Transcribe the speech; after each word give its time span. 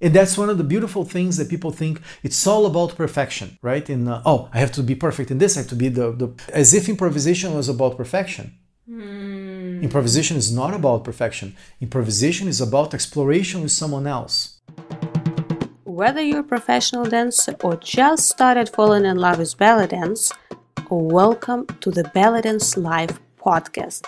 And 0.00 0.14
that's 0.14 0.38
one 0.38 0.48
of 0.48 0.58
the 0.58 0.64
beautiful 0.64 1.04
things 1.04 1.36
that 1.38 1.48
people 1.48 1.72
think 1.72 2.00
it's 2.22 2.46
all 2.46 2.66
about 2.66 2.94
perfection, 2.94 3.58
right? 3.62 3.88
In 3.90 4.06
uh, 4.06 4.22
oh, 4.24 4.48
I 4.54 4.58
have 4.58 4.70
to 4.72 4.82
be 4.82 4.94
perfect 4.94 5.30
in 5.32 5.38
this, 5.38 5.56
I 5.56 5.60
have 5.60 5.68
to 5.70 5.74
be 5.74 5.88
the, 5.88 6.12
the 6.12 6.32
as 6.52 6.72
if 6.72 6.88
improvisation 6.88 7.54
was 7.54 7.68
about 7.68 7.96
perfection. 7.96 8.56
Mm. 8.88 9.82
Improvisation 9.82 10.36
is 10.36 10.52
not 10.52 10.72
about 10.72 11.02
perfection. 11.02 11.56
Improvisation 11.80 12.46
is 12.46 12.60
about 12.60 12.94
exploration 12.94 13.62
with 13.62 13.72
someone 13.72 14.06
else. 14.06 14.60
Whether 15.84 16.22
you're 16.22 16.40
a 16.40 16.44
professional 16.44 17.04
dancer 17.04 17.56
or 17.64 17.74
just 17.76 18.28
started 18.28 18.68
falling 18.68 19.04
in 19.04 19.16
love 19.16 19.38
with 19.38 19.58
belly 19.58 19.88
dance, 19.88 20.32
welcome 20.88 21.66
to 21.80 21.90
the 21.90 22.04
Belly 22.14 22.42
Dance 22.42 22.76
Live 22.76 23.18
podcast. 23.36 24.06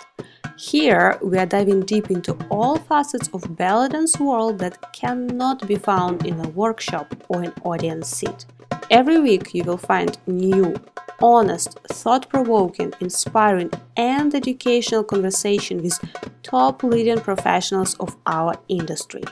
Here, 0.61 1.17
we 1.23 1.39
are 1.39 1.47
diving 1.47 1.81
deep 1.81 2.11
into 2.11 2.37
all 2.51 2.77
facets 2.77 3.27
of 3.33 3.57
belly 3.57 3.89
dance 3.89 4.19
world 4.19 4.59
that 4.59 4.93
cannot 4.93 5.67
be 5.67 5.75
found 5.75 6.23
in 6.23 6.39
a 6.39 6.49
workshop 6.49 7.15
or 7.29 7.41
an 7.41 7.53
audience 7.63 8.07
seat. 8.07 8.45
Every 8.91 9.19
week, 9.19 9.55
you 9.55 9.63
will 9.63 9.79
find 9.79 10.19
new, 10.27 10.75
honest, 11.19 11.79
thought-provoking, 11.89 12.93
inspiring, 12.99 13.71
and 13.97 14.35
educational 14.35 15.03
conversation 15.03 15.81
with 15.81 15.99
top 16.43 16.83
leading 16.83 17.21
professionals 17.21 17.95
of 17.95 18.15
our 18.27 18.53
industry. 18.67 19.23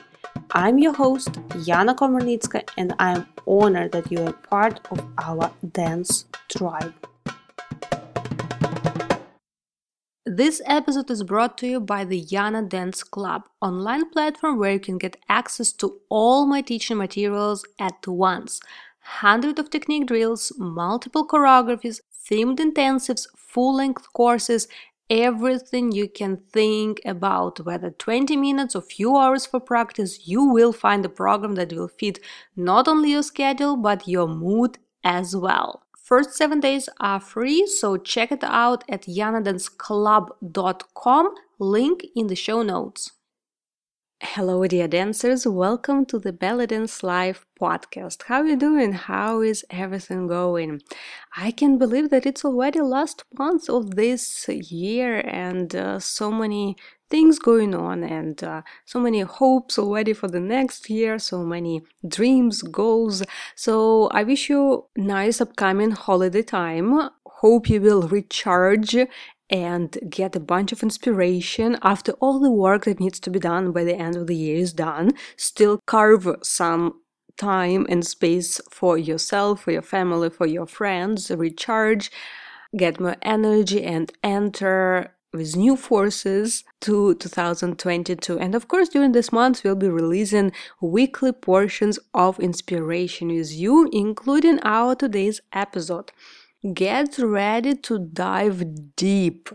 I'm 0.54 0.80
your 0.80 0.94
host, 0.94 1.34
Yana 1.68 1.96
Komarnitska, 1.96 2.68
and 2.76 2.96
I 2.98 3.12
am 3.18 3.28
honored 3.46 3.92
that 3.92 4.12
you 4.12 4.26
are 4.26 4.34
part 4.34 4.80
of 4.90 5.06
our 5.20 5.52
dance 5.74 6.26
tribe. 6.48 6.96
This 10.32 10.62
episode 10.68 11.10
is 11.10 11.24
brought 11.24 11.58
to 11.58 11.68
you 11.68 11.80
by 11.80 12.06
the 12.06 12.24
Yana 12.24 12.70
Dance 12.70 13.02
Club, 13.02 13.50
online 13.64 14.12
platform 14.12 14.60
where 14.60 14.74
you 14.74 14.80
can 14.80 15.00
get 15.00 15.18
access 15.28 15.72
to 15.74 16.02
all 16.08 16.46
my 16.46 16.62
teaching 16.62 16.98
materials 16.98 17.66
at 17.80 18.06
once. 18.06 18.60
Hundreds 19.00 19.60
of 19.60 19.72
technique 19.72 20.06
drills, 20.06 20.52
multiple 20.60 21.28
choreographies, 21.28 22.02
themed 22.30 22.60
intensives, 22.60 23.26
full-length 23.36 24.14
courses, 24.14 24.68
everything 25.10 25.92
you 25.92 26.08
can 26.08 26.38
think 26.54 27.02
about, 27.06 27.66
whether 27.66 27.90
20 27.90 28.38
minutes 28.38 28.76
or 28.76 28.84
few 28.84 29.18
hours 29.18 29.48
for 29.48 29.60
practice, 29.60 30.28
you 30.28 30.44
will 30.46 30.72
find 30.72 31.04
a 31.04 31.10
program 31.10 31.56
that 31.56 31.74
will 31.74 31.88
fit 31.88 32.20
not 32.56 32.88
only 32.88 33.10
your 33.14 33.24
schedule 33.24 33.76
but 33.76 34.08
your 34.08 34.28
mood 34.28 34.78
as 35.04 35.36
well. 35.36 35.82
First 36.10 36.34
seven 36.34 36.60
days 36.60 36.90
are 37.00 37.20
free, 37.20 37.68
so 37.68 37.96
check 37.96 38.32
it 38.32 38.44
out 38.44 38.84
at 38.90 39.04
yanadanceclub.com, 39.04 41.36
link 41.60 42.06
in 42.16 42.26
the 42.26 42.36
show 42.36 42.64
notes. 42.64 43.12
Hello, 44.20 44.66
dear 44.66 44.88
dancers. 44.88 45.46
Welcome 45.46 46.08
to 46.08 46.18
the 46.18 46.34
Belly 46.34 46.66
Dance 46.66 47.04
Live 47.04 47.46
podcast. 47.62 48.24
How 48.24 48.42
are 48.42 48.48
you 48.48 48.56
doing? 48.56 48.94
How 48.94 49.42
is 49.42 49.64
everything 49.70 50.26
going? 50.26 50.82
I 51.38 51.52
can 51.52 51.78
believe 51.78 52.10
that 52.10 52.26
it's 52.26 52.44
already 52.44 52.82
last 52.82 53.24
month 53.38 53.70
of 53.70 53.94
this 53.94 54.50
year 54.50 55.22
and 55.28 55.76
uh, 55.76 56.00
so 56.00 56.32
many 56.32 56.76
things 57.10 57.40
going 57.40 57.74
on 57.74 58.04
and 58.04 58.44
uh, 58.44 58.62
so 58.86 59.00
many 59.00 59.22
hopes 59.22 59.78
already 59.80 60.14
for 60.14 60.28
the 60.28 60.40
next 60.40 60.90
year 60.90 61.20
so 61.20 61.44
many 61.44 61.82
dreams 62.08 62.62
goals. 62.62 63.24
So 63.56 64.08
i 64.08 64.24
wish 64.24 64.50
you 64.50 64.86
nice 64.96 65.42
upcoming 65.42 65.92
holiday 65.92 66.44
time. 66.44 67.10
Hope 67.26 67.70
you 67.70 67.80
will 67.82 68.04
recharge 68.08 68.96
and 69.50 69.98
get 70.10 70.36
a 70.36 70.40
bunch 70.40 70.72
of 70.72 70.84
inspiration 70.84 71.78
after 71.82 72.12
all 72.20 72.40
the 72.40 72.52
work 72.52 72.86
that 72.86 73.00
needs 73.00 73.20
to 73.22 73.30
be 73.30 73.40
done 73.40 73.72
by 73.72 73.84
the 73.84 73.96
end 73.96 74.16
of 74.16 74.28
the 74.28 74.36
year 74.36 74.58
is 74.58 74.74
done. 74.74 75.12
Still 75.38 75.80
carve 75.88 76.28
some 76.44 77.02
time 77.38 77.88
and 77.90 78.06
space 78.06 78.60
for 78.70 78.98
yourself 78.98 79.64
for 79.64 79.72
your 79.72 79.82
family 79.82 80.30
for 80.30 80.46
your 80.46 80.66
friends 80.66 81.32
recharge 81.32 82.12
get 82.76 83.00
more 83.00 83.16
energy 83.22 83.84
and 83.84 84.12
enter 84.22 85.16
with 85.34 85.56
new 85.56 85.76
forces 85.76 86.64
to 86.82 87.14
2022 87.16 88.40
and 88.40 88.56
of 88.56 88.68
course 88.68 88.90
during 88.90 89.12
this 89.12 89.32
month 89.32 89.64
we'll 89.64 89.76
be 89.76 89.88
releasing 89.88 90.52
weekly 90.82 91.32
portions 91.32 92.00
of 92.14 92.40
inspiration 92.40 93.28
with 93.28 93.52
you 93.54 93.90
including 93.92 94.60
our 94.64 94.96
today's 94.96 95.42
episode. 95.54 96.12
Get 96.74 97.18
ready 97.20 97.76
to 97.76 98.00
dive 98.00 98.96
deep 98.96 99.50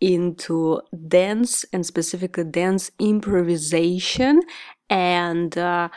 into 0.00 0.80
dance 1.08 1.64
and 1.72 1.84
specifically 1.84 2.44
dance 2.44 2.90
improvisation. 2.98 4.40
And 4.88 5.56
uh, 5.56 5.88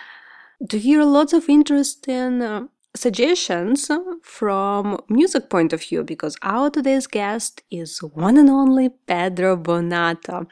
to 0.68 0.80
hear 0.80 1.04
lots 1.04 1.34
of 1.34 1.48
interesting 1.50 2.42
uh, 2.42 2.68
suggestions 2.96 3.90
from 4.24 5.00
music 5.10 5.50
point 5.50 5.74
of 5.74 5.82
view 5.82 6.04
because 6.04 6.38
our 6.42 6.70
today's 6.70 7.08
guest 7.08 7.62
is 7.70 8.00
one 8.00 8.38
and 8.38 8.50
only 8.50 8.90
Pedro 8.90 9.58
Bonato. 9.58 10.48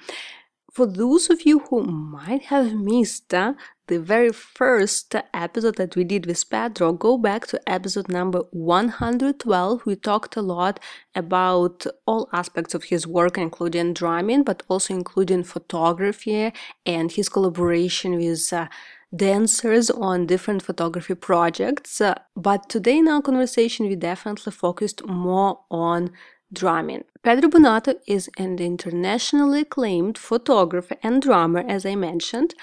For 0.71 0.85
those 0.85 1.31
of 1.31 1.41
you 1.41 1.57
who 1.57 1.81
might 1.81 2.43
have 2.43 2.75
missed 2.75 3.33
uh, 3.33 3.53
the 3.87 3.99
very 3.99 4.31
first 4.31 5.15
episode 5.33 5.77
that 5.77 5.95
we 5.95 6.03
did 6.03 6.27
with 6.27 6.47
Pedro, 6.51 6.93
go 6.93 7.17
back 7.17 7.47
to 7.47 7.59
episode 7.67 8.09
number 8.09 8.43
112. 8.51 9.85
We 9.87 9.95
talked 9.95 10.35
a 10.35 10.43
lot 10.43 10.79
about 11.15 11.87
all 12.05 12.29
aspects 12.31 12.75
of 12.75 12.83
his 12.83 13.07
work, 13.07 13.39
including 13.39 13.93
drumming, 13.93 14.43
but 14.43 14.61
also 14.67 14.93
including 14.93 15.43
photography 15.43 16.53
and 16.85 17.11
his 17.11 17.27
collaboration 17.27 18.15
with 18.15 18.53
uh, 18.53 18.67
dancers 19.15 19.89
on 19.89 20.25
different 20.25 20.61
photography 20.61 21.15
projects. 21.15 22.01
Uh, 22.01 22.15
but 22.35 22.69
today 22.69 22.97
in 22.97 23.07
our 23.07 23.21
conversation, 23.21 23.87
we 23.87 23.95
definitely 23.95 24.51
focused 24.51 25.05
more 25.05 25.59
on 25.71 26.11
drumming. 26.53 27.03
Pedro 27.23 27.49
Bonato 27.49 27.95
is 28.07 28.29
an 28.37 28.59
internationally 28.59 29.61
acclaimed 29.61 30.17
photographer 30.17 30.95
and 31.03 31.21
drummer, 31.21 31.63
as 31.67 31.85
I 31.85 31.95
mentioned, 31.95 32.53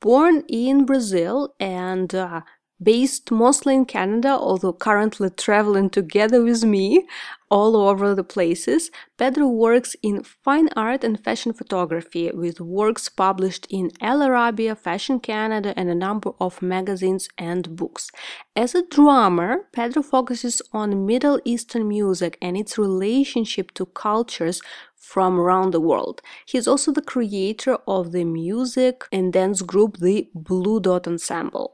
born 0.00 0.44
in 0.48 0.84
Brazil 0.86 1.54
and 1.60 2.14
uh, 2.14 2.40
based 2.82 3.30
mostly 3.30 3.74
in 3.74 3.84
Canada, 3.84 4.28
although 4.28 4.72
currently 4.72 5.30
traveling 5.30 5.90
together 5.90 6.42
with 6.42 6.64
me 6.64 7.06
all 7.50 7.76
over 7.76 8.14
the 8.14 8.24
places. 8.24 8.90
Pedro 9.16 9.48
works 9.48 9.96
in 10.02 10.22
fine 10.22 10.68
art 10.76 11.02
and 11.02 11.22
fashion 11.22 11.52
photography 11.52 12.30
with 12.32 12.60
works 12.60 13.08
published 13.08 13.66
in 13.70 13.90
El 14.00 14.22
Arabia, 14.22 14.74
Fashion 14.76 15.18
Canada, 15.18 15.72
and 15.76 15.88
a 15.88 15.94
number 15.94 16.30
of 16.40 16.62
magazines 16.62 17.28
and 17.38 17.74
books. 17.74 18.10
As 18.54 18.74
a 18.74 18.86
drummer, 18.86 19.66
Pedro 19.72 20.02
focuses 20.02 20.60
on 20.72 21.06
Middle 21.06 21.40
Eastern 21.44 21.88
music 21.88 22.38
and 22.42 22.56
its 22.56 22.78
relationship 22.78 23.72
to 23.74 23.86
cultures 23.86 24.60
from 24.94 25.40
around 25.40 25.70
the 25.72 25.80
world. 25.80 26.20
He's 26.44 26.68
also 26.68 26.92
the 26.92 27.02
creator 27.02 27.78
of 27.86 28.12
the 28.12 28.24
music 28.24 29.04
and 29.10 29.32
dance 29.32 29.62
group 29.62 29.96
the 29.98 30.28
Blue 30.34 30.80
Dot 30.80 31.06
Ensemble. 31.06 31.72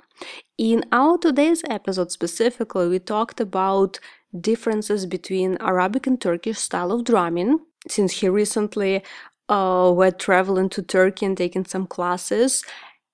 In 0.56 0.84
our 0.92 1.19
today's 1.19 1.65
episode 1.69 2.12
specifically, 2.12 2.87
we 2.87 3.00
talked 3.00 3.41
about 3.41 3.98
differences 4.41 5.04
between 5.04 5.56
Arabic 5.59 6.06
and 6.06 6.20
Turkish 6.20 6.59
style 6.59 6.92
of 6.92 7.03
drumming, 7.03 7.59
since 7.88 8.20
he 8.20 8.28
recently 8.28 9.03
uh, 9.48 9.93
were 9.93 10.12
traveling 10.12 10.69
to 10.69 10.81
Turkey 10.81 11.26
and 11.26 11.37
taking 11.37 11.64
some 11.64 11.88
classes 11.88 12.62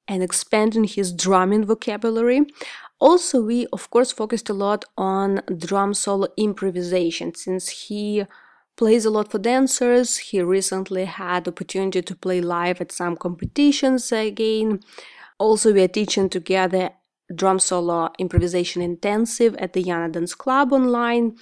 and 0.06 0.23
expanding 0.23 0.84
his 0.84 1.12
drumming 1.15 1.65
vocabulary. 1.65 2.43
Also, 2.99 3.41
we 3.41 3.67
of 3.73 3.89
course 3.89 4.12
focused 4.12 4.50
a 4.50 4.55
lot 4.55 4.84
on 4.99 5.41
drum 5.56 5.95
solo 5.95 6.29
improvisation 6.37 7.34
since 7.34 7.71
he 7.71 8.25
plays 8.77 9.06
a 9.06 9.11
lot 9.11 9.31
for 9.31 9.39
dancers. 9.39 10.19
He 10.19 10.43
recently 10.43 11.06
had 11.06 11.49
opportunity 11.49 12.03
to 12.03 12.15
play 12.15 12.43
live 12.43 12.83
at 12.83 12.93
some 12.93 13.17
competitions 13.17 14.12
again. 14.12 14.81
Also, 15.39 15.73
we 15.73 15.83
are 15.83 15.89
teaching 15.89 16.29
together 16.29 16.91
drum 17.35 17.59
solo 17.59 18.11
improvisation 18.19 18.82
intensive 18.82 19.55
at 19.56 19.73
the 19.73 19.85
Yana 19.85 20.12
Dance 20.12 20.35
Club 20.35 20.73
online. 20.73 21.37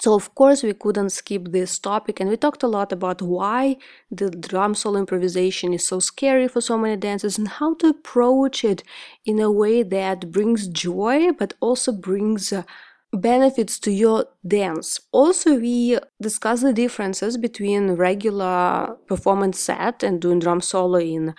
So, 0.00 0.14
of 0.14 0.34
course, 0.34 0.62
we 0.62 0.74
couldn't 0.74 1.10
skip 1.10 1.48
this 1.48 1.78
topic, 1.78 2.20
and 2.20 2.28
we 2.28 2.36
talked 2.36 2.62
a 2.62 2.68
lot 2.68 2.92
about 2.92 3.22
why 3.22 3.78
the 4.10 4.30
drum 4.30 4.74
solo 4.74 5.00
improvisation 5.00 5.72
is 5.72 5.86
so 5.86 5.98
scary 5.98 6.46
for 6.46 6.60
so 6.60 6.78
many 6.78 6.96
dancers 6.96 7.38
and 7.38 7.48
how 7.48 7.74
to 7.76 7.88
approach 7.88 8.64
it 8.64 8.82
in 9.24 9.40
a 9.40 9.50
way 9.50 9.82
that 9.82 10.30
brings 10.30 10.68
joy 10.68 11.32
but 11.32 11.54
also 11.60 11.90
brings 11.90 12.52
uh, 12.52 12.62
benefits 13.12 13.78
to 13.80 13.90
your 13.90 14.26
dance. 14.46 15.00
Also, 15.10 15.58
we 15.58 15.98
discuss 16.20 16.60
the 16.60 16.72
differences 16.72 17.38
between 17.38 17.92
regular 17.92 18.96
performance 19.06 19.58
set 19.58 20.02
and 20.02 20.20
doing 20.20 20.38
drum 20.38 20.60
solo 20.60 20.98
in 20.98 21.34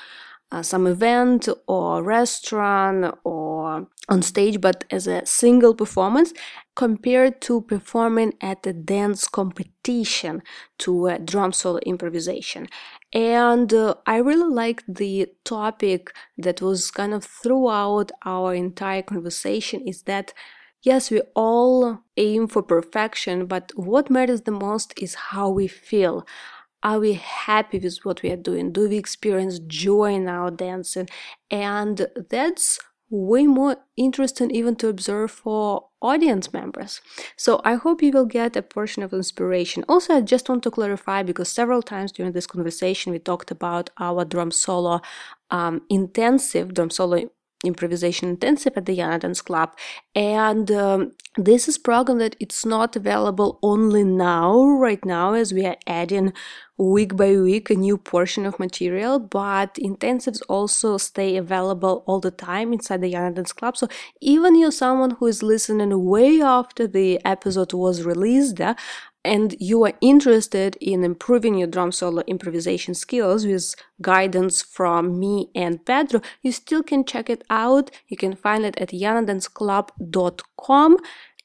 uh, 0.52 0.64
some 0.64 0.88
event 0.88 1.48
or 1.68 2.04
restaurant 2.04 3.16
or 3.24 3.88
on 4.08 4.22
stage, 4.24 4.60
but 4.60 4.84
as 4.90 5.06
a 5.06 5.26
single 5.26 5.76
performance 5.76 6.34
compared 6.76 7.40
to 7.42 7.62
performing 7.62 8.34
at 8.42 8.66
a 8.66 8.74
dance 8.74 9.28
competition 9.28 10.42
to 10.80 11.08
a 11.08 11.20
drum 11.20 11.52
solo 11.54 11.80
improvisation. 11.86 12.68
And 13.14 13.74
uh, 13.74 13.96
I 14.06 14.18
really 14.18 14.52
liked 14.52 14.86
the 14.88 15.28
topic 15.44 16.12
that 16.38 16.62
was 16.62 16.90
kind 16.92 17.14
of 17.14 17.24
throughout 17.26 18.12
our 18.26 18.54
entire 18.56 19.02
conversation 19.04 19.82
is 19.88 20.04
that 20.04 20.34
yes, 20.82 21.12
we 21.12 21.22
all 21.36 22.00
aim 22.18 22.48
for 22.48 22.64
perfection, 22.64 23.46
but 23.46 23.72
what 23.76 24.10
matters 24.10 24.42
the 24.42 24.52
most 24.52 24.94
is 24.98 25.16
how 25.16 25.50
we 25.50 25.68
feel. 25.68 26.26
Are 26.82 27.00
we 27.00 27.14
happy 27.14 27.80
with 27.80 27.98
what 28.04 28.22
we 28.24 28.32
are 28.32 28.38
doing? 28.38 28.72
Do 28.72 28.88
we 28.88 28.98
experience 28.98 29.60
joy 29.60 30.14
in 30.14 30.28
our 30.28 30.52
dancing? 30.52 31.10
And 31.52 32.08
that's 32.30 32.80
way 33.10 33.48
more 33.48 33.76
interesting 33.98 34.52
even 34.52 34.76
to 34.76 34.88
observe 34.88 35.32
for 35.32 35.88
audience 36.02 36.54
members. 36.54 37.02
So 37.36 37.60
I 37.66 37.74
hope 37.74 38.02
you 38.02 38.12
will 38.12 38.26
get 38.26 38.56
a 38.56 38.62
portion 38.62 39.04
of 39.04 39.14
inspiration. 39.14 39.84
Also, 39.90 40.14
I 40.16 40.22
just 40.22 40.48
want 40.48 40.64
to 40.64 40.72
clarify 40.72 41.24
because 41.24 41.50
several 41.50 41.82
times 41.82 42.12
during 42.12 42.34
this 42.34 42.48
conversation 42.48 43.12
we 43.12 43.20
talked 43.20 43.52
about 43.52 43.90
our 44.00 44.26
drum 44.26 44.52
solo 44.52 45.02
um, 45.50 45.82
intensive 45.90 46.74
drum 46.74 46.92
solo 46.92 47.30
improvisation 47.66 48.30
intensive 48.30 48.74
at 48.78 48.86
the 48.86 48.98
Yana 48.98 49.20
Dance 49.20 49.42
Club. 49.42 49.76
And 50.16 50.72
um, 50.72 51.12
this 51.36 51.68
is 51.68 51.78
program 51.78 52.20
that 52.20 52.36
it's 52.40 52.66
not 52.66 52.96
available 52.96 53.60
only 53.62 54.04
now, 54.04 54.66
right 54.66 55.04
now, 55.04 55.34
as 55.34 55.54
we 55.54 55.66
are 55.66 55.78
adding 55.86 56.34
week 56.80 57.18
by 57.18 57.36
week 57.36 57.70
a 57.70 57.76
new 57.76 57.98
portion 57.98 58.46
of 58.46 58.58
material, 58.58 59.20
but 59.20 59.74
intensives 59.76 60.42
also 60.48 60.98
stay 60.98 61.36
available 61.36 62.04
all 62.08 62.22
the 62.22 62.32
time 62.32 62.72
inside 62.72 63.02
the 63.02 63.14
Yana 63.14 63.36
Dance 63.36 63.52
Club. 63.52 63.76
So 63.76 63.90
even 64.22 64.58
you're 64.58 64.72
someone 64.72 65.12
who 65.12 65.28
is 65.28 65.44
listening 65.44 66.06
way 66.06 66.42
after 66.42 66.88
the 66.88 67.20
episode 67.26 67.74
was 67.74 68.04
released, 68.04 68.62
eh, 68.62 68.76
and 69.26 69.56
you 69.60 69.84
are 69.84 69.94
interested 70.00 70.78
in 70.80 71.04
improving 71.04 71.56
your 71.56 71.68
drum 71.68 71.92
solo 71.92 72.22
improvisation 72.28 72.94
skills 72.94 73.46
with 73.46 73.76
guidance 74.02 74.62
from 74.62 75.20
me 75.20 75.50
and 75.54 75.86
Pedro, 75.86 76.22
you 76.42 76.54
still 76.54 76.82
can 76.82 77.04
check 77.04 77.30
it 77.30 77.44
out. 77.50 77.92
You 78.08 78.16
can 78.16 78.36
find 78.36 78.66
it 78.66 78.78
at 78.78 78.90
yanadanceclub.com. 78.90 80.98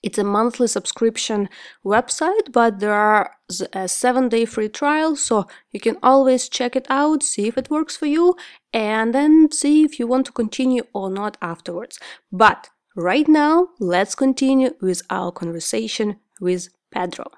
It's 0.05 0.19
a 0.19 0.23
monthly 0.23 0.67
subscription 0.67 1.49
website, 1.83 2.53
but 2.53 2.79
there 2.79 2.93
are 2.93 3.31
a 3.73 3.89
seven 3.89 4.29
day 4.29 4.45
free 4.45 4.69
trial, 4.69 5.17
so 5.17 5.47
you 5.71 5.81
can 5.81 5.97
always 6.03 6.51
check 6.51 6.77
it 6.77 6.87
out, 6.91 7.23
see 7.23 7.49
if 7.49 7.57
it 7.57 7.71
works 7.71 7.97
for 7.97 8.05
you, 8.05 8.37
and 8.71 9.15
then 9.15 9.51
see 9.51 9.83
if 9.83 9.99
you 9.99 10.07
want 10.07 10.27
to 10.27 10.33
continue 10.33 10.83
or 10.93 11.09
not 11.09 11.39
afterwards. 11.41 11.99
But 12.31 12.69
right 12.95 13.27
now, 13.27 13.69
let's 13.81 14.15
continue 14.15 14.73
with 14.83 15.01
our 15.09 15.33
conversation 15.33 16.17
with 16.39 16.69
Pedro. 16.93 17.31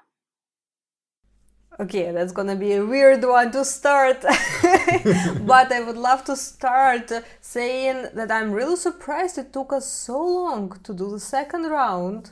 Okay, 1.79 2.11
that's 2.11 2.33
gonna 2.33 2.57
be 2.57 2.73
a 2.73 2.85
weird 2.85 3.23
one 3.23 3.51
to 3.51 3.63
start, 3.63 4.21
but 4.23 5.71
I 5.71 5.79
would 5.85 5.95
love 5.95 6.25
to 6.25 6.35
start 6.35 7.13
saying 7.39 8.07
that 8.13 8.29
I'm 8.29 8.51
really 8.51 8.75
surprised 8.75 9.37
it 9.37 9.53
took 9.53 9.71
us 9.71 9.89
so 9.89 10.19
long 10.19 10.77
to 10.83 10.93
do 10.93 11.09
the 11.11 11.19
second 11.21 11.63
round 11.67 12.31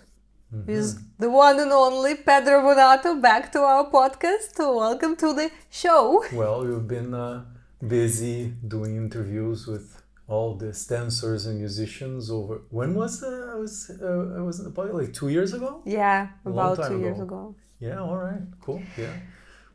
mm-hmm. 0.56 0.72
with 0.72 1.20
the 1.20 1.30
one 1.30 1.60
and 1.60 1.72
only 1.72 2.16
Pedro 2.16 2.62
Bonato 2.62 3.22
back 3.22 3.52
to 3.52 3.60
our 3.60 3.90
podcast. 3.92 4.58
Welcome 4.58 5.16
to 5.18 5.34
the 5.34 5.50
show. 5.70 6.24
Well, 6.34 6.66
you've 6.66 6.88
been 6.88 7.14
uh, 7.14 7.46
busy 7.86 8.54
doing 8.68 8.96
interviews 8.98 9.68
with 9.68 10.02
all 10.28 10.56
the 10.56 10.72
dancers 10.90 11.46
and 11.46 11.60
musicians 11.60 12.32
over. 12.32 12.62
When 12.70 12.96
was 12.96 13.24
uh, 13.24 13.52
I 13.54 13.56
was 13.56 13.92
uh, 14.02 14.40
I 14.40 14.42
was 14.42 14.60
probably 14.74 14.94
like 15.02 15.14
two 15.14 15.30
years 15.30 15.54
ago. 15.54 15.82
Yeah, 15.86 16.30
about 16.46 16.78
two 16.78 16.84
ago. 16.84 16.98
years 16.98 17.20
ago. 17.20 17.56
Yeah. 17.80 18.00
All 18.00 18.18
right. 18.18 18.44
Cool. 18.62 18.82
Yeah. 18.98 19.14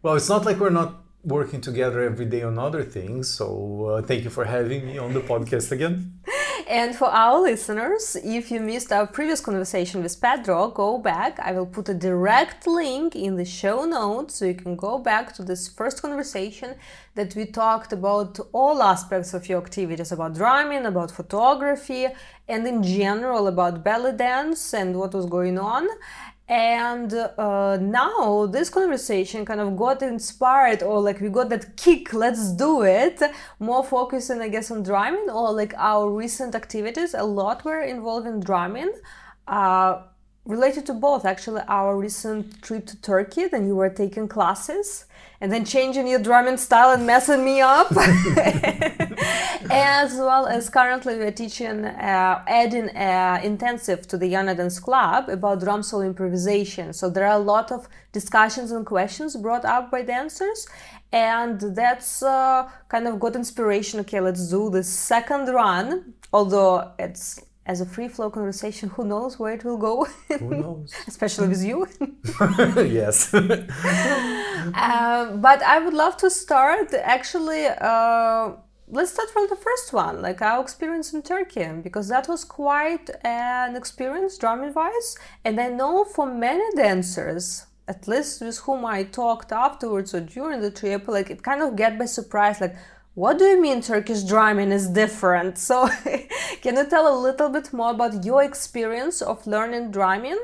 Well, 0.02 0.14
it's 0.14 0.28
not 0.28 0.44
like 0.46 0.58
we're 0.58 0.78
not 0.82 1.04
working 1.22 1.60
together 1.60 2.02
every 2.02 2.24
day 2.24 2.42
on 2.42 2.58
other 2.58 2.82
things. 2.82 3.28
So 3.28 3.46
uh, 3.86 4.02
thank 4.02 4.24
you 4.24 4.30
for 4.30 4.44
having 4.44 4.86
me 4.86 4.98
on 4.98 5.12
the 5.12 5.20
podcast 5.20 5.70
again. 5.72 6.20
And 6.70 6.94
for 6.94 7.08
our 7.08 7.40
listeners, 7.40 8.16
if 8.22 8.52
you 8.52 8.60
missed 8.60 8.92
our 8.92 9.04
previous 9.04 9.40
conversation 9.40 10.04
with 10.04 10.20
Pedro, 10.20 10.68
go 10.68 10.98
back. 10.98 11.40
I 11.40 11.50
will 11.50 11.66
put 11.66 11.88
a 11.88 11.94
direct 11.94 12.64
link 12.64 13.16
in 13.16 13.34
the 13.34 13.44
show 13.44 13.84
notes 13.84 14.36
so 14.36 14.44
you 14.44 14.54
can 14.54 14.76
go 14.76 14.96
back 14.96 15.34
to 15.34 15.42
this 15.42 15.66
first 15.66 16.00
conversation 16.00 16.76
that 17.16 17.34
we 17.34 17.44
talked 17.46 17.92
about 17.92 18.38
all 18.52 18.84
aspects 18.84 19.34
of 19.34 19.48
your 19.48 19.60
activities 19.60 20.12
about 20.12 20.34
drumming, 20.34 20.86
about 20.86 21.10
photography, 21.10 22.06
and 22.46 22.64
in 22.64 22.84
general 22.84 23.48
about 23.48 23.82
belly 23.82 24.12
dance 24.12 24.72
and 24.72 24.96
what 24.96 25.12
was 25.12 25.26
going 25.26 25.58
on. 25.58 25.88
And 26.50 27.14
uh, 27.14 27.78
now 27.80 28.46
this 28.46 28.70
conversation 28.70 29.44
kind 29.44 29.60
of 29.60 29.76
got 29.76 30.02
inspired, 30.02 30.82
or 30.82 31.00
like 31.00 31.20
we 31.20 31.28
got 31.28 31.48
that 31.50 31.76
kick, 31.76 32.12
let's 32.12 32.50
do 32.50 32.82
it. 32.82 33.22
More 33.60 33.84
focusing, 33.84 34.40
I 34.40 34.48
guess, 34.48 34.72
on 34.72 34.82
drumming, 34.82 35.30
or 35.30 35.52
like 35.52 35.72
our 35.76 36.10
recent 36.10 36.56
activities. 36.56 37.14
A 37.14 37.22
lot 37.22 37.64
were 37.64 37.82
involved 37.82 38.26
in 38.26 38.40
drumming. 38.40 38.92
Uh, 39.46 40.02
related 40.44 40.86
to 40.86 40.92
both 40.92 41.24
actually 41.24 41.62
our 41.68 41.96
recent 41.96 42.60
trip 42.62 42.86
to 42.86 43.00
turkey 43.02 43.46
then 43.46 43.66
you 43.66 43.76
were 43.76 43.90
taking 43.90 44.26
classes 44.26 45.04
and 45.40 45.50
then 45.50 45.64
changing 45.64 46.06
your 46.06 46.20
drumming 46.20 46.56
style 46.56 46.90
and 46.92 47.06
messing 47.06 47.44
me 47.44 47.60
up. 47.60 47.90
As 49.70 50.14
well 50.14 50.46
as 50.46 50.68
currently 50.68 51.16
we're 51.16 51.30
teaching 51.30 51.84
uh, 51.84 52.42
adding 52.46 52.88
uh, 52.96 53.40
intensive 53.42 54.06
to 54.08 54.16
the 54.16 54.32
Yana 54.32 54.56
Dance 54.56 54.78
Club 54.80 55.28
about 55.28 55.60
drum 55.60 55.82
solo 55.82 56.04
improvisation. 56.04 56.92
So 56.92 57.08
there 57.08 57.26
are 57.26 57.36
a 57.36 57.44
lot 57.44 57.70
of 57.70 57.88
discussions 58.12 58.70
and 58.72 58.84
questions 58.84 59.36
brought 59.36 59.64
up 59.64 59.90
by 59.90 60.02
dancers 60.02 60.66
and 61.12 61.60
that's 61.60 62.22
uh, 62.22 62.68
kind 62.88 63.06
of 63.06 63.20
got 63.20 63.36
inspiration. 63.36 64.00
Okay 64.00 64.20
let's 64.20 64.48
do 64.48 64.70
the 64.70 64.82
second 64.82 65.48
run 65.48 66.14
although 66.32 66.90
it's 66.98 67.40
as 67.66 67.80
a 67.80 67.86
free 67.86 68.08
flow 68.08 68.30
conversation, 68.30 68.88
who 68.90 69.04
knows 69.04 69.38
where 69.38 69.52
it 69.52 69.64
will 69.64 69.76
go? 69.76 70.06
Who 70.38 70.50
knows? 70.62 70.94
Especially 71.06 71.48
with 71.48 71.64
you. 71.64 71.86
yes. 72.76 73.32
uh, 73.34 75.36
but 75.46 75.62
I 75.62 75.78
would 75.78 75.94
love 75.94 76.16
to 76.18 76.30
start 76.30 76.92
actually. 76.94 77.66
Uh, 77.66 78.52
let's 78.88 79.12
start 79.12 79.30
from 79.30 79.46
the 79.48 79.56
first 79.56 79.92
one, 79.92 80.20
like 80.20 80.42
our 80.42 80.60
experience 80.60 81.12
in 81.12 81.22
Turkey, 81.22 81.68
because 81.82 82.08
that 82.08 82.28
was 82.28 82.44
quite 82.44 83.08
an 83.24 83.76
experience 83.76 84.36
drumming 84.36 84.74
wise. 84.74 85.16
And 85.44 85.60
I 85.60 85.68
know 85.68 86.04
for 86.04 86.26
many 86.26 86.64
dancers, 86.74 87.66
at 87.86 88.08
least 88.08 88.40
with 88.40 88.58
whom 88.58 88.84
I 88.84 89.04
talked 89.04 89.52
afterwards 89.52 90.14
or 90.14 90.20
during 90.20 90.60
the 90.60 90.70
trip, 90.70 91.08
like 91.08 91.30
it 91.30 91.42
kind 91.42 91.62
of 91.62 91.76
get 91.76 91.98
by 91.98 92.06
surprise, 92.06 92.60
like 92.60 92.76
what 93.14 93.38
do 93.38 93.44
you 93.44 93.60
mean 93.60 93.82
Turkish 93.82 94.22
drumming 94.22 94.72
is 94.72 94.88
different? 94.88 95.58
So, 95.58 95.88
can 96.62 96.76
you 96.76 96.86
tell 96.88 97.06
a 97.12 97.16
little 97.18 97.48
bit 97.48 97.72
more 97.72 97.90
about 97.90 98.24
your 98.24 98.42
experience 98.42 99.20
of 99.22 99.46
learning 99.46 99.90
drumming? 99.90 100.38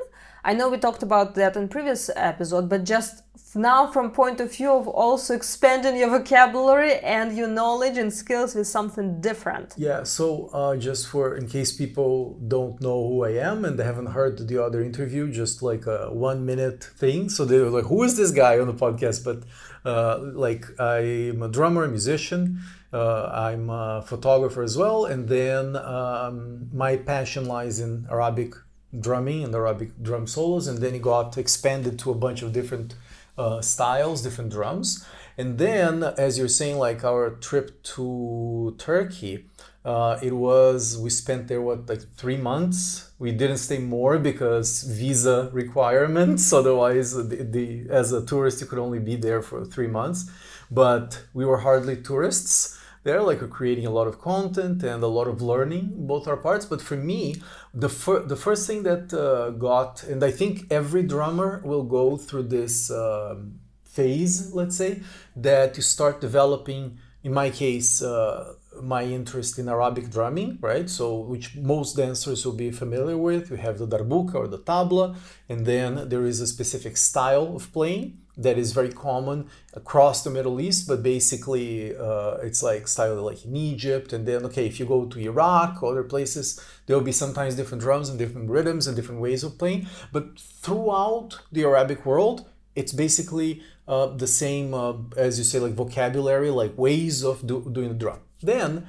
I 0.45 0.53
know 0.55 0.69
we 0.69 0.79
talked 0.79 1.03
about 1.03 1.35
that 1.35 1.57
in 1.57 1.69
previous 1.69 2.09
episode, 2.15 2.69
but 2.69 2.85
just 2.85 3.23
now 3.57 3.87
from 3.91 4.11
point 4.11 4.41
of 4.41 4.55
view 4.55 4.71
of 4.71 4.87
also 4.87 5.35
expanding 5.35 5.97
your 5.97 6.11
vocabulary 6.11 6.95
and 7.01 7.37
your 7.37 7.49
knowledge 7.49 7.97
and 7.97 8.13
skills 8.13 8.55
with 8.55 8.67
something 8.67 9.21
different. 9.21 9.75
Yeah, 9.77 10.05
so 10.05 10.49
uh, 10.53 10.77
just 10.77 11.09
for 11.09 11.37
in 11.37 11.49
case 11.49 11.73
people 11.73 12.39
don't 12.47 12.81
know 12.81 13.09
who 13.09 13.25
I 13.25 13.31
am 13.31 13.65
and 13.65 13.79
they 13.79 13.85
haven't 13.85 14.07
heard 14.07 14.47
the 14.47 14.63
other 14.63 14.83
interview, 14.83 15.33
just 15.33 15.63
like 15.63 15.87
a 15.87 16.11
one 16.13 16.45
minute 16.45 16.85
thing. 16.85 17.29
So 17.29 17.45
they 17.45 17.59
were 17.59 17.71
like, 17.71 17.87
"Who 17.87 18.03
is 18.05 18.17
this 18.17 18.31
guy 18.31 18.59
on 18.59 18.67
the 18.67 18.75
podcast?" 18.75 19.25
But 19.25 19.39
like 19.87 20.65
I'm 20.81 21.43
a 21.43 21.49
drummer, 21.49 21.85
a 21.85 21.89
musician. 21.89 22.61
Uh, 22.93 23.27
I'm 23.27 23.69
a 23.69 24.03
photographer 24.07 24.63
as 24.63 24.77
well, 24.77 25.05
and 25.05 25.29
then 25.29 25.77
um, 25.77 26.69
my 26.73 26.97
passion 26.97 27.47
lies 27.47 27.81
in 27.81 28.07
Arabic 28.11 28.55
drumming 28.99 29.45
and 29.45 29.55
Arabic 29.55 29.91
drum 30.03 30.27
solos, 30.27 30.67
and 30.67 30.79
then 30.79 30.95
it 30.95 31.03
got 31.03 31.37
expanded 31.37 31.99
to 32.01 32.11
a 32.11 32.15
bunch 32.15 32.43
of 32.43 32.53
different 32.53 32.95
uh, 33.37 33.61
styles, 33.61 34.23
different 34.23 34.51
drums. 34.51 35.05
And 35.37 35.59
then, 35.59 36.03
as 36.03 36.39
you're 36.39 36.49
saying, 36.49 36.79
like 36.79 37.05
our 37.05 37.31
trip 37.31 37.83
to 37.95 38.75
Turkey, 38.79 39.47
uh, 39.85 40.19
it 40.23 40.33
was 40.33 40.97
we 40.97 41.11
spent 41.11 41.49
there 41.49 41.61
what 41.61 41.89
like 41.89 42.03
three 42.17 42.37
months. 42.37 43.06
We 43.19 43.33
didn't 43.33 43.59
stay 43.59 43.79
more 43.79 44.19
because 44.19 44.83
visa 44.83 45.49
requirements. 45.53 46.53
Otherwise, 46.53 47.15
the, 47.15 47.23
the 47.55 47.87
as 47.91 48.13
a 48.13 48.25
tourist 48.25 48.61
you 48.61 48.67
could 48.67 48.79
only 48.79 48.99
be 48.99 49.17
there 49.17 49.41
for 49.41 49.65
three 49.65 49.87
months. 49.87 50.31
But 50.71 51.25
we 51.33 51.45
were 51.45 51.59
hardly 51.59 51.97
tourists 51.97 52.79
there. 53.05 53.23
Like 53.23 53.49
creating 53.49 53.87
a 53.87 53.91
lot 53.91 54.07
of 54.07 54.21
content 54.21 54.83
and 54.83 55.03
a 55.03 55.07
lot 55.07 55.29
of 55.29 55.41
learning, 55.41 55.95
both 56.07 56.29
our 56.29 56.37
parts. 56.37 56.67
But 56.67 56.83
for 56.83 56.97
me, 56.97 57.37
the 57.73 57.89
fir- 57.89 58.25
the 58.25 58.37
first 58.37 58.67
thing 58.67 58.83
that 58.83 59.15
uh, 59.15 59.51
got, 59.51 60.03
and 60.03 60.23
I 60.23 60.31
think 60.31 60.67
every 60.71 61.03
drummer 61.03 61.63
will 61.65 61.85
go 61.85 62.19
through 62.19 62.49
this 62.49 62.91
um, 62.91 63.61
phase. 63.85 64.53
Let's 64.53 64.77
say 64.77 65.01
that 65.37 65.77
you 65.77 65.83
start 65.83 66.21
developing. 66.21 66.99
In 67.25 67.33
my 67.33 67.51
case. 67.51 68.03
Uh, 68.03 68.55
my 68.83 69.05
interest 69.05 69.59
in 69.59 69.69
Arabic 69.69 70.11
drumming, 70.11 70.59
right? 70.61 70.89
So, 70.89 71.17
which 71.17 71.57
most 71.57 71.97
dancers 71.97 72.45
will 72.45 72.55
be 72.55 72.71
familiar 72.71 73.17
with. 73.17 73.51
We 73.51 73.59
have 73.59 73.79
the 73.79 73.87
darbuka 73.87 74.35
or 74.35 74.49
the 74.49 74.59
tabla, 74.59 75.17
and 75.49 75.67
then 75.67 76.09
there 76.09 76.25
is 76.25 76.41
a 76.41 76.47
specific 76.47 76.97
style 76.97 77.57
of 77.57 77.73
playing, 77.73 78.19
that 78.37 78.59
is 78.59 78.73
very 78.73 78.93
common 78.93 79.49
across 79.73 80.23
the 80.23 80.31
Middle 80.31 80.61
East, 80.61 80.87
but 80.87 81.03
basically 81.03 81.97
uh, 81.97 82.37
it's 82.43 82.63
like 82.63 82.87
style 82.87 83.15
like 83.23 83.45
in 83.45 83.57
Egypt. 83.57 84.13
And 84.13 84.27
then, 84.27 84.45
okay, 84.47 84.67
if 84.67 84.79
you 84.79 84.87
go 84.87 85.07
to 85.07 85.19
Iraq 85.19 85.83
other 85.83 86.03
places, 86.03 86.61
there 86.87 86.97
will 86.97 87.05
be 87.05 87.13
sometimes 87.13 87.55
different 87.55 87.83
drums 87.83 88.09
and 88.09 88.19
different 88.19 88.51
rhythms 88.51 88.87
and 88.87 88.95
different 88.95 89.21
ways 89.21 89.43
of 89.43 89.59
playing. 89.59 89.87
But 90.13 90.39
throughout 90.39 91.41
the 91.51 91.65
Arabic 91.65 92.05
world, 92.05 92.47
it's 92.75 92.93
basically 92.93 93.63
uh, 93.89 94.09
the 94.09 94.27
same, 94.27 94.75
uh, 94.75 94.95
as 95.17 95.39
you 95.39 95.45
say, 95.45 95.59
like 95.59 95.73
vocabulary, 95.73 96.51
like 96.51 96.77
ways 96.77 97.25
of 97.25 97.47
do- 97.47 97.67
doing 97.73 97.89
the 97.89 97.95
drum. 97.95 98.19
Then, 98.43 98.87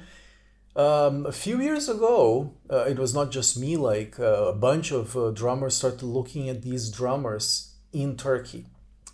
um, 0.76 1.26
a 1.26 1.32
few 1.32 1.60
years 1.60 1.88
ago, 1.88 2.54
uh, 2.70 2.84
it 2.84 2.98
was 2.98 3.14
not 3.14 3.30
just 3.30 3.58
me, 3.58 3.76
like 3.76 4.20
uh, 4.20 4.44
a 4.46 4.54
bunch 4.54 4.92
of 4.92 5.16
uh, 5.16 5.30
drummers 5.30 5.74
started 5.74 6.04
looking 6.04 6.48
at 6.48 6.62
these 6.62 6.90
drummers 6.90 7.74
in 7.92 8.16
Turkey. 8.16 8.66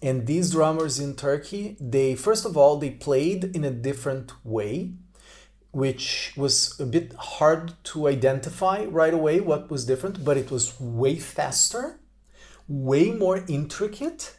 And 0.02 0.26
these 0.26 0.50
drummers 0.50 1.00
in 1.00 1.14
Turkey, 1.14 1.76
they 1.80 2.14
first 2.14 2.44
of 2.44 2.56
all 2.56 2.76
they 2.76 2.90
played 2.90 3.44
in 3.56 3.64
a 3.64 3.70
different 3.70 4.32
way, 4.44 4.92
which 5.70 6.34
was 6.36 6.78
a 6.78 6.84
bit 6.84 7.14
hard 7.14 7.72
to 7.84 8.08
identify 8.08 8.84
right 8.84 9.14
away 9.14 9.40
what 9.40 9.70
was 9.70 9.86
different, 9.86 10.22
but 10.22 10.36
it 10.36 10.50
was 10.50 10.78
way 10.78 11.16
faster, 11.16 12.00
way 12.68 13.12
more 13.12 13.44
intricate, 13.48 14.36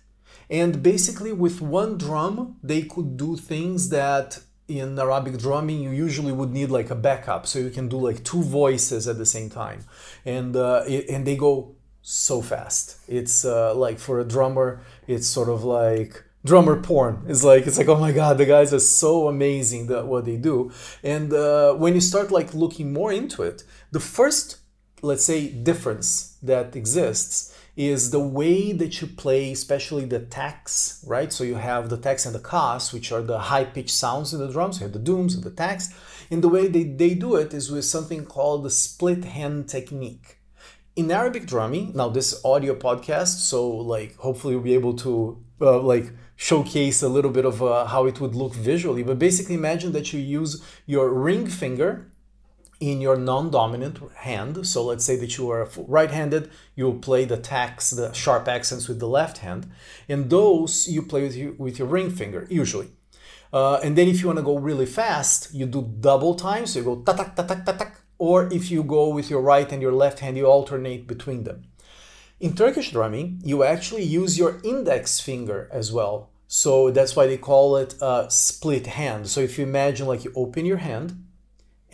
and 0.50 0.84
basically 0.84 1.34
with 1.34 1.62
one 1.62 1.98
drum 1.98 2.58
they 2.62 2.84
could 2.84 3.18
do 3.18 3.36
things 3.36 3.90
that 3.90 4.40
in 4.67 4.98
Arabic 4.98 5.38
drumming 5.38 5.81
you 5.81 5.91
usually 5.91 6.31
would 6.31 6.51
need 6.51 6.69
like 6.69 6.89
a 6.89 6.95
backup, 6.95 7.45
so 7.48 7.60
you 7.60 7.69
can 7.69 7.88
do 7.88 7.98
like 7.98 8.24
two 8.24 8.43
voices 8.43 9.07
at 9.07 9.17
the 9.17 9.25
same 9.25 9.50
time, 9.50 9.86
and 10.25 10.55
uh, 10.55 10.84
and 11.10 11.25
they 11.25 11.36
go 11.36 11.75
so 12.01 12.41
fast. 12.41 12.98
It's 13.07 13.45
uh, 13.45 13.74
like 13.75 14.00
for 14.00 14.19
a 14.19 14.24
drummer, 14.24 14.81
it's 15.07 15.27
sort 15.27 15.50
of 15.50 15.63
like 15.63 16.24
drummer 16.43 16.79
porn. 16.79 17.24
It's 17.27 17.43
like 17.43 17.67
it's 17.67 17.77
like 17.77 17.88
oh 17.88 18.00
my 18.00 18.12
god, 18.12 18.38
the 18.38 18.45
guys 18.45 18.74
are 18.74 18.79
so 18.79 19.27
amazing 19.27 19.88
that 19.88 20.07
what 20.07 20.25
they 20.25 20.38
do. 20.38 20.72
And 21.03 21.34
uh, 21.34 21.74
when 21.74 21.93
you 21.93 22.01
start 22.01 22.31
like 22.31 22.53
looking 22.53 22.93
more 22.93 23.12
into 23.12 23.43
it, 23.43 23.63
the 23.91 24.00
first 24.00 24.57
let's 25.01 25.24
say 25.24 25.48
difference 25.48 26.38
that 26.41 26.75
exists 26.75 27.55
is 27.75 28.12
the 28.12 28.20
way 28.20 28.72
that 28.72 29.01
you 29.01 29.08
play, 29.08 29.51
especially 29.51 30.05
the 30.05 30.20
taks, 30.20 31.03
right? 31.05 31.32
So 31.32 31.44
you 31.44 31.55
have 31.55 31.89
the 31.89 31.98
taks 31.98 32.25
and 32.25 32.34
the 32.34 32.39
kas, 32.39 32.94
which 32.94 33.12
are 33.12 33.22
the 33.22 33.39
high 33.39 33.65
pitched 33.65 33.91
sounds 33.91 34.34
in 34.34 34.39
the 34.39 34.51
drums. 34.51 34.79
You 34.79 34.86
have 34.86 34.94
the 34.94 35.00
dooms 35.00 35.36
and 35.36 35.44
the 35.44 35.51
tacks. 35.51 35.94
And 36.32 36.44
the 36.44 36.50
way 36.50 36.67
they, 36.67 36.84
they 36.84 37.13
do 37.13 37.36
it 37.36 37.53
is 37.53 37.70
with 37.70 37.86
something 37.86 38.25
called 38.25 38.63
the 38.63 38.72
split 38.72 39.25
hand 39.25 39.67
technique 39.70 40.39
in 40.96 41.12
Arabic 41.12 41.46
drumming, 41.46 41.91
now 41.94 42.08
this 42.08 42.44
audio 42.46 42.74
podcast, 42.74 43.39
so 43.39 43.67
like 43.70 44.15
hopefully 44.17 44.53
you'll 44.53 44.63
be 44.63 44.74
able 44.74 44.94
to 44.94 45.44
uh, 45.60 45.79
like 45.79 46.12
showcase 46.38 47.01
a 47.01 47.10
little 47.10 47.32
bit 47.32 47.46
of 47.46 47.62
uh, 47.62 47.86
how 47.86 48.05
it 48.05 48.22
would 48.22 48.34
look 48.34 48.53
visually. 48.53 49.03
But 49.03 49.20
basically, 49.20 49.55
imagine 49.55 49.91
that 49.91 50.13
you 50.13 50.20
use 50.20 50.63
your 50.86 51.10
ring 51.10 51.48
finger 51.48 52.12
in 52.79 53.01
your 53.01 53.15
non-dominant 53.15 54.00
hand. 54.15 54.67
So 54.67 54.84
let's 54.84 55.05
say 55.05 55.15
that 55.17 55.38
you 55.38 55.50
are 55.50 55.70
right-handed, 55.75 56.50
you'll 56.75 57.00
play 57.00 57.25
the 57.25 57.38
taks, 57.38 57.91
the 57.91 58.13
sharp 58.13 58.48
accents 58.48 58.88
with 58.88 59.00
the 59.00 59.08
left 59.08 59.39
hand, 59.39 59.72
and 60.10 60.29
those 60.29 60.88
you 60.88 61.01
play 61.01 61.24
with 61.24 61.36
your, 61.36 61.53
with 61.53 61.79
your 61.79 61.88
ring 61.88 62.10
finger 62.10 62.48
usually. 62.50 62.89
Uh, 63.53 63.79
and 63.84 63.98
then 63.98 64.08
if 64.08 64.22
you 64.22 64.27
want 64.27 64.38
to 64.38 64.44
go 64.44 64.58
really 64.58 64.86
fast, 64.86 65.53
you 65.53 65.65
do 65.65 65.94
double 66.00 66.36
time. 66.36 66.65
So 66.65 66.79
you 66.79 66.86
go 66.86 67.01
ta 67.01 67.13
tak 67.13 67.36
ta 67.36 67.44
tak 67.44 67.65
ta 67.65 67.91
or 68.17 68.51
if 68.51 68.72
you 68.72 68.84
go 68.84 69.10
with 69.10 69.29
your 69.29 69.41
right 69.41 69.72
and 69.72 69.82
your 69.82 69.91
left 69.91 70.20
hand, 70.20 70.38
you 70.38 70.46
alternate 70.46 71.08
between 71.08 71.44
them. 71.44 71.63
In 72.39 72.55
Turkish 72.55 72.91
drumming, 72.91 73.41
you 73.44 73.63
actually 73.63 74.03
use 74.03 74.38
your 74.38 74.60
index 74.63 75.20
finger 75.20 75.70
as 75.72 75.91
well. 75.91 76.29
So 76.48 76.91
that's 76.91 77.15
why 77.15 77.27
they 77.27 77.38
call 77.38 77.77
it 77.77 77.96
a 78.01 78.27
split 78.29 78.88
hand. 78.88 79.27
So 79.27 79.41
if 79.41 79.58
you 79.58 79.63
imagine 79.63 80.08
like 80.08 80.24
you 80.24 80.32
open 80.36 80.65
your 80.65 80.77
hand 80.77 81.25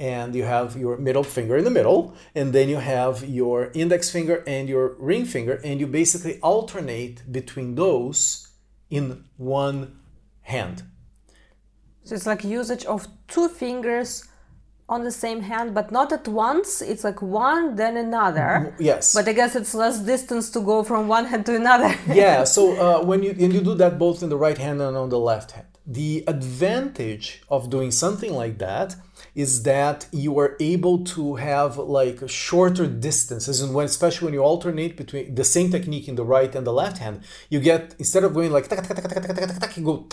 and 0.01 0.33
you 0.33 0.43
have 0.43 0.75
your 0.75 0.97
middle 0.97 1.23
finger 1.23 1.55
in 1.57 1.63
the 1.63 1.69
middle, 1.69 2.15
and 2.33 2.51
then 2.53 2.67
you 2.67 2.77
have 2.77 3.23
your 3.23 3.71
index 3.75 4.09
finger 4.09 4.43
and 4.47 4.67
your 4.67 4.95
ring 4.97 5.25
finger, 5.25 5.61
and 5.63 5.79
you 5.79 5.85
basically 5.85 6.39
alternate 6.41 7.31
between 7.31 7.75
those 7.75 8.47
in 8.89 9.23
one 9.37 9.99
hand. 10.41 10.83
So 12.03 12.15
it's 12.15 12.25
like 12.25 12.43
usage 12.43 12.83
of 12.85 13.07
two 13.27 13.47
fingers 13.47 14.27
on 14.89 15.03
the 15.03 15.11
same 15.11 15.41
hand, 15.41 15.75
but 15.75 15.91
not 15.91 16.11
at 16.11 16.27
once. 16.27 16.81
It's 16.81 17.03
like 17.03 17.21
one, 17.21 17.75
then 17.75 17.95
another. 17.95 18.75
Yes. 18.79 19.13
But 19.13 19.27
I 19.27 19.33
guess 19.33 19.55
it's 19.55 19.75
less 19.75 19.99
distance 19.99 20.49
to 20.49 20.59
go 20.59 20.83
from 20.83 21.07
one 21.07 21.25
hand 21.25 21.45
to 21.45 21.55
another. 21.55 21.95
yeah. 22.07 22.43
So 22.55 22.63
uh, 22.85 23.05
when 23.05 23.21
you 23.21 23.31
and 23.43 23.53
you 23.53 23.61
do 23.61 23.75
that 23.75 23.99
both 23.99 24.23
in 24.23 24.29
the 24.29 24.37
right 24.37 24.57
hand 24.57 24.81
and 24.81 24.97
on 24.97 25.09
the 25.09 25.19
left 25.19 25.51
hand, 25.51 25.70
the 25.85 26.23
advantage 26.27 27.41
of 27.49 27.69
doing 27.69 27.91
something 27.91 28.33
like 28.33 28.57
that 28.59 28.95
is 29.33 29.63
that 29.63 30.07
you 30.11 30.37
are 30.39 30.55
able 30.59 31.03
to 31.03 31.35
have 31.35 31.77
like 31.77 32.29
shorter 32.29 32.87
distances. 32.87 33.61
And 33.61 33.73
when 33.73 33.85
especially 33.85 34.25
when 34.25 34.33
you 34.33 34.41
alternate 34.41 34.95
between 34.97 35.35
the 35.35 35.43
same 35.43 35.71
technique 35.71 36.07
in 36.07 36.15
the 36.15 36.25
right 36.25 36.53
and 36.53 36.65
the 36.65 36.73
left 36.73 36.97
hand 36.99 37.23
you 37.49 37.59
get 37.59 37.95
instead 37.99 38.23
of 38.23 38.33
going 38.33 38.51
like 38.51 38.69
you 39.77 39.83
go 39.83 40.07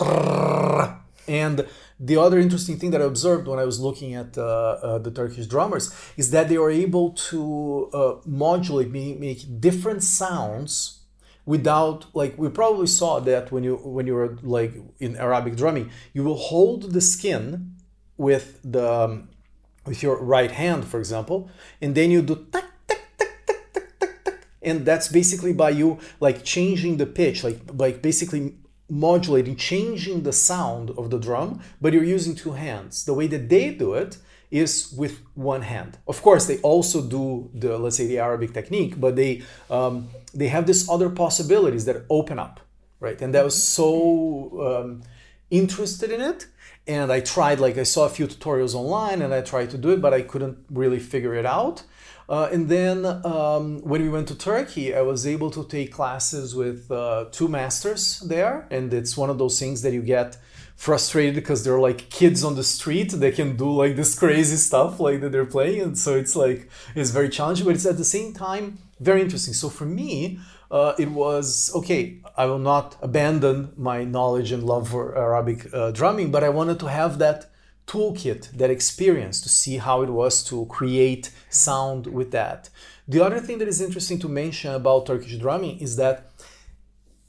and 1.29 1.67
the 1.99 2.17
other 2.17 2.39
interesting 2.39 2.77
thing 2.77 2.91
that 2.91 3.01
I 3.01 3.05
observed 3.05 3.47
when 3.47 3.59
I 3.59 3.65
was 3.65 3.79
looking 3.79 4.15
at 4.15 4.37
uh, 4.37 4.41
uh, 4.41 4.97
the 4.97 5.11
Turkish 5.11 5.45
drummers 5.45 5.93
is 6.17 6.31
that 6.31 6.49
they 6.49 6.57
are 6.57 6.71
able 6.71 7.11
to 7.29 7.89
uh, 7.93 8.15
modulate, 8.25 8.89
make 8.89 9.61
different 9.61 10.01
sounds 10.03 10.98
without 11.49 12.05
like 12.13 12.33
we 12.37 12.47
probably 12.47 12.85
saw 12.85 13.19
that 13.19 13.51
when 13.51 13.63
you 13.63 13.75
when 13.77 14.05
you 14.05 14.13
were 14.13 14.37
like 14.43 14.73
in 14.99 15.15
Arabic 15.15 15.55
drumming, 15.55 15.89
you 16.13 16.23
will 16.23 16.41
hold 16.51 16.93
the 16.93 17.01
skin 17.01 17.73
with 18.17 18.59
the 18.63 18.87
um, 19.03 19.29
with 19.87 20.03
your 20.03 20.17
right 20.35 20.51
hand, 20.51 20.85
for 20.85 20.99
example, 20.99 21.49
and 21.81 21.95
then 21.95 22.11
you 22.11 22.21
do 22.21 22.35
tak 22.35 22.69
tak 22.85 23.01
tak 23.17 23.31
tak 23.47 23.57
tak 23.73 23.87
tak 24.03 24.15
tak, 24.25 24.37
and 24.61 24.85
that's 24.85 25.07
basically 25.07 25.51
by 25.51 25.71
you 25.71 25.97
like 26.19 26.43
changing 26.43 26.97
the 26.97 27.07
pitch, 27.07 27.43
like 27.43 27.59
like 27.73 27.97
basically 28.03 28.53
modulating, 28.87 29.55
changing 29.55 30.21
the 30.21 30.33
sound 30.33 30.91
of 30.99 31.09
the 31.09 31.17
drum, 31.17 31.61
but 31.81 31.93
you're 31.93 32.11
using 32.17 32.35
two 32.35 32.53
hands. 32.53 33.05
The 33.05 33.13
way 33.13 33.25
that 33.25 33.49
they 33.49 33.73
do 33.73 33.95
it 33.95 34.19
is 34.51 34.91
with 34.97 35.21
one 35.35 35.61
hand. 35.61 35.97
Of 36.07 36.21
course, 36.21 36.45
they 36.45 36.59
also 36.59 37.01
do 37.01 37.49
the 37.53 37.77
let's 37.77 37.97
say 37.97 38.07
the 38.07 38.19
Arabic 38.19 38.53
technique, 38.53 38.99
but 38.99 39.15
they 39.15 39.43
um, 39.69 40.09
they 40.33 40.47
have 40.47 40.65
these 40.65 40.89
other 40.89 41.09
possibilities 41.09 41.85
that 41.85 42.05
open 42.09 42.39
up, 42.39 42.59
right? 42.99 43.21
And 43.21 43.35
I 43.35 43.43
was 43.43 43.61
so 43.61 43.85
um, 44.67 45.03
interested 45.49 46.11
in 46.11 46.21
it, 46.21 46.47
and 46.87 47.11
I 47.11 47.19
tried 47.19 47.59
like 47.59 47.77
I 47.77 47.83
saw 47.83 48.05
a 48.05 48.09
few 48.09 48.27
tutorials 48.27 48.73
online, 48.73 49.21
and 49.21 49.33
I 49.33 49.41
tried 49.41 49.69
to 49.71 49.77
do 49.77 49.89
it, 49.91 50.01
but 50.01 50.13
I 50.13 50.21
couldn't 50.21 50.57
really 50.69 50.99
figure 50.99 51.35
it 51.35 51.45
out. 51.45 51.83
Uh, 52.29 52.47
and 52.51 52.69
then 52.69 53.05
um, 53.25 53.79
when 53.81 54.03
we 54.03 54.09
went 54.09 54.27
to 54.27 54.35
Turkey, 54.35 54.93
I 54.93 55.01
was 55.01 55.25
able 55.25 55.49
to 55.49 55.63
take 55.67 55.91
classes 55.91 56.53
with 56.53 56.91
uh, 56.91 57.25
two 57.31 57.47
masters 57.47 58.19
there. 58.19 58.67
And 58.69 58.93
it's 58.93 59.17
one 59.17 59.31
of 59.31 59.39
those 59.39 59.59
things 59.59 59.81
that 59.81 59.93
you 59.93 60.03
get 60.03 60.37
frustrated 60.79 61.35
because 61.35 61.65
they're 61.65 61.77
like 61.77 62.09
kids 62.09 62.41
on 62.41 62.55
the 62.55 62.63
street. 62.63 63.11
They 63.11 63.31
can 63.31 63.57
do 63.57 63.69
like 63.69 63.97
this 63.97 64.17
crazy 64.17 64.55
stuff 64.55 64.97
like 65.01 65.19
that 65.19 65.33
they're 65.33 65.53
playing. 65.57 65.81
And 65.81 65.97
so 65.97 66.15
it's 66.15 66.37
like, 66.37 66.69
it's 66.95 67.09
very 67.09 67.27
challenging, 67.27 67.65
but 67.65 67.75
it's 67.75 67.85
at 67.85 67.97
the 67.97 68.05
same 68.05 68.33
time 68.33 68.77
very 69.01 69.21
interesting. 69.21 69.53
So 69.53 69.67
for 69.67 69.83
me, 69.83 70.39
uh, 70.71 70.93
it 70.97 71.11
was 71.11 71.69
okay, 71.75 72.19
I 72.37 72.45
will 72.45 72.59
not 72.73 72.95
abandon 73.01 73.73
my 73.75 74.05
knowledge 74.05 74.53
and 74.53 74.63
love 74.63 74.87
for 74.87 75.17
Arabic 75.17 75.67
uh, 75.73 75.91
drumming, 75.91 76.31
but 76.31 76.45
I 76.45 76.49
wanted 76.49 76.79
to 76.79 76.87
have 76.87 77.19
that 77.19 77.51
toolkit, 77.85 78.51
that 78.51 78.69
experience 78.69 79.41
to 79.41 79.49
see 79.49 79.77
how 79.77 80.01
it 80.01 80.09
was 80.09 80.43
to 80.45 80.65
create 80.67 81.31
sound 81.49 82.07
with 82.07 82.31
that. 82.31 82.69
The 83.05 83.21
other 83.25 83.41
thing 83.41 83.57
that 83.57 83.67
is 83.67 83.81
interesting 83.81 84.19
to 84.19 84.29
mention 84.29 84.73
about 84.73 85.07
Turkish 85.07 85.35
drumming 85.35 85.79
is 85.79 85.97
that 85.97 86.28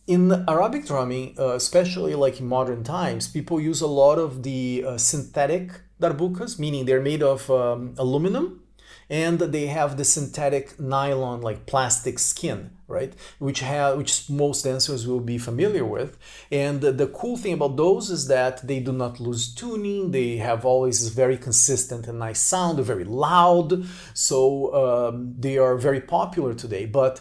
in 0.06 0.44
Arabic 0.48 0.86
drumming, 0.86 1.36
uh, 1.38 1.54
especially 1.54 2.14
like 2.14 2.40
in 2.40 2.46
modern 2.46 2.82
times, 2.84 3.28
people 3.28 3.60
use 3.60 3.80
a 3.80 3.86
lot 3.86 4.18
of 4.18 4.42
the 4.42 4.84
uh, 4.86 4.98
synthetic 4.98 5.82
darbukas, 6.00 6.58
meaning 6.58 6.84
they're 6.86 7.00
made 7.00 7.22
of 7.22 7.50
um, 7.50 7.94
aluminum 7.98 8.62
and 9.08 9.38
they 9.38 9.66
have 9.66 9.96
the 9.96 10.04
synthetic 10.04 10.78
nylon 10.78 11.40
like 11.40 11.66
plastic 11.66 12.18
skin 12.18 12.70
right? 12.90 13.14
Which 13.38 13.60
have 13.60 13.96
which 13.96 14.28
most 14.28 14.64
dancers 14.64 15.06
will 15.06 15.20
be 15.20 15.38
familiar 15.38 15.84
with. 15.84 16.18
And 16.50 16.80
the, 16.80 16.92
the 16.92 17.06
cool 17.06 17.36
thing 17.36 17.54
about 17.54 17.76
those 17.76 18.10
is 18.10 18.26
that 18.26 18.66
they 18.66 18.80
do 18.80 18.92
not 18.92 19.20
lose 19.20 19.54
tuning 19.54 20.10
they 20.10 20.36
have 20.38 20.64
always 20.64 21.06
a 21.06 21.10
very 21.10 21.38
consistent 21.38 22.08
and 22.08 22.18
nice 22.18 22.40
sound 22.40 22.76
they're 22.76 22.84
very 22.84 23.04
loud 23.04 23.86
so 24.12 24.74
um, 24.82 25.34
they 25.38 25.56
are 25.56 25.76
very 25.76 26.00
popular 26.00 26.52
today. 26.52 26.84
But 26.84 27.20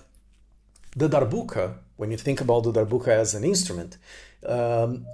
the 0.95 1.07
darbuka 1.07 1.75
when 2.00 2.10
you 2.13 2.18
think 2.18 2.39
about 2.46 2.62
the 2.63 2.72
darbuka 2.77 3.13
as 3.24 3.29
an 3.34 3.44
instrument 3.44 3.91
um, 4.56 5.06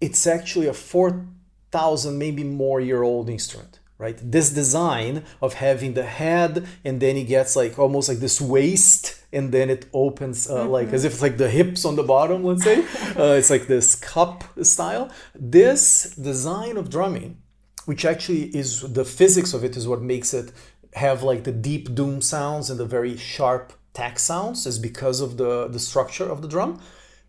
it's 0.00 0.26
actually 0.26 0.66
a 0.66 0.74
4000 0.74 2.18
maybe 2.24 2.44
more 2.44 2.80
year 2.80 3.02
old 3.02 3.28
instrument 3.28 3.80
right? 3.98 4.18
This 4.22 4.50
design 4.50 5.24
of 5.42 5.54
having 5.54 5.94
the 5.94 6.04
head 6.04 6.66
and 6.84 7.00
then 7.00 7.16
it 7.16 7.24
gets 7.24 7.56
like 7.56 7.78
almost 7.78 8.08
like 8.08 8.18
this 8.18 8.40
waist 8.40 9.20
and 9.32 9.52
then 9.52 9.68
it 9.68 9.86
opens 9.92 10.48
uh, 10.48 10.58
mm-hmm. 10.60 10.70
like 10.70 10.92
as 10.92 11.04
if 11.04 11.12
it's 11.14 11.22
like 11.22 11.36
the 11.36 11.50
hips 11.50 11.84
on 11.84 11.96
the 11.96 12.02
bottom, 12.02 12.44
let's 12.44 12.62
say. 12.62 12.78
uh, 13.18 13.34
it's 13.34 13.50
like 13.50 13.66
this 13.66 13.94
cup 13.96 14.44
style. 14.62 15.10
This 15.34 16.14
design 16.14 16.76
of 16.76 16.88
drumming, 16.88 17.38
which 17.84 18.04
actually 18.04 18.44
is 18.56 18.80
the 18.92 19.04
physics 19.04 19.52
of 19.52 19.64
it, 19.64 19.76
is 19.76 19.88
what 19.88 20.00
makes 20.00 20.32
it 20.32 20.52
have 20.94 21.22
like 21.22 21.44
the 21.44 21.52
deep 21.52 21.94
doom 21.94 22.22
sounds 22.22 22.70
and 22.70 22.78
the 22.78 22.86
very 22.86 23.16
sharp 23.16 23.72
tack 23.94 24.18
sounds, 24.18 24.66
is 24.66 24.78
because 24.78 25.20
of 25.20 25.36
the 25.36 25.68
the 25.68 25.78
structure 25.78 26.28
of 26.28 26.42
the 26.42 26.48
drum. 26.48 26.80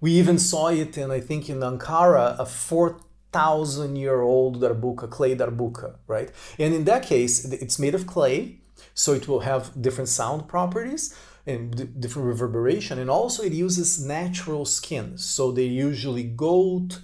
We 0.02 0.12
even 0.14 0.40
saw 0.40 0.68
it 0.68 0.98
in 0.98 1.12
I 1.12 1.20
think 1.20 1.50
in 1.50 1.60
Ankara, 1.60 2.38
a 2.40 2.46
fourth 2.46 3.02
thousand 3.32 3.96
year 3.96 4.22
old 4.22 4.62
darbuka, 4.62 5.10
clay 5.10 5.36
darbuka, 5.36 5.96
right? 6.08 6.32
And 6.58 6.74
in 6.74 6.86
that 6.86 7.04
case, 7.04 7.46
it's 7.46 7.78
made 7.80 7.96
of 7.96 8.08
clay, 8.08 8.60
so 8.94 9.14
it 9.14 9.28
will 9.28 9.42
have 9.42 9.82
different 9.82 10.10
sound 10.10 10.48
properties 10.48 11.16
and 11.46 12.00
different 12.00 12.28
reverberation. 12.28 13.00
And 13.00 13.10
also, 13.10 13.44
it 13.44 13.54
uses 13.54 14.04
natural 14.04 14.66
skin, 14.66 15.18
so 15.18 15.52
they 15.52 15.66
usually 15.66 16.24
goat 16.24 17.00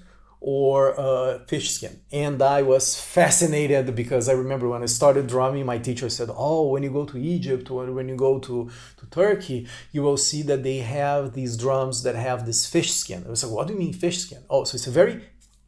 or 0.48 0.94
uh, 1.00 1.40
fish 1.48 1.72
skin. 1.72 2.00
And 2.12 2.40
I 2.40 2.62
was 2.62 3.02
fascinated 3.02 3.96
because 3.96 4.30
I 4.30 4.34
remember 4.34 4.70
when 4.70 4.84
I 4.84 4.86
started 4.86 5.25
drumming, 5.25 5.66
my 5.66 5.80
teacher 5.80 6.08
said, 6.08 6.30
Oh, 6.32 6.68
when 6.70 6.84
you 6.84 6.92
go 6.92 7.04
to 7.04 7.18
Egypt 7.18 7.72
or 7.72 7.92
when 7.92 8.08
you 8.08 8.16
go 8.16 8.38
to, 8.38 8.70
to 8.98 9.06
Turkey, 9.10 9.68
you 9.92 10.04
will 10.04 10.18
see 10.18 10.44
that 10.44 10.62
they 10.62 10.78
have 10.78 11.34
these 11.34 11.58
drums 11.58 12.04
that 12.04 12.14
have 12.14 12.46
this 12.46 12.68
fish 12.68 12.94
skin. 12.94 13.24
I 13.25 13.30
was 13.32 13.44
like, 13.44 13.54
What 13.54 13.66
do 13.66 13.74
you 13.74 13.80
mean 13.80 13.94
fish 13.94 14.20
skin? 14.20 14.44
Oh, 14.48 14.66
so 14.66 14.75
it's 14.75 14.86
a 14.86 14.92
very 14.92 15.24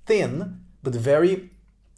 thin 0.05 0.61
but 0.83 0.93
very 0.93 1.49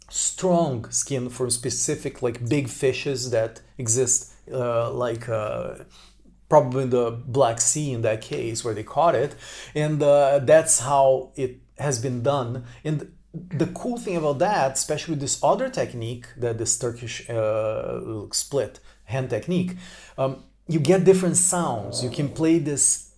strong 0.08 0.88
skin 0.90 1.28
for 1.28 1.50
specific 1.50 2.22
like 2.22 2.48
big 2.48 2.66
fishes 2.70 3.30
that 3.30 3.60
exist 3.76 4.32
uh, 4.50 4.90
like 4.90 5.28
uh, 5.28 5.74
probably 6.48 6.84
in 6.84 6.90
the 6.90 7.10
black 7.26 7.60
sea 7.60 7.92
in 7.92 8.00
that 8.00 8.22
case 8.22 8.64
where 8.64 8.74
they 8.74 8.82
caught 8.82 9.14
it 9.14 9.36
and 9.74 10.02
uh, 10.02 10.38
that's 10.40 10.80
how 10.80 11.30
it 11.36 11.60
has 11.80 11.98
been 11.98 12.22
done 12.22 12.64
and 12.84 13.12
the 13.32 13.66
cool 13.66 13.96
thing 13.96 14.16
about 14.16 14.38
that 14.38 14.72
especially 14.72 15.14
this 15.14 15.38
other 15.42 15.68
technique 15.68 16.26
that 16.36 16.58
this 16.58 16.78
turkish 16.78 17.28
uh, 17.30 18.00
split 18.32 18.80
hand 19.04 19.30
technique 19.30 19.76
um, 20.18 20.42
you 20.68 20.78
get 20.78 21.04
different 21.04 21.36
sounds 21.36 22.02
you 22.02 22.10
can 22.10 22.28
play 22.28 22.58
this 22.58 23.10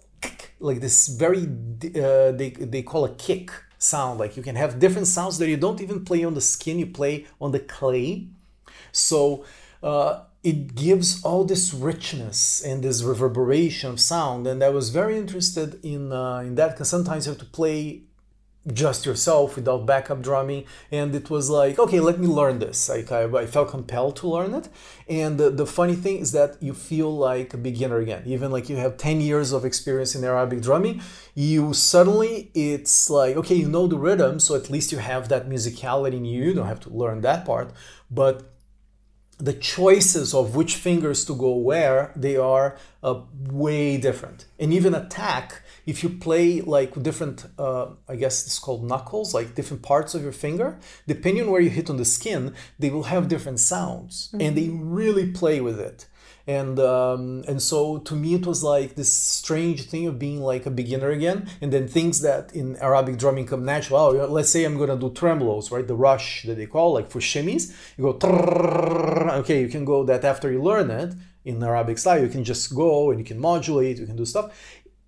like 0.61 0.81
this 0.81 1.09
very 1.09 1.43
uh, 1.43 2.33
they, 2.33 2.55
they 2.59 2.83
call 2.83 3.05
a 3.05 3.15
kick 3.15 3.51
sound. 3.83 4.19
Like 4.19 4.37
you 4.37 4.43
can 4.43 4.57
have 4.57 4.79
different 4.79 5.09
sounds 5.09 5.39
that 5.39 5.49
you 5.49 5.57
don't 5.57 5.81
even 5.81 6.05
play 6.05 6.25
on 6.25 6.35
the 6.35 6.41
skin, 6.41 6.79
you 6.79 6.87
play 6.87 7.27
on 7.41 7.53
the 7.53 7.59
clay. 7.59 8.29
So 8.93 9.45
uh, 9.83 10.25
it 10.43 10.75
gives 10.75 11.23
all 11.25 11.45
this 11.45 11.75
richness 11.75 12.63
and 12.65 12.83
this 12.83 13.03
reverberation 13.03 13.91
of 13.91 14.01
sound. 14.01 14.47
And 14.47 14.63
I 14.63 14.69
was 14.69 14.91
very 14.91 15.19
interested 15.19 15.85
in 15.85 16.13
uh, 16.13 16.39
in 16.39 16.55
that 16.55 16.73
because 16.73 16.89
sometimes 16.89 17.27
you 17.27 17.33
have 17.33 17.41
to 17.41 17.47
play 17.47 18.03
just 18.73 19.05
yourself 19.07 19.57
without 19.57 19.87
backup 19.87 20.23
drumming. 20.23 20.65
And 20.91 21.15
it 21.15 21.31
was 21.31 21.51
like 21.51 21.79
okay 21.79 22.01
let 22.01 22.19
me 22.19 22.27
learn 22.27 22.59
this. 22.59 22.89
Like 22.89 23.11
i, 23.11 23.25
I 23.25 23.47
felt 23.47 23.71
compelled 23.71 24.17
to 24.17 24.29
learn 24.29 24.55
it. 24.55 24.69
And 25.09 25.39
the, 25.39 25.51
the, 25.51 25.67
funny 25.67 25.97
thing 25.97 26.19
is 26.19 26.33
that 26.33 26.63
you 26.63 26.73
feel 26.73 27.15
like 27.15 27.53
a 27.53 27.57
beginner 27.57 27.99
again. 27.99 28.23
Even 28.25 28.51
like 28.51 28.69
you 28.69 28.77
have 28.77 28.97
10 28.97 29.21
years 29.21 29.53
of 29.53 29.65
experience 29.65 30.15
in 30.15 30.25
arabic 30.25 30.63
drumming 30.63 31.03
you 31.35 31.73
suddenly 31.73 32.51
it's 32.55 33.09
like 33.09 33.37
okay 33.37 33.55
you 33.55 33.69
know 33.69 33.87
the 33.87 33.97
rhythm 33.97 34.39
so 34.39 34.55
at 34.55 34.71
least 34.71 34.93
you 34.93 34.99
have 34.99 35.29
that 35.29 35.49
musicality 35.49 36.15
in 36.15 36.25
you. 36.25 36.45
You 36.45 36.55
don't 36.55 36.67
have 36.67 36.81
to 36.81 36.91
learn 36.91 37.21
that 37.23 37.45
part. 37.45 37.73
But 38.11 38.51
the 39.39 39.53
choices 39.53 40.35
of 40.35 40.55
which 40.55 40.77
fingers 40.77 41.25
to 41.25 41.35
go 41.35 41.55
where 41.55 42.13
they 42.15 42.37
are 42.37 42.77
uh, 43.03 43.21
way 43.35 43.97
different. 43.97 44.47
And 44.59 44.73
even 44.73 44.95
attack 44.95 45.63
if 45.87 46.03
you 46.03 46.09
play 46.09 46.61
like 46.61 47.01
different 47.03 47.47
uh, 47.59 47.87
i 48.09 48.17
guess 48.17 48.47
it's 48.47 48.59
called 48.59 48.85
knuckles 48.85 49.35
like 49.35 49.55
different 49.55 49.83
parts 49.83 50.15
of 50.15 50.23
your 50.23 50.33
finger 50.33 50.79
depending 51.07 51.45
on 51.45 51.51
where 51.51 51.61
you 51.61 51.71
hit 51.71 51.91
on 51.91 51.97
the 51.97 52.05
skin 52.05 52.55
they 52.79 52.91
will 52.91 53.05
have 53.05 53.29
different 53.29 53.61
sounds 53.61 54.29
mm-hmm. 54.29 54.41
and 54.41 54.57
they 54.57 54.69
really 54.69 55.31
play 55.31 55.61
with 55.61 55.81
it. 55.81 56.07
And 56.45 56.81
um, 56.81 57.45
and 57.47 57.63
so 57.63 57.99
to 57.99 58.17
me 58.17 58.35
it 58.35 58.45
was 58.45 58.65
like 58.65 58.97
this 58.97 59.13
strange 59.13 59.83
thing 59.85 60.09
of 60.09 60.19
being 60.19 60.41
like 60.41 60.67
a 60.67 60.73
beginner 60.73 61.11
again 61.11 61.49
and 61.61 61.73
then 61.73 61.87
things 61.87 62.21
that 62.23 62.53
in 62.53 62.75
arabic 62.79 63.17
drumming 63.17 63.47
come 63.47 63.65
natural. 63.65 64.01
Oh, 64.01 64.27
let's 64.27 64.51
say 64.51 64.65
i'm 64.65 64.77
gonna 64.77 64.97
do 64.97 65.11
tremolos 65.11 65.71
right? 65.71 65.87
The 65.87 65.95
rush 65.95 66.43
that 66.47 66.57
they 66.57 66.67
call 66.67 66.95
like 66.95 67.13
for 67.13 67.21
shimmies. 67.21 67.73
You 67.97 68.03
go 68.03 68.13
okay 69.41 69.61
you 69.61 69.69
can 69.69 69.85
go 69.85 70.03
that 70.03 70.25
after 70.25 70.51
you 70.51 70.61
learn 70.61 70.91
it 70.91 71.15
in 71.45 71.63
arabic 71.63 71.99
style 71.99 72.21
you 72.21 72.29
can 72.29 72.45
just 72.45 72.75
go 72.75 73.11
and 73.11 73.19
you 73.21 73.25
can 73.25 73.39
modulate 73.39 73.99
you 73.99 74.07
can 74.07 74.17
do 74.17 74.25
stuff 74.25 74.47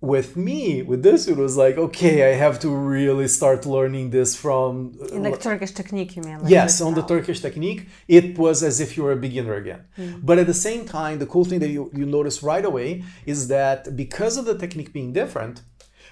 with 0.05 0.37
me 0.37 0.83
with 0.83 1.01
this 1.03 1.27
it 1.27 1.37
was 1.37 1.57
like 1.57 1.77
okay 1.77 2.31
i 2.31 2.33
have 2.35 2.59
to 2.59 2.69
really 2.69 3.27
start 3.27 3.65
learning 3.65 4.11
this 4.11 4.35
from 4.35 4.97
in 5.11 5.23
the 5.23 5.37
turkish 5.37 5.71
technique 5.71 6.15
you 6.15 6.21
mean 6.21 6.39
like 6.41 6.51
yes 6.51 6.79
on 6.81 6.93
the 6.93 7.01
turkish 7.01 7.39
technique 7.39 7.87
it 8.07 8.37
was 8.37 8.61
as 8.61 8.79
if 8.79 8.95
you 8.95 9.03
were 9.03 9.13
a 9.13 9.21
beginner 9.27 9.55
again 9.55 9.81
mm. 9.97 10.19
but 10.23 10.37
at 10.37 10.47
the 10.47 10.59
same 10.67 10.85
time 10.85 11.17
the 11.19 11.25
cool 11.25 11.45
thing 11.45 11.59
that 11.59 11.69
you, 11.69 11.89
you 11.93 12.05
notice 12.05 12.43
right 12.43 12.65
away 12.65 13.03
is 13.25 13.47
that 13.47 13.95
because 13.95 14.37
of 14.37 14.45
the 14.45 14.57
technique 14.57 14.93
being 14.93 15.11
different 15.11 15.61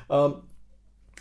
um, 0.09 0.43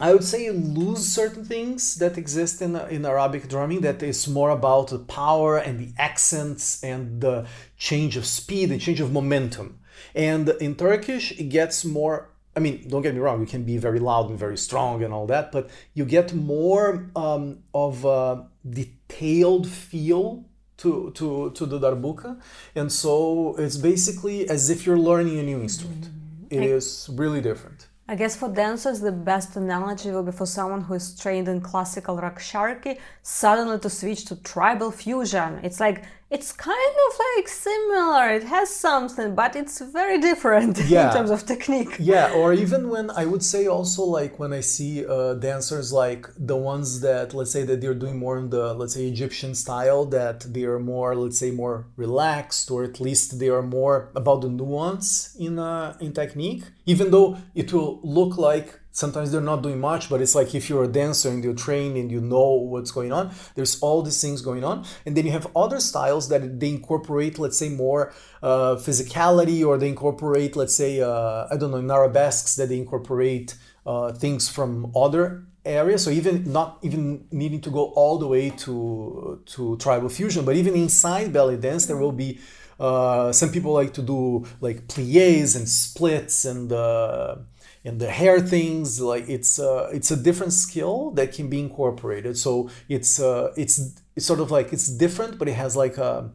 I 0.01 0.13
would 0.13 0.25
say 0.25 0.47
you 0.47 0.53
lose 0.53 1.07
certain 1.07 1.45
things 1.45 1.97
that 1.97 2.17
exist 2.17 2.63
in, 2.63 2.75
in 2.75 3.05
Arabic 3.05 3.49
drumming 3.49 3.83
that 3.83 4.03
is 4.03 4.27
more 4.27 4.51
about 4.51 4.89
the 4.89 4.99
power 4.99 5.59
and 5.59 5.79
the 5.79 5.93
accents 5.99 6.83
and 6.83 7.21
the 7.21 7.47
change 7.77 8.17
of 8.17 8.25
speed 8.27 8.73
and 8.73 8.81
change 8.81 9.01
of 9.01 9.13
momentum. 9.13 9.79
And 10.15 10.49
in 10.61 10.75
Turkish, 10.75 11.33
it 11.33 11.51
gets 11.51 11.85
more 11.85 12.32
I 12.55 12.61
mean, 12.61 12.87
don't 12.89 13.03
get 13.03 13.15
me 13.15 13.21
wrong, 13.21 13.41
you 13.41 13.47
can 13.47 13.65
be 13.65 13.79
very 13.79 13.99
loud 13.99 14.29
and 14.29 14.39
very 14.39 14.59
strong 14.59 15.03
and 15.03 15.13
all 15.13 15.27
that, 15.27 15.53
but 15.53 15.71
you 15.95 16.05
get 16.05 16.35
more 16.35 17.11
um, 17.17 17.61
of 17.73 18.05
a 18.05 18.47
detailed 18.69 19.67
feel 19.67 20.45
to, 20.79 21.13
to, 21.15 21.51
to 21.53 21.67
the 21.67 21.79
darbuka. 21.79 22.41
And 22.75 22.93
so 22.93 23.55
it's 23.59 23.77
basically 23.77 24.49
as 24.49 24.69
if 24.69 24.85
you're 24.85 24.99
learning 24.99 25.39
a 25.39 25.43
new 25.43 25.61
instrument. 25.63 26.11
It 26.51 26.63
is 26.65 27.09
really 27.13 27.41
different. 27.41 27.87
I 28.09 28.17
guess 28.17 28.37
for 28.37 28.51
dancers, 28.51 29.01
the 29.01 29.13
best 29.13 29.57
analogy 29.57 30.11
will 30.11 30.25
be 30.25 30.33
for 30.33 30.45
someone 30.45 30.83
who 30.83 30.95
is 30.95 31.19
trained 31.19 31.49
in 31.49 31.61
classical 31.61 32.19
Raqs 32.19 32.41
Sharqi 32.51 32.99
suddenly 33.23 33.79
to 33.79 33.89
switch 33.89 34.27
to 34.27 34.37
tribal 34.37 34.91
fusion. 34.91 35.61
It's 35.63 35.81
like 35.81 36.05
it's 36.33 36.51
kind 36.51 36.97
of 37.07 37.13
like 37.37 37.47
similar 37.47 38.31
it 38.31 38.45
has 38.45 38.75
something 38.75 39.35
but 39.35 39.55
it's 39.55 39.81
very 39.81 40.19
different 40.19 40.79
yeah. 40.87 41.09
in 41.09 41.17
terms 41.17 41.31
of 41.31 41.45
technique 41.45 41.95
yeah 41.99 42.33
or 42.33 42.53
even 42.65 42.89
when 42.89 43.11
i 43.11 43.25
would 43.27 43.45
say 43.45 43.67
also 43.67 44.03
like 44.03 44.39
when 44.39 44.53
i 44.53 44.61
see 44.61 45.05
uh, 45.07 45.35
dancers 45.35 45.93
like 45.93 46.27
the 46.39 46.57
ones 46.57 47.01
that 47.01 47.35
let's 47.35 47.53
say 47.53 47.65
that 47.65 47.81
they're 47.81 48.01
doing 48.05 48.19
more 48.19 48.39
in 48.39 48.49
the 48.49 48.73
let's 48.75 48.95
say 48.95 49.05
egyptian 49.07 49.55
style 49.55 50.05
that 50.07 50.41
they 50.55 50.65
are 50.65 50.79
more 50.79 51.15
let's 51.15 51.39
say 51.39 51.51
more 51.51 51.87
relaxed 51.97 52.71
or 52.71 52.83
at 52.83 52.99
least 52.99 53.39
they 53.39 53.51
are 53.51 53.63
more 53.63 54.11
about 54.17 54.41
the 54.41 54.49
nuance 54.49 55.37
in 55.39 55.59
uh, 55.59 55.95
in 56.01 56.13
technique 56.13 56.65
even 56.87 57.11
though 57.11 57.37
it 57.55 57.73
will 57.73 58.01
look 58.03 58.39
like 58.39 58.81
sometimes 58.93 59.33
they're 59.33 59.41
not 59.41 59.63
doing 59.63 59.81
much 59.81 60.09
but 60.09 60.21
it's 60.21 60.35
like 60.35 60.55
if 60.55 60.69
you're 60.69 60.85
a 60.85 60.89
dancer 60.89 61.29
and 61.31 61.43
you're 61.43 61.55
trained 61.55 61.97
and 61.97 62.11
you 62.11 62.21
know 62.21 62.53
what's 62.53 62.91
going 62.91 63.13
on 63.13 63.31
there's 63.55 63.81
all 63.81 64.03
these 64.03 64.21
things 64.21 64.41
going 64.43 64.65
on. 64.65 64.85
And 65.07 65.17
then 65.17 65.27
you 65.27 65.33
have 65.33 65.49
other 65.57 65.81
styles 65.81 66.29
that 66.29 66.61
they 66.61 66.69
incorporate 66.69 67.39
let's 67.39 67.59
say 67.59 67.69
more 67.69 68.13
uh, 68.43 68.77
physicality 68.77 69.67
or 69.67 69.79
they 69.79 69.89
incorporate 69.89 70.57
let's 70.57 70.77
say 70.77 71.01
uh, 71.01 71.47
i 71.51 71.57
don't 71.57 71.71
know 71.71 71.79
in 71.79 71.91
arabesques 71.91 72.57
that 72.57 72.69
they 72.69 72.79
incorporate 72.79 73.55
uh, 73.87 74.13
things 74.13 74.49
from 74.49 74.93
other 74.95 75.45
areas. 75.65 76.05
So 76.05 76.11
even 76.11 76.53
not 76.53 76.79
even 76.83 77.27
needing 77.31 77.61
to 77.63 77.71
go 77.71 77.87
all 77.95 78.19
the 78.19 78.27
way 78.27 78.51
to 78.51 79.41
to 79.47 79.77
tribal 79.79 80.09
fusion 80.09 80.45
but 80.45 80.57
even 80.57 80.75
inside 80.75 81.33
belly 81.33 81.57
dance 81.57 81.87
there 81.87 81.97
will 81.97 82.13
be 82.13 82.41
uh, 82.81 83.31
some 83.33 83.51
people 83.51 83.73
like 83.73 83.93
to 83.95 84.03
do 84.03 84.45
like 84.61 84.89
plies 84.89 85.55
and 85.55 85.69
splits 85.69 86.45
and 86.45 86.73
uh, 86.73 87.37
and 87.85 88.01
the 88.01 88.11
hair 88.11 88.41
things 88.41 89.01
like 89.01 89.29
it's 89.29 89.59
uh, 89.59 89.91
it's 89.93 90.11
a 90.11 90.17
different 90.17 90.53
skill 90.53 91.11
that 91.13 91.33
can 91.33 91.49
be 91.49 91.59
incorporated. 91.59 92.39
So 92.39 92.71
it's 92.89 93.21
uh, 93.21 93.53
it's 93.57 93.95
it's 94.17 94.27
sort 94.27 94.41
of 94.41 94.51
like 94.51 94.73
it's 94.73 94.89
different 94.89 95.39
but 95.39 95.49
it 95.49 95.55
has 95.55 95.77
like 95.77 95.99
a, 95.99 96.31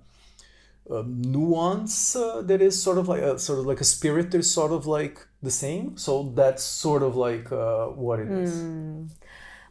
a 0.90 1.04
nuance 1.04 2.16
uh, 2.16 2.42
that 2.42 2.62
is 2.62 2.82
sort 2.82 2.98
of 2.98 3.08
like 3.08 3.22
a 3.22 3.40
sort 3.40 3.60
of 3.60 3.66
like 3.66 3.80
a 3.80 3.86
spirit 3.86 4.32
that 4.32 4.40
is 4.40 4.52
sort 4.52 4.72
of 4.72 4.86
like 4.88 5.26
the 5.42 5.52
same. 5.52 5.96
So 5.98 6.34
that's 6.36 6.64
sort 6.64 7.04
of 7.04 7.16
like 7.16 7.52
uh, 7.52 7.88
what 7.88 8.20
it 8.20 8.30
is. 8.30 8.54
Mm. 8.54 9.10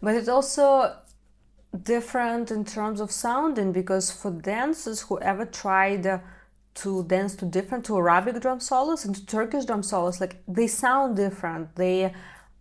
but 0.01 0.15
it's 0.15 0.29
also 0.29 0.97
different 1.83 2.51
in 2.51 2.65
terms 2.65 3.01
of 3.01 3.11
sounding 3.11 3.71
because 3.73 4.11
for 4.11 4.31
dancers 4.31 5.03
who 5.03 5.21
ever 5.21 5.45
tried 5.45 6.21
to 6.77 7.05
dance 7.05 7.35
to 7.37 7.45
different 7.45 7.85
to 7.87 7.97
Arabic 7.97 8.41
drum 8.41 8.61
solos 8.61 9.05
and 9.05 9.15
to 9.15 9.27
Turkish 9.27 9.65
drum 9.65 9.83
solos. 9.83 10.21
Like 10.21 10.43
they 10.47 10.67
sound 10.67 11.17
different. 11.17 11.75
The 11.77 12.13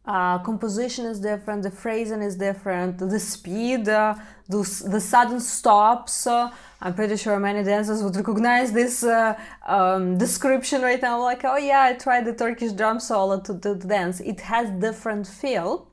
uh, 0.08 0.38
composition 0.40 1.06
is 1.06 1.20
different, 1.20 1.64
the 1.64 1.72
phrasing 1.72 2.22
is 2.22 2.36
different, 2.36 3.00
the 3.00 3.20
speed, 3.20 3.90
uh, 3.90 4.14
the, 4.48 4.58
the 4.88 5.02
sudden 5.02 5.40
stops. 5.40 6.28
Uh, 6.28 6.52
I'm 6.82 6.94
pretty 6.94 7.18
sure 7.18 7.40
many 7.40 7.64
dancers 7.64 8.04
would 8.04 8.16
recognize 8.16 8.72
this 8.72 9.04
uh, 9.04 9.34
um, 9.66 10.18
description 10.18 10.84
right 10.84 11.02
now. 11.02 11.22
Like, 11.22 11.44
oh 11.44 11.58
yeah, 11.58 11.82
I 11.82 11.94
tried 11.94 12.26
the 12.26 12.34
Turkish 12.34 12.74
drum 12.74 13.00
solo 13.00 13.40
to, 13.42 13.58
to, 13.60 13.76
dance. 13.76 14.20
It 14.20 14.42
has 14.42 14.70
different 14.80 15.26
feel. 15.26 15.92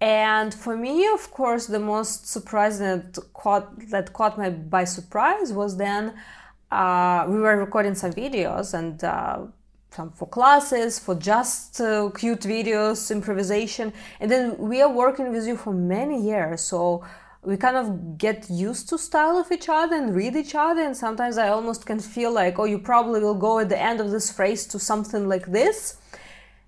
And 0.00 0.52
for 0.52 0.76
me, 0.76 1.06
of 1.12 1.30
course, 1.30 1.66
the 1.66 1.78
most 1.78 2.26
surprising 2.26 2.86
that 2.86 3.18
caught, 3.34 3.88
that 3.90 4.12
caught 4.12 4.38
me 4.38 4.50
by 4.50 4.84
surprise 4.84 5.52
was 5.52 5.76
then 5.76 6.14
uh, 6.74 7.26
we 7.28 7.38
were 7.38 7.56
recording 7.56 7.94
some 7.94 8.12
videos 8.12 8.74
and 8.74 9.02
uh, 9.04 9.38
some 9.90 10.10
for 10.10 10.28
classes, 10.28 10.98
for 10.98 11.14
just 11.14 11.80
uh, 11.80 12.10
cute 12.10 12.40
videos, 12.40 13.10
improvisation. 13.10 13.92
And 14.20 14.30
then 14.30 14.58
we 14.58 14.82
are 14.82 14.92
working 14.92 15.30
with 15.30 15.46
you 15.46 15.56
for 15.56 15.72
many 15.72 16.20
years. 16.20 16.60
So 16.62 17.04
we 17.42 17.56
kind 17.56 17.76
of 17.76 18.18
get 18.18 18.50
used 18.50 18.88
to 18.88 18.98
style 18.98 19.36
of 19.38 19.52
each 19.52 19.68
other 19.68 19.94
and 19.96 20.14
read 20.14 20.34
each 20.34 20.54
other. 20.54 20.82
And 20.82 20.96
sometimes 20.96 21.38
I 21.38 21.48
almost 21.48 21.86
can 21.86 22.00
feel 22.00 22.32
like, 22.32 22.58
oh, 22.58 22.64
you 22.64 22.78
probably 22.78 23.20
will 23.20 23.40
go 23.48 23.60
at 23.60 23.68
the 23.68 23.80
end 23.80 24.00
of 24.00 24.10
this 24.10 24.32
phrase 24.32 24.66
to 24.68 24.78
something 24.78 25.28
like 25.28 25.46
this. 25.46 25.98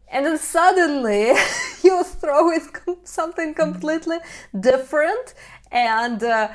And 0.09 0.25
then 0.25 0.39
suddenly 0.39 1.33
you 1.83 2.05
throw 2.05 2.53
in 2.53 2.63
something 3.03 3.55
completely 3.55 4.19
different 4.59 5.35
and 5.73 6.23
uh, 6.23 6.49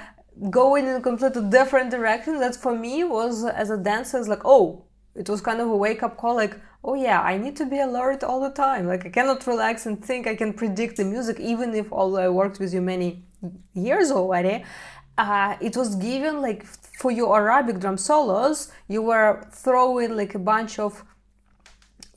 going 0.50 0.88
in 0.88 0.96
a 0.96 1.02
completely 1.02 1.50
different 1.50 1.92
direction. 1.92 2.40
That 2.40 2.56
for 2.56 2.78
me 2.78 3.04
was, 3.04 3.46
as 3.46 3.70
a 3.70 3.78
dancer, 3.78 4.18
is 4.18 4.28
like, 4.28 4.42
oh, 4.46 4.86
it 5.16 5.30
was 5.30 5.42
kind 5.42 5.60
of 5.60 5.68
a 5.68 5.76
wake 5.76 6.04
up 6.04 6.18
call 6.18 6.36
like 6.36 6.58
oh 6.84 6.94
yeah 6.94 7.22
i 7.22 7.38
need 7.38 7.56
to 7.56 7.66
be 7.66 7.80
alert 7.80 8.24
all 8.24 8.40
the 8.40 8.50
time 8.50 8.88
like 8.88 9.06
i 9.06 9.10
cannot 9.10 9.46
relax 9.46 9.86
and 9.86 10.04
think 10.04 10.26
i 10.28 10.36
can 10.36 10.54
predict 10.54 10.98
the 10.98 11.04
music 11.04 11.40
even 11.40 11.74
if 11.76 11.92
although 11.92 12.22
i 12.22 12.30
worked 12.30 12.60
with 12.60 12.74
you 12.74 12.82
many 12.82 13.24
years 13.74 14.12
already 14.12 14.64
uh, 15.18 15.56
it 15.60 15.76
was 15.76 15.96
given 15.96 16.42
like 16.42 16.66
for 16.66 17.12
your 17.12 17.36
arabic 17.36 17.80
drum 17.80 17.98
solos 17.98 18.72
you 18.88 19.02
were 19.02 19.44
throwing 19.52 20.16
like 20.16 20.34
a 20.34 20.40
bunch 20.40 20.80
of 20.80 21.04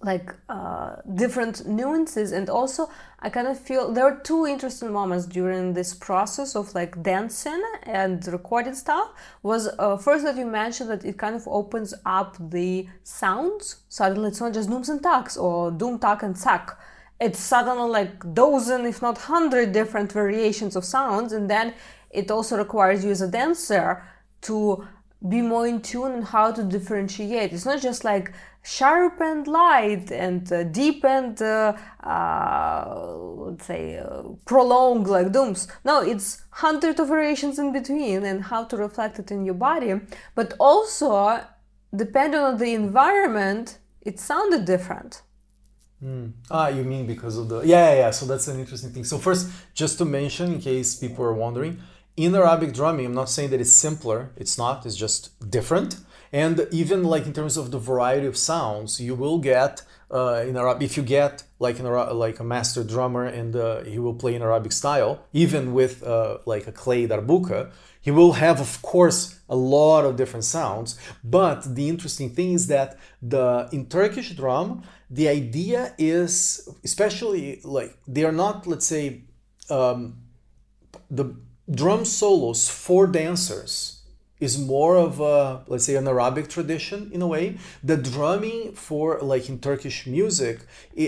like 0.04 0.34
uh, 0.48 0.96
different 1.14 1.66
nuances. 1.66 2.32
And 2.32 2.48
also 2.48 2.90
i 3.20 3.30
kind 3.30 3.48
of 3.48 3.58
feel 3.58 3.90
there 3.90 4.04
are 4.04 4.20
two 4.20 4.46
interesting 4.46 4.92
moments 4.92 5.24
during 5.24 5.72
this 5.72 5.94
process 5.94 6.54
of 6.54 6.74
like 6.74 7.02
dancing 7.02 7.62
and 7.84 8.26
recording 8.28 8.74
stuff. 8.74 9.08
Was 9.42 9.68
uh, 9.78 9.96
first 9.96 10.24
that 10.24 10.36
you 10.36 10.46
mentioned 10.46 10.90
that 10.90 11.04
it 11.04 11.16
kind 11.18 11.34
of 11.34 11.48
opens 11.48 11.94
up 12.04 12.36
the 12.50 12.86
sounds. 13.02 13.76
Suddenly 13.88 14.28
it's 14.28 14.40
not 14.40 14.52
just 14.52 14.68
dooms 14.68 14.88
and 14.90 15.02
taks 15.02 15.36
or 15.36 15.70
doom 15.70 15.98
tuck 15.98 16.22
and 16.22 16.36
sak 16.36 16.78
it's 17.20 17.38
suddenly 17.38 17.88
like 17.88 18.34
dozen 18.34 18.86
if 18.86 19.00
not 19.00 19.16
hundred 19.16 19.72
different 19.72 20.12
variations 20.12 20.76
of 20.76 20.84
sounds. 20.84 21.32
And 21.32 21.48
then 21.48 21.74
it 22.10 22.30
also 22.30 22.56
requires 22.56 23.04
you 23.04 23.10
as 23.10 23.22
a 23.22 23.28
dancer 23.28 24.02
to 24.42 24.86
be 25.28 25.40
more 25.40 25.66
in 25.66 25.80
tune 25.80 26.12
on 26.12 26.22
how 26.22 26.52
to 26.52 26.62
differentiate. 26.62 27.52
It's 27.52 27.64
not 27.64 27.80
just 27.80 28.04
like 28.04 28.32
sharp 28.62 29.20
and 29.20 29.46
light 29.46 30.10
and 30.10 30.50
uh, 30.50 30.64
deep 30.64 31.04
and 31.04 31.40
uh, 31.40 31.74
uh, 32.02 33.06
let's 33.46 33.66
say 33.66 33.98
uh, 33.98 34.22
prolonged 34.46 35.06
like 35.06 35.32
dooms. 35.32 35.68
No 35.84 36.00
it's 36.00 36.42
hundreds 36.50 36.98
of 36.98 37.08
variations 37.08 37.58
in 37.58 37.72
between 37.72 38.24
and 38.24 38.42
how 38.42 38.64
to 38.64 38.76
reflect 38.76 39.18
it 39.18 39.30
in 39.30 39.44
your 39.44 39.54
body. 39.54 39.94
But 40.34 40.54
also 40.58 41.40
depending 41.94 42.40
on 42.40 42.58
the 42.58 42.74
environment 42.74 43.78
it 44.02 44.18
sounded 44.18 44.64
different. 44.64 45.22
Mm. 46.02 46.32
ah 46.50 46.68
you 46.68 46.84
mean 46.84 47.06
because 47.06 47.38
of 47.38 47.48
the 47.48 47.60
yeah, 47.60 47.90
yeah 47.90 47.98
yeah. 47.98 48.10
So 48.10 48.26
that's 48.26 48.48
an 48.48 48.58
interesting 48.58 48.90
thing. 48.90 49.04
So 49.04 49.18
first 49.18 49.50
just 49.74 49.98
to 49.98 50.04
mention 50.04 50.54
in 50.54 50.60
case 50.60 50.94
people 50.94 51.24
are 51.24 51.34
wondering 51.34 51.80
in 52.16 52.34
arabic 52.34 52.72
drumming 52.72 53.06
i'm 53.06 53.14
not 53.14 53.30
saying 53.30 53.50
that 53.50 53.60
it's 53.60 53.72
simpler 53.72 54.30
it's 54.36 54.56
not 54.58 54.84
it's 54.86 54.96
just 54.96 55.34
different. 55.50 55.96
And 56.32 56.66
even 56.72 57.04
like 57.04 57.26
in 57.26 57.32
terms 57.32 57.56
of 57.56 57.70
the 57.70 57.78
variety 57.78 58.26
of 58.26 58.36
sounds 58.36 59.00
you 59.00 59.14
will 59.14 59.38
get 59.38 59.82
uh, 60.10 60.44
in 60.48 60.56
Arabic 60.56 60.84
if 60.90 60.96
you 60.96 61.04
get 61.04 61.44
like 61.60 61.78
an 61.78 61.86
like 62.26 62.40
a 62.40 62.44
master 62.44 62.82
drummer 62.82 63.24
and 63.24 63.54
uh, 63.54 63.84
he 63.84 63.98
will 64.00 64.14
play 64.14 64.34
in 64.34 64.42
Arabic 64.42 64.72
style 64.72 65.12
even 65.32 65.72
with 65.72 66.02
uh, 66.02 66.38
like 66.44 66.66
a 66.66 66.72
clay 66.72 67.06
darbuka 67.06 67.70
he 68.00 68.10
will 68.10 68.32
have 68.44 68.60
of 68.60 68.82
course 68.82 69.20
a 69.48 69.56
lot 69.56 70.04
of 70.04 70.16
different 70.16 70.44
sounds. 70.44 70.98
But 71.22 71.60
the 71.76 71.88
interesting 71.88 72.30
thing 72.30 72.52
is 72.58 72.66
that 72.66 72.98
the 73.22 73.68
in 73.76 73.86
Turkish 73.86 74.30
drum 74.40 74.82
the 75.18 75.28
idea 75.28 75.94
is 75.98 76.68
especially 76.82 77.60
like 77.62 77.96
they 78.08 78.24
are 78.24 78.36
not 78.44 78.66
let's 78.66 78.86
say 78.86 79.22
um, 79.70 79.98
the 81.10 81.26
drum 81.70 82.04
solos 82.04 82.68
for 82.68 83.06
dancers 83.06 84.02
is 84.40 84.58
more 84.58 84.96
of 84.96 85.20
a 85.20 85.62
let's 85.68 85.84
say 85.84 85.94
an 85.94 86.06
Arabic 86.06 86.48
tradition 86.48 87.10
in 87.12 87.22
a 87.22 87.26
way. 87.26 87.56
The 87.82 87.96
drumming 87.96 88.72
for 88.72 89.18
like 89.20 89.48
in 89.48 89.58
Turkish 89.58 90.06
music 90.06 90.60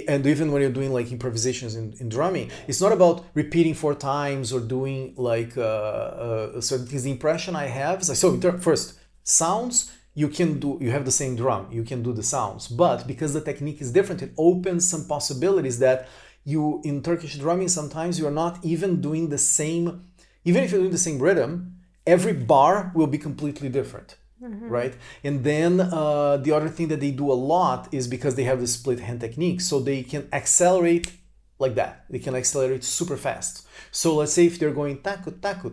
and 0.08 0.26
even 0.26 0.52
when 0.52 0.62
you're 0.62 0.70
doing 0.70 0.92
like 0.92 1.12
improvisations 1.12 1.74
in, 1.74 1.94
in 2.00 2.08
drumming, 2.08 2.50
it's 2.66 2.80
not 2.80 2.92
about 2.92 3.24
repeating 3.34 3.74
four 3.74 3.94
times 3.94 4.52
or 4.52 4.60
doing 4.60 5.14
like 5.16 5.56
uh, 5.58 5.60
uh, 5.60 6.60
certain 6.60 6.86
things. 6.86 7.04
The 7.04 7.10
impression 7.10 7.54
I 7.56 7.66
have 7.66 8.00
is 8.00 8.08
like 8.08 8.18
so. 8.18 8.40
First, 8.58 8.98
sounds 9.22 9.92
you 10.14 10.28
can 10.28 10.58
do 10.58 10.78
you 10.80 10.90
have 10.90 11.04
the 11.04 11.12
same 11.12 11.36
drum 11.36 11.68
you 11.70 11.84
can 11.84 12.02
do 12.02 12.12
the 12.12 12.22
sounds 12.22 12.68
but 12.68 13.06
because 13.06 13.34
the 13.34 13.40
technique 13.40 13.80
is 13.80 13.92
different 13.92 14.22
it 14.22 14.32
opens 14.38 14.88
some 14.88 15.04
possibilities 15.06 15.78
that 15.78 16.08
you 16.44 16.80
in 16.84 17.02
turkish 17.02 17.36
drumming 17.36 17.68
sometimes 17.68 18.18
you're 18.18 18.38
not 18.44 18.58
even 18.64 19.00
doing 19.00 19.28
the 19.28 19.36
same 19.36 20.06
even 20.46 20.64
if 20.64 20.70
you're 20.70 20.80
doing 20.80 20.92
the 20.98 21.06
same 21.08 21.18
rhythm 21.18 21.76
every 22.06 22.32
bar 22.32 22.92
will 22.94 23.08
be 23.08 23.18
completely 23.18 23.68
different. 23.68 24.16
Mm-hmm. 24.42 24.68
Right, 24.68 24.94
and 25.24 25.42
then 25.44 25.80
uh, 25.80 26.36
the 26.36 26.52
other 26.52 26.68
thing 26.68 26.88
that 26.88 27.00
they 27.00 27.10
do 27.10 27.32
a 27.32 27.38
lot 27.54 27.88
is 27.90 28.06
because 28.06 28.34
they 28.34 28.44
have 28.44 28.60
the 28.60 28.66
split 28.66 29.00
hand 29.00 29.22
technique, 29.22 29.62
so 29.62 29.80
they 29.80 30.02
can 30.02 30.28
accelerate 30.30 31.10
like 31.58 31.74
that. 31.76 32.04
They 32.10 32.18
can 32.18 32.34
accelerate 32.34 32.84
super 32.84 33.16
fast. 33.16 33.66
So 33.90 34.16
let's 34.16 34.34
say 34.34 34.44
if 34.44 34.58
they're 34.58 34.74
going 34.74 34.98
taku 34.98 35.30
taku, 35.30 35.70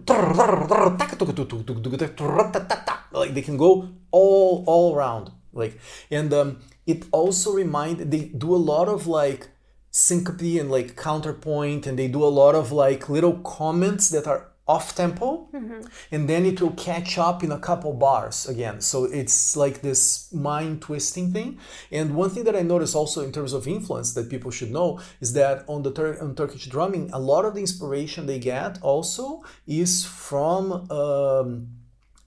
like 3.12 3.34
they 3.34 3.42
can 3.42 3.58
go 3.58 3.90
all 4.12 4.64
all 4.66 4.96
around. 4.96 5.32
Like 5.52 5.78
and 6.10 6.34
um, 6.34 6.62
it 6.88 7.04
also 7.12 7.52
remind 7.52 8.00
they 8.00 8.26
do 8.30 8.56
a 8.56 8.62
lot 8.72 8.88
of 8.88 9.08
like 9.08 9.50
syncope 9.92 10.58
and 10.62 10.72
like 10.72 10.96
counterpoint, 10.96 11.86
and 11.86 12.00
they 12.00 12.08
do 12.08 12.24
a 12.24 12.32
lot 12.32 12.56
of 12.56 12.72
like 12.72 13.10
little 13.10 13.40
comments 13.42 14.08
that 14.08 14.26
are 14.26 14.53
off 14.65 14.95
tempo 14.95 15.49
mm-hmm. 15.54 15.82
and 16.12 16.30
then 16.30 16.45
it 16.45 16.62
will 16.62 16.71
catch 16.71 17.17
up 17.17 17.43
in 17.43 17.52
a 17.52 17.60
couple 17.60 17.93
bars 17.93 18.47
again. 18.47 18.80
So 18.80 19.04
it's 19.06 19.58
like 19.58 19.82
this 19.82 20.32
mind 20.34 20.82
twisting 20.82 21.34
thing. 21.34 21.60
And 21.91 22.15
one 22.15 22.30
thing 22.30 22.45
that 22.45 22.56
i 22.56 22.62
noticed 22.62 22.95
also 22.95 23.23
in 23.23 23.32
terms 23.32 23.54
of 23.54 23.67
influence 23.67 24.13
that 24.13 24.30
people 24.30 24.52
should 24.52 24.71
know 24.71 24.99
is 25.19 25.34
that 25.34 25.65
on 25.67 25.84
the 25.84 25.91
Tur- 25.91 26.17
on 26.21 26.36
turkish 26.36 26.65
drumming 26.67 27.10
a 27.12 27.19
lot 27.19 27.45
of 27.45 27.54
the 27.56 27.62
inspiration 27.62 28.26
they 28.26 28.39
get 28.39 28.82
also 28.82 29.43
is 29.67 30.06
from 30.06 30.89
um, 30.91 31.67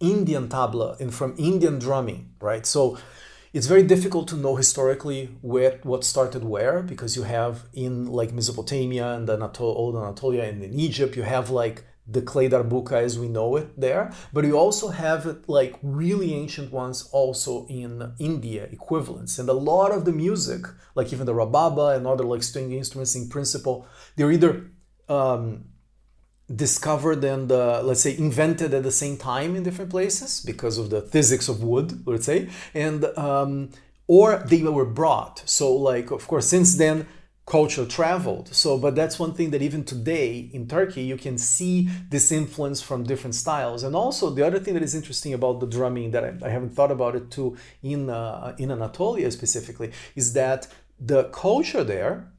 indian 0.00 0.48
tabla 0.48 0.98
and 1.00 1.14
from 1.14 1.34
indian 1.38 1.78
drumming 1.78 2.30
right? 2.40 2.66
So 2.66 2.98
it's 3.52 3.66
very 3.66 3.82
difficult 3.82 4.28
to 4.28 4.36
know 4.36 4.56
historically 4.56 5.30
where 5.40 5.80
what 5.82 6.04
started 6.04 6.44
where 6.44 6.82
because 6.82 7.16
you 7.16 7.22
have 7.22 7.64
in 7.72 8.06
like 8.06 8.32
Mesopotamia 8.32 9.12
and 9.14 9.28
Anatol- 9.28 9.76
old 9.76 9.96
Anatolia 9.96 10.44
and 10.44 10.62
in 10.62 10.78
Egypt 10.78 11.16
you 11.16 11.22
have 11.22 11.50
like 11.50 11.84
the 12.08 12.22
clay 12.22 12.48
darbuka 12.48 12.92
as 12.92 13.18
we 13.18 13.28
know 13.28 13.56
it 13.56 13.78
there 13.80 14.12
but 14.32 14.44
you 14.44 14.56
also 14.56 14.88
have 14.88 15.38
like 15.48 15.76
really 15.82 16.34
ancient 16.34 16.72
ones 16.72 17.08
also 17.12 17.66
in 17.68 18.12
india 18.18 18.64
equivalents. 18.70 19.38
And 19.38 19.48
a 19.48 19.52
lot 19.52 19.90
of 19.92 20.04
the 20.04 20.12
music 20.12 20.66
like 20.94 21.12
even 21.12 21.26
the 21.26 21.34
rababa 21.34 21.96
and 21.96 22.06
other 22.06 22.24
like 22.24 22.42
string 22.42 22.72
instruments 22.72 23.14
in 23.14 23.28
principle 23.28 23.86
they're 24.16 24.32
either 24.32 24.70
um, 25.08 25.66
discovered 26.54 27.24
and 27.24 27.50
uh, 27.50 27.82
let's 27.82 28.02
say 28.02 28.16
invented 28.16 28.72
at 28.72 28.84
the 28.84 28.92
same 28.92 29.16
time 29.16 29.56
in 29.56 29.62
different 29.64 29.90
places 29.90 30.42
because 30.44 30.78
of 30.78 30.90
the 30.90 31.02
physics 31.02 31.48
of 31.48 31.62
wood 31.62 32.06
let's 32.06 32.26
say 32.26 32.48
and 32.72 33.04
um, 33.16 33.70
or 34.06 34.38
they 34.46 34.62
were 34.62 34.84
brought. 34.84 35.42
So 35.46 35.74
like 35.74 36.10
of 36.10 36.26
course 36.28 36.46
since 36.46 36.76
then 36.76 37.06
culture 37.46 37.86
traveled. 37.86 38.52
So, 38.52 38.76
but 38.76 38.96
that's 38.96 39.18
one 39.18 39.32
thing 39.32 39.50
that 39.50 39.62
even 39.62 39.84
today 39.84 40.50
in 40.52 40.66
Turkey, 40.66 41.02
you 41.02 41.16
can 41.16 41.38
see 41.38 41.88
this 42.10 42.32
influence 42.32 42.82
from 42.82 43.04
different 43.04 43.36
styles. 43.36 43.84
And 43.84 43.94
also, 43.94 44.30
the 44.30 44.44
other 44.44 44.58
thing 44.58 44.74
that 44.74 44.82
is 44.82 44.96
interesting 44.96 45.32
about 45.32 45.60
the 45.60 45.66
drumming 45.66 46.10
that 46.10 46.24
I, 46.24 46.34
I 46.44 46.48
haven't 46.50 46.74
thought 46.74 46.90
about 46.90 47.14
it 47.14 47.30
too 47.30 47.56
in 47.82 48.10
uh, 48.10 48.56
in 48.58 48.70
Anatolia 48.72 49.30
specifically 49.30 49.92
is 50.16 50.32
that 50.32 50.66
the 50.98 51.24
culture 51.24 51.84
there 51.84 52.32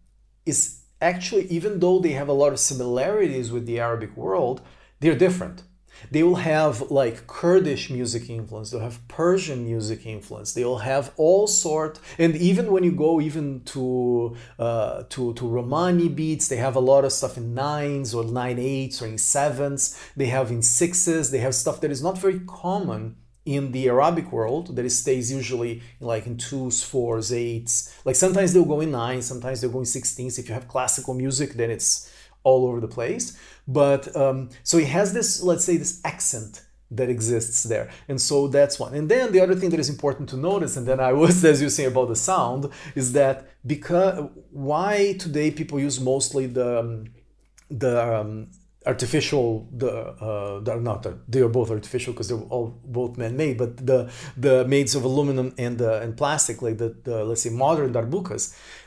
is 0.46 0.82
actually, 1.02 1.46
even 1.48 1.80
though 1.80 2.00
they 2.00 2.12
have 2.12 2.28
a 2.28 2.34
lot 2.34 2.52
of 2.52 2.60
similarities 2.60 3.52
with 3.52 3.66
the 3.66 3.80
Arabic 3.80 4.16
world, 4.18 4.62
they're 5.00 5.16
different. 5.16 5.64
They 6.12 6.24
will 6.24 6.36
have 6.36 6.90
like 6.92 7.28
kurdish 7.28 7.90
music 7.90 8.30
influence 8.30 8.72
they'll 8.72 8.82
have 8.82 9.06
persian 9.08 9.66
music 9.66 10.06
influence 10.06 10.54
they'll 10.54 10.80
have 10.80 11.12
all 11.18 11.48
sort 11.48 12.00
and 12.18 12.36
even 12.36 12.72
when 12.72 12.84
you 12.84 12.92
go 12.92 13.20
even 13.22 13.62
to 13.64 14.36
uh, 14.60 15.04
to 15.10 15.34
to 15.34 15.48
romani 15.48 16.10
beats 16.10 16.48
they 16.48 16.58
have 16.58 16.76
a 16.76 16.80
lot 16.80 17.06
of 17.06 17.12
stuff 17.12 17.38
in 17.38 17.54
nines 17.54 18.14
or 18.14 18.24
nine 18.24 18.60
eights 18.60 19.02
or 19.02 19.08
in 19.08 19.18
sevens 19.18 20.00
they 20.16 20.28
have 20.28 20.52
in 20.52 20.62
sixes 20.62 21.32
they 21.32 21.40
have 21.40 21.56
stuff 21.56 21.82
that 21.82 21.92
is 21.92 22.02
not 22.02 22.18
very 22.18 22.40
common 22.48 23.16
in 23.48 23.72
the 23.72 23.88
Arabic 23.88 24.30
world 24.34 24.76
that 24.76 24.86
it 24.86 24.90
stays 24.90 25.32
usually 25.32 25.82
like 26.02 26.28
in 26.28 26.36
twos, 26.36 26.84
fours, 26.84 27.32
eights. 27.32 27.96
Like 28.04 28.18
sometimes 28.18 28.52
they'll 28.52 28.66
go 28.66 28.82
in 28.82 28.92
nines, 28.92 29.26
sometimes 29.26 29.62
they'll 29.62 29.72
go 29.72 29.80
in 29.80 29.86
sixteens. 29.86 30.38
If 30.38 30.50
you 30.50 30.54
have 30.54 30.68
classical 30.68 31.14
music, 31.14 31.54
then 31.54 31.72
it's 31.72 32.07
all 32.48 32.62
over 32.68 32.80
the 32.80 32.94
place. 33.00 33.26
But 33.68 34.04
um, 34.24 34.50
so 34.64 34.74
he 34.78 34.86
has 34.98 35.08
this, 35.18 35.30
let's 35.50 35.66
say, 35.70 35.76
this 35.78 35.94
accent 36.04 36.54
that 36.90 37.10
exists 37.10 37.64
there. 37.64 37.90
And 38.08 38.20
so 38.30 38.48
that's 38.48 38.80
one. 38.80 38.94
And 38.94 39.10
then 39.14 39.34
the 39.34 39.42
other 39.42 39.56
thing 39.56 39.72
that 39.72 39.80
is 39.86 39.90
important 39.90 40.30
to 40.30 40.38
notice, 40.38 40.78
and 40.78 40.88
then 40.88 41.00
I 41.00 41.12
was, 41.22 41.44
as 41.52 41.62
you 41.62 41.70
say 41.70 41.86
about 41.86 42.08
the 42.08 42.16
sound, 42.16 42.62
is 42.96 43.08
that 43.20 43.36
because 43.74 44.30
why 44.52 45.16
today 45.26 45.50
people 45.52 45.78
use 45.80 46.00
mostly 46.00 46.46
the 46.48 46.70
um, 46.80 46.92
the 47.70 47.94
um, 48.16 48.32
artificial 48.88 49.68
the 49.82 49.92
uh, 50.28 50.60
they're 50.62 50.82
not 50.92 51.06
they 51.28 51.42
are 51.42 51.54
both 51.60 51.70
artificial 51.78 52.14
because 52.14 52.30
they're 52.30 52.48
all 52.56 52.68
both 52.86 53.18
man-made 53.18 53.58
but 53.58 53.72
the 53.86 54.00
the 54.46 54.66
mades 54.74 54.96
of 54.96 55.04
aluminum 55.04 55.54
and 55.58 55.82
uh, 55.82 56.04
and 56.04 56.16
plastic 56.22 56.62
like 56.62 56.78
the, 56.78 56.90
the 57.04 57.24
let's 57.24 57.42
say 57.42 57.50
modern 57.50 57.92
darbukas 57.94 58.44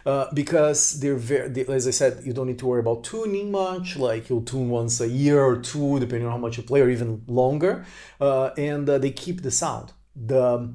uh, 0.07 0.27
because 0.35 0.81
they're 1.01 1.23
very 1.31 1.49
they, 1.49 1.65
as 1.67 1.87
i 1.87 1.95
said 2.01 2.13
you 2.25 2.33
don't 2.33 2.47
need 2.47 2.59
to 2.59 2.67
worry 2.67 2.81
about 2.81 3.05
tuning 3.05 3.51
much 3.51 3.97
like 3.97 4.29
you'll 4.29 4.49
tune 4.55 4.69
once 4.71 5.01
a 5.01 5.09
year 5.09 5.41
or 5.51 5.57
two 5.57 6.01
depending 6.01 6.27
on 6.27 6.33
how 6.33 6.43
much 6.47 6.57
you 6.57 6.63
play 6.63 6.81
or 6.81 6.91
even 6.91 7.23
longer 7.27 7.85
uh, 8.21 8.51
and 8.57 8.89
uh, 8.89 8.99
they 8.99 9.11
keep 9.11 9.43
the 9.43 9.51
sound. 9.51 9.93
The 10.15 10.75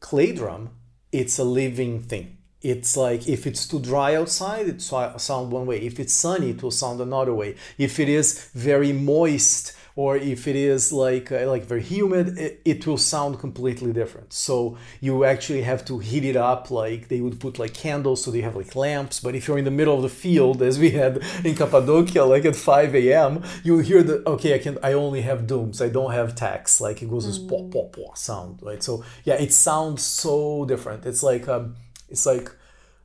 clay 0.00 0.32
drum 0.32 0.70
it's 1.12 1.38
a 1.38 1.44
living 1.44 2.02
thing 2.02 2.36
it's 2.64 2.96
like 2.96 3.28
if 3.28 3.46
it's 3.46 3.68
too 3.68 3.78
dry 3.78 4.16
outside 4.16 4.66
it 4.66 4.80
sound 4.80 5.52
one 5.52 5.66
way. 5.66 5.78
If 5.80 6.00
it's 6.00 6.14
sunny 6.14 6.50
it 6.50 6.62
will 6.62 6.70
sound 6.70 7.00
another 7.00 7.34
way. 7.34 7.56
If 7.78 8.00
it 8.00 8.08
is 8.08 8.48
very 8.54 8.92
moist 8.92 9.76
or 9.96 10.16
if 10.16 10.48
it 10.48 10.56
is 10.56 10.92
like 10.92 11.30
uh, 11.30 11.46
like 11.46 11.64
very 11.64 11.82
humid 11.82 12.36
it, 12.38 12.60
it, 12.64 12.86
will 12.86 12.98
sound 12.98 13.38
completely 13.38 13.92
different. 13.92 14.32
So 14.32 14.76
you 15.00 15.24
actually 15.24 15.62
have 15.62 15.84
to 15.84 15.98
heat 15.98 16.24
it 16.24 16.36
up 16.36 16.70
like 16.70 17.08
they 17.08 17.20
would 17.20 17.38
put 17.38 17.58
like 17.58 17.74
candles 17.74 18.24
so 18.24 18.30
they 18.30 18.40
have 18.40 18.56
like 18.56 18.74
lamps. 18.74 19.20
But 19.20 19.34
if 19.34 19.46
you're 19.46 19.58
in 19.58 19.64
the 19.64 19.70
middle 19.70 19.96
of 19.96 20.02
the 20.02 20.08
field 20.08 20.62
as 20.62 20.78
we 20.78 20.90
had 20.90 21.22
in 21.44 21.54
cappadocia 21.54 22.24
like 22.24 22.44
at 22.46 22.56
5 22.56 22.94
a.m 22.94 23.42
you 23.62 23.78
hear 23.78 24.02
the 24.02 24.26
okay 24.28 24.54
i 24.54 24.58
can 24.58 24.78
i 24.82 24.94
only 24.94 25.20
have 25.20 25.46
dooms. 25.46 25.82
I 25.82 25.90
don't 25.90 26.12
have 26.12 26.34
taks 26.34 26.80
like 26.80 27.02
it 27.02 27.10
goes 27.10 27.26
this 27.26 27.38
pop 27.38 27.70
pop 27.70 27.92
pop 27.94 28.16
sound 28.16 28.60
right? 28.62 28.82
So 28.82 29.04
yeah 29.24 29.34
it 29.34 29.52
sounds 29.52 30.02
so 30.02 30.64
different. 30.64 31.04
It's 31.06 31.22
like 31.22 31.46
um 31.46 31.76
it's 32.14 32.26
like 32.32 32.48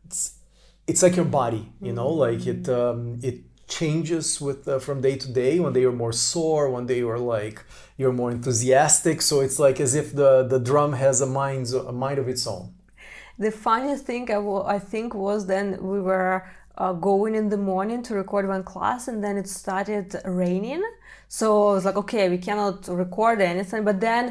it's, 0.06 0.22
it's 0.88 1.02
like 1.06 1.16
your 1.20 1.30
body 1.42 1.64
you 1.88 1.94
know 1.98 2.10
like 2.26 2.42
it 2.54 2.64
um, 2.70 3.20
it 3.30 3.38
changes 3.70 4.42
with 4.42 4.68
uh, 4.68 4.80
from 4.80 5.00
day 5.02 5.16
to 5.16 5.32
day. 5.32 5.60
One 5.60 5.74
day 5.74 5.82
you're 5.82 6.02
more 6.06 6.12
sore 6.12 6.70
one 6.70 6.86
day 6.92 6.98
you're 6.98 7.24
like 7.38 7.64
you're 7.98 8.18
more 8.22 8.32
enthusiastic. 8.32 9.22
So 9.22 9.40
it's 9.46 9.60
like 9.66 9.80
as 9.80 9.94
if 10.02 10.08
the 10.22 10.32
the 10.54 10.60
drum 10.60 10.94
has 10.94 11.22
a 11.22 11.30
mind 11.42 11.72
a 11.92 11.94
mind 12.06 12.20
of 12.20 12.28
its 12.28 12.46
own. 12.48 12.74
The 13.38 13.52
funniest 13.52 14.04
thing 14.06 14.24
I, 14.30 14.42
w- 14.50 14.66
I 14.76 14.80
think 14.92 15.14
was 15.14 15.46
then 15.54 15.66
we 15.82 16.00
were 16.02 16.36
uh, 16.78 16.94
going 17.10 17.34
in 17.36 17.48
the 17.54 17.62
morning 17.72 18.04
to 18.08 18.12
record 18.16 18.46
one 18.48 18.64
class 18.64 19.08
and 19.08 19.24
then 19.24 19.38
it 19.38 19.48
started 19.48 20.08
raining. 20.26 20.84
So 21.40 21.46
i 21.70 21.74
was 21.78 21.86
like 21.86 22.00
okay 22.04 22.26
we 22.36 22.40
cannot 22.48 22.88
record 23.06 23.40
anything. 23.54 23.82
But 23.90 23.98
then 24.08 24.24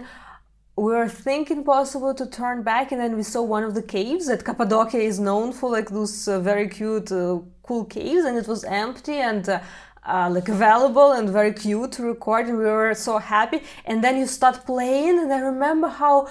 we 0.79 0.93
were 0.93 1.09
thinking 1.09 1.65
possible 1.65 2.15
to 2.15 2.27
turn 2.27 2.63
back 2.63 2.93
and 2.93 3.01
then 3.01 3.17
we 3.17 3.23
saw 3.23 3.43
one 3.43 3.65
of 3.65 3.75
the 3.75 3.83
caves 3.83 4.27
that 4.29 4.45
cappadocia 4.45 4.99
is 4.99 5.19
known 5.19 5.53
for 5.53 5.71
like 5.71 5.91
those 5.91 6.29
uh, 6.29 6.39
very 6.39 6.69
cute 6.69 7.11
uh, 7.11 7.39
cool 7.63 7.85
caves 7.85 8.25
and 8.25 8.39
it 8.39 8.47
was 8.47 8.63
empty 8.65 9.17
and 9.17 9.49
uh, 9.49 9.61
uh, 10.07 10.29
like 10.31 10.49
available 10.49 11.13
and 11.13 11.29
very 11.29 11.53
cute 11.53 11.93
to 11.93 12.03
record 12.03 12.47
and 12.47 12.57
we 12.59 12.65
were 12.65 12.95
so 12.95 13.19
happy 13.19 13.61
and 13.87 14.05
then 14.05 14.17
you 14.17 14.27
start 14.27 14.65
playing 14.65 15.19
and 15.19 15.33
i 15.33 15.41
remember 15.41 15.89
how 15.89 16.29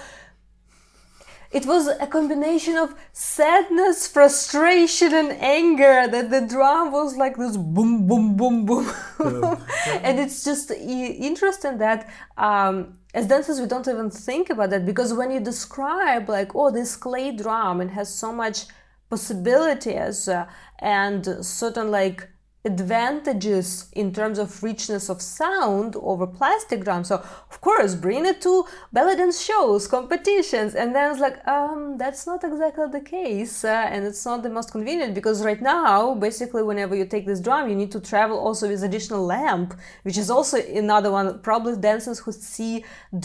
it 1.51 1.65
was 1.65 1.87
a 1.87 2.07
combination 2.07 2.75
of 2.75 2.93
sadness, 3.13 4.05
frustration, 4.07 5.13
and 5.13 5.31
anger. 5.31 6.05
That 6.07 6.29
the 6.29 6.41
drum 6.41 6.91
was 6.91 7.15
like 7.15 7.37
this 7.37 7.55
boom, 7.55 8.05
boom, 8.05 8.35
boom, 8.35 8.65
boom, 8.65 8.91
yeah. 9.19 9.55
and 10.03 10.19
it's 10.19 10.43
just 10.43 10.71
interesting 10.71 11.77
that 11.77 12.09
um, 12.37 12.97
as 13.13 13.27
dancers 13.27 13.59
we 13.59 13.67
don't 13.67 13.87
even 13.87 14.09
think 14.09 14.49
about 14.49 14.69
that 14.69 14.85
because 14.85 15.13
when 15.13 15.31
you 15.31 15.39
describe 15.39 16.29
like 16.29 16.53
oh 16.55 16.71
this 16.71 16.95
clay 16.95 17.31
drum 17.31 17.81
it 17.81 17.89
has 17.89 18.13
so 18.13 18.31
much 18.31 18.65
possibilities 19.09 20.27
uh, 20.27 20.45
and 20.79 21.25
certain 21.41 21.89
like 21.89 22.29
advantages 22.71 23.67
in 24.01 24.07
terms 24.19 24.37
of 24.43 24.47
richness 24.71 25.09
of 25.13 25.19
sound 25.21 25.95
over 26.11 26.25
plastic 26.39 26.79
drums. 26.83 27.07
So 27.11 27.15
of 27.51 27.57
course, 27.67 27.95
bring 27.95 28.25
it 28.31 28.39
to 28.41 28.53
belly 28.93 29.15
dance 29.15 29.39
shows, 29.49 29.87
competitions, 29.87 30.71
and 30.75 30.93
then 30.95 31.05
it's 31.11 31.21
like, 31.27 31.37
um, 31.47 31.97
that's 31.97 32.23
not 32.31 32.43
exactly 32.43 32.87
the 32.97 33.05
case, 33.17 33.55
uh, 33.63 33.93
and 33.93 33.99
it's 34.09 34.25
not 34.29 34.43
the 34.43 34.49
most 34.57 34.69
convenient 34.71 35.11
because 35.19 35.37
right 35.49 35.61
now, 35.61 36.13
basically, 36.27 36.63
whenever 36.71 36.93
you 36.99 37.05
take 37.05 37.25
this 37.25 37.41
drum, 37.47 37.63
you 37.69 37.75
need 37.81 37.91
to 37.97 38.01
travel 38.11 38.37
also 38.37 38.67
with 38.67 38.83
additional 38.83 39.23
lamp, 39.35 39.73
which 40.05 40.17
is 40.23 40.29
also 40.29 40.57
another 40.83 41.11
one. 41.11 41.39
Probably 41.39 41.77
dancers 41.89 42.19
who 42.19 42.31
see 42.31 42.73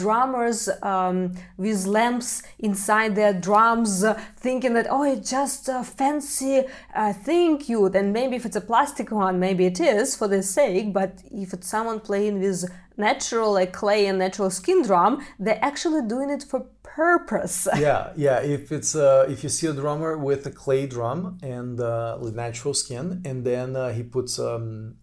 drummers 0.02 0.68
um, 0.82 1.34
with 1.56 1.80
lamps 1.86 2.42
inside 2.68 3.16
their 3.16 3.34
drums, 3.48 4.04
uh, 4.04 4.14
thinking 4.36 4.72
that 4.74 4.86
oh, 4.88 5.04
it's 5.12 5.30
just 5.30 5.68
a 5.68 5.82
fancy 5.82 6.64
uh, 6.94 7.12
thing, 7.12 7.58
cute, 7.58 7.94
and 7.98 8.12
maybe 8.12 8.36
if 8.36 8.44
it's 8.46 8.60
a 8.64 8.66
plastic 8.72 9.10
one 9.10 9.31
maybe 9.32 9.66
it 9.66 9.80
is 9.80 10.16
for 10.16 10.28
the 10.28 10.42
sake, 10.42 10.92
but 10.92 11.22
if 11.30 11.52
it's 11.52 11.68
someone 11.68 12.00
playing 12.00 12.40
with 12.40 12.64
natural 12.96 13.52
like 13.52 13.72
clay 13.72 14.06
and 14.06 14.18
natural 14.18 14.50
skin 14.50 14.82
drum, 14.82 15.24
they're 15.38 15.64
actually 15.64 16.06
doing 16.06 16.30
it 16.30 16.42
for 16.42 16.66
purpose. 16.82 17.66
yeah, 17.78 18.12
yeah. 18.16 18.40
If 18.40 18.72
it's 18.72 18.94
uh, 18.94 19.26
if 19.28 19.42
you 19.42 19.48
see 19.48 19.66
a 19.66 19.72
drummer 19.72 20.16
with 20.16 20.46
a 20.46 20.50
clay 20.50 20.86
drum 20.86 21.38
and 21.42 21.80
uh, 21.80 22.18
with 22.20 22.34
natural 22.34 22.74
skin, 22.74 23.22
and 23.24 23.44
then 23.44 23.76
uh, 23.76 23.92
he 23.92 24.02
puts 24.02 24.38
um, 24.38 24.96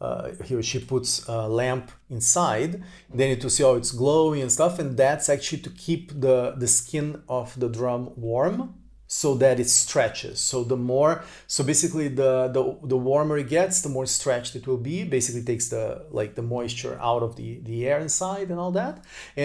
uh, 0.00 0.30
he 0.44 0.54
or 0.54 0.62
she 0.62 0.78
puts 0.78 1.26
a 1.28 1.48
lamp 1.48 1.90
inside, 2.10 2.82
then 3.12 3.30
you 3.30 3.36
to 3.36 3.50
see 3.50 3.62
how 3.62 3.74
it's 3.74 3.92
glowing 3.92 4.42
and 4.42 4.52
stuff, 4.52 4.78
and 4.78 4.96
that's 4.96 5.28
actually 5.28 5.62
to 5.62 5.70
keep 5.70 6.20
the 6.20 6.54
the 6.56 6.68
skin 6.68 7.22
of 7.28 7.58
the 7.58 7.68
drum 7.68 8.10
warm 8.16 8.74
so 9.22 9.34
that 9.34 9.58
it 9.58 9.70
stretches. 9.70 10.36
So 10.40 10.62
the 10.72 10.76
more 10.76 11.12
so 11.46 11.64
basically 11.72 12.08
the, 12.08 12.32
the 12.56 12.62
the 12.92 12.98
warmer 13.08 13.38
it 13.38 13.48
gets 13.48 13.80
the 13.80 13.88
more 13.96 14.06
stretched 14.18 14.52
it 14.58 14.66
will 14.66 14.82
be. 14.92 14.96
Basically 15.04 15.42
takes 15.42 15.66
the 15.74 15.84
like 16.10 16.34
the 16.34 16.46
moisture 16.54 16.98
out 17.10 17.22
of 17.22 17.36
the 17.36 17.48
the 17.68 17.76
air 17.88 17.98
inside 17.98 18.46
and 18.52 18.58
all 18.62 18.72
that. 18.82 18.94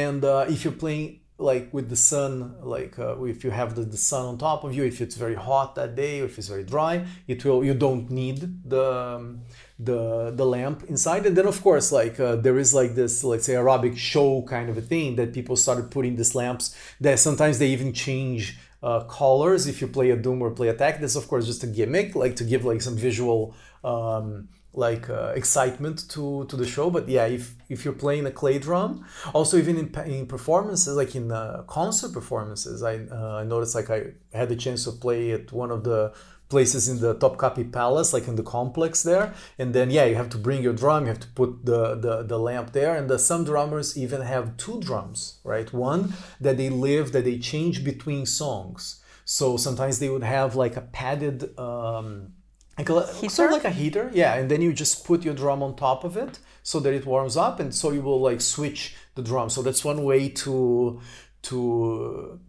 And 0.06 0.26
uh, 0.26 0.54
if 0.54 0.58
you're 0.64 0.80
playing 0.86 1.22
like 1.38 1.74
with 1.74 1.88
the 1.90 2.02
sun 2.12 2.32
like 2.76 3.00
uh, 3.00 3.24
if 3.24 3.44
you 3.46 3.52
have 3.62 3.70
the, 3.78 3.84
the 3.96 4.02
sun 4.10 4.24
on 4.26 4.38
top 4.38 4.64
of 4.66 4.76
you 4.76 4.84
if 4.84 5.02
it's 5.04 5.16
very 5.16 5.40
hot 5.50 5.74
that 5.74 5.96
day 5.96 6.22
or 6.22 6.26
if 6.26 6.38
it's 6.38 6.50
very 6.56 6.64
dry 6.64 7.04
it 7.28 7.44
will 7.44 7.64
you 7.70 7.74
don't 7.74 8.12
need 8.12 8.38
the 8.70 8.88
um, 8.94 9.42
the 9.80 10.32
the 10.40 10.46
lamp 10.46 10.84
inside. 10.94 11.26
And 11.26 11.36
then 11.38 11.48
of 11.48 11.58
course 11.68 11.88
like 11.92 12.20
uh, 12.20 12.36
there 12.36 12.58
is 12.64 12.74
like 12.74 12.94
this 13.02 13.24
let's 13.24 13.46
say 13.48 13.56
Arabic 13.56 13.98
show 13.98 14.30
kind 14.56 14.68
of 14.70 14.76
a 14.78 14.86
thing 14.94 15.16
that 15.16 15.34
people 15.34 15.56
started 15.56 15.86
putting 15.96 16.14
these 16.18 16.36
lamps 16.36 16.66
that 17.00 17.18
sometimes 17.20 17.56
they 17.60 17.70
even 17.78 17.94
change 17.94 18.44
uh, 18.84 19.02
colors 19.04 19.68
if 19.68 19.82
you 19.82 19.88
play 19.88 20.10
a 20.12 20.16
doom 20.16 20.42
or 20.42 20.52
play 20.52 20.70
attack 20.70 21.00
this 21.00 21.16
of 21.16 21.28
course 21.28 21.46
just 21.46 21.64
a 21.64 21.68
gimmick 21.68 22.16
like 22.16 22.36
to 22.36 22.44
give 22.44 22.66
like 22.66 22.82
some 22.82 22.96
visual 22.96 23.56
um, 23.84 24.48
like 24.74 25.10
uh, 25.10 25.34
excitement 25.36 26.08
to 26.10 26.46
to 26.46 26.56
the 26.56 26.66
show. 26.66 26.90
But 26.90 27.10
yeah 27.10 27.26
if 27.26 27.56
if 27.70 27.84
you're 27.84 27.94
playing 27.94 28.26
a 28.26 28.32
clay 28.32 28.58
drum 28.58 29.06
also 29.34 29.58
even 29.58 29.78
in, 29.78 30.12
in 30.12 30.26
performances 30.28 30.96
like 30.96 31.16
in 31.16 31.32
uh, 31.32 31.64
concert 31.68 32.14
performances 32.14 32.82
i 32.84 32.96
uh, 33.12 33.42
i 33.42 33.44
noticed 33.44 33.76
like 33.76 33.90
i 33.90 34.04
had 34.34 34.50
the 34.50 34.56
chance 34.56 34.86
to 34.86 34.92
play 34.92 35.32
at 35.32 35.52
one 35.52 35.72
of 35.72 35.84
the 35.84 36.14
places 36.52 36.88
in 36.88 36.98
the 37.00 37.16
Topkapi 37.16 37.72
Palace, 37.72 38.14
like 38.14 38.28
in 38.28 38.36
the 38.36 38.44
complex 38.58 39.02
there. 39.02 39.34
And 39.58 39.74
then, 39.74 39.90
yeah, 39.90 40.06
you 40.06 40.16
have 40.22 40.30
to 40.36 40.38
bring 40.38 40.62
your 40.62 40.74
drum, 40.74 41.06
you 41.06 41.10
have 41.14 41.26
to 41.28 41.34
put 41.40 41.66
the, 41.66 41.96
the, 41.96 42.24
the 42.32 42.38
lamp 42.38 42.74
there. 42.74 42.94
And 42.96 43.10
the, 43.10 43.18
some 43.18 43.44
drummers 43.44 43.98
even 43.98 44.22
have 44.22 44.58
two 44.58 44.80
drums, 44.80 45.40
right? 45.44 45.70
One 45.74 46.14
that 46.40 46.58
they 46.58 46.70
live, 46.70 47.12
that 47.14 47.24
they 47.24 47.40
change 47.40 47.84
between 47.84 48.26
songs. 48.26 49.02
So 49.26 49.58
sometimes 49.58 49.98
they 49.98 50.10
would 50.10 50.28
have 50.38 50.56
like 50.56 50.76
a 50.78 50.82
padded, 50.82 51.58
um, 51.58 52.34
like 52.78 52.90
a, 52.90 53.30
sort 53.30 53.50
of 53.50 53.54
like 53.58 53.66
a 53.66 53.76
heater, 53.82 54.10
yeah. 54.14 54.36
And 54.36 54.50
then 54.50 54.62
you 54.62 54.74
just 54.74 55.06
put 55.06 55.24
your 55.24 55.34
drum 55.34 55.64
on 55.64 55.76
top 55.76 56.04
of 56.04 56.18
it 56.18 56.40
so 56.64 56.80
that 56.80 56.94
it 56.94 57.06
warms 57.06 57.38
up, 57.38 57.60
and 57.60 57.74
so 57.74 57.92
you 57.92 58.02
will 58.02 58.22
like 58.30 58.42
switch 58.42 58.96
the 59.16 59.22
drum. 59.22 59.50
So 59.50 59.62
that's 59.62 59.84
one 59.84 60.04
way 60.04 60.30
to 60.44 61.00
to 61.44 62.40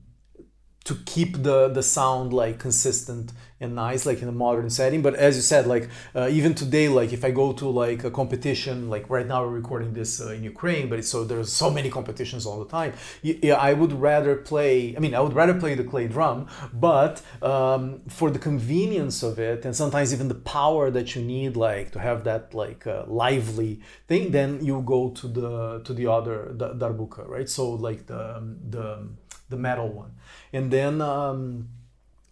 to 0.84 0.94
keep 1.06 1.42
the 1.42 1.68
the 1.68 1.82
sound 1.82 2.32
like 2.32 2.58
consistent 2.58 3.32
and 3.62 3.74
nice 3.74 4.04
like 4.06 4.20
in 4.22 4.28
a 4.28 4.32
modern 4.32 4.70
setting. 4.70 5.02
But 5.02 5.14
as 5.14 5.36
you 5.36 5.42
said 5.42 5.66
like 5.66 5.88
uh, 6.14 6.28
even 6.30 6.54
today 6.54 6.88
like 6.88 7.12
if 7.12 7.24
i 7.24 7.30
go 7.30 7.52
to 7.52 7.66
like 7.68 8.04
a 8.04 8.10
competition 8.10 8.90
like 8.94 9.08
right 9.08 9.26
now 9.26 9.42
we're 9.44 9.58
recording 9.62 9.92
this 9.92 10.20
uh, 10.20 10.30
in 10.30 10.42
ukraine 10.42 10.88
but 10.88 11.04
so 11.04 11.24
there's 11.24 11.52
so 11.52 11.70
many 11.70 11.90
competitions 11.90 12.46
all 12.46 12.58
the 12.64 12.70
time. 12.70 12.92
Yeah 13.22 13.54
i 13.54 13.72
would 13.72 13.92
rather 13.92 14.34
play 14.36 14.94
i 14.96 15.00
mean 15.04 15.14
i 15.14 15.20
would 15.20 15.36
rather 15.42 15.54
play 15.54 15.74
the 15.74 15.84
clay 15.84 16.06
drum 16.08 16.48
but 16.72 17.22
um, 17.42 17.82
for 18.08 18.30
the 18.30 18.38
convenience 18.38 19.22
of 19.22 19.38
it 19.38 19.64
and 19.64 19.74
sometimes 19.82 20.12
even 20.14 20.28
the 20.28 20.42
power 20.58 20.90
that 20.90 21.14
you 21.14 21.22
need 21.22 21.56
like 21.56 21.90
to 21.92 21.98
have 21.98 22.24
that 22.24 22.54
like 22.54 22.86
uh, 22.86 23.04
lively 23.06 23.80
thing 24.08 24.30
then 24.30 24.64
you 24.64 24.82
go 24.82 25.10
to 25.10 25.26
the 25.28 25.80
to 25.86 25.92
the 25.94 26.06
other 26.06 26.52
the 26.60 26.68
darbuka 26.74 27.22
right? 27.28 27.48
So 27.48 27.70
like 27.70 28.06
the 28.06 28.22
the 28.70 29.08
the 29.48 29.56
metal 29.56 29.88
one. 29.88 30.12
And 30.52 30.70
then 30.70 31.00
um, 31.00 31.68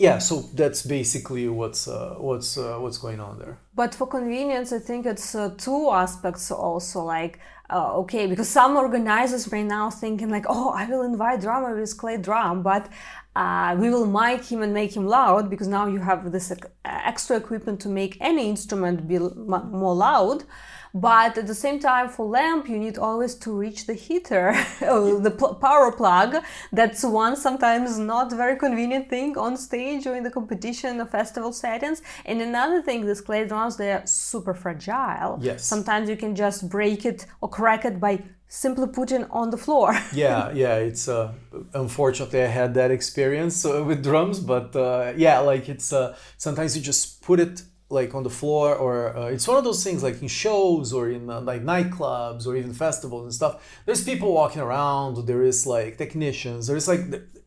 yeah 0.01 0.19
so 0.19 0.41
that's 0.55 0.83
basically 0.83 1.47
what's 1.49 1.87
uh, 1.87 2.15
what's 2.19 2.57
uh, 2.57 2.79
what's 2.79 2.97
going 2.97 3.21
on 3.21 3.39
there. 3.39 3.59
But 3.75 3.95
for 3.95 4.07
convenience 4.07 4.73
i 4.73 4.79
think 4.79 5.07
it's 5.07 5.35
uh, 5.35 5.51
two 5.59 5.91
aspects 5.91 6.51
also 6.51 7.03
like 7.03 7.39
uh, 7.69 7.99
okay 8.01 8.27
because 8.27 8.49
some 8.49 8.77
organizers 8.77 9.53
right 9.53 9.67
now 9.67 9.91
thinking 9.91 10.31
like 10.31 10.47
oh 10.49 10.71
i 10.71 10.85
will 10.91 11.03
invite 11.03 11.41
drummer 11.43 11.79
with 11.79 11.97
clay 11.97 12.17
drum 12.17 12.63
but 12.63 12.89
uh, 13.37 13.77
we 13.79 13.91
will 13.91 14.07
mic 14.07 14.43
him 14.45 14.63
and 14.63 14.73
make 14.75 14.97
him 14.97 15.07
loud 15.07 15.49
because 15.49 15.69
now 15.69 15.87
you 15.87 16.01
have 16.01 16.33
this 16.33 16.53
extra 16.85 17.37
equipment 17.37 17.79
to 17.81 17.89
make 17.89 18.17
any 18.21 18.49
instrument 18.49 19.07
be 19.07 19.19
more 19.19 19.95
loud 19.95 20.45
but 20.95 21.39
at 21.39 21.47
the 21.47 21.55
same 21.55 21.79
time, 21.79 22.09
for 22.09 22.27
lamp, 22.27 22.69
you 22.69 22.79
need 22.79 22.99
always 22.99 23.35
to 23.37 23.53
reach 23.53 23.87
the 23.87 23.95
heater, 23.95 24.53
the 24.81 25.35
pl- 25.37 25.55
power 25.55 25.93
plug. 25.93 26.37
That's 26.73 27.05
one 27.05 27.37
sometimes 27.37 27.99
not 27.99 28.33
very 28.33 28.57
convenient 28.57 29.09
thing 29.09 29.39
on 29.39 29.57
stage 29.57 30.07
or 30.07 30.17
in 30.17 30.25
the 30.25 30.31
competition 30.31 31.01
or 31.01 31.07
festival 31.07 31.53
settings. 31.53 32.03
And 32.25 32.41
another 32.41 32.83
thing, 32.83 33.07
these 33.07 33.21
clay 33.21 33.47
drums, 33.47 33.77
they 33.77 33.93
are 33.93 34.07
super 34.07 34.55
fragile. 34.55 35.39
Yes. 35.41 35.65
Sometimes 35.65 36.09
you 36.09 36.17
can 36.17 36.35
just 36.35 36.69
break 36.69 37.05
it 37.05 37.27
or 37.41 37.49
crack 37.49 37.85
it 37.85 38.01
by 38.01 38.23
simply 38.49 38.89
putting 38.89 39.25
on 39.27 39.51
the 39.51 39.57
floor. 39.57 39.97
yeah, 40.13 40.51
yeah. 40.53 40.75
It's 40.75 41.09
uh, 41.09 41.33
unfortunately 41.73 42.43
I 42.43 42.47
had 42.47 42.75
that 42.75 42.91
experience 42.91 43.65
uh, 43.65 43.83
with 43.85 44.03
drums, 44.03 44.41
but 44.41 44.75
uh, 44.77 45.13
yeah, 45.17 45.39
like 45.39 45.69
it's 45.69 45.93
uh, 45.93 46.17
sometimes 46.37 46.77
you 46.77 46.83
just 46.83 47.23
put 47.23 47.41
it 47.41 47.63
like 47.91 48.15
on 48.15 48.23
the 48.23 48.31
floor 48.31 48.75
or 48.75 49.17
uh, 49.17 49.27
it's 49.27 49.47
one 49.47 49.59
of 49.59 49.65
those 49.65 49.83
things 49.83 50.03
like 50.03 50.23
in 50.23 50.29
shows 50.29 50.93
or 50.93 51.11
in 51.11 51.29
uh, 51.29 51.41
like 51.41 51.63
nightclubs 51.63 52.47
or 52.47 52.57
even 52.57 52.73
festivals 52.73 53.25
and 53.25 53.35
stuff 53.35 53.83
there's 53.85 54.05
people 54.05 54.33
walking 54.33 54.63
around 54.63 55.27
there 55.27 55.43
is 55.43 55.67
like 55.67 55.99
technicians 55.99 56.69
there's 56.69 56.87
like 56.87 57.01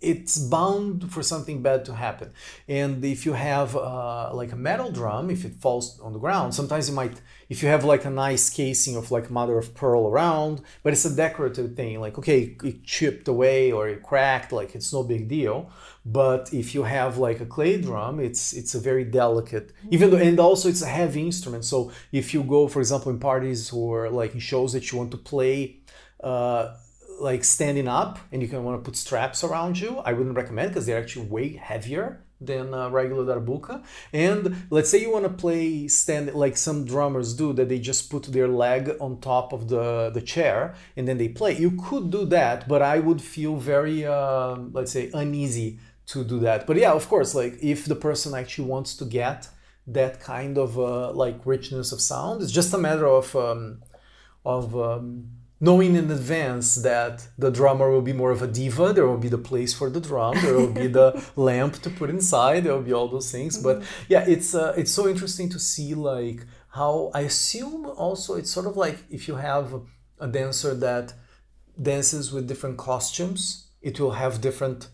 it's 0.03 0.37
bound 0.37 1.11
for 1.11 1.23
something 1.23 1.61
bad 1.61 1.85
to 1.85 1.93
happen. 1.93 2.31
And 2.67 3.03
if 3.05 3.25
you 3.25 3.33
have 3.33 3.75
uh, 3.75 4.33
like 4.33 4.51
a 4.51 4.55
metal 4.55 4.91
drum 4.91 5.29
if 5.29 5.45
it 5.45 5.55
falls 5.55 5.99
on 6.01 6.13
the 6.13 6.19
ground 6.19 6.53
sometimes 6.53 6.89
you 6.89 6.95
might 6.95 7.21
if 7.49 7.63
you 7.63 7.69
have 7.69 7.83
like 7.83 8.05
a 8.05 8.09
nice 8.09 8.49
casing 8.49 8.95
of 8.95 9.11
like 9.11 9.29
mother 9.29 9.57
of 9.57 9.73
pearl 9.73 10.07
around 10.07 10.61
but 10.81 10.93
it's 10.93 11.05
a 11.05 11.15
decorative 11.15 11.75
thing 11.75 11.99
like 11.99 12.17
okay 12.17 12.55
it 12.63 12.83
chipped 12.83 13.27
away 13.27 13.71
or 13.71 13.87
it 13.87 14.03
cracked 14.03 14.51
like 14.51 14.75
it's 14.75 14.91
no 14.93 15.03
big 15.03 15.27
deal. 15.27 15.71
But 16.05 16.53
if 16.53 16.75
you 16.75 16.83
have 16.83 17.17
like 17.17 17.39
a 17.39 17.45
clay 17.45 17.81
drum 17.81 18.19
it's 18.19 18.53
it's 18.53 18.75
a 18.75 18.79
very 18.79 19.05
delicate 19.05 19.71
even 19.89 20.09
though 20.09 20.17
and 20.17 20.39
also 20.39 20.69
it's 20.69 20.81
a 20.81 20.93
heavy 21.01 21.21
instrument. 21.21 21.63
So 21.65 21.91
if 22.11 22.33
you 22.33 22.43
go 22.43 22.67
for 22.67 22.79
example 22.79 23.11
in 23.11 23.19
parties 23.19 23.71
or 23.71 24.09
like 24.09 24.33
in 24.33 24.39
shows 24.39 24.73
that 24.73 24.91
you 24.91 24.97
want 24.97 25.11
to 25.11 25.17
play 25.17 25.77
uh, 26.23 26.73
like 27.19 27.43
standing 27.43 27.87
up 27.87 28.19
and 28.31 28.41
you 28.41 28.47
can 28.47 28.63
want 28.63 28.77
to 28.79 28.83
put 28.83 28.95
straps 28.95 29.43
around 29.43 29.79
you 29.79 29.97
i 29.99 30.13
wouldn't 30.13 30.35
recommend 30.35 30.69
because 30.69 30.85
they're 30.85 30.99
actually 30.99 31.25
way 31.25 31.53
heavier 31.55 32.23
than 32.41 32.73
a 32.73 32.89
regular 32.89 33.23
darbuka 33.23 33.81
and 34.11 34.65
let's 34.69 34.89
say 34.89 34.99
you 34.99 35.11
want 35.11 35.23
to 35.23 35.29
play 35.31 35.87
stand 35.87 36.33
like 36.33 36.57
some 36.57 36.83
drummers 36.83 37.33
do 37.33 37.53
that 37.53 37.69
they 37.69 37.79
just 37.79 38.09
put 38.09 38.23
their 38.23 38.49
leg 38.49 38.91
on 38.99 39.19
top 39.21 39.53
of 39.53 39.69
the 39.69 40.09
the 40.13 40.21
chair 40.21 40.75
and 40.97 41.07
then 41.07 41.17
they 41.17 41.29
play 41.29 41.55
you 41.57 41.71
could 41.71 42.11
do 42.11 42.25
that 42.25 42.67
but 42.67 42.81
i 42.81 42.99
would 42.99 43.21
feel 43.21 43.55
very 43.55 44.05
uh, 44.05 44.55
let's 44.73 44.91
say 44.91 45.09
uneasy 45.13 45.79
to 46.07 46.23
do 46.23 46.39
that. 46.39 46.67
But 46.67 46.77
yeah, 46.77 46.91
of 46.91 47.07
course, 47.07 47.35
like 47.35 47.57
if 47.61 47.85
the 47.85 47.95
person 47.95 48.33
actually 48.33 48.67
wants 48.67 48.95
to 48.97 49.05
get 49.05 49.49
that 49.87 50.19
kind 50.19 50.57
of 50.57 50.79
uh, 50.79 51.11
like 51.11 51.45
richness 51.45 51.91
of 51.91 52.01
sound, 52.01 52.41
it's 52.41 52.51
just 52.51 52.73
a 52.73 52.77
matter 52.77 53.07
of 53.07 53.35
um, 53.35 53.81
of 54.45 54.75
um, 54.75 55.29
knowing 55.63 55.95
in 55.95 56.11
advance 56.11 56.75
that 56.75 57.25
the 57.37 57.49
drummer 57.49 57.89
will 57.89 58.01
be 58.01 58.11
more 58.11 58.31
of 58.31 58.41
a 58.41 58.47
diva. 58.47 58.91
There 58.91 59.07
will 59.07 59.23
be 59.27 59.29
the 59.29 59.45
place 59.49 59.73
for 59.73 59.89
the 59.89 60.01
drum. 60.01 60.35
There 60.41 60.57
will 60.57 60.73
be 60.83 60.87
the 60.87 61.09
lamp 61.37 61.75
to 61.83 61.89
put 61.89 62.09
inside. 62.09 62.65
There 62.65 62.73
will 62.73 62.89
be 62.91 62.91
all 62.91 63.07
those 63.07 63.31
things. 63.31 63.57
But 63.57 63.77
mm-hmm. 63.77 64.13
yeah, 64.13 64.25
it's 64.27 64.53
uh, 64.53 64.73
it's 64.75 64.91
so 64.91 65.07
interesting 65.07 65.47
to 65.55 65.59
see 65.59 65.95
like 65.95 66.39
how 66.79 67.11
I 67.13 67.21
assume 67.21 67.85
also 67.85 68.35
it's 68.35 68.51
sort 68.51 68.67
of 68.67 68.75
like 68.75 68.97
if 69.09 69.21
you 69.29 69.35
have 69.35 69.67
a 70.19 70.27
dancer 70.27 70.75
that 70.87 71.13
dances 71.81 72.33
with 72.33 72.45
different 72.45 72.77
costumes, 72.77 73.69
it 73.81 74.01
will 74.01 74.15
have 74.23 74.41
different 74.41 74.89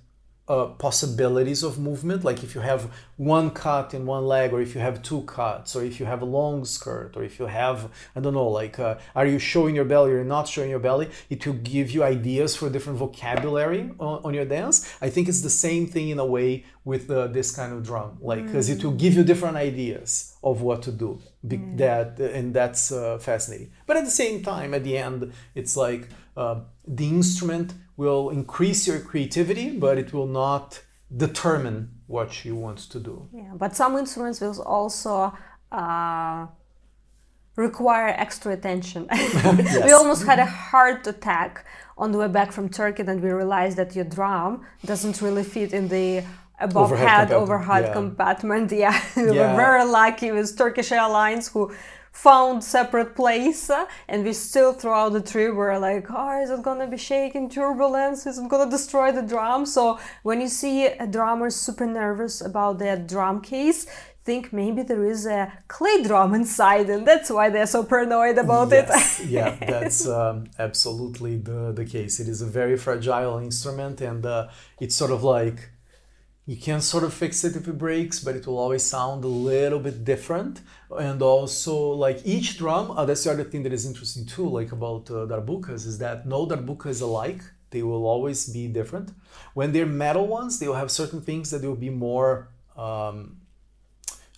uh, 0.50 0.66
possibilities 0.66 1.62
of 1.62 1.78
movement 1.78 2.24
like 2.24 2.44
if 2.44 2.56
you 2.56 2.62
have 2.62 2.92
one 3.18 3.52
cut 3.52 3.94
in 3.94 4.06
one 4.06 4.26
leg 4.26 4.52
or 4.52 4.60
if 4.60 4.74
you 4.74 4.82
have 4.82 5.02
two 5.04 5.22
cuts 5.22 5.76
or 5.76 5.84
if 5.84 6.00
you 6.00 6.08
have 6.08 6.24
a 6.24 6.26
long 6.26 6.66
skirt 6.66 7.16
or 7.16 7.24
if 7.24 7.38
you 7.38 7.46
have 7.46 7.92
i 8.16 8.20
don't 8.20 8.34
know 8.34 8.48
like 8.48 8.80
uh, 8.80 8.96
are 9.16 9.28
you 9.28 9.38
showing 9.38 9.76
your 9.76 9.86
belly 9.86 10.12
or 10.12 10.24
not 10.24 10.48
showing 10.48 10.72
your 10.72 10.80
belly 10.80 11.08
it 11.30 11.46
will 11.46 11.54
give 11.54 11.92
you 11.92 12.04
ideas 12.04 12.56
for 12.56 12.68
different 12.68 12.98
vocabulary 12.98 13.92
on, 14.00 14.22
on 14.24 14.34
your 14.34 14.46
dance 14.46 14.92
i 15.02 15.10
think 15.10 15.30
it's 15.30 15.42
the 15.42 15.50
same 15.50 15.86
thing 15.86 16.10
in 16.10 16.18
a 16.18 16.26
way 16.26 16.66
with 16.84 17.12
uh, 17.12 17.28
this 17.28 17.56
kind 17.56 17.72
of 17.72 17.84
drum 17.84 18.18
like 18.20 18.44
because 18.44 18.70
mm. 18.70 18.74
it 18.76 18.84
will 18.84 18.98
give 19.04 19.14
you 19.14 19.24
different 19.24 19.56
ideas 19.56 20.36
of 20.44 20.62
what 20.62 20.82
to 20.82 20.92
do 20.92 21.22
Be- 21.48 21.58
mm. 21.58 21.78
that 21.78 22.20
and 22.20 22.56
that's 22.56 22.92
uh, 22.92 23.20
fascinating 23.20 23.72
but 23.86 23.98
at 23.98 24.06
the 24.06 24.18
same 24.24 24.42
time 24.42 24.74
at 24.74 24.84
the 24.84 24.98
end 24.98 25.32
it's 25.54 25.78
like 25.78 26.08
uh, 26.36 26.62
the 26.90 27.08
instrument 27.08 27.74
will 27.96 28.30
increase 28.32 28.88
your 28.88 29.00
creativity, 29.00 29.70
but 29.86 29.98
it 29.98 30.12
will 30.12 30.32
not 30.44 30.82
determine 31.16 31.92
what 32.08 32.44
you 32.44 32.56
want 32.56 32.80
to 32.80 33.00
do. 33.00 33.28
Yeah, 33.32 33.54
but 33.56 33.76
some 33.76 33.96
instruments 33.98 34.42
will 34.42 34.62
also 34.64 35.32
uh, 35.72 36.48
require 37.56 38.10
extra 38.18 38.54
attention. 38.54 39.08
yes. 39.12 39.86
We 39.86 39.92
almost 39.92 40.26
had 40.26 40.40
a 40.40 40.46
heart 40.46 41.06
attack 41.06 41.66
on 41.98 42.12
the 42.12 42.18
way 42.18 42.28
back 42.28 42.52
from 42.52 42.70
Turkey, 42.70 43.04
and 43.06 43.22
we 43.22 43.30
realized 43.30 43.78
that 43.78 43.96
your 43.96 44.06
drum 44.06 44.66
doesn't 44.86 45.22
really 45.22 45.44
fit 45.44 45.74
in 45.74 45.88
the 45.90 46.24
above 46.60 46.92
overhead 46.92 47.08
head 47.08 47.28
compartment. 47.30 47.44
overhead 47.44 47.84
yeah. 47.86 47.94
compartment. 47.94 48.72
Yeah, 48.84 49.02
we 49.16 49.24
yeah. 49.24 49.52
were 49.52 49.56
very 49.56 49.86
lucky 49.86 50.32
with 50.32 50.58
Turkish 50.58 50.92
Airlines 50.92 51.48
who 51.50 51.72
found 52.12 52.64
separate 52.64 53.16
place 53.16 53.72
and 54.08 54.24
we 54.26 54.34
still 54.34 54.74
throughout 54.74 55.14
the 55.14 55.22
trip 55.22 55.54
were 55.54 55.78
like 55.80 56.08
oh 56.10 56.42
is 56.42 56.50
it 56.50 56.62
gonna 56.62 56.88
be 56.88 56.98
shaking 56.98 57.50
turbulence? 57.50 58.26
Is 58.26 58.38
it 58.38 58.50
gonna 58.50 58.70
destroy 58.70 59.12
the 59.12 59.22
drum? 59.22 59.66
So 59.66 60.00
when 60.24 60.42
you 60.42 60.48
see 60.48 60.86
a 60.86 61.08
drummer 61.08 61.50
super 61.50 61.86
nervous 61.86 62.42
about 62.42 62.80
their 62.80 62.98
drum 62.98 63.42
case 63.42 63.88
think 64.30 64.54
maybe 64.54 64.84
there 64.84 65.06
is 65.06 65.26
a 65.26 65.52
clay 65.68 66.04
drum 66.04 66.36
inside 66.36 66.88
and 66.90 67.08
that's 67.08 67.30
why 67.32 67.50
they're 67.50 67.66
so 67.66 67.84
paranoid 67.84 68.38
about 68.38 68.70
yes, 68.72 69.20
it 69.20 69.26
yeah 69.38 69.56
that's 69.74 70.08
um, 70.08 70.46
absolutely 70.60 71.38
the, 71.38 71.72
the 71.72 71.86
case. 71.86 72.20
It 72.20 72.28
is 72.28 72.42
a 72.42 72.46
very 72.46 72.78
fragile 72.78 73.38
instrument 73.40 74.02
and 74.02 74.24
uh, 74.26 74.50
it's 74.80 74.96
sort 74.96 75.12
of 75.12 75.24
like 75.24 75.72
you 76.50 76.58
can 76.58 76.82
sort 76.82 77.04
of 77.04 77.14
fix 77.14 77.44
it 77.44 77.56
if 77.56 77.68
it 77.68 77.78
breaks, 77.78 78.20
but 78.20 78.36
it 78.36 78.48
will 78.48 78.58
always 78.58 78.82
sound 78.82 79.24
a 79.24 79.28
little 79.28 79.78
bit 79.78 80.04
different. 80.04 80.62
And 80.90 81.22
also, 81.22 81.76
like 81.92 82.22
each 82.26 82.58
drum, 82.58 82.90
uh, 82.90 83.06
that's 83.06 83.24
the 83.24 83.32
other 83.34 83.44
thing 83.44 83.62
that 83.64 83.72
is 83.72 83.86
interesting 83.86 84.26
too, 84.26 84.50
like 84.50 84.72
about 84.72 85.12
uh, 85.12 85.28
darbukas, 85.28 85.86
is 85.86 86.00
that 86.00 86.26
no 86.26 86.48
darbuka 86.48 86.88
is 86.88 87.02
alike. 87.02 87.44
They 87.70 87.84
will 87.84 88.04
always 88.08 88.50
be 88.50 88.68
different. 88.68 89.12
When 89.54 89.74
they're 89.74 89.86
metal 89.86 90.26
ones, 90.26 90.58
they 90.58 90.68
will 90.68 90.82
have 90.84 90.90
certain 90.90 91.22
things 91.22 91.52
that 91.52 91.62
will 91.62 91.76
be 91.76 91.92
more, 91.92 92.50
um, 92.76 93.42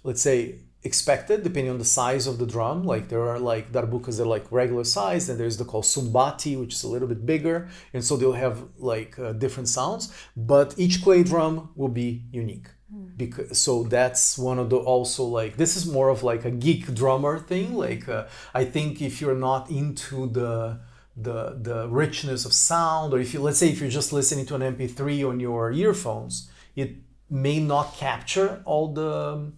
let's 0.03 0.21
say, 0.21 0.55
expected 0.83 1.43
depending 1.43 1.71
on 1.71 1.77
the 1.77 1.85
size 1.85 2.27
of 2.27 2.37
the 2.39 2.45
drum. 2.45 2.83
Like 2.83 3.09
there 3.09 3.21
are 3.21 3.39
like 3.39 3.71
darbukas 3.71 4.17
that 4.17 4.23
are 4.23 4.27
like 4.27 4.51
regular 4.51 4.83
size, 4.83 5.29
and 5.29 5.39
there's 5.39 5.57
the 5.57 5.65
called 5.65 5.85
sumbati, 5.85 6.59
which 6.59 6.73
is 6.73 6.83
a 6.83 6.87
little 6.87 7.07
bit 7.07 7.25
bigger, 7.25 7.69
and 7.93 8.03
so 8.03 8.17
they'll 8.17 8.33
have 8.33 8.63
like 8.77 9.17
uh, 9.19 9.33
different 9.33 9.69
sounds. 9.69 10.13
But 10.35 10.75
each 10.77 11.03
clay 11.03 11.23
drum 11.23 11.69
will 11.75 11.89
be 11.89 12.23
unique. 12.31 12.67
Mm. 12.93 13.17
Because 13.17 13.59
so 13.59 13.83
that's 13.83 14.37
one 14.37 14.59
of 14.59 14.69
the 14.69 14.77
also 14.77 15.23
like 15.23 15.57
this 15.57 15.75
is 15.75 15.85
more 15.85 16.09
of 16.09 16.23
like 16.23 16.45
a 16.45 16.51
geek 16.51 16.93
drummer 16.93 17.39
thing. 17.39 17.73
Like 17.73 18.09
uh, 18.09 18.25
I 18.53 18.65
think 18.65 19.01
if 19.01 19.21
you're 19.21 19.35
not 19.35 19.69
into 19.69 20.27
the 20.27 20.79
the 21.15 21.57
the 21.61 21.87
richness 21.89 22.45
of 22.45 22.53
sound, 22.53 23.13
or 23.13 23.19
if 23.19 23.33
you 23.33 23.41
let's 23.41 23.59
say 23.59 23.69
if 23.69 23.79
you're 23.79 23.89
just 23.89 24.11
listening 24.11 24.45
to 24.47 24.55
an 24.55 24.61
MP3 24.61 25.27
on 25.29 25.39
your 25.39 25.71
earphones, 25.71 26.49
it 26.75 26.95
may 27.29 27.59
not 27.59 27.95
capture 27.95 28.61
all 28.65 28.93
the 28.93 29.51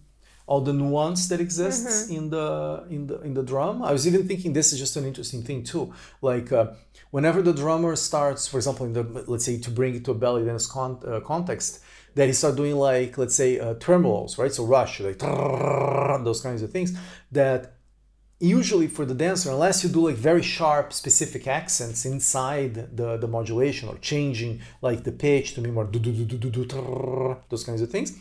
all 0.46 0.60
the 0.60 0.72
nuance 0.72 1.28
that 1.28 1.40
exists 1.40 2.04
mm-hmm. 2.04 2.16
in 2.16 2.30
the 2.30 2.84
in 2.90 3.06
the 3.06 3.20
in 3.22 3.34
the 3.34 3.42
drum. 3.42 3.82
I 3.82 3.92
was 3.92 4.06
even 4.06 4.28
thinking 4.28 4.52
this 4.52 4.72
is 4.72 4.78
just 4.78 4.96
an 4.96 5.04
interesting 5.04 5.42
thing 5.42 5.64
too. 5.64 5.92
Like 6.20 6.52
uh, 6.52 6.72
whenever 7.10 7.40
the 7.42 7.52
drummer 7.52 7.96
starts, 7.96 8.46
for 8.46 8.58
example, 8.58 8.86
in 8.86 8.92
the 8.92 9.02
let's 9.26 9.44
say 9.44 9.58
to 9.58 9.70
bring 9.70 9.94
it 9.94 10.04
to 10.04 10.10
a 10.10 10.14
belly 10.14 10.44
dance 10.44 10.66
con- 10.66 11.00
uh, 11.06 11.20
context, 11.20 11.80
that 12.14 12.26
he 12.26 12.32
start 12.32 12.56
doing 12.56 12.76
like 12.76 13.16
let's 13.16 13.34
say 13.34 13.58
uh, 13.58 13.74
tremolos, 13.74 14.38
right? 14.38 14.52
So 14.52 14.64
rush, 14.64 15.00
like 15.00 15.18
those 15.18 16.40
kinds 16.42 16.62
of 16.62 16.70
things 16.70 16.96
that 17.32 17.74
usually 18.40 18.88
for 18.88 19.04
the 19.06 19.14
dancer, 19.14 19.50
unless 19.50 19.82
you 19.82 19.90
do 19.90 20.08
like 20.08 20.16
very 20.16 20.42
sharp 20.42 20.92
specific 20.92 21.46
accents 21.46 22.04
inside 22.04 22.96
the, 22.96 23.16
the 23.16 23.28
modulation 23.28 23.88
or 23.88 23.96
changing 23.98 24.60
like 24.82 25.04
the 25.04 25.12
pitch 25.12 25.54
to 25.54 25.60
be 25.60 25.70
more 25.70 25.86
those 27.48 27.64
kinds 27.64 27.80
of 27.80 27.90
things, 27.90 28.18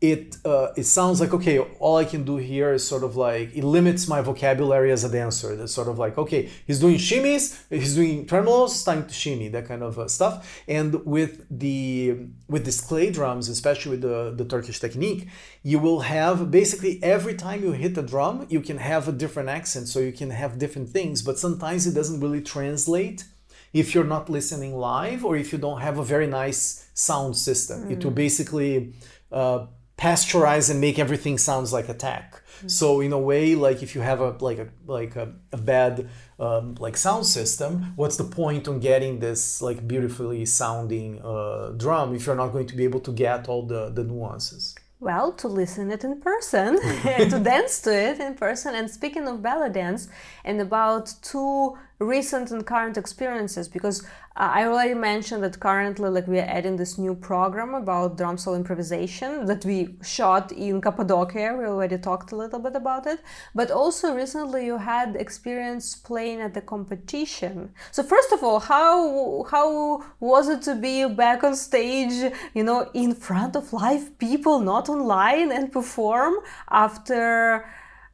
it 0.00 0.36
uh, 0.44 0.68
it 0.76 0.84
sounds 0.84 1.20
like 1.20 1.32
okay 1.32 1.58
all 1.58 1.96
i 1.96 2.04
can 2.04 2.22
do 2.22 2.36
here 2.36 2.74
is 2.74 2.86
sort 2.86 3.02
of 3.02 3.16
like 3.16 3.56
it 3.56 3.64
limits 3.64 4.06
my 4.06 4.20
vocabulary 4.20 4.92
as 4.92 5.04
a 5.04 5.08
dancer. 5.08 5.56
That's 5.56 5.72
sort 5.72 5.88
of 5.88 5.98
like 5.98 6.18
okay 6.18 6.50
he's 6.66 6.80
doing 6.80 6.96
shimmies 6.96 7.58
he's 7.70 7.94
doing 7.94 8.26
tremolos 8.26 8.66
it's 8.66 8.84
time 8.84 9.06
to 9.06 9.14
shimmy 9.14 9.48
that 9.48 9.66
kind 9.66 9.82
of 9.82 9.98
uh, 9.98 10.06
stuff. 10.08 10.62
And 10.68 11.04
with 11.06 11.46
the 11.50 12.16
with 12.46 12.66
these 12.66 12.80
clay 12.82 13.10
drums 13.10 13.48
especially 13.48 13.92
with 13.92 14.02
the, 14.02 14.34
the 14.36 14.44
turkish 14.44 14.80
technique 14.80 15.28
you 15.62 15.78
will 15.78 16.00
have 16.00 16.50
basically 16.50 17.02
every 17.02 17.34
time 17.34 17.62
you 17.62 17.72
hit 17.72 17.94
the 17.94 18.02
drum 18.02 18.46
you 18.50 18.60
can 18.60 18.76
have 18.76 19.08
a 19.08 19.12
different 19.12 19.48
accent 19.48 19.88
so 19.88 19.98
you 20.00 20.12
can 20.12 20.28
have 20.28 20.58
different 20.58 20.90
things 20.90 21.22
but 21.22 21.38
sometimes 21.38 21.86
it 21.86 21.94
doesn't 21.94 22.20
really 22.20 22.42
translate 22.42 23.24
if 23.72 23.94
you're 23.94 24.04
not 24.04 24.28
listening 24.28 24.76
live 24.76 25.24
or 25.24 25.36
if 25.36 25.52
you 25.52 25.58
don't 25.58 25.80
have 25.80 25.98
a 25.98 26.04
very 26.04 26.26
nice 26.26 26.88
sound 26.92 27.34
system. 27.36 27.84
Mm. 27.84 27.92
it 27.92 28.04
will 28.04 28.10
basically 28.10 28.92
uh, 29.32 29.66
pasteurize 29.98 30.70
and 30.70 30.80
make 30.80 30.98
everything 30.98 31.38
sounds 31.38 31.72
like 31.72 31.88
attack. 31.88 32.34
Mm-hmm. 32.34 32.68
So 32.68 33.00
in 33.00 33.12
a 33.12 33.18
way, 33.18 33.54
like 33.54 33.82
if 33.82 33.94
you 33.94 34.00
have 34.00 34.20
a 34.20 34.30
like 34.40 34.58
a 34.58 34.68
like 34.86 35.16
a, 35.16 35.32
a 35.52 35.56
bad 35.56 36.08
um, 36.38 36.74
like 36.78 36.96
sound 36.96 37.26
system, 37.26 37.92
what's 37.96 38.16
the 38.16 38.24
point 38.24 38.68
on 38.68 38.80
getting 38.80 39.20
this 39.20 39.60
like 39.60 39.86
beautifully 39.86 40.44
sounding 40.46 41.20
uh, 41.22 41.72
drum 41.76 42.14
if 42.14 42.26
you're 42.26 42.36
not 42.36 42.48
going 42.48 42.66
to 42.66 42.76
be 42.76 42.84
able 42.84 43.00
to 43.00 43.12
get 43.12 43.48
all 43.48 43.66
the 43.66 43.90
the 43.90 44.04
nuances? 44.04 44.74
Well, 44.98 45.32
to 45.32 45.48
listen 45.48 45.90
it 45.90 46.04
in 46.04 46.20
person 46.22 46.80
to 47.02 47.38
dance 47.42 47.82
to 47.82 47.92
it 47.92 48.18
in 48.18 48.34
person. 48.34 48.74
And 48.74 48.90
speaking 48.90 49.28
of 49.28 49.42
belly 49.42 49.70
dance, 49.70 50.08
and 50.42 50.58
about 50.60 51.12
two 51.20 51.76
recent 51.98 52.50
and 52.50 52.66
current 52.66 52.96
experiences, 52.96 53.68
because 53.68 54.02
uh, 54.36 54.50
I 54.52 54.66
already 54.66 54.94
mentioned 54.94 55.42
that 55.44 55.58
currently, 55.58 56.10
like, 56.10 56.26
we 56.26 56.38
are 56.38 56.46
adding 56.46 56.76
this 56.76 56.98
new 56.98 57.14
program 57.14 57.74
about 57.74 58.18
drum 58.18 58.36
solo 58.36 58.56
improvisation 58.56 59.46
that 59.46 59.64
we 59.64 59.96
shot 60.02 60.52
in 60.52 60.80
Cappadocia. 60.80 61.56
We 61.56 61.64
already 61.64 61.96
talked 61.96 62.32
a 62.32 62.36
little 62.36 62.58
bit 62.58 62.76
about 62.76 63.06
it. 63.06 63.20
But 63.54 63.70
also, 63.70 64.14
recently, 64.14 64.66
you 64.66 64.76
had 64.76 65.16
experience 65.16 65.94
playing 65.94 66.42
at 66.42 66.52
the 66.52 66.60
competition. 66.60 67.70
So, 67.92 68.02
first 68.02 68.30
of 68.32 68.42
all, 68.42 68.60
how 68.60 69.44
how 69.50 70.04
was 70.20 70.48
it 70.48 70.62
to 70.62 70.74
be 70.74 71.06
back 71.08 71.42
on 71.44 71.56
stage, 71.56 72.32
you 72.52 72.62
know, 72.62 72.90
in 72.92 73.14
front 73.14 73.56
of 73.56 73.72
live 73.72 74.18
people, 74.18 74.60
not 74.60 74.88
online, 74.90 75.50
and 75.50 75.72
perform 75.72 76.34
after? 76.70 77.64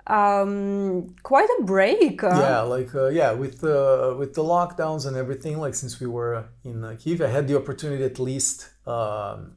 Um 0.09 1.15
quite 1.23 1.49
a 1.61 1.63
break 1.63 2.25
uh. 2.25 2.29
yeah 2.29 2.61
like 2.61 2.93
uh, 2.95 3.07
yeah 3.09 3.31
with 3.33 3.63
uh, 3.63 4.15
with 4.19 4.35
the 4.35 4.43
lockdowns 4.43 5.07
and 5.07 5.17
everything 5.17 5.59
like 5.59 5.75
since 5.75 6.01
we 6.01 6.09
were 6.09 6.45
in 6.65 6.83
uh, 6.83 6.97
kiev 6.99 7.23
i 7.23 7.29
had 7.29 7.47
the 7.47 7.57
opportunity 7.57 8.03
at 8.03 8.19
least 8.19 8.71
um, 8.87 9.53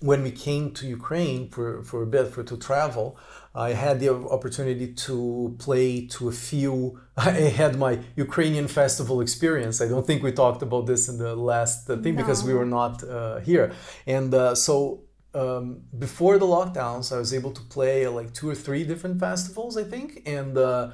when 0.00 0.22
we 0.22 0.30
came 0.30 0.70
to 0.70 0.86
ukraine 0.86 1.48
for 1.48 1.82
for 1.82 2.02
a 2.02 2.06
bit 2.06 2.26
for 2.28 2.42
to 2.42 2.58
travel 2.58 3.16
i 3.54 3.70
had 3.70 4.00
the 4.00 4.10
opportunity 4.10 4.92
to 4.92 5.56
play 5.58 6.06
to 6.08 6.28
a 6.28 6.32
few 6.32 7.00
i 7.16 7.30
had 7.30 7.78
my 7.78 7.98
ukrainian 8.16 8.68
festival 8.68 9.22
experience 9.22 9.80
i 9.80 9.88
don't 9.88 10.06
think 10.06 10.22
we 10.22 10.30
talked 10.30 10.60
about 10.60 10.84
this 10.84 11.08
in 11.08 11.16
the 11.16 11.34
last 11.34 11.88
uh, 11.88 11.96
thing 11.96 12.16
no. 12.16 12.20
because 12.20 12.44
we 12.44 12.52
were 12.52 12.66
not 12.66 13.02
uh, 13.04 13.40
here 13.40 13.72
and 14.06 14.34
uh, 14.34 14.54
so 14.54 15.03
um, 15.34 15.82
before 15.98 16.38
the 16.38 16.46
lockdowns, 16.46 17.14
I 17.14 17.18
was 17.18 17.34
able 17.34 17.52
to 17.52 17.60
play 17.62 18.06
like 18.08 18.32
two 18.32 18.48
or 18.48 18.54
three 18.54 18.84
different 18.84 19.20
festivals, 19.20 19.76
I 19.76 19.84
think, 19.84 20.22
and 20.26 20.56
uh, 20.56 20.90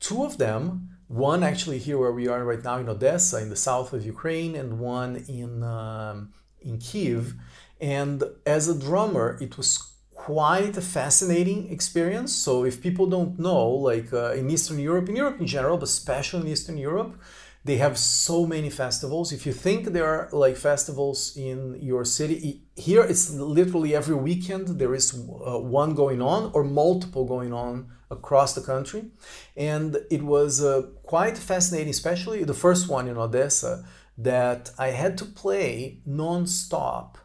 two 0.00 0.24
of 0.24 0.38
them, 0.38 0.88
one 1.08 1.42
actually 1.42 1.78
here 1.78 1.98
where 1.98 2.12
we 2.12 2.26
are 2.28 2.44
right 2.44 2.64
now 2.64 2.78
in 2.78 2.88
Odessa, 2.88 3.40
in 3.40 3.50
the 3.50 3.56
south 3.56 3.92
of 3.92 4.04
Ukraine, 4.04 4.54
and 4.56 4.78
one 4.78 5.24
in 5.28 5.62
um, 5.62 6.32
in 6.60 6.78
Kiev. 6.78 7.34
And 7.80 8.22
as 8.46 8.68
a 8.68 8.78
drummer, 8.78 9.36
it 9.40 9.56
was 9.56 9.92
quite 10.14 10.76
a 10.76 10.80
fascinating 10.80 11.70
experience. 11.72 12.32
So 12.32 12.64
if 12.64 12.80
people 12.80 13.06
don't 13.06 13.38
know, 13.38 13.68
like 13.68 14.12
uh, 14.12 14.32
in 14.32 14.50
Eastern 14.50 14.78
Europe, 14.78 15.08
in 15.08 15.16
Europe 15.16 15.40
in 15.40 15.46
general, 15.46 15.76
but 15.76 15.88
especially 15.88 16.42
in 16.42 16.48
Eastern 16.48 16.78
Europe, 16.78 17.14
they 17.64 17.76
have 17.76 17.96
so 17.96 18.46
many 18.46 18.70
festivals. 18.70 19.32
If 19.32 19.46
you 19.46 19.52
think 19.52 19.88
there 19.88 20.06
are 20.06 20.28
like 20.32 20.56
festivals 20.56 21.36
in 21.36 21.78
your 21.80 22.04
city, 22.04 22.62
here 22.74 23.02
it's 23.02 23.30
literally 23.30 23.94
every 23.94 24.16
weekend 24.16 24.80
there 24.80 24.94
is 24.94 25.14
uh, 25.14 25.58
one 25.58 25.94
going 25.94 26.20
on 26.20 26.50
or 26.54 26.64
multiple 26.64 27.24
going 27.24 27.52
on 27.52 27.88
across 28.10 28.54
the 28.54 28.60
country. 28.60 29.04
And 29.56 29.96
it 30.10 30.22
was 30.22 30.62
uh, 30.62 30.82
quite 31.04 31.38
fascinating, 31.38 31.90
especially 31.90 32.42
the 32.44 32.54
first 32.54 32.88
one 32.88 33.06
in 33.06 33.16
Odessa, 33.16 33.84
that 34.18 34.70
I 34.78 34.88
had 34.88 35.16
to 35.18 35.24
play 35.24 36.00
non-stop 36.04 37.18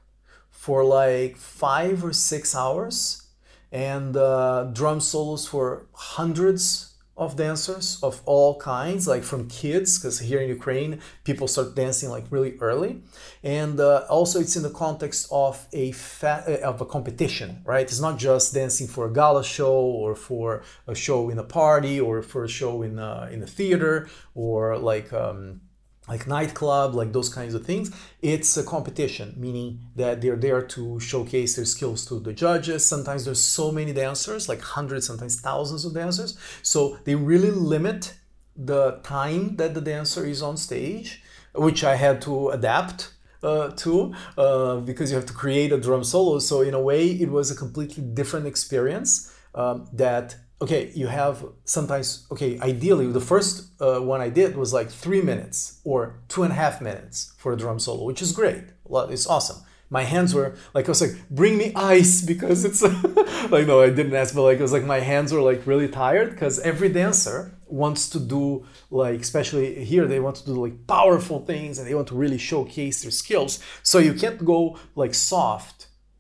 for 0.52 0.84
like 0.84 1.36
five 1.38 2.04
or 2.04 2.14
six 2.14 2.56
hours 2.56 3.24
and 3.72 4.16
uh, 4.16 4.66
drum 4.74 5.02
solos 5.02 5.48
for 5.48 5.88
hundreds 5.94 6.87
of 7.18 7.36
dancers 7.36 7.99
of 8.03 8.22
all 8.26 8.59
kinds, 8.59 9.07
like 9.07 9.24
from 9.24 9.47
kids, 9.47 9.97
because 9.97 10.20
here 10.20 10.39
in 10.39 10.49
Ukraine, 10.49 11.01
people 11.24 11.47
start 11.47 11.76
dancing 11.76 12.09
like 12.09 12.26
really 12.30 12.57
early, 12.61 13.01
and 13.43 13.80
uh, 13.80 14.05
also 14.09 14.39
it's 14.39 14.55
in 14.55 14.63
the 14.63 14.70
context 14.70 15.28
of 15.32 15.68
a 15.74 15.91
fa- 15.93 16.43
uh, 16.47 16.68
of 16.68 16.80
a 16.82 16.86
competition, 16.86 17.61
right? 17.65 17.86
It's 17.86 17.99
not 17.99 18.18
just 18.18 18.53
dancing 18.53 18.88
for 18.88 19.07
a 19.07 19.13
gala 19.13 19.43
show 19.43 19.76
or 19.76 20.15
for 20.15 20.63
a 20.88 20.95
show 20.95 21.30
in 21.30 21.39
a 21.39 21.43
party 21.43 21.99
or 21.99 22.22
for 22.22 22.43
a 22.43 22.49
show 22.49 22.84
in 22.84 22.99
a, 22.99 23.30
in 23.32 23.41
a 23.43 23.47
theater 23.47 24.07
or 24.36 24.78
like. 24.78 25.11
Um, 25.11 25.61
like 26.08 26.28
nightclub, 26.28 26.95
like 26.95 27.12
those 27.14 27.30
kinds 27.30 27.53
of 27.53 27.66
things. 27.66 27.91
It's 28.22 28.55
a 28.58 28.64
competition, 28.64 29.34
meaning 29.38 29.80
that 29.95 30.22
they're 30.22 30.36
there 30.36 30.62
to 30.62 30.99
showcase 30.99 31.55
their 31.55 31.66
skills 31.66 32.05
to 32.05 32.20
the 32.20 32.34
judges. 32.34 32.86
Sometimes 32.86 33.26
there's 33.26 33.43
so 33.43 33.72
many 33.72 33.93
dancers, 33.93 34.47
like 34.47 34.62
hundreds, 34.62 35.08
sometimes 35.08 35.39
thousands 35.39 35.86
of 35.86 35.93
dancers. 35.93 36.38
So 36.62 36.97
they 37.03 37.16
really 37.16 37.51
limit 37.51 38.14
the 38.55 38.99
time 39.03 39.55
that 39.58 39.74
the 39.74 39.82
dancer 39.82 40.26
is 40.26 40.41
on 40.41 40.58
stage, 40.58 41.22
which 41.53 41.84
I 41.84 41.95
had 41.95 42.22
to 42.24 42.49
adapt 42.49 43.14
uh, 43.43 43.70
to 43.70 44.14
uh, 44.38 44.78
because 44.78 45.12
you 45.12 45.16
have 45.16 45.26
to 45.28 45.34
create 45.34 45.72
a 45.72 45.80
drum 45.80 46.03
solo. 46.03 46.39
So 46.39 46.62
in 46.62 46.74
a 46.74 46.82
way, 46.82 47.08
it 47.08 47.30
was 47.30 47.51
a 47.51 47.55
completely 47.55 48.03
different 48.03 48.47
experience 48.47 49.34
um, 49.53 49.88
that 49.93 50.36
okay, 50.62 50.91
you 50.95 51.08
have 51.08 51.45
sometimes, 51.66 52.26
okay, 52.32 52.60
ideally, 52.60 53.08
the 53.08 53.22
first 53.22 53.70
uh, 53.82 53.99
one 53.99 54.22
I 54.22 54.30
did 54.30 54.55
was 54.55 54.74
like 54.74 54.89
three 54.89 55.22
minutes 55.22 55.80
or 55.84 56.20
two 56.30 56.43
and 56.43 56.51
a 56.51 56.55
half 56.55 56.82
minutes 56.82 57.34
for 57.38 57.53
a 57.53 57.58
drum 57.58 57.80
solo, 57.80 58.03
which 58.03 58.22
is 58.22 58.32
great. 58.32 58.64
It's 58.89 59.28
awesome. 59.28 59.58
My 59.89 60.03
hands 60.03 60.34
were 60.34 60.55
like, 60.74 60.86
I 60.86 60.91
was 60.91 61.01
like, 61.01 61.30
bring 61.30 61.58
me 61.58 61.72
ice 61.76 62.22
because 62.34 62.66
it's 62.66 62.82
like, 63.51 63.68
no, 63.68 63.82
I 63.82 63.89
didn't 63.89 64.16
ask, 64.16 64.34
but 64.34 64.43
like, 64.43 64.58
it 64.58 64.62
was 64.62 64.74
like 64.74 64.84
my 64.84 64.99
hands 64.99 65.32
were 65.32 65.41
like 65.41 65.66
really 65.68 65.88
tired 65.88 66.32
because 66.32 66.60
every 66.60 66.89
dancer 66.89 67.53
wants 67.68 68.10
to 68.10 68.20
do 68.20 68.66
like, 68.89 69.22
especially 69.22 69.86
here, 69.86 70.08
they 70.08 70.20
want 70.20 70.38
to 70.38 70.45
do 70.45 70.53
like 70.53 70.88
powerful 70.88 71.45
things 71.45 71.78
and 71.78 71.88
they 71.88 71.93
want 71.93 72.08
to 72.08 72.16
really 72.16 72.38
showcase 72.38 73.03
their 73.03 73.12
skills. 73.12 73.60
So 73.84 73.99
you 73.99 74.14
can't 74.14 74.43
go 74.43 74.78
like 74.95 75.14
soft 75.14 75.76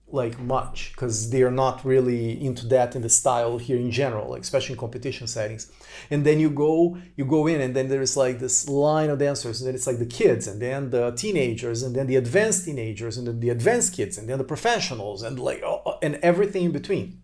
like 0.09 0.39
much 0.39 0.91
because 0.93 1.31
they 1.31 1.41
are 1.41 1.51
not 1.51 1.83
really 1.83 2.41
into 2.43 2.65
that 2.67 2.95
in 2.95 3.01
the 3.01 3.09
style 3.09 3.57
here 3.57 3.75
in 3.75 3.91
general 3.91 4.29
like 4.29 4.41
especially 4.41 4.73
in 4.73 4.79
competition 4.79 5.27
settings. 5.27 5.69
And 6.09 6.25
then 6.25 6.39
you 6.39 6.49
go 6.49 6.97
you 7.17 7.25
go 7.25 7.45
in 7.47 7.59
and 7.59 7.75
then 7.75 7.89
there's 7.89 8.15
like 8.15 8.39
this 8.39 8.69
line 8.69 9.09
of 9.09 9.19
dancers 9.19 9.59
and 9.59 9.67
then 9.67 9.75
it's 9.75 9.87
like 9.87 9.99
the 9.99 10.05
kids 10.05 10.47
and 10.47 10.61
then 10.61 10.91
the 10.91 11.11
teenagers 11.11 11.83
and 11.83 11.95
then 11.95 12.07
the 12.07 12.15
advanced 12.15 12.65
teenagers 12.65 13.17
and 13.17 13.27
then 13.27 13.41
the 13.41 13.49
advanced 13.49 13.93
kids 13.93 14.17
and 14.17 14.29
then 14.29 14.37
the 14.37 14.45
professionals 14.45 15.23
and 15.23 15.39
like 15.39 15.61
and 16.01 16.15
everything 16.15 16.65
in 16.65 16.71
between. 16.71 17.21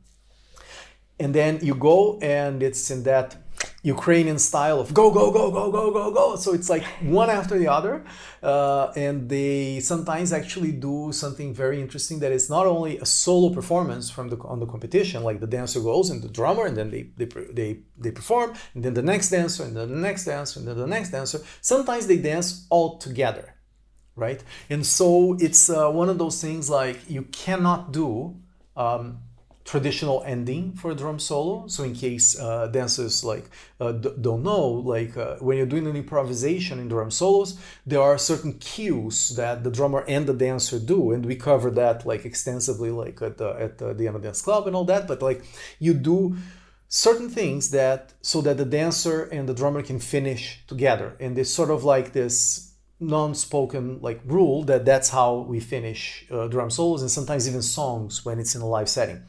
And 1.20 1.34
then 1.34 1.60
you 1.62 1.76
go 1.76 2.20
and 2.20 2.62
it's 2.62 2.92
in 2.92 3.04
that 3.04 3.38
Ukrainian 3.84 4.40
style 4.40 4.80
of 4.80 4.94
go 4.94 5.12
go 5.12 5.32
go 5.32 5.52
go 5.52 5.72
go 5.72 5.92
go 5.92 6.12
go. 6.12 6.36
So 6.36 6.54
it's 6.54 6.70
like 6.70 6.84
one 7.02 7.30
after 7.30 7.58
the 7.58 7.68
other, 7.68 8.06
uh, 8.42 8.92
and 8.96 9.30
they 9.30 9.80
sometimes 9.80 10.32
actually 10.32 10.72
do 10.72 11.12
something 11.12 11.54
very 11.54 11.82
interesting 11.82 12.20
that 12.20 12.32
is 12.32 12.50
not 12.50 12.66
only 12.66 12.98
a 13.00 13.06
solo 13.06 13.50
performance 13.54 14.10
from 14.10 14.30
the 14.30 14.38
on 14.54 14.60
the 14.60 14.66
competition, 14.66 15.24
like 15.24 15.40
the 15.40 15.48
dancer 15.48 15.82
goes 15.82 16.10
and 16.10 16.22
the 16.22 16.30
drummer, 16.30 16.66
and 16.66 16.76
then 16.78 16.90
they 16.92 17.04
they 17.18 17.28
they, 17.60 17.80
they 17.98 18.12
perform, 18.12 18.54
and 18.74 18.84
then 18.84 18.94
the 18.94 19.02
next 19.02 19.30
dancer, 19.30 19.64
and 19.64 19.76
then 19.76 19.90
the 19.90 20.02
next 20.08 20.26
dancer, 20.26 20.60
and 20.60 20.68
then 20.68 20.78
the 20.78 20.88
next 20.88 21.10
dancer. 21.10 21.40
Sometimes 21.62 22.08
they 22.08 22.18
dance 22.18 22.66
all 22.70 22.98
together, 22.98 23.56
right? 24.16 24.42
And 24.70 24.86
so 24.86 25.36
it's 25.40 25.70
uh, 25.70 25.90
one 25.90 26.10
of 26.10 26.18
those 26.18 26.42
things 26.42 26.70
like 26.70 27.10
you 27.10 27.24
cannot 27.24 27.92
do. 27.92 28.36
Um, 28.76 29.20
traditional 29.66 30.22
ending 30.26 30.74
for 30.74 30.92
a 30.92 30.96
drum 30.96 31.20
solo. 31.20 31.68
So 31.68 31.84
in 31.84 31.94
case 31.94 32.40
uh, 32.40 32.68
dancers 32.68 33.24
like 33.24 33.50
uh, 33.80 33.94
d- 33.94 34.14
don't 34.20 34.44
know, 34.44 34.68
like 34.68 35.16
uh, 35.16 35.38
when 35.38 35.58
you're 35.58 35.66
doing 35.66 35.88
an 35.88 35.96
improvisation 35.96 36.80
in 36.80 36.90
drum 36.90 37.12
solos, 37.12 37.58
there 37.86 38.02
are 38.02 38.18
certain 38.18 38.54
cues 38.60 39.30
that 39.36 39.64
the 39.64 39.72
drummer 39.72 40.04
and 40.08 40.28
the 40.28 40.34
dancer 40.34 40.80
do, 40.80 41.12
and 41.12 41.26
we 41.26 41.36
cover 41.36 41.72
that 41.72 42.06
like 42.06 42.26
extensively, 42.26 42.92
like 42.92 43.22
at 43.22 43.38
the, 43.38 43.50
at 43.50 43.78
the, 43.78 43.94
the 43.94 44.20
Dance 44.20 44.42
Club 44.42 44.68
and 44.68 44.76
all 44.76 44.86
that. 44.86 45.08
But 45.08 45.22
like 45.22 45.44
you 45.80 45.94
do 45.94 46.36
certain 46.90 47.30
things 47.30 47.72
that 47.72 48.14
so 48.22 48.42
that 48.42 48.58
the 48.58 48.66
dancer 48.66 49.24
and 49.24 49.48
the 49.48 49.54
drummer 49.54 49.82
can 49.82 50.00
finish 50.00 50.60
together, 50.68 51.16
and 51.20 51.38
it's 51.38 51.50
sort 51.50 51.72
of 51.72 51.84
like 51.84 52.12
this 52.14 52.74
non-spoken 53.00 54.00
like 54.02 54.22
rule 54.26 54.64
that 54.64 54.86
that's 54.86 55.10
how 55.10 55.40
we 55.40 55.60
finish 55.60 56.26
uh, 56.32 56.48
drum 56.48 56.70
solos 56.70 57.02
and 57.02 57.12
sometimes 57.12 57.48
even 57.50 57.62
songs 57.62 58.24
when 58.24 58.40
it's 58.40 58.56
in 58.56 58.62
a 58.62 58.66
live 58.66 58.88
setting 58.88 59.22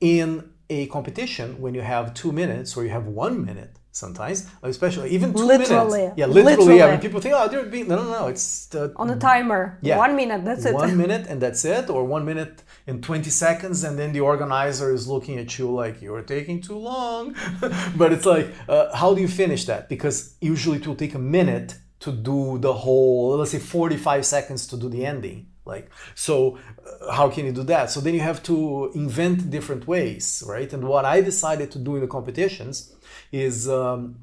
in 0.00 0.50
a 0.70 0.86
competition 0.86 1.60
when 1.60 1.74
you 1.74 1.82
have 1.82 2.14
two 2.14 2.32
minutes 2.32 2.76
or 2.76 2.84
you 2.84 2.90
have 2.90 3.06
one 3.06 3.44
minute 3.44 3.78
sometimes 3.94 4.48
especially 4.62 5.10
even 5.10 5.32
two 5.32 5.44
literally. 5.44 5.98
minutes 5.98 6.14
yeah 6.16 6.26
literally, 6.26 6.56
literally. 6.56 6.78
yeah 6.78 6.86
when 6.86 7.00
people 7.00 7.20
think 7.20 7.32
oh 7.36 7.46
they're 7.46 7.64
being 7.66 7.86
no 7.86 7.96
no 7.96 8.10
no 8.10 8.26
it's 8.26 8.66
the, 8.66 8.92
on 8.96 9.08
a 9.08 9.16
timer 9.16 9.78
yeah. 9.82 9.96
one 9.96 10.16
minute 10.16 10.44
that's 10.44 10.64
it 10.64 10.74
one 10.74 10.96
minute 10.96 11.26
and 11.28 11.40
that's 11.40 11.64
it 11.64 11.88
or 11.88 12.04
one 12.04 12.24
minute 12.24 12.64
and 12.88 13.04
20 13.04 13.30
seconds 13.30 13.84
and 13.84 13.96
then 13.96 14.12
the 14.12 14.18
organizer 14.18 14.92
is 14.92 15.06
looking 15.06 15.38
at 15.38 15.58
you 15.58 15.70
like 15.70 16.02
you're 16.02 16.22
taking 16.22 16.60
too 16.60 16.76
long 16.76 17.36
but 17.96 18.12
it's 18.12 18.26
like 18.26 18.52
uh, 18.68 18.94
how 18.96 19.14
do 19.14 19.20
you 19.20 19.28
finish 19.28 19.64
that 19.66 19.88
because 19.88 20.34
usually 20.40 20.78
it 20.78 20.86
will 20.88 20.96
take 20.96 21.14
a 21.14 21.24
minute 21.38 21.76
to 22.00 22.10
do 22.10 22.58
the 22.58 22.72
whole 22.72 23.36
let's 23.36 23.52
say 23.52 23.60
45 23.60 24.26
seconds 24.26 24.66
to 24.66 24.76
do 24.76 24.88
the 24.88 25.06
ending 25.06 25.46
like 25.64 25.90
so 26.14 26.58
uh, 26.58 27.12
how 27.12 27.28
can 27.28 27.46
you 27.46 27.52
do 27.52 27.62
that? 27.64 27.90
So 27.90 28.00
then 28.00 28.14
you 28.14 28.20
have 28.20 28.42
to 28.44 28.92
invent 28.94 29.50
different 29.50 29.86
ways 29.86 30.42
right? 30.46 30.72
And 30.72 30.86
what 30.88 31.04
i 31.04 31.20
decided 31.20 31.70
to 31.72 31.78
do 31.78 31.96
in 31.96 32.00
the 32.02 32.06
competitions 32.06 32.94
is 33.32 33.68
um, 33.68 34.16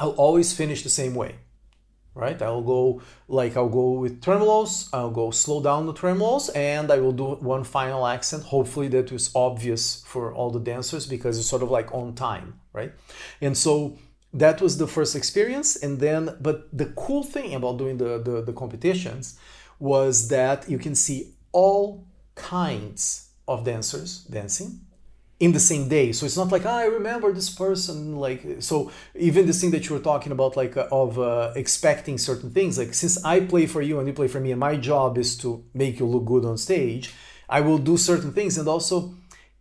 i'll 0.00 0.18
always 0.26 0.52
finish 0.52 0.82
the 0.82 0.90
same 0.90 1.14
way 1.14 1.36
right? 2.14 2.40
I'll 2.42 2.62
go 2.62 3.00
like 3.28 3.56
i'll 3.56 3.68
go 3.68 3.92
with 3.92 4.20
tremolos 4.20 4.88
i'll 4.92 5.10
go 5.22 5.30
slow 5.30 5.62
down 5.62 5.86
the 5.86 5.94
tremolos 5.94 6.50
and 6.56 6.90
i 6.90 6.98
will 6.98 7.12
do 7.12 7.26
one 7.54 7.64
final 7.64 8.06
accent. 8.06 8.42
Hopefully 8.44 8.88
that 8.88 9.12
is 9.12 9.30
obvious 9.34 10.02
for 10.04 10.34
all 10.34 10.50
the 10.50 10.60
dancers 10.60 11.06
because 11.06 11.38
it's 11.38 11.48
sort 11.48 11.62
of 11.62 11.70
like 11.70 11.94
on 11.94 12.14
time 12.14 12.60
right? 12.72 12.92
And 13.40 13.56
so 13.56 13.98
that 14.32 14.60
was 14.60 14.78
the 14.78 14.86
first 14.86 15.16
experience 15.16 15.76
and 15.76 16.00
then 16.00 16.36
but 16.40 16.68
the 16.76 16.86
cool 16.96 17.22
thing 17.22 17.54
about 17.54 17.78
doing 17.78 17.96
the, 17.96 18.18
the, 18.18 18.42
the 18.42 18.52
competitions 18.52 19.38
was 19.78 20.28
that 20.28 20.68
you 20.68 20.78
can 20.78 20.94
see 20.94 21.32
all 21.52 22.04
kinds 22.34 23.30
of 23.46 23.64
dancers 23.64 24.24
dancing 24.24 24.80
in 25.40 25.52
the 25.52 25.60
same 25.60 25.88
day. 25.88 26.12
So 26.12 26.26
it's 26.26 26.36
not 26.36 26.50
like 26.50 26.66
i 26.66 26.84
remember 26.84 27.32
this 27.32 27.50
person 27.50 28.16
like 28.16 28.42
so 28.60 28.90
even 29.14 29.46
this 29.46 29.60
thing 29.60 29.70
that 29.70 29.88
you 29.88 29.94
were 29.94 30.02
talking 30.02 30.32
about 30.32 30.56
like 30.56 30.76
uh, 30.76 30.88
of 30.90 31.18
uh, 31.18 31.52
expecting 31.54 32.18
certain 32.18 32.50
things 32.50 32.76
like 32.78 32.92
since 32.92 33.24
i 33.24 33.40
play 33.40 33.66
for 33.66 33.82
you 33.82 33.98
and 33.98 34.08
you 34.08 34.14
play 34.14 34.28
for 34.28 34.40
me 34.40 34.50
and 34.50 34.60
my 34.60 34.76
job 34.76 35.16
is 35.16 35.36
to 35.38 35.64
make 35.74 36.00
you 36.00 36.06
look 36.06 36.24
good 36.24 36.44
on 36.44 36.58
stage 36.58 37.14
i 37.48 37.60
will 37.60 37.78
do 37.78 37.96
certain 37.96 38.32
things. 38.32 38.58
And 38.58 38.68
also 38.68 39.14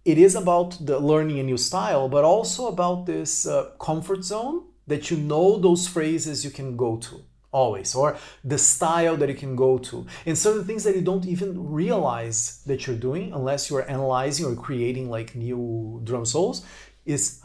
it 0.07 0.17
is 0.17 0.35
about 0.35 0.85
the 0.85 0.99
learning 0.99 1.37
a 1.39 1.43
new 1.43 1.57
style, 1.57 2.07
but 2.07 2.23
also 2.23 2.67
about 2.67 3.05
this 3.05 3.45
uh, 3.45 3.71
comfort 3.77 4.23
zone 4.23 4.63
that 4.87 5.11
you 5.11 5.17
know 5.17 5.59
those 5.59 5.85
phrases 5.85 6.45
you 6.45 6.51
can 6.51 6.77
go 6.77 6.95
to 6.95 7.21
always, 7.51 7.95
or 7.95 8.17
the 8.43 8.57
style 8.57 9.15
that 9.17 9.29
you 9.29 9.35
can 9.35 9.55
go 9.55 9.77
to, 9.77 10.05
and 10.25 10.37
certain 10.37 10.65
things 10.65 10.83
that 10.83 10.95
you 10.95 11.01
don't 11.01 11.25
even 11.25 11.71
realize 11.71 12.61
that 12.65 12.85
you're 12.85 12.95
doing 12.95 13.33
unless 13.33 13.69
you're 13.69 13.89
analyzing 13.89 14.45
or 14.45 14.55
creating 14.55 15.09
like 15.09 15.35
new 15.35 16.01
drum 16.03 16.25
solos. 16.25 16.65
Is 17.05 17.41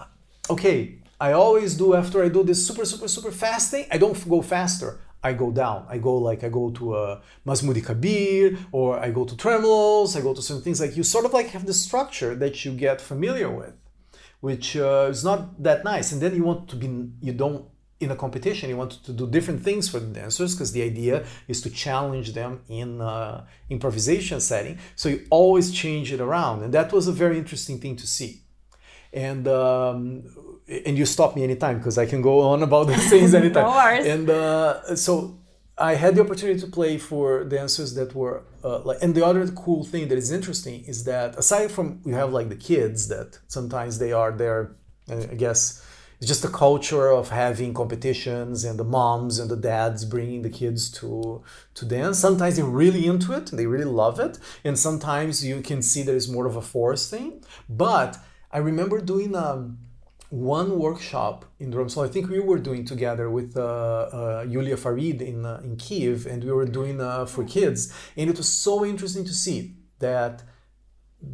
okay. 0.51 0.99
I 1.21 1.33
always 1.33 1.77
do 1.77 1.95
after 1.95 2.25
I 2.25 2.29
do 2.29 2.43
this 2.43 2.67
super 2.67 2.85
super 2.85 3.09
super 3.09 3.31
fast 3.31 3.71
thing. 3.71 3.87
I 3.91 3.99
don't 3.99 4.29
go 4.29 4.43
faster. 4.43 4.99
I 5.23 5.35
go 5.35 5.53
down. 5.53 5.87
I 5.89 5.99
go 5.99 6.17
like 6.17 6.43
I 6.43 6.49
go 6.49 6.71
to 6.71 6.97
a 6.97 7.23
masmudi 7.47 7.85
Kabir 7.85 8.59
or 8.73 8.99
I 8.99 9.11
go 9.13 9.25
to 9.25 9.35
tremolos. 9.37 10.17
I 10.17 10.21
go 10.21 10.35
to 10.35 10.43
certain 10.43 10.63
things 10.63 10.81
like 10.81 10.97
you 10.97 11.05
sort 11.05 11.25
of 11.25 11.33
like 11.33 11.49
have 11.51 11.65
the 11.65 11.75
structure 11.75 12.35
that 12.35 12.65
you 12.65 12.73
get 12.73 13.01
familiar 13.01 13.49
with, 13.49 13.75
which 14.41 14.77
uh, 14.77 15.07
is 15.11 15.23
not 15.23 15.63
that 15.63 15.85
nice. 15.85 16.11
And 16.11 16.21
then 16.21 16.35
you 16.35 16.43
want 16.43 16.69
to 16.71 16.77
be 16.77 16.89
you 17.21 17.33
don't 17.33 17.67
in 18.03 18.11
a 18.11 18.17
competition 18.17 18.69
you 18.69 18.77
want 18.77 18.93
to 19.05 19.13
do 19.13 19.27
different 19.37 19.63
things 19.63 19.89
for 19.89 20.01
the 20.01 20.13
dancers 20.21 20.55
because 20.55 20.73
the 20.73 20.83
idea 20.83 21.25
is 21.47 21.61
to 21.63 21.71
challenge 21.71 22.33
them 22.33 22.61
in 22.69 23.01
uh, 23.01 23.45
improvisation 23.71 24.41
setting. 24.41 24.79
So 24.97 25.09
you 25.09 25.19
always 25.31 25.71
change 25.71 26.13
it 26.13 26.21
around, 26.21 26.63
and 26.65 26.75
that 26.75 26.93
was 26.93 27.07
a 27.07 27.13
very 27.13 27.39
interesting 27.39 27.79
thing 27.79 27.97
to 27.97 28.07
see. 28.07 28.33
And 29.13 29.47
um, 29.47 30.25
and 30.87 30.97
you 30.99 31.07
stop 31.07 31.37
me 31.37 31.45
anytime 31.45 31.79
because 31.79 31.97
I 31.99 32.07
can 32.07 32.23
go 32.23 32.41
on 32.41 32.63
about 32.63 32.89
these 32.89 33.09
things 33.15 33.35
anytime. 33.35 33.65
no 33.65 33.71
worries. 33.71 34.07
And 34.07 34.31
uh, 34.31 34.97
so 34.97 35.39
I 35.79 35.95
had 35.95 36.15
the 36.17 36.23
opportunity 36.23 36.61
to 36.61 36.67
play 36.67 36.99
for 36.99 37.45
dancers 37.45 37.95
that 37.95 38.15
were 38.15 38.45
uh, 38.65 38.81
like. 38.89 38.99
And 39.03 39.15
the 39.15 39.25
other 39.25 39.47
cool 39.49 39.85
thing 39.85 40.09
that 40.09 40.19
is 40.19 40.31
interesting 40.33 40.85
is 40.93 41.05
that 41.05 41.37
aside 41.37 41.71
from 41.71 42.01
you 42.05 42.15
have 42.15 42.33
like 42.33 42.49
the 42.49 42.61
kids 42.71 43.09
that 43.09 43.39
sometimes 43.49 43.99
they 43.99 44.13
are 44.13 44.33
there, 44.33 44.77
I 45.11 45.37
guess 45.45 45.82
it's 46.23 46.29
just 46.29 46.43
the 46.43 46.49
culture 46.49 47.09
of 47.11 47.31
having 47.31 47.75
competitions 47.75 48.63
and 48.63 48.79
the 48.79 48.85
moms 48.85 49.41
and 49.41 49.51
the 49.51 49.57
dads 49.57 50.05
bringing 50.05 50.43
the 50.43 50.49
kids 50.49 50.89
to 50.89 51.43
to 51.75 51.85
dance 51.85 52.17
sometimes 52.17 52.55
they're 52.55 52.65
really 52.65 53.07
into 53.07 53.33
it 53.33 53.47
they 53.47 53.67
really 53.67 53.91
love 54.03 54.21
it 54.21 54.39
and 54.63 54.79
sometimes 54.79 55.45
you 55.45 55.61
can 55.61 55.83
see 55.83 56.01
there 56.01 56.15
is 56.15 56.29
more 56.31 56.47
of 56.47 56.55
a 56.55 56.63
force 56.63 57.11
thing 57.11 57.43
but 57.69 58.19
i 58.53 58.59
remember 58.59 59.01
doing 59.01 59.35
um, 59.35 59.79
one 60.31 60.79
workshop 60.79 61.45
in 61.59 61.71
drum 61.71 61.89
solo. 61.89 62.07
I 62.07 62.11
think 62.11 62.31
we 62.31 62.41
were 62.41 62.59
doing 62.59 62.87
together 62.87 63.29
with 63.29 63.55
uh, 63.55 63.63
uh, 63.63 64.47
Yulia 64.49 64.79
Farid 64.79 65.21
in 65.21 65.45
uh, 65.45 65.61
in 65.63 65.77
Kiev, 65.77 66.25
and 66.25 66.43
we 66.43 66.51
were 66.51 66.65
doing 66.65 67.03
uh, 67.03 67.27
for 67.27 67.45
kids, 67.45 67.93
and 68.17 68.31
it 68.31 68.39
was 68.39 68.49
so 68.49 68.83
interesting 68.83 69.27
to 69.27 69.35
see 69.35 69.75
that 69.99 70.43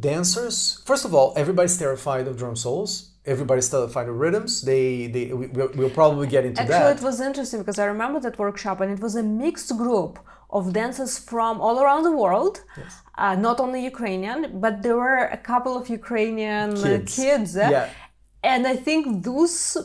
dancers. 0.01 0.81
First 0.85 1.05
of 1.05 1.13
all, 1.15 1.33
everybody's 1.37 1.77
terrified 1.77 2.27
of 2.27 2.35
drum 2.35 2.57
solos. 2.57 3.08
Everybody's 3.25 3.69
terrified 3.69 4.07
of 4.09 4.15
rhythms. 4.15 4.61
They 4.61 5.07
they 5.07 5.25
we, 5.33 5.47
we'll 5.77 5.89
probably 6.01 6.27
get 6.27 6.45
into 6.45 6.61
Actually, 6.61 6.73
that. 6.73 6.91
Actually, 6.91 7.05
it 7.07 7.09
was 7.11 7.21
interesting 7.21 7.59
because 7.59 7.77
I 7.79 7.85
remember 7.85 8.19
that 8.21 8.37
workshop, 8.39 8.79
and 8.81 8.91
it 8.91 8.99
was 8.99 9.15
a 9.15 9.23
mixed 9.23 9.75
group 9.77 10.19
of 10.49 10.73
dancers 10.73 11.19
from 11.19 11.61
all 11.61 11.79
around 11.83 12.03
the 12.03 12.15
world, 12.23 12.55
Yes. 12.77 12.93
uh, 13.17 13.35
not 13.35 13.59
only 13.59 13.83
Ukrainian, 13.93 14.59
but 14.59 14.81
there 14.83 14.97
were 14.97 15.25
a 15.25 15.37
couple 15.37 15.73
of 15.79 15.89
Ukrainian 15.89 16.71
uh, 16.77 16.81
Kids. 16.83 17.15
kids. 17.15 17.55
Yeah. 17.55 17.89
And 18.51 18.65
I 18.65 18.75
think 18.87 19.23
those 19.23 19.77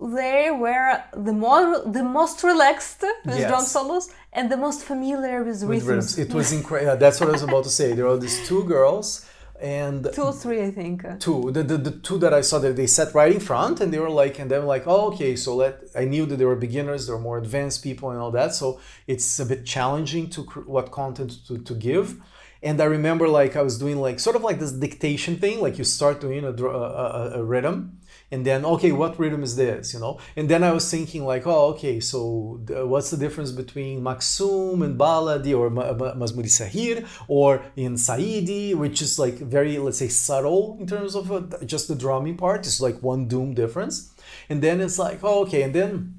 they 0.00 0.50
were 0.50 1.02
the 1.28 1.32
more 1.32 1.82
the 1.98 2.02
most 2.02 2.42
relaxed 2.42 3.02
with 3.26 3.38
Yes. 3.38 3.48
drum 3.50 3.64
solos 3.64 4.08
and 4.32 4.50
the 4.50 4.56
most 4.56 4.80
familiar 4.92 5.38
with, 5.44 5.60
with 5.62 5.82
rhythms. 5.86 6.16
rhythms. 6.16 6.18
It 6.24 6.32
was 6.34 6.52
incredible. 6.52 6.96
That's 6.96 7.18
what 7.20 7.28
I 7.28 7.32
was 7.32 7.42
about 7.42 7.64
to 7.64 7.70
say. 7.80 7.92
There 7.92 8.06
were 8.06 8.16
these 8.16 8.38
two 8.48 8.62
girls, 8.64 9.26
and 9.60 10.08
Two 10.12 10.22
or 10.22 10.32
three, 10.32 10.62
I 10.62 10.70
think. 10.70 11.04
two. 11.20 11.50
The, 11.52 11.62
the, 11.62 11.76
the 11.76 11.90
two 11.90 12.18
that 12.18 12.32
i 12.32 12.40
saw 12.40 12.58
that 12.58 12.76
they 12.76 12.86
sat 12.86 13.14
right 13.14 13.32
in 13.32 13.40
front 13.40 13.80
and 13.80 13.92
they 13.92 13.98
were 13.98 14.10
like 14.10 14.38
and 14.38 14.50
they 14.50 14.58
were 14.58 14.64
like 14.64 14.84
oh 14.86 15.12
okay 15.12 15.36
so 15.36 15.54
let 15.56 15.82
i 15.94 16.04
knew 16.04 16.24
that 16.26 16.36
they 16.36 16.44
were 16.44 16.56
beginners 16.56 17.06
they 17.06 17.12
were 17.12 17.18
more 17.18 17.38
advanced 17.38 17.82
people 17.82 18.10
and 18.10 18.18
all 18.18 18.30
that. 18.30 18.54
So 18.54 18.80
it's 19.06 19.38
a 19.38 19.46
bit 19.46 19.66
challenging 19.66 20.30
to 20.30 20.42
what 20.42 20.90
content 20.90 21.46
to, 21.48 21.58
to 21.58 21.74
give. 21.74 22.16
And 22.62 22.80
i 22.80 22.84
remember 22.84 23.26
like 23.28 23.56
i 23.56 23.62
was 23.62 23.78
doing 23.78 23.98
like 24.00 24.20
sort 24.20 24.36
of 24.36 24.42
like 24.42 24.58
this 24.58 24.72
dictation 24.72 25.36
thing 25.36 25.60
like 25.60 25.78
you 25.78 25.84
start 25.84 26.20
doing 26.20 26.44
a, 26.44 26.52
a, 26.52 26.66
a, 26.66 27.30
a 27.40 27.44
rhythm 27.44 27.99
and 28.30 28.46
then 28.46 28.64
okay 28.64 28.92
what 28.92 29.18
rhythm 29.18 29.42
is 29.42 29.56
this 29.56 29.92
you 29.94 30.00
know? 30.00 30.18
And 30.36 30.48
then 30.48 30.62
i 30.62 30.72
was 30.72 30.90
thinking 30.90 31.24
like 31.24 31.46
oh 31.46 31.66
okay 31.72 32.00
so 32.00 32.60
the, 32.64 32.86
what's 32.86 33.10
the 33.10 33.16
difference 33.16 33.52
between 33.52 34.02
maksum 34.02 34.84
and 34.84 34.98
baladi 34.98 35.56
or 35.56 35.70
Ma- 35.70 35.92
Ma- 35.92 36.14
mazmudi 36.14 36.52
saghir 36.60 37.06
or 37.28 37.64
in 37.76 37.94
saidi 37.94 38.74
which 38.74 39.02
is 39.02 39.18
like 39.18 39.34
very 39.34 39.78
let's 39.78 39.98
say 39.98 40.08
subtle 40.08 40.76
in 40.80 40.86
terms 40.86 41.14
of 41.14 41.30
uh, 41.32 41.42
just 41.64 41.88
the 41.88 41.94
drumming 41.94 42.36
part. 42.36 42.60
It's 42.66 42.80
like 42.80 43.02
one 43.02 43.28
doom 43.28 43.54
difference. 43.54 44.12
And 44.48 44.62
then 44.62 44.80
it's 44.80 44.98
like 44.98 45.20
oh 45.22 45.42
okay 45.42 45.62
and 45.62 45.74
then 45.74 46.14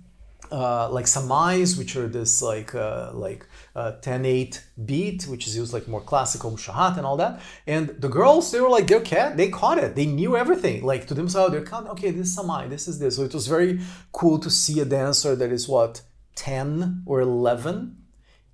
uh, 0.51 0.89
like 0.89 1.05
samais, 1.05 1.78
which 1.78 1.95
are 1.95 2.07
this 2.07 2.41
like 2.41 2.76
uh, 2.76 3.12
like 3.14 3.47
uh, 3.76 3.93
10-8 4.01 4.61
beat, 4.86 5.24
which 5.24 5.47
is 5.47 5.55
used 5.55 5.74
like 5.74 5.88
more 5.88 6.01
classical 6.01 6.51
shahat 6.51 6.97
and 6.97 7.05
all 7.05 7.17
that. 7.17 7.41
And 7.65 7.89
the 7.99 8.09
girls, 8.09 8.51
they 8.51 8.59
were 8.59 8.69
like, 8.69 8.88
they're 8.88 9.01
cat, 9.01 9.38
they 9.38 9.49
caught 9.49 9.78
it. 9.78 9.95
They 9.95 10.05
knew 10.05 10.36
everything. 10.36 10.84
Like 10.84 11.07
to 11.07 11.13
themselves, 11.13 11.51
they're 11.51 11.63
kind 11.63 11.88
okay, 11.89 12.11
this 12.11 12.28
is 12.28 12.38
samai, 12.38 12.69
this 12.69 12.88
is 12.88 12.99
this. 12.99 13.15
So 13.15 13.24
it 13.24 13.34
was 13.34 13.47
very 13.47 13.80
cool 14.11 14.39
to 14.39 14.49
see 14.49 14.80
a 14.80 14.86
dancer 14.86 15.36
that 15.36 15.51
is 15.51 15.67
what 15.67 16.01
10 16.36 17.03
or 17.05 17.22
11, 17.22 17.97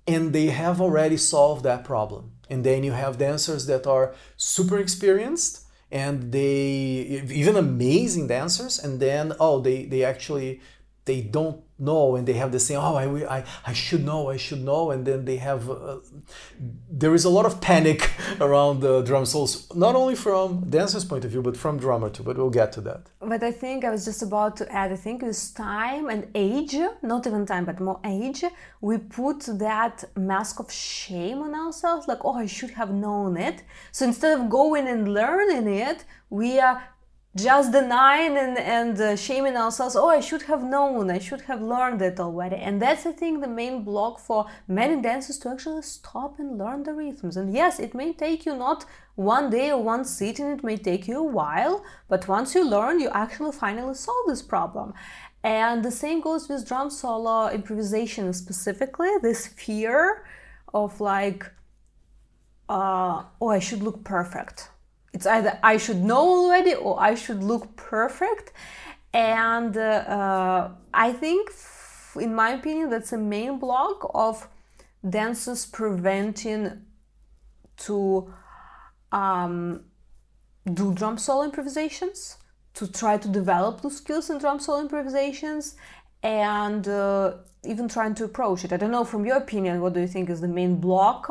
and 0.06 0.32
they 0.32 0.46
have 0.46 0.80
already 0.80 1.16
solved 1.16 1.64
that 1.64 1.84
problem. 1.84 2.32
And 2.50 2.64
then 2.64 2.82
you 2.82 2.92
have 2.92 3.18
dancers 3.18 3.66
that 3.66 3.86
are 3.86 4.14
super 4.36 4.78
experienced 4.78 5.64
and 5.90 6.32
they 6.32 7.22
even 7.30 7.56
amazing 7.56 8.26
dancers 8.26 8.78
and 8.78 9.00
then 9.00 9.32
oh 9.40 9.58
they 9.60 9.84
they 9.86 10.04
actually 10.04 10.60
they 11.06 11.22
don't 11.22 11.62
know 11.78 12.16
and 12.16 12.26
they 12.26 12.34
have 12.34 12.52
the 12.52 12.58
same 12.58 12.78
oh 12.78 12.96
I, 12.96 13.38
I, 13.38 13.44
I 13.66 13.72
should 13.72 14.04
know 14.04 14.28
I 14.28 14.36
should 14.36 14.62
know 14.64 14.90
and 14.90 15.06
then 15.06 15.24
they 15.24 15.36
have 15.36 15.70
uh, 15.70 15.98
there 16.90 17.14
is 17.14 17.24
a 17.24 17.30
lot 17.30 17.46
of 17.46 17.60
panic 17.60 18.10
around 18.40 18.80
the 18.80 19.02
drum 19.02 19.24
solos 19.24 19.72
not 19.74 19.94
only 19.94 20.14
from 20.14 20.68
dancer's 20.68 21.04
point 21.04 21.24
of 21.24 21.30
view 21.30 21.42
but 21.42 21.56
from 21.56 21.78
drummer 21.78 22.10
too 22.10 22.22
but 22.22 22.36
we'll 22.36 22.50
get 22.50 22.72
to 22.72 22.80
that. 22.80 23.02
But 23.20 23.42
I 23.42 23.52
think 23.52 23.84
I 23.84 23.90
was 23.90 24.04
just 24.04 24.22
about 24.22 24.56
to 24.58 24.72
add 24.72 24.92
I 24.92 24.96
think 24.96 25.22
with 25.22 25.54
time 25.54 26.08
and 26.08 26.26
age 26.34 26.76
not 27.02 27.26
even 27.26 27.46
time 27.46 27.64
but 27.64 27.80
more 27.80 28.00
age 28.04 28.44
we 28.80 28.98
put 28.98 29.40
that 29.58 30.04
mask 30.16 30.58
of 30.60 30.70
shame 30.72 31.42
on 31.42 31.54
ourselves 31.54 32.08
like 32.08 32.24
oh 32.24 32.34
I 32.34 32.46
should 32.46 32.70
have 32.70 32.92
known 32.92 33.36
it. 33.36 33.62
So 33.92 34.04
instead 34.04 34.38
of 34.38 34.50
going 34.50 34.88
and 34.88 35.14
learning 35.14 35.68
it 35.68 36.04
we 36.30 36.58
are 36.58 36.82
just 37.36 37.72
denying 37.72 38.36
and, 38.36 38.58
and 38.58 39.00
uh, 39.00 39.14
shaming 39.14 39.56
ourselves 39.56 39.94
oh 39.94 40.08
i 40.08 40.18
should 40.18 40.42
have 40.42 40.62
known 40.64 41.10
i 41.10 41.18
should 41.18 41.42
have 41.42 41.60
learned 41.60 42.00
it 42.00 42.18
already. 42.18 42.56
And 42.56 42.80
that's 42.80 43.04
i 43.06 43.12
think 43.12 43.40
the 43.40 43.48
main 43.48 43.84
block 43.84 44.18
for 44.18 44.46
many 44.66 45.00
dancers 45.00 45.38
to 45.40 45.50
actually 45.50 45.82
stop 45.82 46.38
and 46.38 46.56
learn 46.58 46.82
the 46.84 46.94
rhythms. 46.94 47.36
And 47.36 47.52
yes 47.52 47.78
it 47.78 47.94
may 47.94 48.12
take 48.12 48.46
you 48.46 48.56
not 48.56 48.86
one 49.14 49.50
day 49.50 49.70
or 49.70 49.82
one 49.82 50.04
sitting 50.04 50.46
it 50.46 50.64
may 50.64 50.76
take 50.76 51.06
you 51.06 51.18
a 51.18 51.22
while 51.22 51.84
but 52.08 52.28
once 52.28 52.54
you 52.54 52.68
learn 52.68 52.98
you 52.98 53.10
actually 53.10 53.52
finally 53.52 53.94
solve 53.94 54.26
this 54.26 54.42
problem. 54.42 54.94
And 55.44 55.84
the 55.84 55.90
same 55.90 56.20
goes 56.20 56.48
with 56.48 56.66
drum 56.66 56.90
solo 56.90 57.48
improvisation 57.50 58.32
specifically 58.32 59.10
this 59.22 59.46
fear 59.46 60.24
of 60.72 61.00
like 61.00 61.44
uh, 62.70 63.22
oh 63.40 63.48
i 63.48 63.58
should 63.58 63.82
look 63.82 64.02
perfect 64.02 64.70
it's 65.18 65.26
either 65.26 65.58
I 65.64 65.78
should 65.78 66.00
know 66.10 66.24
already 66.44 66.74
or 66.74 66.94
I 67.00 67.16
should 67.16 67.42
look 67.42 67.74
perfect. 67.74 68.52
And 69.12 69.76
uh, 69.76 69.80
uh, 69.80 70.70
I 70.94 71.12
think, 71.12 71.50
in 72.14 72.36
my 72.36 72.50
opinion, 72.50 72.88
that's 72.90 73.12
a 73.12 73.18
main 73.18 73.58
block 73.58 74.08
of 74.14 74.46
dancers 75.08 75.66
preventing 75.66 76.82
to 77.78 78.32
um, 79.10 79.86
do 80.72 80.94
drum 80.94 81.18
solo 81.18 81.42
improvisations, 81.42 82.36
to 82.74 82.86
try 82.86 83.18
to 83.18 83.28
develop 83.28 83.80
those 83.80 83.96
skills 83.96 84.30
in 84.30 84.38
drum 84.38 84.60
solo 84.60 84.80
improvisations, 84.80 85.74
and 86.22 86.86
uh, 86.86 87.38
even 87.64 87.88
trying 87.88 88.14
to 88.14 88.24
approach 88.24 88.64
it. 88.64 88.72
I 88.72 88.76
don't 88.76 88.92
know, 88.92 89.04
from 89.04 89.26
your 89.26 89.38
opinion, 89.38 89.80
what 89.80 89.94
do 89.94 90.00
you 90.00 90.06
think 90.06 90.30
is 90.30 90.40
the 90.40 90.54
main 90.60 90.76
block 90.76 91.28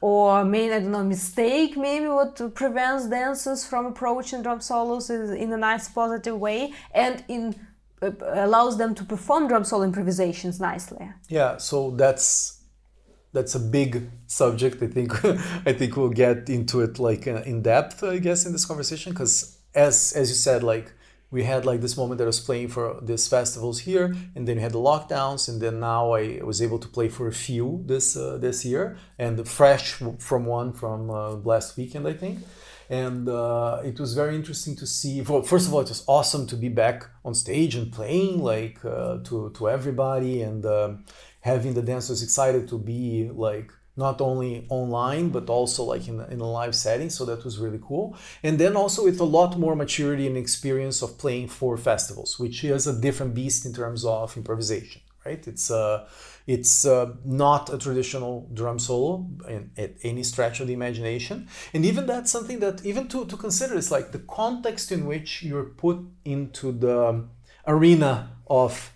or 0.00 0.44
main 0.44 0.72
I 0.72 0.80
don't 0.80 0.92
know 0.92 1.04
mistake 1.04 1.76
maybe 1.76 2.06
what 2.06 2.54
prevents 2.54 3.08
dancers 3.08 3.66
from 3.66 3.86
approaching 3.86 4.42
drum 4.42 4.60
solos 4.60 5.10
in 5.10 5.52
a 5.52 5.56
nice 5.56 5.88
positive 5.88 6.38
way 6.38 6.72
and 6.92 7.24
in 7.28 7.54
uh, 8.02 8.10
allows 8.20 8.76
them 8.76 8.94
to 8.94 9.04
perform 9.04 9.48
drum 9.48 9.64
solo 9.64 9.84
improvisations 9.84 10.60
nicely. 10.60 11.08
Yeah, 11.28 11.56
so 11.56 11.92
that's 11.92 12.62
that's 13.32 13.54
a 13.54 13.60
big 13.60 14.10
subject. 14.26 14.82
I 14.82 14.88
think 14.88 15.24
I 15.66 15.72
think 15.72 15.96
we'll 15.96 16.10
get 16.10 16.48
into 16.50 16.80
it 16.82 16.98
like 16.98 17.26
uh, 17.26 17.42
in 17.46 17.62
depth, 17.62 18.02
I 18.04 18.18
guess, 18.18 18.44
in 18.46 18.52
this 18.52 18.66
conversation 18.66 19.12
because 19.12 19.58
as 19.74 20.12
as 20.14 20.28
you 20.28 20.34
said, 20.34 20.62
like 20.62 20.92
we 21.30 21.42
had 21.42 21.64
like 21.64 21.80
this 21.80 21.96
moment 21.96 22.18
that 22.18 22.24
I 22.24 22.26
was 22.26 22.40
playing 22.40 22.68
for 22.68 22.98
these 23.02 23.26
festivals 23.26 23.80
here, 23.80 24.14
and 24.34 24.46
then 24.46 24.56
we 24.56 24.62
had 24.62 24.72
the 24.72 24.78
lockdowns, 24.78 25.48
and 25.48 25.60
then 25.60 25.80
now 25.80 26.12
I 26.12 26.40
was 26.42 26.62
able 26.62 26.78
to 26.78 26.88
play 26.88 27.08
for 27.08 27.26
a 27.26 27.32
few 27.32 27.82
this 27.86 28.16
uh, 28.16 28.38
this 28.38 28.64
year, 28.64 28.96
and 29.18 29.46
fresh 29.48 29.94
from 30.18 30.46
one 30.46 30.72
from 30.72 31.10
uh, 31.10 31.30
last 31.52 31.76
weekend, 31.76 32.06
I 32.06 32.12
think. 32.12 32.38
And 32.88 33.28
uh, 33.28 33.80
it 33.84 33.98
was 33.98 34.14
very 34.14 34.36
interesting 34.36 34.76
to 34.76 34.86
see. 34.86 35.20
Well, 35.20 35.42
first 35.42 35.66
of 35.66 35.74
all, 35.74 35.80
it 35.80 35.88
was 35.88 36.04
awesome 36.06 36.46
to 36.46 36.56
be 36.56 36.68
back 36.68 37.04
on 37.24 37.34
stage 37.34 37.74
and 37.74 37.92
playing 37.92 38.40
like 38.42 38.84
uh, 38.84 39.18
to 39.24 39.50
to 39.50 39.68
everybody, 39.68 40.42
and 40.42 40.64
um, 40.64 41.04
having 41.40 41.74
the 41.74 41.82
dancers 41.82 42.22
excited 42.22 42.68
to 42.68 42.78
be 42.78 43.30
like 43.32 43.72
not 43.96 44.20
only 44.20 44.66
online 44.68 45.30
but 45.30 45.48
also 45.48 45.84
like 45.84 46.06
in, 46.08 46.20
in 46.30 46.40
a 46.40 46.50
live 46.50 46.74
setting 46.74 47.10
so 47.10 47.24
that 47.24 47.44
was 47.44 47.58
really 47.58 47.80
cool. 47.82 48.16
And 48.42 48.58
then 48.58 48.76
also 48.76 49.04
with 49.04 49.20
a 49.20 49.24
lot 49.24 49.58
more 49.58 49.74
maturity 49.74 50.26
and 50.26 50.36
experience 50.36 51.02
of 51.02 51.18
playing 51.18 51.48
for 51.48 51.76
festivals 51.76 52.38
which 52.38 52.64
is 52.64 52.86
a 52.86 53.00
different 53.00 53.34
beast 53.34 53.66
in 53.66 53.72
terms 53.72 54.04
of 54.04 54.36
improvisation 54.36 55.02
right? 55.26 55.46
It's 55.46 55.70
uh 55.70 56.08
it's 56.46 56.86
uh, 56.86 57.12
not 57.24 57.74
a 57.74 57.78
traditional 57.78 58.48
drum 58.54 58.78
solo 58.78 59.28
in, 59.48 59.72
at 59.76 59.94
any 60.04 60.22
stretch 60.22 60.60
of 60.60 60.68
the 60.68 60.72
imagination. 60.72 61.48
And 61.74 61.84
even 61.84 62.06
that's 62.06 62.30
something 62.30 62.60
that 62.60 62.86
even 62.86 63.08
to, 63.08 63.26
to 63.26 63.36
consider 63.36 63.74
is 63.74 63.90
like 63.90 64.12
the 64.12 64.20
context 64.20 64.92
in 64.92 65.06
which 65.06 65.42
you're 65.42 65.64
put 65.64 65.98
into 66.24 66.70
the 66.70 67.24
arena 67.66 68.30
of 68.46 68.92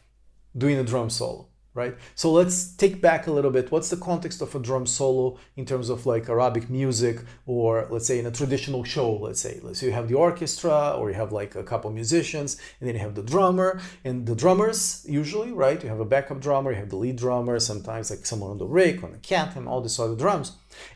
doing 0.57 0.79
a 0.79 0.85
drum 0.85 1.11
solo 1.11 1.50
right? 1.81 1.95
So 2.15 2.27
let's 2.31 2.57
take 2.83 2.97
back 3.09 3.27
a 3.27 3.33
little 3.37 3.51
bit. 3.51 3.73
What's 3.73 3.91
the 3.95 3.97
context 4.11 4.39
of 4.43 4.55
a 4.55 4.61
drum 4.69 4.87
solo 4.87 5.39
in 5.57 5.65
terms 5.65 5.89
of 5.95 5.99
like 6.13 6.29
Arabic 6.29 6.69
music, 6.69 7.17
or 7.47 7.71
let's 7.91 8.07
say 8.11 8.19
in 8.19 8.27
a 8.27 8.35
traditional 8.41 8.85
show? 8.95 9.09
Let's 9.27 9.41
say, 9.41 9.55
let's 9.63 9.83
you 9.83 9.93
have 9.93 10.09
the 10.09 10.19
orchestra, 10.29 10.79
or 10.99 11.05
you 11.11 11.17
have 11.23 11.33
like 11.33 11.53
a 11.55 11.65
couple 11.71 11.91
musicians, 11.91 12.51
and 12.79 12.85
then 12.87 12.95
you 12.97 13.03
have 13.07 13.17
the 13.21 13.29
drummer, 13.33 13.71
and 14.05 14.17
the 14.31 14.37
drummers 14.43 15.05
usually, 15.09 15.53
right? 15.65 15.83
You 15.83 15.89
have 15.89 16.05
a 16.07 16.11
backup 16.15 16.41
drummer, 16.47 16.71
you 16.73 16.81
have 16.83 16.91
the 16.91 17.01
lead 17.05 17.17
drummer, 17.17 17.59
sometimes 17.59 18.11
like 18.11 18.27
someone 18.27 18.51
on 18.51 18.59
the 18.59 18.71
riq, 18.79 19.03
on 19.03 19.13
the 19.13 19.23
cat, 19.33 19.57
and 19.57 19.67
all 19.67 19.81
these 19.81 19.99
other 19.99 20.17
drums, 20.25 20.49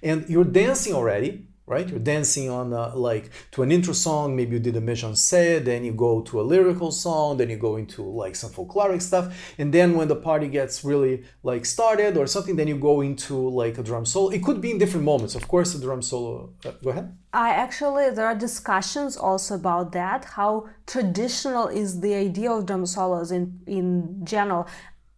and 0.02 0.18
you're 0.28 0.52
dancing 0.62 0.94
already 1.00 1.30
right? 1.66 1.88
You're 1.88 1.98
dancing 1.98 2.50
on 2.50 2.72
a, 2.72 2.94
like 2.94 3.30
to 3.52 3.62
an 3.62 3.72
intro 3.72 3.94
song, 3.94 4.36
maybe 4.36 4.52
you 4.52 4.60
did 4.60 4.76
a 4.76 4.78
en 4.78 5.14
scène, 5.14 5.64
then 5.64 5.84
you 5.84 5.92
go 5.92 6.20
to 6.22 6.40
a 6.40 6.42
lyrical 6.42 6.90
song, 6.90 7.38
then 7.38 7.50
you 7.50 7.56
go 7.56 7.76
into 7.76 8.02
like 8.02 8.36
some 8.36 8.50
folkloric 8.50 9.00
stuff, 9.00 9.54
and 9.58 9.72
then 9.72 9.96
when 9.96 10.08
the 10.08 10.16
party 10.16 10.48
gets 10.48 10.84
really 10.84 11.24
like 11.42 11.64
started 11.64 12.16
or 12.16 12.26
something, 12.26 12.56
then 12.56 12.68
you 12.68 12.76
go 12.76 13.00
into 13.00 13.48
like 13.48 13.78
a 13.78 13.82
drum 13.82 14.04
solo. 14.04 14.30
It 14.30 14.42
could 14.42 14.60
be 14.60 14.70
in 14.70 14.78
different 14.78 15.04
moments, 15.04 15.34
of 15.34 15.48
course. 15.48 15.74
A 15.74 15.80
drum 15.80 16.02
solo. 16.02 16.52
Uh, 16.64 16.72
go 16.82 16.90
ahead. 16.90 17.16
I 17.32 17.50
actually 17.50 18.10
there 18.10 18.26
are 18.26 18.34
discussions 18.34 19.16
also 19.16 19.54
about 19.54 19.92
that. 19.92 20.24
How 20.24 20.68
traditional 20.86 21.68
is 21.68 22.00
the 22.00 22.14
idea 22.14 22.52
of 22.52 22.66
drum 22.66 22.86
solos 22.86 23.32
in 23.32 23.60
in 23.66 24.20
general? 24.24 24.68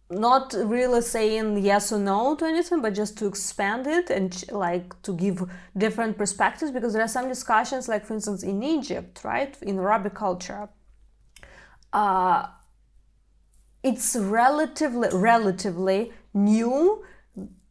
Not 0.09 0.53
really 0.53 1.01
saying 1.01 1.57
yes 1.63 1.91
or 1.91 1.99
no 1.99 2.33
to 2.35 2.45
anything 2.45 2.81
but 2.81 2.93
just 2.93 3.17
to 3.17 3.25
expand 3.25 3.85
it 3.85 4.09
and 4.09 4.49
like 4.51 4.99
to 5.01 5.13
give 5.13 5.43
different 5.77 6.17
perspectives 6.17 6.71
because 6.71 6.93
there 6.93 7.01
are 7.01 7.09
some 7.09 7.27
discussions 7.27 7.89
like 7.89 8.05
for 8.05 8.13
instance 8.13 8.41
in 8.41 8.63
egypt 8.63 9.21
right 9.25 9.57
in 9.61 9.77
arabic 9.77 10.13
culture 10.13 10.69
uh, 11.91 12.47
it's 13.83 14.15
relatively 14.15 15.09
relatively 15.11 16.13
new 16.33 17.03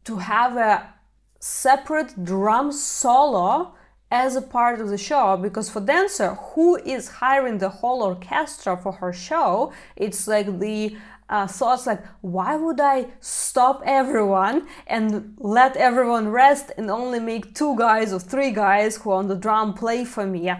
to 0.03 0.17
have 0.17 0.57
a 0.57 0.93
separate 1.39 2.23
drum 2.23 2.71
solo 2.71 3.73
as 4.09 4.35
a 4.35 4.41
part 4.41 4.79
of 4.79 4.89
the 4.89 4.97
show 4.97 5.37
because 5.37 5.69
for 5.69 5.81
dancer 5.81 6.35
who 6.35 6.75
is 6.77 7.09
hiring 7.09 7.57
the 7.57 7.69
whole 7.69 8.01
orchestra 8.03 8.77
for 8.77 8.93
her 8.93 9.11
show 9.11 9.73
it's 9.95 10.27
like 10.27 10.59
the 10.59 10.95
uh, 11.29 11.47
thoughts 11.47 11.85
like, 11.85 12.03
why 12.21 12.55
would 12.55 12.79
I 12.79 13.07
stop 13.19 13.81
everyone 13.85 14.67
and 14.87 15.35
let 15.37 15.75
everyone 15.75 16.29
rest 16.29 16.71
and 16.77 16.89
only 16.89 17.19
make 17.19 17.53
two 17.53 17.75
guys 17.77 18.13
or 18.13 18.19
three 18.19 18.51
guys 18.51 18.97
who 18.97 19.11
on 19.11 19.27
the 19.27 19.35
drum 19.35 19.73
play 19.73 20.05
for 20.05 20.25
me? 20.25 20.51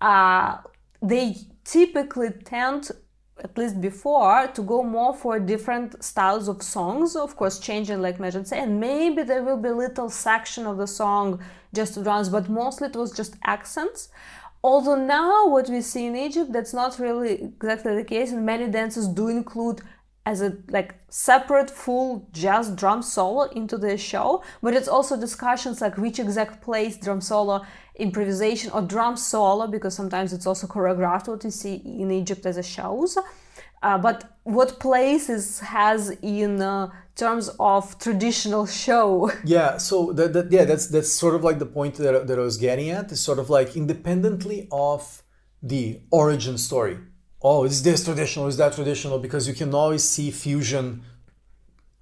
Uh, 0.00 0.56
they 1.02 1.36
typically 1.64 2.30
tend, 2.44 2.90
at 3.42 3.56
least 3.58 3.80
before, 3.80 4.46
to 4.54 4.62
go 4.62 4.82
more 4.82 5.14
for 5.14 5.38
different 5.38 6.02
styles 6.02 6.48
of 6.48 6.62
songs, 6.62 7.16
of 7.16 7.36
course, 7.36 7.58
changing 7.58 8.00
like 8.00 8.18
Megan 8.18 8.46
said, 8.46 8.62
and 8.62 8.80
maybe 8.80 9.22
there 9.22 9.42
will 9.42 9.58
be 9.58 9.70
little 9.70 10.08
section 10.08 10.66
of 10.66 10.78
the 10.78 10.86
song 10.86 11.42
just 11.74 12.02
drums, 12.02 12.30
but 12.30 12.48
mostly 12.48 12.88
it 12.88 12.96
was 12.96 13.12
just 13.12 13.34
accents 13.44 14.08
although 14.62 14.96
now 14.96 15.46
what 15.46 15.68
we 15.68 15.82
see 15.82 16.06
in 16.06 16.16
egypt 16.16 16.50
that's 16.50 16.72
not 16.72 16.98
really 16.98 17.32
exactly 17.42 17.94
the 17.94 18.02
case 18.02 18.32
and 18.32 18.46
many 18.46 18.66
dances 18.66 19.06
do 19.06 19.28
include 19.28 19.82
as 20.26 20.40
a 20.40 20.56
like 20.68 20.94
separate 21.08 21.70
full 21.70 22.28
jazz 22.32 22.70
drum 22.70 23.02
solo 23.02 23.42
into 23.50 23.76
the 23.76 23.96
show 23.96 24.42
but 24.62 24.74
it's 24.74 24.88
also 24.88 25.20
discussions 25.20 25.80
like 25.80 25.96
which 25.98 26.18
exact 26.18 26.62
place 26.62 26.96
drum 26.96 27.20
solo 27.20 27.64
improvisation 27.96 28.70
or 28.72 28.82
drum 28.82 29.16
solo 29.16 29.66
because 29.66 29.94
sometimes 29.94 30.32
it's 30.32 30.46
also 30.46 30.66
choreographed 30.66 31.28
what 31.28 31.44
you 31.44 31.50
see 31.50 31.74
in 31.74 32.10
egypt 32.10 32.46
as 32.46 32.56
a 32.56 32.62
shows. 32.62 33.16
Uh, 33.82 33.98
but 33.98 34.38
what 34.44 34.80
place 34.80 35.28
is 35.28 35.60
has 35.60 36.08
in 36.22 36.62
uh, 36.62 36.90
terms 37.16 37.50
of 37.60 37.98
traditional 37.98 38.64
show. 38.66 39.30
Yeah 39.44 39.76
so 39.76 40.12
that, 40.12 40.32
that 40.32 40.50
yeah 40.50 40.64
that's 40.64 40.86
that's 40.88 41.12
sort 41.12 41.34
of 41.34 41.44
like 41.44 41.58
the 41.58 41.66
point 41.66 41.94
that, 41.96 42.26
that 42.26 42.38
i 42.38 42.42
was 42.42 42.56
getting 42.56 42.88
at 42.90 43.12
is 43.12 43.20
sort 43.20 43.38
of 43.38 43.50
like 43.50 43.76
independently 43.76 44.68
of 44.72 45.22
the 45.62 46.00
origin 46.10 46.56
story 46.58 46.98
oh, 47.44 47.64
is 47.64 47.82
this 47.82 48.02
traditional, 48.02 48.46
is 48.46 48.56
that 48.56 48.72
traditional? 48.72 49.18
Because 49.18 49.46
you 49.46 49.54
can 49.54 49.72
always 49.74 50.02
see 50.02 50.30
fusion 50.30 51.02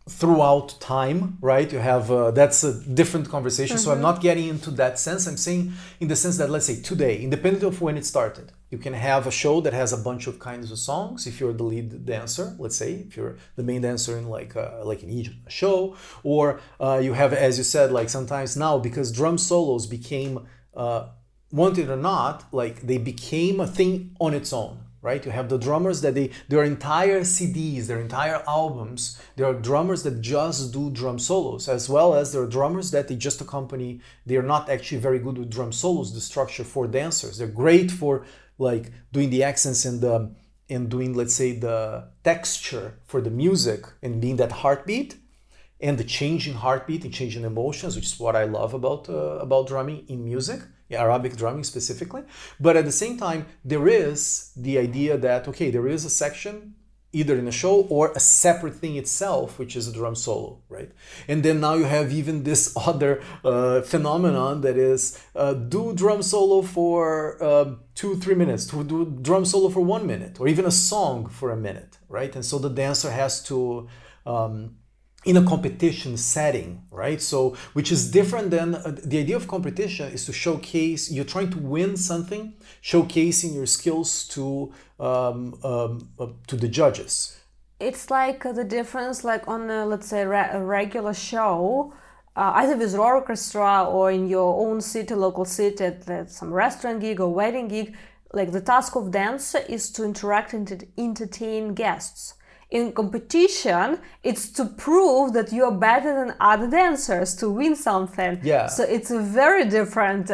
throughout 0.08 0.80
time, 0.80 1.38
right? 1.40 1.72
You 1.72 1.78
have 1.78 2.10
uh, 2.10 2.30
that's 2.30 2.64
a 2.64 2.72
different 2.84 3.28
conversation. 3.28 3.78
So 3.78 3.92
I'm 3.92 4.00
not 4.00 4.20
getting 4.20 4.48
into 4.48 4.70
that 4.72 4.98
sense. 4.98 5.26
I'm 5.26 5.36
saying 5.36 5.72
in 6.00 6.08
the 6.08 6.16
sense 6.16 6.38
that 6.38 6.50
let's 6.50 6.66
say 6.66 6.80
today, 6.80 7.18
independent 7.20 7.64
of 7.64 7.80
when 7.80 7.96
it 7.96 8.04
started, 8.04 8.52
you 8.70 8.78
can 8.78 8.94
have 8.94 9.26
a 9.26 9.30
show 9.30 9.60
that 9.60 9.72
has 9.72 9.92
a 9.92 9.96
bunch 9.96 10.26
of 10.26 10.38
kinds 10.38 10.72
of 10.72 10.78
songs. 10.78 11.26
If 11.26 11.38
you're 11.38 11.52
the 11.52 11.64
lead 11.64 12.04
dancer, 12.04 12.56
let's 12.58 12.76
say, 12.76 12.94
if 13.06 13.16
you're 13.16 13.36
the 13.54 13.62
main 13.62 13.82
dancer 13.82 14.18
in 14.18 14.28
like 14.28 14.56
uh, 14.56 14.84
like 14.84 15.02
in 15.02 15.10
Egypt 15.10 15.36
a 15.46 15.50
show, 15.50 15.96
or 16.24 16.60
uh, 16.80 17.00
you 17.02 17.12
have, 17.12 17.32
as 17.32 17.58
you 17.58 17.64
said, 17.64 17.92
like 17.92 18.08
sometimes 18.08 18.56
now 18.56 18.78
because 18.78 19.12
drum 19.12 19.38
solos 19.38 19.86
became, 19.86 20.48
uh, 20.74 21.08
wanted 21.52 21.90
or 21.90 21.96
not, 21.96 22.52
like 22.52 22.82
they 22.82 22.98
became 22.98 23.60
a 23.60 23.66
thing 23.68 24.16
on 24.20 24.34
its 24.34 24.52
own 24.52 24.78
right? 25.02 25.26
You 25.26 25.32
have 25.32 25.48
the 25.48 25.58
drummers 25.58 26.00
that 26.00 26.14
they 26.14 26.30
their 26.48 26.62
entire 26.62 27.20
CDs, 27.20 27.86
their 27.86 28.00
entire 28.00 28.42
albums, 28.46 29.20
there 29.36 29.46
are 29.46 29.54
drummers 29.54 30.04
that 30.04 30.20
just 30.20 30.72
do 30.72 30.90
drum 30.90 31.18
solos, 31.18 31.68
as 31.68 31.88
well 31.88 32.14
as 32.14 32.32
there 32.32 32.42
are 32.42 32.46
drummers 32.46 32.92
that 32.92 33.08
they 33.08 33.16
just 33.16 33.40
accompany. 33.40 34.00
They 34.24 34.36
are 34.36 34.42
not 34.42 34.70
actually 34.70 35.00
very 35.00 35.18
good 35.18 35.36
with 35.38 35.50
drum 35.50 35.72
solos, 35.72 36.14
the 36.14 36.20
structure 36.20 36.64
for 36.64 36.86
dancers. 36.86 37.38
They're 37.38 37.48
great 37.48 37.90
for 37.90 38.24
like 38.58 38.92
doing 39.12 39.30
the 39.30 39.42
accents 39.42 39.84
and 39.84 40.00
the 40.00 40.34
and 40.70 40.88
doing 40.88 41.12
let's 41.12 41.34
say 41.34 41.58
the 41.58 42.08
texture 42.22 42.98
for 43.04 43.20
the 43.20 43.30
music 43.30 43.84
and 44.02 44.20
being 44.20 44.36
that 44.36 44.52
heartbeat 44.52 45.16
and 45.80 45.98
the 45.98 46.04
changing 46.04 46.54
heartbeat 46.54 47.04
and 47.04 47.12
changing 47.12 47.42
emotions, 47.42 47.96
which 47.96 48.06
is 48.06 48.20
what 48.20 48.36
I 48.36 48.44
love 48.44 48.72
about 48.72 49.08
uh, 49.08 49.40
about 49.46 49.66
drumming 49.66 50.04
in 50.08 50.24
music. 50.24 50.60
Arabic 50.92 51.36
drumming 51.36 51.64
specifically. 51.64 52.22
But 52.60 52.76
at 52.76 52.84
the 52.84 52.92
same 52.92 53.18
time, 53.18 53.46
there 53.64 53.88
is 53.88 54.52
the 54.56 54.78
idea 54.78 55.16
that, 55.18 55.48
okay, 55.48 55.70
there 55.70 55.88
is 55.88 56.04
a 56.04 56.10
section 56.10 56.74
either 57.12 57.36
in 57.36 57.46
a 57.46 57.52
show 57.52 57.82
or 57.90 58.10
a 58.12 58.20
separate 58.20 58.74
thing 58.74 58.96
itself, 58.96 59.58
which 59.58 59.76
is 59.76 59.86
a 59.86 59.92
drum 59.92 60.14
solo, 60.14 60.58
right? 60.68 60.90
And 61.28 61.42
then 61.42 61.60
now 61.60 61.74
you 61.74 61.84
have 61.84 62.10
even 62.10 62.42
this 62.42 62.72
other 62.76 63.22
uh, 63.44 63.82
phenomenon 63.82 64.62
that 64.62 64.76
is 64.76 65.22
uh, 65.36 65.52
do 65.52 65.92
drum 65.94 66.22
solo 66.22 66.62
for 66.62 67.42
uh, 67.42 67.74
two, 67.94 68.16
three 68.16 68.34
minutes, 68.34 68.66
to 68.68 68.82
do 68.82 69.18
drum 69.20 69.44
solo 69.44 69.68
for 69.68 69.80
one 69.80 70.06
minute, 70.06 70.40
or 70.40 70.48
even 70.48 70.64
a 70.64 70.70
song 70.70 71.28
for 71.28 71.50
a 71.50 71.56
minute, 71.56 71.98
right? 72.08 72.34
And 72.34 72.44
so 72.44 72.58
the 72.58 72.70
dancer 72.70 73.10
has 73.10 73.42
to 73.44 73.88
um, 74.24 74.76
in 75.24 75.36
a 75.36 75.44
competition 75.44 76.16
setting, 76.16 76.82
right? 76.90 77.20
So, 77.22 77.56
which 77.74 77.92
is 77.92 78.10
different 78.10 78.50
than 78.50 78.74
uh, 78.74 78.96
the 79.04 79.18
idea 79.18 79.36
of 79.36 79.46
competition 79.46 80.12
is 80.12 80.26
to 80.26 80.32
showcase, 80.32 81.10
you're 81.10 81.24
trying 81.24 81.50
to 81.50 81.58
win 81.58 81.96
something, 81.96 82.54
showcasing 82.82 83.54
your 83.54 83.66
skills 83.66 84.26
to, 84.28 84.72
um, 84.98 85.58
um, 85.62 86.08
uh, 86.18 86.26
to 86.48 86.56
the 86.56 86.68
judges. 86.68 87.38
It's 87.78 88.10
like 88.10 88.44
uh, 88.44 88.52
the 88.52 88.64
difference, 88.64 89.22
like 89.22 89.46
on, 89.46 89.70
a, 89.70 89.86
let's 89.86 90.08
say, 90.08 90.24
re- 90.24 90.50
a 90.52 90.62
regular 90.62 91.14
show, 91.14 91.92
uh, 92.34 92.52
either 92.56 92.76
with 92.76 92.92
your 92.92 93.14
orchestra 93.14 93.84
or 93.84 94.10
in 94.10 94.26
your 94.26 94.66
own 94.66 94.80
city, 94.80 95.14
local 95.14 95.44
city, 95.44 95.84
at, 95.84 96.08
at 96.08 96.30
some 96.30 96.52
restaurant 96.52 97.00
gig 97.00 97.20
or 97.20 97.32
wedding 97.32 97.68
gig, 97.68 97.94
like 98.32 98.50
the 98.50 98.60
task 98.60 98.96
of 98.96 99.10
dancer 99.10 99.58
is 99.68 99.90
to 99.90 100.04
interact 100.04 100.52
and 100.54 100.86
entertain 100.96 101.74
guests 101.74 102.34
in 102.72 102.90
competition 102.92 103.98
it's 104.22 104.48
to 104.48 104.64
prove 104.64 105.34
that 105.34 105.52
you're 105.52 105.78
better 105.90 106.12
than 106.20 106.34
other 106.40 106.68
dancers 106.68 107.34
to 107.36 107.50
win 107.50 107.76
something. 107.76 108.40
Yeah. 108.42 108.66
So 108.66 108.82
it's 108.82 109.10
a 109.10 109.20
very 109.20 109.64
different 109.66 110.30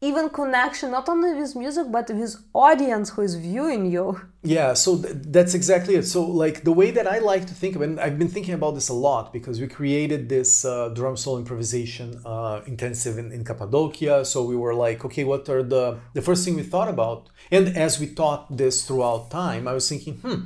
even 0.00 0.28
connection 0.28 0.90
not 0.90 1.08
only 1.08 1.32
with 1.40 1.56
music 1.56 1.86
but 1.90 2.10
with 2.10 2.36
audience 2.52 3.10
who 3.10 3.22
is 3.22 3.34
viewing 3.34 3.90
you. 3.90 4.20
Yeah 4.42 4.74
so 4.74 4.98
th- 5.02 5.14
that's 5.36 5.54
exactly 5.54 5.94
it. 5.96 6.06
So 6.14 6.20
like 6.44 6.62
the 6.62 6.74
way 6.80 6.90
that 6.96 7.06
i 7.06 7.18
like 7.32 7.44
to 7.50 7.54
think 7.60 7.74
of 7.76 7.80
it 7.82 7.88
and 7.90 7.98
i've 8.04 8.18
been 8.22 8.32
thinking 8.36 8.54
about 8.60 8.74
this 8.78 8.88
a 8.90 8.98
lot 9.08 9.32
because 9.32 9.56
we 9.62 9.66
created 9.66 10.28
this 10.28 10.50
uh, 10.64 10.90
drum 10.98 11.16
solo 11.16 11.38
improvisation 11.38 12.08
uh, 12.26 12.60
intensive 12.66 13.14
in, 13.22 13.32
in 13.32 13.42
cappadocia. 13.44 14.24
So 14.32 14.38
we 14.44 14.56
were 14.64 14.74
like 14.86 15.04
okay 15.06 15.24
what 15.24 15.48
are 15.48 15.62
the 15.74 15.84
the 16.12 16.22
first 16.28 16.44
thing 16.44 16.54
we 16.54 16.66
thought 16.72 16.90
about? 16.96 17.30
And 17.50 17.64
as 17.86 17.98
we 17.98 18.06
taught 18.22 18.42
this 18.62 18.76
throughout 18.86 19.22
time 19.30 19.62
i 19.66 19.72
was 19.78 19.88
thinking 19.88 20.14
hmm 20.26 20.40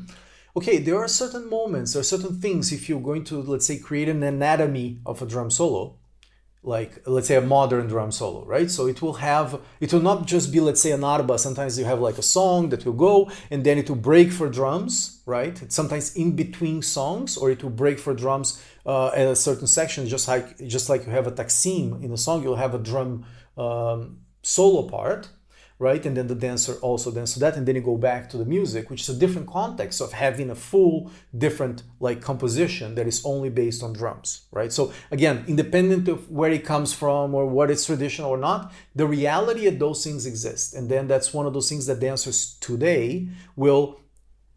okay, 0.59 0.79
there 0.79 0.99
are 0.99 1.09
certain 1.09 1.49
moments, 1.49 1.93
there 1.93 2.01
are 2.01 2.15
certain 2.15 2.41
things 2.41 2.73
if 2.73 2.89
you're 2.89 3.09
going 3.11 3.25
to, 3.25 3.41
let's 3.41 3.67
say, 3.67 3.79
create 3.79 4.09
an 4.09 4.23
anatomy 4.23 5.01
of 5.07 5.23
a 5.23 5.27
drum 5.27 5.51
solo, 5.51 5.97
like 6.65 6.93
let's 7.07 7.29
say 7.29 7.37
a 7.37 7.41
modern 7.41 7.87
drum 7.87 8.11
solo, 8.11 8.45
right? 8.45 8.69
So 8.69 8.89
it 8.89 9.01
will 9.01 9.15
have, 9.31 9.61
it 9.81 9.93
will 9.93 10.07
not 10.11 10.27
just 10.27 10.53
be, 10.53 10.61
let's 10.61 10.83
say, 10.83 10.91
an 10.91 11.05
arba. 11.05 11.39
Sometimes 11.39 11.79
you 11.79 11.85
have 11.85 12.01
like 12.01 12.19
a 12.19 12.29
song 12.37 12.71
that 12.71 12.85
will 12.85 13.01
go 13.09 13.31
and 13.53 13.65
then 13.65 13.79
it 13.79 13.89
will 13.89 14.03
break 14.13 14.33
for 14.33 14.49
drums, 14.49 15.23
right? 15.27 15.57
It's 15.63 15.77
sometimes 15.77 16.17
in 16.17 16.35
between 16.35 16.83
songs 16.83 17.37
or 17.37 17.51
it 17.53 17.63
will 17.63 17.77
break 17.85 18.01
for 18.01 18.13
drums 18.13 18.61
uh, 18.85 19.09
at 19.21 19.29
a 19.29 19.37
certain 19.37 19.69
section, 19.69 20.09
just 20.09 20.27
like 20.27 20.59
just 20.67 20.89
like 20.91 21.07
you 21.07 21.13
have 21.13 21.29
a 21.29 21.33
taksim 21.33 22.03
in 22.03 22.11
a 22.13 22.21
song, 22.27 22.43
you'll 22.43 22.63
have 22.67 22.75
a 22.75 22.83
drum 22.91 23.25
um, 23.57 24.19
solo 24.43 24.89
part 24.89 25.29
right? 25.79 26.05
And 26.05 26.17
then 26.17 26.27
the 26.27 26.35
dancer 26.35 26.75
also 26.83 27.11
dances 27.11 27.37
that, 27.41 27.57
and 27.57 27.67
then 27.67 27.77
you 27.77 27.81
go 27.81 27.97
back 27.97 28.29
to 28.31 28.37
the 28.37 28.45
music, 28.45 28.91
which 28.91 29.03
is 29.03 29.09
a 29.09 29.19
different 29.19 29.49
context 29.49 30.01
of 30.01 30.13
having 30.13 30.51
a 30.51 30.55
full 30.55 31.11
different 31.37 31.83
like 32.01 32.21
composition 32.21 32.95
that 32.97 33.07
is 33.07 33.25
only 33.25 33.49
based 33.49 33.83
on 33.83 33.93
drums, 33.93 34.47
right? 34.51 34.73
So 34.73 34.93
again, 35.11 35.45
independent 35.47 36.09
of 36.09 36.31
where 36.31 36.51
it 36.51 36.65
comes 36.65 36.93
from 36.93 37.35
or 37.35 37.47
what 37.47 37.71
it's 37.71 37.87
traditional 37.87 38.31
or 38.31 38.39
not, 38.39 38.73
the 38.95 39.07
reality 39.07 39.67
of 39.67 39.79
those 39.79 40.03
things 40.03 40.27
exist, 40.27 40.75
and 40.75 40.89
then 40.89 41.07
that's 41.07 41.33
one 41.33 41.47
of 41.47 41.55
those 41.55 41.69
things 41.69 41.87
that 41.87 42.01
dancers 42.01 42.57
today 42.61 43.29
will 43.57 44.01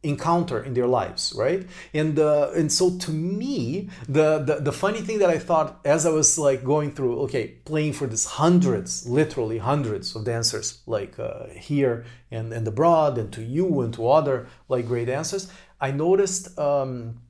encounter 0.04 0.64
in 0.64 0.74
their 0.74 0.88
lives 0.88 1.34
right? 1.38 1.68
And 1.94 2.18
uh, 2.18 2.52
and 2.56 2.72
so 2.72 2.98
to 2.98 3.12
me 3.12 3.90
the, 4.08 4.40
the 4.40 4.56
the 4.56 4.72
funny 4.72 5.02
thing 5.02 5.20
that 5.20 5.30
i 5.30 5.38
thought 5.38 5.80
as 5.86 6.06
i 6.06 6.10
was 6.10 6.38
like 6.38 6.64
going 6.64 6.92
through 6.92 7.20
okay 7.22 7.48
playing 7.66 7.94
for 7.94 8.08
these 8.08 8.26
hundreds 8.26 9.08
literally 9.08 9.60
hundreds 9.60 10.16
of 10.16 10.26
dancers 10.26 10.82
like 10.86 11.18
uh, 11.20 11.48
here 11.48 12.06
and 12.32 12.52
and 12.54 12.68
abroad 12.68 13.18
and 13.18 13.32
to 13.34 13.42
you 13.42 13.82
and 13.82 13.94
to 13.94 14.08
other 14.08 14.48
like 14.70 14.88
great 14.88 15.06
dancers 15.06 15.52
i 15.80 15.92
noticed 15.92 16.58
um, 16.58 17.22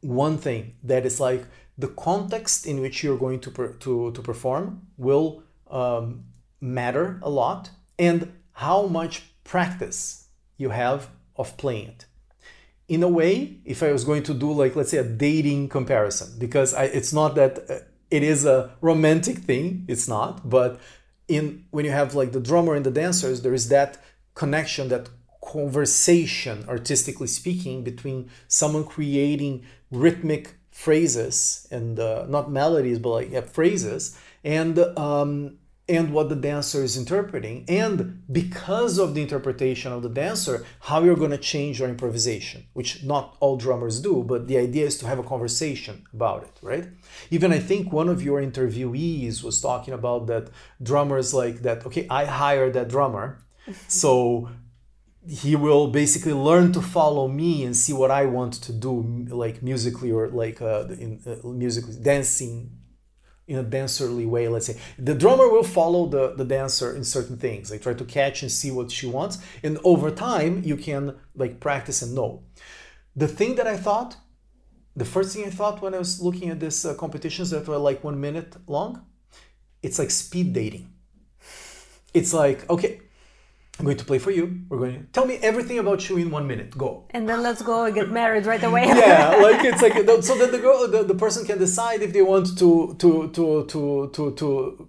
one 0.00 0.38
thing 0.38 0.74
that 0.82 1.04
is 1.04 1.20
like 1.20 1.44
the 1.78 1.88
context 1.88 2.66
in 2.66 2.80
which 2.80 3.02
you're 3.02 3.18
going 3.18 3.40
to 3.40 3.50
per, 3.50 3.72
to 3.74 4.10
to 4.12 4.22
perform 4.22 4.86
will 4.96 5.42
um, 5.70 6.24
matter 6.60 7.20
a 7.22 7.30
lot 7.30 7.70
and 7.98 8.32
how 8.52 8.86
much 8.86 9.22
practice 9.44 10.28
you 10.56 10.70
have 10.70 11.10
of 11.36 11.56
playing 11.56 11.88
it 11.88 12.05
in 12.88 13.02
a 13.02 13.08
way 13.08 13.58
if 13.64 13.82
i 13.82 13.90
was 13.92 14.04
going 14.04 14.22
to 14.22 14.34
do 14.34 14.50
like 14.52 14.76
let's 14.76 14.90
say 14.90 14.98
a 14.98 15.04
dating 15.04 15.68
comparison 15.68 16.38
because 16.38 16.72
I, 16.74 16.84
it's 16.84 17.12
not 17.12 17.34
that 17.34 17.70
uh, 17.70 17.78
it 18.10 18.22
is 18.22 18.44
a 18.44 18.70
romantic 18.80 19.38
thing 19.38 19.84
it's 19.88 20.08
not 20.08 20.48
but 20.48 20.80
in 21.28 21.64
when 21.70 21.84
you 21.84 21.90
have 21.90 22.14
like 22.14 22.32
the 22.32 22.40
drummer 22.40 22.74
and 22.74 22.86
the 22.86 22.90
dancers 22.90 23.42
there 23.42 23.54
is 23.54 23.68
that 23.68 23.98
connection 24.34 24.88
that 24.88 25.08
conversation 25.44 26.64
artistically 26.68 27.26
speaking 27.26 27.82
between 27.82 28.30
someone 28.48 28.84
creating 28.84 29.64
rhythmic 29.90 30.54
phrases 30.70 31.66
and 31.70 31.98
uh, 31.98 32.26
not 32.28 32.50
melodies 32.50 32.98
but 32.98 33.10
like 33.10 33.30
yeah, 33.30 33.40
phrases 33.40 34.18
and 34.44 34.78
um, 34.98 35.58
and 35.88 36.12
what 36.12 36.28
the 36.28 36.36
dancer 36.36 36.82
is 36.82 36.96
interpreting 36.96 37.64
and 37.68 38.22
because 38.30 38.98
of 38.98 39.14
the 39.14 39.22
interpretation 39.22 39.92
of 39.92 40.02
the 40.02 40.08
dancer 40.08 40.66
how 40.80 41.02
you're 41.02 41.16
going 41.16 41.30
to 41.30 41.38
change 41.38 41.78
your 41.78 41.88
improvisation 41.88 42.66
which 42.72 43.04
not 43.04 43.36
all 43.40 43.56
drummers 43.56 44.00
do 44.00 44.24
but 44.24 44.48
the 44.48 44.58
idea 44.58 44.84
is 44.84 44.98
to 44.98 45.06
have 45.06 45.18
a 45.18 45.22
conversation 45.22 46.04
about 46.12 46.42
it 46.42 46.58
right? 46.62 46.88
Even 47.30 47.52
i 47.52 47.58
think 47.58 47.92
one 47.92 48.08
of 48.08 48.22
your 48.22 48.40
interviewees 48.40 49.42
was 49.42 49.60
talking 49.60 49.94
about 49.94 50.26
that 50.26 50.48
drummers 50.82 51.32
like 51.32 51.62
that 51.62 51.86
okay 51.86 52.06
i 52.10 52.24
hired 52.24 52.72
that 52.74 52.88
drummer 52.88 53.44
so 53.88 54.48
he 55.28 55.56
will 55.56 55.88
basically 55.88 56.32
learn 56.32 56.72
to 56.72 56.80
follow 56.80 57.26
me 57.26 57.64
and 57.64 57.76
see 57.76 57.92
what 57.92 58.10
i 58.10 58.24
want 58.24 58.54
to 58.54 58.72
do 58.72 59.26
like 59.28 59.62
musically 59.62 60.10
or 60.10 60.28
like 60.28 60.60
uh, 60.62 60.86
in 60.88 61.20
uh, 61.26 61.46
musically 61.48 61.96
dancing 62.00 62.70
in 63.48 63.58
a 63.58 63.64
dancerly 63.64 64.26
way 64.26 64.48
let's 64.48 64.66
say. 64.66 64.78
The 64.98 65.14
drummer 65.14 65.48
will 65.48 65.62
follow 65.62 66.06
the, 66.06 66.34
the 66.34 66.44
dancer 66.44 66.94
in 66.94 67.04
certain 67.04 67.36
things 67.36 67.68
They 67.68 67.78
try 67.78 67.94
to 67.94 68.04
catch 68.04 68.42
and 68.42 68.50
see 68.50 68.70
what 68.70 68.90
she 68.90 69.06
wants 69.06 69.38
and 69.62 69.78
over 69.84 70.10
time 70.10 70.62
you 70.64 70.76
can 70.76 71.16
like 71.34 71.60
practice 71.60 72.02
and 72.02 72.14
know. 72.14 72.42
The 73.14 73.28
thing 73.28 73.54
that 73.56 73.66
i 73.66 73.76
thought 73.76 74.16
the 74.94 75.04
first 75.04 75.34
thing 75.34 75.44
i 75.46 75.50
thought 75.50 75.82
when 75.82 75.94
i 75.94 75.98
was 75.98 76.20
looking 76.20 76.48
at 76.50 76.60
these 76.60 76.84
uh, 76.84 76.94
competitions 76.94 77.50
that 77.50 77.66
were 77.68 77.78
like 77.78 78.02
one 78.04 78.20
minute 78.20 78.56
long. 78.66 79.04
It's 79.82 79.98
like 79.98 80.10
speed 80.10 80.52
dating. 80.52 80.92
It's 82.14 82.32
like 82.32 82.68
okay 82.68 83.00
I'm 83.78 83.84
going 83.84 83.96
to 83.98 84.04
play 84.04 84.18
for 84.18 84.30
you. 84.30 84.62
We're 84.68 84.78
going 84.78 85.00
to 85.00 85.06
tell 85.12 85.26
me 85.26 85.36
everything 85.36 85.78
about 85.78 86.08
you 86.08 86.16
in 86.16 86.30
one 86.30 86.46
minute. 86.46 86.76
Go. 86.76 87.04
And 87.10 87.28
then 87.28 87.42
let's 87.42 87.60
go 87.60 87.84
and 87.84 87.94
get 87.94 88.10
married 88.10 88.46
right 88.46 88.62
away. 88.62 88.86
yeah, 88.86 89.36
like 89.42 89.64
it's 89.64 89.82
like 89.82 89.94
so 90.22 90.36
that 90.38 90.50
the 90.50 90.58
girl, 90.58 90.88
the, 90.88 91.02
the 91.02 91.14
person 91.14 91.44
can 91.44 91.58
decide 91.58 92.00
if 92.02 92.12
they 92.12 92.22
want 92.22 92.56
to 92.58 92.94
to 92.98 93.28
to 93.30 93.66
to 93.66 94.10
to 94.14 94.34
to 94.34 94.88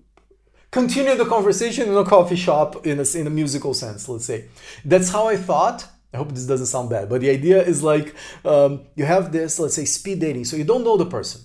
continue 0.72 1.16
the 1.16 1.26
conversation 1.26 1.90
in 1.90 1.98
a 1.98 2.06
coffee 2.06 2.36
shop 2.36 2.86
in 2.86 3.00
a 3.00 3.18
in 3.18 3.28
a 3.28 3.30
musical 3.30 3.74
sense. 3.74 4.08
Let's 4.08 4.26
say 4.26 4.46
that's 4.86 5.10
how 5.10 5.28
I 5.28 5.36
thought 5.36 5.88
I 6.14 6.18
hope 6.18 6.32
this 6.32 6.46
doesn't 6.46 6.68
sound 6.68 6.90
bad, 6.90 7.10
but 7.10 7.22
the 7.22 7.30
idea 7.30 7.62
is 7.62 7.84
like 7.84 8.16
um, 8.46 8.88
you 8.96 9.06
have 9.06 9.32
this, 9.32 9.60
let's 9.60 9.76
say, 9.76 9.86
speed 9.86 10.20
dating. 10.20 10.46
So 10.46 10.56
you 10.56 10.64
don't 10.64 10.84
know 10.84 10.98
the 10.98 11.06
person, 11.06 11.42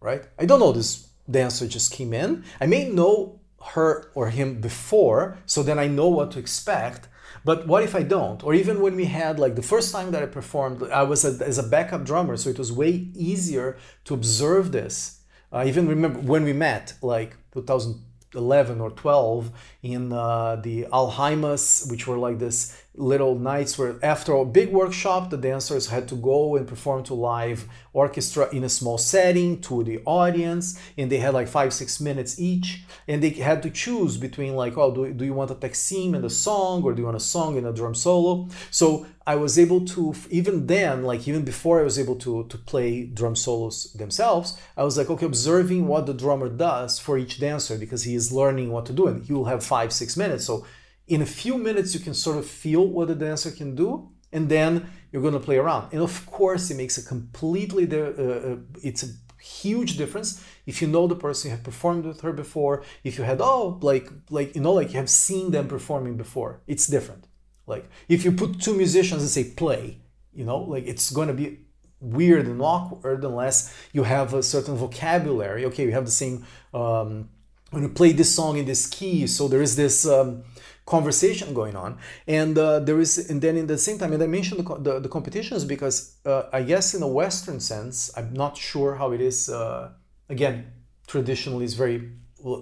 right? 0.00 0.24
I 0.38 0.46
don't 0.46 0.60
know 0.60 0.72
this 0.72 1.08
dancer 1.30 1.66
just 1.66 1.92
came 1.92 2.14
in. 2.14 2.44
I 2.60 2.66
may 2.66 2.88
know 2.88 3.40
her 3.74 4.10
or 4.14 4.30
him 4.30 4.60
before, 4.60 5.38
so 5.46 5.62
then 5.62 5.78
I 5.78 5.86
know 5.86 6.08
what 6.08 6.30
to 6.32 6.38
expect. 6.38 7.08
But 7.44 7.66
what 7.66 7.82
if 7.84 7.94
I 7.94 8.02
don't? 8.02 8.42
Or 8.42 8.54
even 8.54 8.80
when 8.80 8.96
we 8.96 9.04
had 9.04 9.38
like 9.38 9.54
the 9.54 9.62
first 9.62 9.92
time 9.92 10.10
that 10.10 10.22
I 10.22 10.26
performed, 10.26 10.82
I 10.90 11.04
was 11.04 11.24
a, 11.24 11.44
as 11.44 11.58
a 11.58 11.62
backup 11.62 12.04
drummer, 12.04 12.36
so 12.36 12.50
it 12.50 12.58
was 12.58 12.72
way 12.72 13.08
easier 13.14 13.76
to 14.04 14.14
observe 14.14 14.72
this. 14.72 15.20
I 15.52 15.66
even 15.66 15.86
remember 15.88 16.18
when 16.20 16.44
we 16.44 16.52
met, 16.52 16.94
like 17.02 17.36
2011 17.54 18.80
or 18.80 18.90
12, 18.90 19.50
in 19.82 20.12
uh, 20.12 20.56
the 20.56 20.86
Alheimas, 20.92 21.88
which 21.90 22.06
were 22.06 22.18
like 22.18 22.38
this 22.38 22.82
little 22.96 23.38
nights 23.38 23.78
where 23.78 23.96
after 24.02 24.32
a 24.34 24.44
big 24.44 24.70
workshop 24.72 25.30
the 25.30 25.36
dancers 25.36 25.88
had 25.88 26.08
to 26.08 26.14
go 26.14 26.56
and 26.56 26.66
perform 26.66 27.02
to 27.02 27.14
live 27.14 27.68
orchestra 27.92 28.48
in 28.52 28.64
a 28.64 28.68
small 28.68 28.98
setting 28.98 29.60
to 29.60 29.84
the 29.84 30.00
audience 30.04 30.78
and 30.96 31.10
they 31.10 31.18
had 31.18 31.34
like 31.34 31.48
five 31.48 31.72
six 31.72 32.00
minutes 32.00 32.40
each 32.40 32.84
and 33.08 33.22
they 33.22 33.30
had 33.30 33.62
to 33.62 33.70
choose 33.70 34.16
between 34.16 34.54
like 34.54 34.76
oh 34.78 34.94
do, 34.94 35.12
do 35.12 35.24
you 35.24 35.34
want 35.34 35.50
a 35.50 35.54
taksim 35.54 36.14
and 36.14 36.24
a 36.24 36.30
song 36.30 36.82
or 36.82 36.92
do 36.92 37.00
you 37.00 37.06
want 37.06 37.16
a 37.16 37.20
song 37.20 37.56
and 37.58 37.66
a 37.66 37.72
drum 37.72 37.94
solo? 37.94 38.48
So 38.70 39.06
i 39.26 39.34
was 39.34 39.58
able 39.58 39.84
to 39.84 40.14
even 40.30 40.66
then 40.66 41.02
like 41.02 41.26
even 41.26 41.44
before 41.44 41.80
i 41.80 41.82
was 41.82 41.98
able 41.98 42.14
to 42.14 42.44
to 42.44 42.56
play 42.56 43.04
drum 43.04 43.34
solos 43.34 43.92
themselves 43.94 44.56
i 44.76 44.84
was 44.84 44.96
like 44.96 45.10
okay 45.10 45.26
observing 45.26 45.88
what 45.88 46.06
the 46.06 46.14
drummer 46.14 46.48
does 46.48 47.00
for 47.00 47.18
each 47.18 47.40
dancer 47.40 47.76
because 47.76 48.04
he 48.04 48.14
is 48.14 48.32
learning 48.32 48.70
what 48.70 48.86
to 48.86 48.92
do 48.92 49.08
and 49.08 49.24
he 49.24 49.32
will 49.32 49.46
have 49.46 49.64
five 49.64 49.92
six 49.92 50.16
minutes. 50.16 50.44
So 50.44 50.66
in 51.06 51.22
a 51.22 51.26
few 51.26 51.56
minutes 51.58 51.94
you 51.94 52.00
can 52.00 52.14
sort 52.14 52.36
of 52.36 52.46
feel 52.46 52.86
what 52.86 53.08
the 53.08 53.14
dancer 53.14 53.50
can 53.50 53.74
do 53.74 54.10
and 54.32 54.48
then 54.48 54.90
you're 55.10 55.22
going 55.22 55.34
to 55.34 55.40
play 55.40 55.56
around. 55.56 55.92
And 55.92 56.02
of 56.02 56.26
course 56.26 56.70
it 56.70 56.76
makes 56.76 56.98
a 56.98 57.02
completely 57.02 57.84
uh, 57.90 57.96
uh, 57.96 58.56
it's 58.82 59.02
a 59.02 59.08
huge 59.40 59.96
difference 59.96 60.44
if 60.66 60.82
you 60.82 60.88
know 60.88 61.06
the 61.06 61.14
person 61.14 61.48
you 61.48 61.56
have 61.56 61.64
performed 61.64 62.04
with 62.04 62.20
her 62.22 62.32
before 62.32 62.82
if 63.04 63.16
you 63.16 63.22
had 63.22 63.40
oh 63.40 63.78
like 63.80 64.10
like 64.28 64.56
you 64.56 64.60
know 64.60 64.72
like 64.72 64.88
you 64.92 64.96
have 64.96 65.10
seen 65.10 65.52
them 65.52 65.68
performing 65.68 66.16
before. 66.16 66.60
It's 66.66 66.86
different. 66.86 67.26
Like 67.66 67.88
if 68.08 68.24
you 68.24 68.32
put 68.32 68.60
two 68.60 68.74
musicians 68.74 69.22
and 69.22 69.30
say 69.30 69.44
play 69.44 70.00
you 70.32 70.44
know 70.44 70.58
like 70.58 70.86
it's 70.86 71.10
going 71.10 71.28
to 71.28 71.34
be 71.34 71.60
weird 72.00 72.46
and 72.46 72.60
awkward 72.60 73.24
unless 73.24 73.74
you 73.92 74.02
have 74.02 74.34
a 74.34 74.42
certain 74.42 74.76
vocabulary. 74.76 75.64
Okay 75.66 75.84
you 75.84 75.92
have 75.92 76.04
the 76.04 76.18
same 76.24 76.44
um, 76.74 77.28
when 77.70 77.82
you 77.84 77.88
play 77.88 78.12
this 78.12 78.34
song 78.34 78.58
in 78.58 78.66
this 78.66 78.86
key 78.86 79.26
so 79.26 79.48
there 79.48 79.62
is 79.62 79.76
this 79.76 80.06
um, 80.06 80.42
conversation 80.86 81.52
going 81.52 81.76
on. 81.76 81.98
And 82.26 82.56
uh, 82.56 82.80
there 82.80 82.98
is 83.00 83.30
and 83.30 83.42
then 83.42 83.56
in 83.56 83.66
the 83.66 83.78
same 83.78 83.98
time 83.98 84.12
and 84.12 84.22
i 84.22 84.26
mentioned 84.26 84.58
the, 84.60 84.74
the, 84.76 85.00
the 85.00 85.08
competitions 85.08 85.64
because 85.64 86.16
uh, 86.24 86.44
i 86.52 86.62
guess 86.62 86.94
in 86.94 87.02
a 87.02 87.08
western 87.08 87.60
sense 87.60 88.10
i'm 88.16 88.32
not 88.32 88.56
sure 88.56 88.94
how 88.94 89.12
it 89.12 89.20
is 89.20 89.48
uh, 89.48 89.90
again 90.28 90.72
traditionally 91.06 91.64
is 91.64 91.74
very 91.74 92.12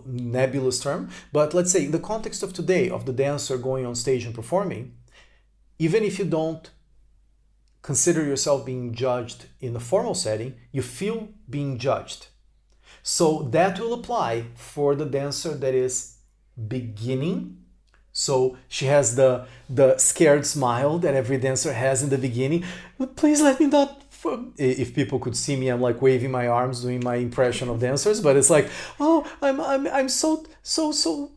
nebulous 0.06 0.80
term 0.80 1.10
but 1.32 1.52
let's 1.52 1.70
say 1.70 1.84
in 1.84 1.90
the 1.90 1.98
context 1.98 2.42
of 2.42 2.52
today 2.52 2.88
of 2.88 3.04
the 3.04 3.12
dancer 3.12 3.58
going 3.58 3.84
on 3.84 3.94
stage 3.94 4.24
and 4.24 4.34
performing 4.34 4.94
even 5.78 6.02
if 6.02 6.18
you 6.18 6.24
don't 6.24 6.70
consider 7.84 8.24
yourself 8.24 8.64
being 8.64 8.94
judged 8.94 9.44
in 9.60 9.76
a 9.76 9.80
formal 9.80 10.14
setting 10.14 10.54
you 10.72 10.82
feel 10.82 11.28
being 11.48 11.78
judged. 11.78 12.28
So 13.02 13.42
that 13.52 13.78
will 13.78 13.92
apply 13.92 14.46
for 14.54 14.94
the 14.94 15.04
dancer 15.04 15.54
that 15.54 15.74
is 15.74 16.16
beginning 16.56 17.63
so 18.14 18.56
she 18.68 18.86
has 18.86 19.16
the 19.16 19.44
the 19.68 19.98
scared 19.98 20.46
smile 20.46 20.98
that 21.00 21.14
every 21.14 21.36
dancer 21.36 21.72
has 21.72 22.02
in 22.02 22.10
the 22.10 22.16
beginning. 22.16 22.64
Please 23.16 23.42
let 23.42 23.60
me 23.60 23.66
not. 23.66 24.00
If 24.56 24.94
people 24.94 25.18
could 25.18 25.36
see 25.36 25.54
me, 25.56 25.68
I'm 25.68 25.82
like 25.82 26.00
waving 26.00 26.30
my 26.30 26.46
arms, 26.46 26.80
doing 26.80 27.02
my 27.04 27.16
impression 27.16 27.68
of 27.68 27.80
dancers. 27.80 28.22
But 28.22 28.36
it's 28.36 28.48
like, 28.48 28.70
oh, 28.98 29.28
I'm 29.42 29.60
I'm 29.60 29.86
I'm 29.88 30.08
so 30.08 30.46
so 30.62 30.92
so 30.92 31.32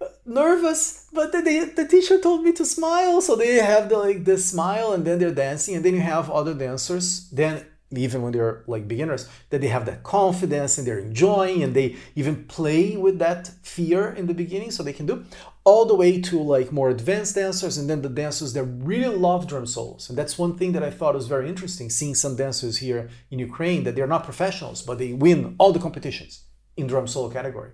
uh, 0.00 0.06
nervous. 0.24 1.06
But 1.12 1.30
the, 1.32 1.42
the, 1.42 1.70
the 1.76 1.86
teacher 1.86 2.18
told 2.18 2.42
me 2.42 2.52
to 2.52 2.64
smile, 2.64 3.20
so 3.20 3.36
they 3.36 3.56
have 3.56 3.90
the 3.90 3.98
like 3.98 4.24
the 4.24 4.38
smile, 4.38 4.92
and 4.92 5.04
then 5.04 5.18
they're 5.18 5.34
dancing, 5.34 5.76
and 5.76 5.84
then 5.84 5.94
you 5.94 6.00
have 6.00 6.30
other 6.30 6.54
dancers. 6.54 7.28
Then 7.28 7.66
even 7.94 8.22
when 8.22 8.32
they're 8.32 8.64
like 8.66 8.88
beginners, 8.88 9.28
that 9.50 9.60
they 9.60 9.68
have 9.68 9.86
that 9.86 10.02
confidence 10.02 10.78
and 10.78 10.86
they're 10.86 10.98
enjoying 10.98 11.62
and 11.62 11.74
they 11.74 11.96
even 12.14 12.44
play 12.44 12.96
with 12.96 13.18
that 13.18 13.48
fear 13.62 14.10
in 14.10 14.26
the 14.26 14.34
beginning 14.34 14.70
so 14.70 14.82
they 14.82 14.92
can 14.92 15.06
do 15.06 15.24
all 15.64 15.84
the 15.84 15.94
way 15.94 16.20
to 16.20 16.42
like 16.42 16.72
more 16.72 16.90
advanced 16.90 17.36
dancers 17.36 17.78
and 17.78 17.88
then 17.88 18.02
the 18.02 18.08
dancers 18.08 18.52
that 18.52 18.64
really 18.64 19.14
love 19.14 19.46
drum 19.46 19.66
solos. 19.66 20.08
And 20.08 20.18
that's 20.18 20.38
one 20.38 20.56
thing 20.56 20.72
that 20.72 20.82
I 20.82 20.90
thought 20.90 21.14
was 21.14 21.28
very 21.28 21.48
interesting 21.48 21.88
seeing 21.88 22.14
some 22.14 22.36
dancers 22.36 22.78
here 22.78 23.10
in 23.30 23.38
Ukraine 23.38 23.84
that 23.84 23.94
they're 23.94 24.06
not 24.06 24.24
professionals, 24.24 24.82
but 24.82 24.98
they 24.98 25.12
win 25.12 25.54
all 25.58 25.72
the 25.72 25.78
competitions 25.78 26.44
in 26.76 26.88
drum 26.88 27.06
solo 27.06 27.30
category. 27.30 27.70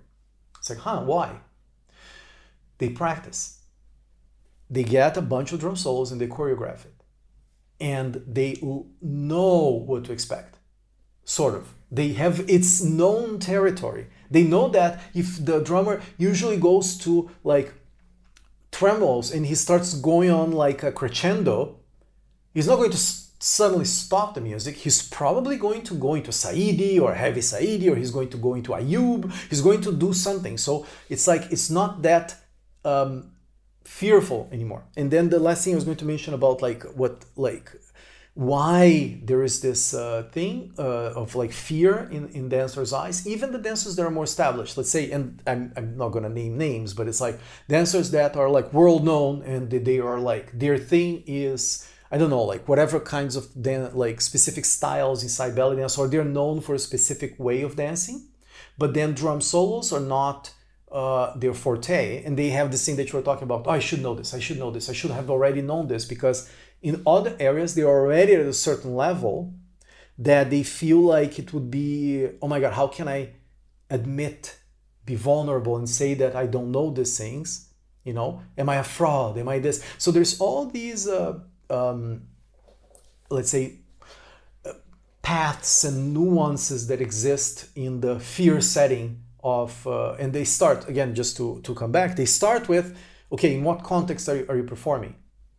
It's 0.59 0.69
like, 0.69 0.81
huh, 0.81 1.03
why? 1.05 1.41
They 2.77 2.91
practice. 2.91 3.63
They 4.69 4.85
get 4.85 5.17
a 5.17 5.23
bunch 5.23 5.53
of 5.53 5.61
drum 5.61 5.77
solos 5.77 6.13
and 6.13 6.21
they 6.21 6.27
choreograph 6.27 6.85
it 6.85 6.99
and 7.81 8.23
they 8.27 8.61
know 9.01 9.85
what 9.87 10.05
to 10.05 10.13
expect 10.13 10.59
sort 11.25 11.55
of 11.55 11.75
they 11.91 12.13
have 12.15 12.41
its 12.49 12.83
known 12.83 13.39
territory 13.39 14.09
they 14.31 14.43
know 14.43 14.69
that 14.69 15.01
if 15.15 15.45
the 15.45 15.61
drummer 15.61 16.01
usually 16.17 16.57
goes 16.57 16.97
to 16.99 17.31
like 17.45 17.73
tremolos 18.71 19.35
and 19.35 19.47
he 19.47 19.55
starts 19.55 19.95
going 19.95 20.31
on 20.31 20.53
like 20.53 20.83
a 20.83 20.93
crescendo 20.93 21.79
he's 22.53 22.67
not 22.67 22.77
going 22.77 22.91
to 22.91 22.99
suddenly 23.41 23.85
stop 23.85 24.35
the 24.35 24.41
music. 24.41 24.77
He's 24.77 25.09
probably 25.09 25.57
going 25.57 25.83
to 25.83 25.95
go 25.95 26.15
into 26.15 26.31
saidi 26.31 27.01
or 27.01 27.15
heavy 27.15 27.41
saidi 27.41 27.91
or 27.91 27.97
he's 27.97 28.11
going 28.11 28.31
to 28.31 28.37
go 28.37 28.55
into 28.55 28.73
ayub. 28.73 29.33
He's 29.49 29.61
going 29.61 29.81
to 29.83 29.93
do 29.93 30.13
something. 30.13 30.59
So 30.59 30.87
it's 31.09 31.27
like 31.29 31.51
it's 31.51 31.71
not 31.71 32.03
that 32.03 32.35
um, 32.85 33.31
fearful 33.85 34.49
anymore. 34.53 34.85
And 34.97 35.11
then 35.11 35.29
the 35.29 35.39
last 35.39 35.65
thing 35.65 35.75
I 35.75 35.77
was 35.77 35.85
going 35.85 35.99
to 35.99 36.05
mention 36.05 36.35
about 36.35 36.63
like 36.63 36.83
what 36.97 37.25
like 37.37 37.71
why 38.39 39.19
there 39.25 39.43
is 39.43 39.61
this 39.63 39.93
uh, 39.93 40.23
thing 40.31 40.73
uh, 40.79 41.11
of 41.23 41.35
like 41.35 41.51
fear 41.51 42.09
in, 42.13 42.29
in 42.29 42.49
dancers' 42.49 42.93
eyes, 42.93 43.27
even 43.27 43.51
the 43.51 43.59
dancers 43.59 43.97
that 43.97 44.07
are 44.07 44.13
more 44.13 44.23
established, 44.23 44.77
let's 44.77 44.91
say, 44.91 45.11
and 45.11 45.43
I'm, 45.45 45.73
I'm 45.77 45.97
not 45.97 46.11
gonna 46.11 46.29
name 46.29 46.57
names, 46.57 46.95
but 46.95 47.09
it's 47.09 47.21
like 47.21 47.41
dancers 47.69 48.13
that 48.13 48.37
are 48.37 48.49
like 48.49 48.73
world 48.73 49.05
known 49.05 49.43
and 49.43 49.69
they, 49.69 49.99
are 49.99 50.21
like 50.21 50.57
their 50.57 50.79
thing 50.79 51.25
is 51.27 51.91
I 52.13 52.17
don't 52.17 52.31
know, 52.31 52.45
like 52.45 52.69
whatever 52.69 53.01
kinds 53.01 53.35
of 53.35 53.49
dan- 53.61 53.91
like 53.97 54.21
specific 54.21 54.65
styles 54.67 55.25
inside 55.25 55.57
belly 55.57 55.75
dance, 55.75 55.99
or 55.99 56.07
they're 56.07 56.23
known 56.23 56.61
for 56.61 56.77
a 56.77 56.79
specific 56.79 57.35
way 57.41 57.63
of 57.63 57.75
dancing, 57.75 58.29
but 58.79 58.95
then 58.95 59.15
drum 59.15 59.41
solos 59.41 59.93
are 59.93 59.99
not 60.19 60.53
uh, 60.93 61.37
their 61.37 61.53
forte 61.53 62.23
and 62.25 62.39
they 62.39 62.51
have 62.51 62.71
this 62.71 62.87
thing 62.87 62.97
that 62.97 63.13
you 63.13 63.19
were 63.19 63.23
talking 63.23 63.43
about 63.43 63.67
oh, 63.67 63.71
i 63.71 63.79
should 63.79 64.01
know 64.01 64.15
this 64.15 64.33
i 64.33 64.39
should 64.39 64.59
know 64.59 64.71
this 64.71 64.89
i 64.89 64.93
should 64.95 65.11
have 65.11 65.29
already 65.29 65.61
known 65.61 65.87
this 65.87 66.07
because 66.07 66.51
in 66.83 67.03
other 67.07 67.37
areas 67.41 67.75
they're 67.75 67.87
already 67.87 68.35
at 68.35 68.41
a 68.41 68.53
certain 68.53 68.95
level 68.95 69.55
that 70.17 70.51
they 70.51 70.63
feel 70.63 71.01
like 71.01 71.39
it 71.39 71.53
would 71.53 71.71
be 71.71 72.29
oh 72.43 72.49
my 72.49 72.61
god 72.61 72.73
how 72.73 72.87
can 72.87 73.09
i 73.09 73.31
admit 73.91 74.59
be 75.05 75.15
vulnerable 75.15 75.77
and 75.77 75.89
say 75.89 76.15
that 76.15 76.37
i 76.37 76.47
don't 76.47 76.71
know 76.71 76.91
these 76.91 77.17
things? 77.17 77.71
You 78.05 78.15
know 78.15 78.43
am 78.57 78.69
i 78.69 78.77
a 78.77 78.85
fraud? 78.85 79.37
Am 79.39 79.49
i 79.49 79.59
this? 79.59 79.85
So 79.99 80.11
there's 80.11 80.41
all 80.41 80.67
these 80.67 81.07
uh, 81.09 81.41
um, 81.69 82.23
let's 83.31 83.51
say 83.51 83.81
uh, 84.65 84.73
paths 85.23 85.85
and 85.85 86.15
nuances 86.15 86.87
that 86.89 87.01
exist 87.01 87.69
in 87.77 88.01
the 88.01 88.19
fear 88.19 88.61
setting 88.61 89.23
of 89.43 89.87
uh, 89.87 90.13
and 90.13 90.33
they 90.33 90.45
start 90.45 90.89
again 90.89 91.15
just 91.15 91.37
to 91.37 91.61
to 91.63 91.75
come 91.75 91.93
back 91.93 92.17
they 92.17 92.25
start 92.25 92.69
with 92.69 92.97
okay 93.31 93.55
in 93.55 93.63
what 93.63 93.83
context 93.83 94.29
are 94.29 94.37
you, 94.37 94.47
are 94.49 94.57
you 94.57 94.65
performing 94.65 95.15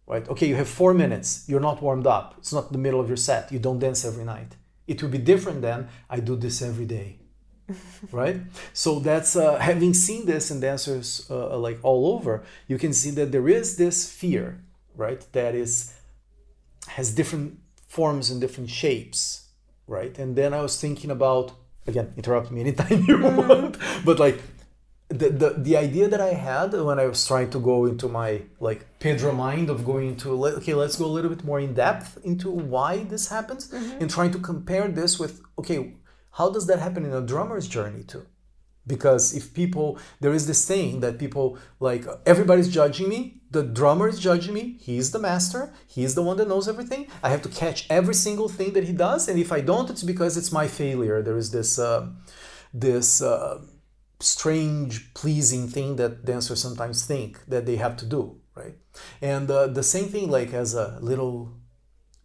right? 0.09 0.27
Okay 0.27 0.47
you 0.47 0.55
have 0.55 0.67
four 0.67 0.93
minutes. 0.93 1.45
You're 1.47 1.65
not 1.69 1.81
warmed 1.81 2.07
up. 2.07 2.35
It's 2.39 2.51
not 2.51 2.71
the 2.73 2.77
middle 2.77 2.99
of 2.99 3.07
your 3.07 3.21
set. 3.29 3.51
You 3.53 3.59
don't 3.59 3.79
dance 3.79 4.03
every 4.03 4.25
night. 4.25 4.51
It 4.87 5.01
would 5.01 5.11
be 5.11 5.23
different 5.33 5.61
than 5.61 5.87
i 6.09 6.19
do 6.19 6.35
this 6.35 6.61
every 6.61 6.85
day. 6.85 7.09
Right? 8.11 8.37
So 8.73 8.99
that's 8.99 9.35
uh, 9.35 9.57
having 9.59 9.93
seen 9.93 10.25
this 10.25 10.49
in 10.51 10.59
dancers 10.59 11.27
uh, 11.29 11.57
like 11.57 11.79
all 11.83 12.03
over 12.13 12.43
you 12.67 12.77
can 12.83 12.93
see 12.93 13.11
that 13.11 13.31
there 13.31 13.47
is 13.47 13.77
this 13.77 13.97
fear 14.21 14.45
right 14.95 15.21
that 15.33 15.53
is 15.63 15.93
has 16.97 17.07
different 17.19 17.59
forms 17.87 18.31
and 18.31 18.41
different 18.41 18.69
shapes 18.69 19.49
right? 19.87 20.17
And 20.19 20.35
then 20.35 20.53
i 20.53 20.61
was 20.61 20.79
thinking 20.83 21.11
about 21.11 21.51
again 21.87 22.13
interrupt 22.17 22.51
me 22.51 22.61
anytime 22.61 23.03
you 23.09 23.17
mm-hmm. 23.17 23.47
want 23.47 23.77
but 24.05 24.17
like 24.19 24.39
the, 25.09 25.29
the 25.29 25.49
the 25.57 25.75
idea 25.75 26.07
that 26.07 26.21
i 26.21 26.33
had 26.33 26.71
when 26.73 26.99
i 26.99 27.05
was 27.05 27.25
trying 27.25 27.49
to 27.49 27.59
go 27.59 27.85
into 27.85 28.07
my 28.07 28.41
like 28.59 28.85
pedro 28.99 29.31
mind 29.31 29.69
of 29.69 29.83
going 29.83 30.07
into 30.09 30.45
okay 30.45 30.75
let's 30.75 30.95
go 30.97 31.05
a 31.05 31.13
little 31.17 31.31
bit 31.31 31.43
more 31.43 31.59
in 31.59 31.73
depth 31.73 32.19
into 32.23 32.49
why 32.49 33.03
this 33.05 33.27
happens 33.29 33.69
mm-hmm. 33.69 34.01
and 34.01 34.09
trying 34.09 34.31
to 34.31 34.39
compare 34.39 34.87
this 34.87 35.17
with 35.17 35.41
okay 35.57 35.93
how 36.33 36.49
does 36.49 36.67
that 36.67 36.79
happen 36.79 37.05
in 37.05 37.13
a 37.13 37.21
drummer's 37.21 37.67
journey 37.67 38.03
too 38.03 38.25
because 38.85 39.33
if 39.33 39.53
people 39.53 39.97
there 40.19 40.33
is 40.33 40.45
this 40.45 40.67
thing 40.67 40.99
that 40.99 41.17
people 41.17 41.57
like 41.79 42.05
everybody's 42.27 42.69
judging 42.69 43.09
me 43.09 43.41
the 43.49 43.63
drummer 43.63 44.07
is 44.07 44.19
judging 44.19 44.53
me 44.53 44.77
he's 44.79 45.09
the 45.11 45.19
master 45.19 45.73
he's 45.87 46.13
the 46.13 46.21
one 46.21 46.37
that 46.37 46.47
knows 46.47 46.67
everything 46.67 47.07
i 47.23 47.29
have 47.29 47.41
to 47.41 47.49
catch 47.49 47.87
every 47.89 48.13
single 48.13 48.47
thing 48.47 48.73
that 48.73 48.83
he 48.83 48.93
does 48.93 49.27
and 49.27 49.39
if 49.39 49.51
i 49.51 49.59
don't 49.59 49.89
it's 49.89 50.03
because 50.03 50.37
it's 50.37 50.51
my 50.51 50.67
failure 50.67 51.21
there 51.23 51.37
is 51.37 51.49
this 51.49 51.79
uh, 51.79 52.07
this 52.73 53.21
uh, 53.21 53.59
strange 54.19 55.13
pleasing 55.13 55.67
thing 55.67 55.95
that 55.95 56.25
dancers 56.25 56.61
sometimes 56.61 57.05
think 57.05 57.39
that 57.47 57.65
they 57.65 57.77
have 57.77 57.95
to 57.95 58.05
do 58.05 58.39
right 58.55 58.75
and 59.21 59.49
uh, 59.49 59.67
the 59.67 59.83
same 59.83 60.05
thing 60.05 60.29
like 60.29 60.53
as 60.53 60.73
a 60.73 60.99
little 61.01 61.51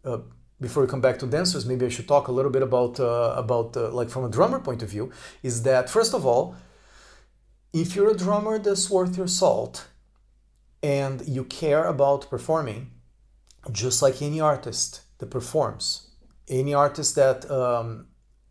uh, 0.05 0.19
before 0.61 0.83
we 0.83 0.89
come 0.89 1.01
back 1.01 1.19
to 1.19 1.27
dancers, 1.27 1.67
maybe 1.67 1.85
I 1.87 1.89
should 1.89 2.09
talk 2.09 2.29
a 2.29 2.33
little 2.33 2.51
bit 2.51 2.63
about 2.63 2.99
uh, 3.01 3.35
about 3.37 3.77
uh, 3.77 3.91
like 3.91 4.09
from 4.09 4.25
a 4.25 4.31
drummer 4.31 4.61
point 4.61 4.83
of 4.83 4.89
view. 4.89 5.11
Is 5.43 5.63
that 5.63 5.91
first 5.91 6.15
of 6.15 6.25
all, 6.25 6.57
if 7.73 7.95
you're 7.95 8.11
a 8.11 8.17
drummer 8.17 8.59
that's 8.59 8.89
worth 8.89 9.17
your 9.17 9.27
salt, 9.27 9.87
and 10.83 11.27
you 11.27 11.45
care 11.45 11.85
about 11.85 12.29
performing, 12.29 12.91
just 13.73 14.03
like 14.03 14.21
any 14.21 14.41
artist 14.41 15.01
that 15.19 15.31
performs, 15.31 16.11
any 16.49 16.75
artist 16.75 17.15
that 17.15 17.51
um, 17.51 18.07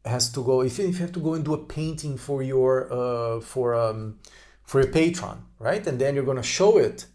has 0.06 0.32
to 0.34 0.44
go, 0.44 0.62
if 0.62 0.78
you, 0.78 0.88
if 0.88 0.96
you 0.96 1.02
have 1.02 1.14
to 1.14 1.20
go 1.20 1.34
and 1.34 1.46
do 1.46 1.54
a 1.54 1.66
painting 1.66 2.18
for 2.18 2.44
your 2.44 2.92
uh, 2.92 3.40
for 3.42 3.76
um, 3.76 4.20
for 4.64 4.82
your 4.82 4.92
patron, 4.92 5.46
right, 5.60 5.86
and 5.86 6.00
then 6.00 6.16
you're 6.16 6.26
going 6.26 6.38
to 6.38 6.44
show 6.44 6.78
it 6.78 7.06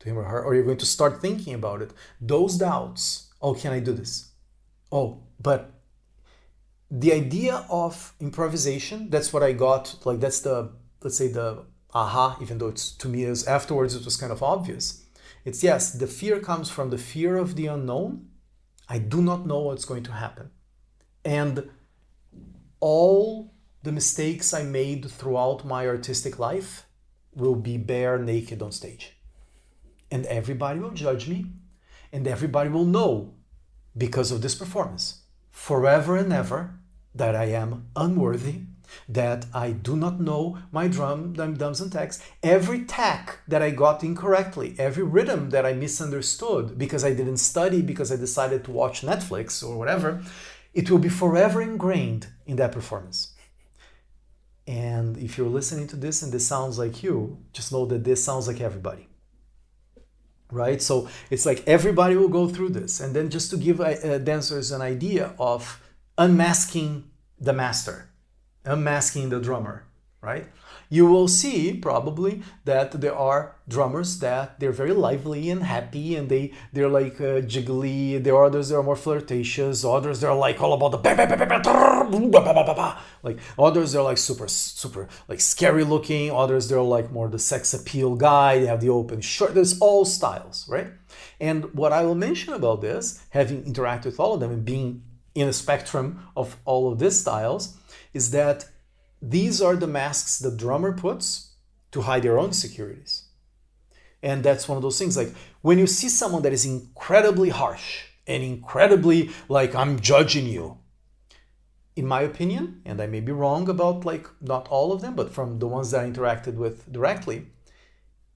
to 0.00 0.08
him 0.08 0.18
or 0.18 0.24
her, 0.24 0.42
or 0.44 0.54
you're 0.54 0.64
going 0.64 0.78
to 0.78 0.86
start 0.86 1.20
thinking 1.20 1.54
about 1.54 1.82
it. 1.82 1.92
Those 2.20 2.56
doubts 2.58 3.26
oh, 3.40 3.54
can 3.54 3.72
I 3.72 3.80
do 3.80 3.92
this? 3.92 4.30
Oh, 4.90 5.22
but 5.40 5.72
the 6.90 7.12
idea 7.12 7.64
of 7.68 8.14
improvisation, 8.20 9.10
that's 9.10 9.32
what 9.32 9.42
I 9.42 9.52
got. 9.52 9.96
Like, 10.04 10.20
that's 10.20 10.40
the, 10.40 10.72
let's 11.02 11.16
say, 11.16 11.28
the 11.28 11.64
aha, 11.92 12.38
even 12.40 12.58
though 12.58 12.68
it's 12.68 12.90
to 12.92 13.08
me 13.08 13.24
is 13.24 13.46
afterwards 13.46 13.94
it 13.94 14.04
was 14.04 14.16
kind 14.16 14.32
of 14.32 14.42
obvious. 14.42 15.04
It's 15.44 15.62
yes, 15.62 15.92
the 15.92 16.06
fear 16.06 16.40
comes 16.40 16.68
from 16.70 16.90
the 16.90 16.98
fear 16.98 17.36
of 17.36 17.54
the 17.56 17.66
unknown. 17.66 18.28
I 18.88 18.98
do 18.98 19.22
not 19.22 19.46
know 19.46 19.60
what's 19.60 19.84
going 19.84 20.02
to 20.04 20.12
happen. 20.12 20.50
And 21.24 21.70
all 22.86 23.52
the 23.82 23.90
mistakes 23.90 24.54
I 24.54 24.62
made 24.62 25.10
throughout 25.10 25.64
my 25.64 25.88
artistic 25.88 26.38
life 26.38 26.86
will 27.34 27.56
be 27.56 27.76
bare 27.76 28.16
naked 28.16 28.62
on 28.62 28.70
stage. 28.70 29.16
And 30.08 30.24
everybody 30.26 30.78
will 30.78 30.92
judge 30.92 31.26
me 31.26 31.46
and 32.12 32.28
everybody 32.28 32.70
will 32.70 32.84
know 32.84 33.34
because 33.98 34.30
of 34.30 34.40
this 34.40 34.54
performance 34.54 35.22
forever 35.50 36.16
and 36.16 36.32
ever 36.32 36.78
that 37.12 37.34
I 37.34 37.46
am 37.46 37.88
unworthy, 37.96 38.60
that 39.08 39.46
I 39.52 39.72
do 39.72 39.96
not 39.96 40.20
know 40.20 40.58
my 40.70 40.86
drum, 40.86 41.32
drums 41.32 41.80
and 41.80 41.92
taks. 41.92 42.22
Every 42.44 42.84
tak 42.84 43.40
that 43.48 43.62
I 43.62 43.70
got 43.70 44.04
incorrectly, 44.04 44.76
every 44.78 45.02
rhythm 45.02 45.50
that 45.50 45.66
I 45.66 45.72
misunderstood 45.72 46.78
because 46.78 47.02
I 47.02 47.14
didn't 47.14 47.38
study, 47.38 47.82
because 47.82 48.12
I 48.12 48.16
decided 48.16 48.62
to 48.64 48.70
watch 48.70 49.02
Netflix 49.02 49.66
or 49.66 49.76
whatever, 49.76 50.22
it 50.76 50.90
will 50.90 50.98
be 50.98 51.08
forever 51.08 51.60
ingrained 51.60 52.28
in 52.46 52.56
that 52.56 52.72
performance. 52.72 53.34
And 54.66 55.16
if 55.16 55.38
you're 55.38 55.54
listening 55.58 55.86
to 55.88 55.96
this 55.96 56.22
and 56.22 56.32
this 56.32 56.46
sounds 56.46 56.78
like 56.78 57.02
you, 57.02 57.38
just 57.52 57.72
know 57.72 57.86
that 57.86 58.04
this 58.04 58.22
sounds 58.22 58.46
like 58.46 58.60
everybody. 58.60 59.08
Right? 60.52 60.80
So 60.80 61.08
it's 61.30 61.46
like 61.46 61.66
everybody 61.66 62.14
will 62.14 62.28
go 62.28 62.48
through 62.48 62.70
this. 62.70 63.00
And 63.00 63.14
then 63.16 63.30
just 63.30 63.50
to 63.50 63.56
give 63.56 63.80
uh, 63.80 63.84
uh, 63.84 64.18
dancers 64.18 64.70
an 64.70 64.82
idea 64.82 65.34
of 65.38 65.80
unmasking 66.18 67.10
the 67.38 67.52
master 67.52 68.08
unmasking 68.66 69.28
the 69.28 69.40
drummer 69.40 69.84
right 70.20 70.46
you 70.88 71.06
will 71.06 71.28
see 71.28 71.72
probably 71.74 72.42
that 72.64 72.92
there 73.00 73.14
are 73.14 73.56
drummers 73.68 74.18
that 74.20 74.60
they're 74.60 74.72
very 74.72 74.92
lively 74.92 75.50
and 75.50 75.62
happy 75.64 76.14
and 76.14 76.28
they 76.28 76.52
they're 76.72 76.88
like 76.88 77.20
uh, 77.20 77.40
jiggly. 77.42 78.22
There 78.22 78.34
are 78.36 78.44
others 78.44 78.68
that 78.68 78.78
are 78.78 78.82
more 78.82 78.96
flirtatious. 78.96 79.84
Others 79.84 80.20
they're 80.20 80.34
like 80.34 80.60
all 80.60 80.72
about 80.72 80.92
the 80.92 80.98
like 83.22 83.38
others 83.58 83.92
they're 83.92 84.02
like 84.02 84.18
super 84.18 84.48
super 84.48 85.08
like 85.28 85.40
scary 85.40 85.84
looking. 85.84 86.30
Others 86.30 86.68
they're 86.68 86.80
like 86.80 87.10
more 87.10 87.28
the 87.28 87.38
sex 87.38 87.74
appeal 87.74 88.14
guy. 88.14 88.58
They 88.58 88.66
have 88.66 88.80
the 88.80 88.90
open 88.90 89.20
shirt. 89.20 89.54
There's 89.54 89.78
all 89.80 90.04
styles 90.04 90.66
right? 90.68 90.88
And 91.40 91.74
what 91.74 91.92
i 91.92 92.02
will 92.02 92.14
mention 92.14 92.54
about 92.54 92.80
this 92.80 93.22
having 93.30 93.62
interacted 93.64 94.06
with 94.06 94.20
all 94.20 94.34
of 94.34 94.40
them 94.40 94.50
and 94.50 94.64
being 94.64 95.02
in 95.34 95.48
a 95.48 95.52
spectrum 95.52 96.26
of 96.36 96.56
all 96.64 96.90
of 96.90 96.98
these 96.98 97.20
styles 97.20 97.76
is 98.14 98.30
that 98.30 98.68
these 99.20 99.60
are 99.60 99.76
the 99.76 99.86
masks 99.86 100.38
the 100.38 100.50
drummer 100.50 100.92
puts 100.92 101.52
to 101.92 102.02
hide 102.02 102.22
their 102.22 102.38
own 102.38 102.48
insecurities. 102.48 103.24
And 104.22 104.42
that's 104.42 104.68
one 104.68 104.76
of 104.76 104.82
those 104.82 104.98
things 104.98 105.16
like 105.16 105.32
when 105.62 105.78
you 105.78 105.86
see 105.86 106.08
someone 106.08 106.42
that 106.42 106.52
is 106.52 106.66
incredibly 106.66 107.50
harsh 107.50 108.04
and 108.26 108.42
incredibly 108.42 109.30
like, 109.48 109.74
I'm 109.74 110.00
judging 110.00 110.46
you. 110.46 110.78
In 111.94 112.06
my 112.06 112.22
opinion, 112.22 112.82
and 112.84 113.00
I 113.00 113.06
may 113.06 113.20
be 113.20 113.32
wrong 113.32 113.68
about 113.68 114.04
like 114.04 114.28
not 114.40 114.68
all 114.68 114.92
of 114.92 115.00
them, 115.00 115.14
but 115.14 115.32
from 115.32 115.58
the 115.58 115.68
ones 115.68 115.90
that 115.90 116.04
I 116.04 116.10
interacted 116.10 116.56
with 116.56 116.92
directly, 116.92 117.46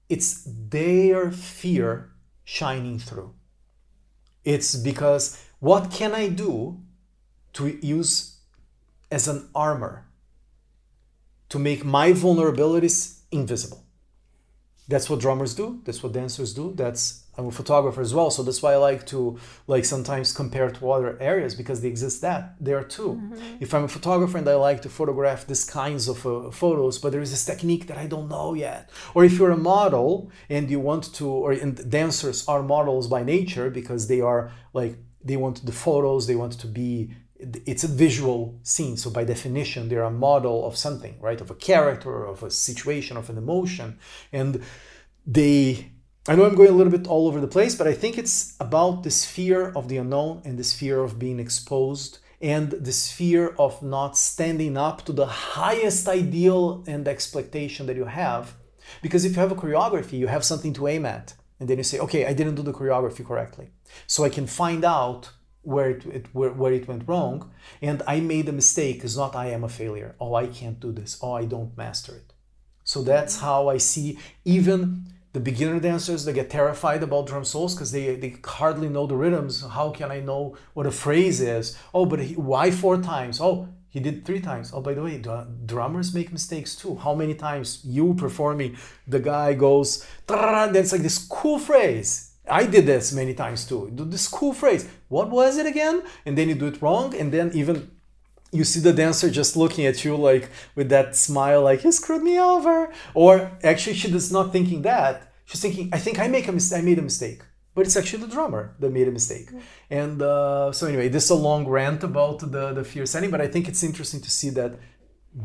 it's 0.09 0.47
their 0.47 1.31
fear 1.31 2.11
shining 2.43 2.97
through. 2.97 3.33
It's 4.43 4.75
because 4.75 5.45
what 5.59 5.91
can 5.91 6.13
I 6.15 6.29
do 6.29 6.79
to 7.53 7.77
use 7.85 8.39
as 9.11 9.27
an 9.27 9.49
armor 9.53 10.07
to 11.51 11.59
make 11.59 11.83
my 11.83 12.13
vulnerabilities 12.13 13.19
invisible. 13.29 13.83
That's 14.87 15.09
what 15.09 15.19
drummers 15.19 15.53
do. 15.53 15.81
That's 15.85 16.01
what 16.01 16.13
dancers 16.13 16.53
do. 16.53 16.73
That's 16.75 17.03
I'm 17.37 17.47
a 17.47 17.51
photographer 17.51 18.01
as 18.01 18.13
well, 18.13 18.29
so 18.29 18.43
that's 18.43 18.61
why 18.61 18.73
I 18.73 18.75
like 18.77 19.05
to 19.07 19.39
like 19.67 19.85
sometimes 19.85 20.33
compare 20.33 20.69
to 20.69 20.91
other 20.91 21.17
areas 21.21 21.55
because 21.55 21.79
they 21.81 21.87
exist 21.87 22.21
that 22.21 22.55
there 22.59 22.83
too. 22.83 23.11
Mm-hmm. 23.13 23.63
If 23.65 23.73
I'm 23.73 23.85
a 23.85 23.93
photographer 23.97 24.37
and 24.37 24.47
I 24.47 24.55
like 24.55 24.81
to 24.81 24.89
photograph 24.89 25.47
these 25.47 25.63
kinds 25.63 26.09
of 26.09 26.25
uh, 26.25 26.51
photos, 26.51 26.99
but 26.99 27.11
there 27.11 27.21
is 27.21 27.31
this 27.31 27.45
technique 27.45 27.87
that 27.87 27.97
I 27.97 28.07
don't 28.07 28.27
know 28.27 28.53
yet, 28.53 28.89
or 29.15 29.23
if 29.23 29.33
you're 29.37 29.51
a 29.51 29.57
model 29.75 30.29
and 30.49 30.69
you 30.69 30.79
want 30.79 31.13
to, 31.15 31.25
or 31.27 31.51
and 31.53 31.89
dancers 31.89 32.45
are 32.47 32.63
models 32.63 33.07
by 33.07 33.23
nature 33.23 33.69
because 33.69 34.07
they 34.07 34.21
are 34.21 34.51
like 34.73 34.95
they 35.23 35.37
want 35.37 35.65
the 35.65 35.77
photos, 35.85 36.27
they 36.27 36.35
want 36.35 36.53
to 36.59 36.67
be 36.67 37.11
it's 37.65 37.83
a 37.83 37.87
visual 37.87 38.59
scene. 38.63 38.97
So 38.97 39.09
by 39.09 39.23
definition 39.23 39.89
they're 39.89 40.03
a 40.03 40.11
model 40.11 40.65
of 40.65 40.77
something 40.77 41.15
right? 41.19 41.41
Of 41.41 41.49
a 41.51 41.55
character 41.55 42.25
of 42.25 42.43
a 42.43 42.51
situation 42.51 43.17
of 43.17 43.29
an 43.29 43.37
emotion. 43.37 43.97
And 44.31 44.63
they 45.25 45.91
i 46.27 46.35
know 46.35 46.45
i'm 46.45 46.55
going 46.55 46.69
a 46.69 46.79
little 46.79 46.91
bit 46.91 47.07
all 47.07 47.27
over 47.27 47.39
the 47.39 47.47
place 47.47 47.75
but 47.75 47.87
i 47.87 47.93
think 47.93 48.17
it's 48.17 48.55
about 48.59 49.03
this 49.03 49.23
fear 49.23 49.71
of 49.75 49.87
the 49.87 49.97
unknown 49.97 50.41
and 50.45 50.57
this 50.57 50.73
fear 50.73 50.99
of 50.99 51.19
being 51.19 51.39
exposed 51.39 52.19
and 52.41 52.71
this 52.71 53.11
fear 53.11 53.49
of 53.59 53.81
not 53.83 54.17
standing 54.17 54.75
up 54.75 55.05
to 55.05 55.13
the 55.13 55.27
highest 55.27 56.07
ideal 56.07 56.83
and 56.87 57.07
expectation 57.07 57.85
that 57.85 57.95
you 57.95 58.05
have. 58.05 58.55
Because 59.01 59.25
if 59.25 59.33
you 59.33 59.39
have 59.39 59.51
a 59.51 59.55
choreography 59.55 60.13
you 60.13 60.27
have 60.27 60.43
something 60.43 60.73
to 60.73 60.87
aim 60.87 61.05
at. 61.05 61.35
And 61.59 61.69
then 61.69 61.77
you 61.77 61.83
say 61.83 61.99
okay 61.99 62.25
i 62.25 62.33
didn't 62.33 62.55
do 62.55 62.63
the 62.63 62.73
choreography 62.73 63.25
correctly. 63.25 63.69
So 64.07 64.23
i 64.23 64.29
can 64.29 64.47
find 64.47 64.83
out 64.83 65.31
where 65.63 65.91
it, 65.91 66.05
it 66.05 66.25
where, 66.33 66.51
where 66.51 66.73
it 66.73 66.87
went 66.87 67.07
wrong 67.07 67.51
and 67.81 68.01
i 68.07 68.19
made 68.19 68.49
a 68.49 68.51
mistake 68.51 69.03
is 69.03 69.15
not 69.15 69.35
i 69.35 69.47
am 69.47 69.63
a 69.63 69.69
failure. 69.69 70.15
Oh 70.19 70.35
i 70.35 70.47
can't 70.47 70.79
do 70.79 70.91
this. 70.91 71.17
Oh 71.21 71.33
i 71.33 71.45
don't 71.45 71.77
master 71.77 72.15
it. 72.15 72.33
So 72.83 73.03
that's 73.03 73.37
mm-hmm. 73.37 73.45
how 73.45 73.69
i 73.69 73.77
see 73.77 74.17
even 74.43 75.05
the 75.33 75.39
beginner 75.39 75.79
dancers 75.79 76.25
they 76.25 76.33
get 76.33 76.49
terrified 76.49 77.03
about 77.03 77.27
drum 77.27 77.45
solos 77.45 77.73
because 77.73 77.91
they, 77.91 78.15
they 78.15 78.35
hardly 78.43 78.89
know 78.89 79.07
the 79.07 79.15
rhythms. 79.15 79.61
How 79.61 79.91
can 79.91 80.11
i 80.11 80.19
know 80.19 80.57
what 80.73 80.87
a 80.87 80.91
phrase 80.91 81.41
is? 81.41 81.77
Oh 81.93 82.05
but 82.05 82.19
he, 82.19 82.35
why 82.35 82.71
four 82.71 82.97
times? 82.97 83.39
Oh 83.39 83.67
he 83.89 83.99
did 83.99 84.25
three 84.25 84.39
times. 84.39 84.71
Oh 84.73 84.81
by 84.81 84.93
the 84.93 85.03
way 85.03 85.21
drummers 85.65 86.13
make 86.13 86.31
mistakes 86.31 86.75
too. 86.75 86.95
How 86.95 87.13
many 87.13 87.35
times 87.35 87.81
you 87.85 88.15
performing 88.15 88.77
the 89.07 89.19
guy 89.19 89.53
goes 89.53 90.07
then 90.27 90.75
it's 90.75 90.91
like 90.91 91.01
this 91.01 91.19
cool 91.19 91.59
phrase 91.59 92.30
I 92.51 92.65
did 92.65 92.85
this 92.85 93.13
many 93.13 93.33
times 93.33 93.65
too. 93.65 93.91
Do 93.95 94.05
this 94.05 94.27
cool 94.27 94.53
phrase. 94.53 94.87
What 95.07 95.29
was 95.29 95.57
it 95.57 95.65
again? 95.65 96.03
And 96.25 96.37
then 96.37 96.49
you 96.49 96.55
do 96.55 96.67
it 96.67 96.81
wrong, 96.81 97.15
and 97.15 97.31
then 97.31 97.51
even 97.53 97.89
you 98.51 98.63
see 98.65 98.81
the 98.81 98.93
dancer 98.93 99.29
just 99.29 99.55
looking 99.55 99.85
at 99.85 100.03
you 100.03 100.15
like 100.15 100.49
with 100.75 100.89
that 100.89 101.15
smile, 101.15 101.61
like 101.63 101.81
he 101.81 101.91
screwed 101.91 102.23
me 102.23 102.39
over. 102.39 102.91
Or 103.13 103.51
actually, 103.63 103.95
she 103.95 104.13
is 104.13 104.31
not 104.31 104.51
thinking 104.51 104.81
that. 104.81 105.31
She's 105.45 105.61
thinking, 105.61 105.89
I 105.93 105.99
think 105.99 106.19
I 106.19 106.27
make 106.27 106.47
a 106.47 106.51
mistake. 106.51 106.79
I 106.79 106.81
made 106.81 106.99
a 106.99 107.01
mistake. 107.01 107.41
But 107.73 107.85
it's 107.85 107.95
actually 107.95 108.23
the 108.25 108.33
drummer 108.35 108.75
that 108.79 108.91
made 108.91 109.07
a 109.07 109.11
mistake. 109.11 109.49
And 109.89 110.21
uh, 110.21 110.73
so 110.73 110.87
anyway, 110.87 111.07
this 111.07 111.25
is 111.25 111.29
a 111.29 111.35
long 111.35 111.65
rant 111.65 112.03
about 112.03 112.39
the 112.39 112.73
the 112.73 112.83
fear 112.83 113.05
setting, 113.05 113.31
but 113.31 113.39
I 113.39 113.47
think 113.47 113.69
it's 113.69 113.83
interesting 113.83 114.21
to 114.21 114.29
see 114.29 114.49
that 114.51 114.73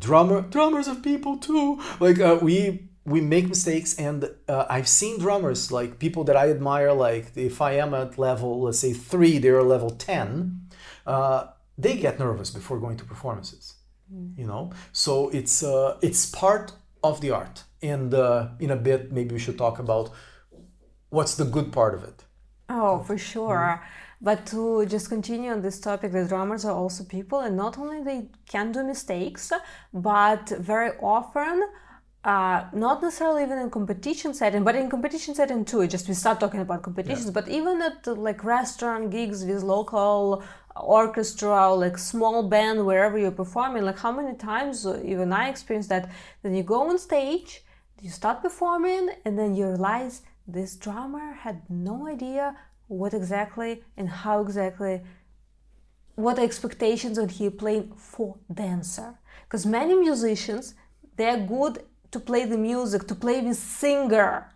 drummer 0.06 0.40
drummers 0.42 0.88
of 0.88 1.02
people 1.02 1.36
too. 1.36 1.80
Like 2.00 2.18
uh, 2.18 2.38
we 2.42 2.88
we 3.06 3.20
make 3.20 3.48
mistakes 3.48 3.94
and 3.98 4.28
uh, 4.48 4.66
i've 4.68 4.88
seen 4.88 5.18
drummers 5.18 5.72
like 5.72 5.98
people 5.98 6.24
that 6.24 6.36
i 6.36 6.50
admire 6.50 6.92
like 6.92 7.26
if 7.36 7.60
i 7.62 7.72
am 7.72 7.94
at 7.94 8.18
level 8.18 8.62
let's 8.62 8.80
say 8.80 8.92
3 8.92 9.38
they're 9.38 9.62
level 9.62 9.90
10 9.90 10.60
uh, 11.06 11.46
they 11.78 11.96
get 11.96 12.18
nervous 12.18 12.50
before 12.50 12.78
going 12.78 12.96
to 12.96 13.04
performances 13.04 13.74
mm. 14.12 14.36
you 14.36 14.46
know 14.46 14.72
so 14.92 15.28
it's 15.30 15.62
uh, 15.62 15.96
it's 16.02 16.26
part 16.26 16.72
of 17.02 17.20
the 17.20 17.30
art 17.30 17.64
and 17.82 18.12
uh, 18.12 18.48
in 18.58 18.70
a 18.70 18.76
bit 18.76 19.12
maybe 19.12 19.32
we 19.34 19.38
should 19.38 19.56
talk 19.56 19.78
about 19.78 20.10
what's 21.10 21.36
the 21.36 21.44
good 21.44 21.72
part 21.72 21.94
of 21.94 22.02
it 22.02 22.24
oh 22.68 22.98
for 23.04 23.16
sure 23.16 23.80
mm. 23.80 23.88
But 24.20 24.46
to 24.46 24.86
just 24.86 25.10
continue 25.10 25.50
on 25.50 25.60
this 25.60 25.78
topic, 25.78 26.12
the 26.12 26.24
drummers 26.24 26.64
are 26.64 26.74
also 26.74 27.04
people, 27.04 27.40
and 27.40 27.54
not 27.54 27.76
only 27.76 28.02
they 28.02 28.28
can 28.48 28.72
do 28.72 28.82
mistakes, 28.82 29.52
but 29.92 30.48
very 30.48 30.92
often 31.00 31.62
uh, 32.26 32.64
not 32.72 33.02
necessarily 33.02 33.44
even 33.44 33.58
in 33.58 33.70
competition 33.70 34.34
setting, 34.34 34.64
but 34.64 34.74
in 34.74 34.90
competition 34.90 35.32
setting 35.32 35.64
too. 35.64 35.86
Just 35.86 36.08
we 36.08 36.14
start 36.14 36.40
talking 36.40 36.60
about 36.60 36.82
competitions, 36.82 37.26
yeah. 37.26 37.30
but 37.38 37.48
even 37.48 37.80
at 37.80 38.04
like 38.18 38.42
restaurant 38.42 39.10
gigs 39.10 39.44
with 39.44 39.62
local 39.62 40.42
orchestra, 40.74 41.72
like 41.72 41.96
small 41.96 42.42
band, 42.42 42.84
wherever 42.84 43.16
you're 43.16 43.30
performing, 43.30 43.84
like 43.84 44.00
how 44.00 44.10
many 44.10 44.36
times 44.36 44.84
even 45.04 45.32
I 45.32 45.48
experienced 45.48 45.88
that. 45.90 46.10
Then 46.42 46.56
you 46.56 46.64
go 46.64 46.88
on 46.90 46.98
stage, 46.98 47.62
you 48.02 48.10
start 48.10 48.42
performing, 48.42 49.10
and 49.24 49.38
then 49.38 49.54
you 49.54 49.68
realize 49.68 50.22
this 50.48 50.74
drummer 50.74 51.32
had 51.32 51.62
no 51.70 52.08
idea 52.08 52.56
what 52.88 53.14
exactly 53.14 53.84
and 53.96 54.08
how 54.08 54.40
exactly 54.40 55.00
what 56.16 56.40
expectations 56.40 57.18
when 57.20 57.28
he 57.28 57.50
playing 57.50 57.92
for 57.96 58.36
dancer 58.52 59.18
because 59.44 59.66
many 59.66 59.94
musicians 59.94 60.74
they're 61.16 61.38
good 61.46 61.82
to 62.10 62.20
play 62.20 62.44
the 62.44 62.58
music, 62.58 63.06
to 63.08 63.14
play 63.14 63.40
with 63.40 63.56
singer. 63.56 64.52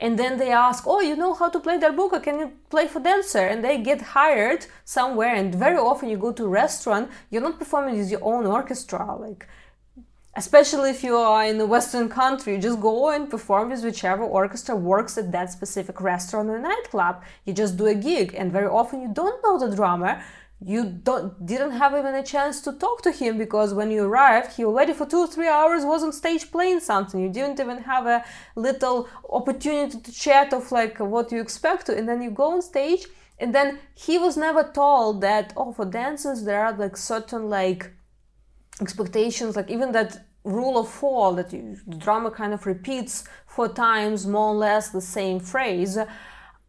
And 0.00 0.18
then 0.18 0.38
they 0.38 0.52
ask, 0.52 0.84
oh, 0.86 1.00
you 1.00 1.16
know 1.16 1.34
how 1.34 1.48
to 1.48 1.58
play 1.58 1.78
darbuka? 1.78 2.22
Can 2.22 2.38
you 2.38 2.52
play 2.70 2.86
for 2.86 3.00
dancer? 3.00 3.44
And 3.46 3.64
they 3.64 3.78
get 3.78 4.00
hired 4.00 4.66
somewhere. 4.84 5.34
And 5.34 5.54
very 5.54 5.76
often 5.76 6.08
you 6.08 6.16
go 6.16 6.32
to 6.32 6.44
a 6.44 6.48
restaurant, 6.48 7.10
you're 7.30 7.42
not 7.42 7.58
performing 7.58 7.98
with 7.98 8.10
your 8.10 8.22
own 8.22 8.46
orchestra. 8.46 9.16
Like, 9.16 9.48
especially 10.36 10.90
if 10.90 11.02
you 11.02 11.16
are 11.16 11.44
in 11.44 11.60
a 11.60 11.66
Western 11.66 12.08
country, 12.08 12.54
you 12.54 12.60
just 12.60 12.80
go 12.80 13.10
and 13.10 13.28
perform 13.28 13.70
with 13.70 13.82
whichever 13.82 14.22
orchestra 14.22 14.76
works 14.76 15.18
at 15.18 15.32
that 15.32 15.50
specific 15.50 16.00
restaurant 16.00 16.48
or 16.48 16.60
nightclub. 16.60 17.20
You 17.44 17.52
just 17.52 17.76
do 17.76 17.86
a 17.86 17.94
gig. 17.94 18.34
And 18.38 18.52
very 18.52 18.68
often 18.68 19.02
you 19.02 19.10
don't 19.12 19.42
know 19.42 19.58
the 19.58 19.74
drummer 19.74 20.22
you 20.60 20.84
don't 20.84 21.46
didn't 21.46 21.70
have 21.70 21.92
even 21.94 22.14
a 22.16 22.22
chance 22.22 22.60
to 22.60 22.72
talk 22.72 23.00
to 23.02 23.12
him 23.12 23.38
because 23.38 23.72
when 23.72 23.92
you 23.92 24.02
arrived 24.04 24.56
he 24.56 24.64
already 24.64 24.92
for 24.92 25.06
two 25.06 25.18
or 25.18 25.26
three 25.28 25.46
hours 25.46 25.84
was 25.84 26.02
on 26.02 26.12
stage 26.12 26.50
playing 26.50 26.80
something. 26.80 27.20
You 27.20 27.28
didn't 27.28 27.60
even 27.60 27.78
have 27.78 28.06
a 28.06 28.24
little 28.56 29.08
opportunity 29.30 30.00
to 30.00 30.12
chat 30.12 30.52
of 30.52 30.72
like 30.72 30.98
what 30.98 31.30
you 31.30 31.40
expect 31.40 31.86
to. 31.86 31.96
And 31.96 32.08
then 32.08 32.22
you 32.22 32.30
go 32.30 32.52
on 32.52 32.62
stage 32.62 33.06
and 33.38 33.54
then 33.54 33.78
he 33.94 34.18
was 34.18 34.36
never 34.36 34.64
told 34.64 35.20
that 35.20 35.52
oh 35.56 35.72
for 35.72 35.84
dancers 35.84 36.42
there 36.44 36.64
are 36.64 36.72
like 36.72 36.96
certain 36.96 37.48
like 37.48 37.92
expectations 38.80 39.54
like 39.54 39.70
even 39.70 39.92
that 39.92 40.24
rule 40.44 40.78
of 40.78 40.88
four 40.88 41.34
that 41.34 41.52
you, 41.52 41.76
the 41.86 41.96
drummer 41.96 42.30
kind 42.30 42.52
of 42.52 42.66
repeats 42.66 43.24
four 43.46 43.68
times 43.68 44.26
more 44.26 44.48
or 44.48 44.54
less 44.54 44.90
the 44.90 45.00
same 45.00 45.38
phrase 45.38 45.98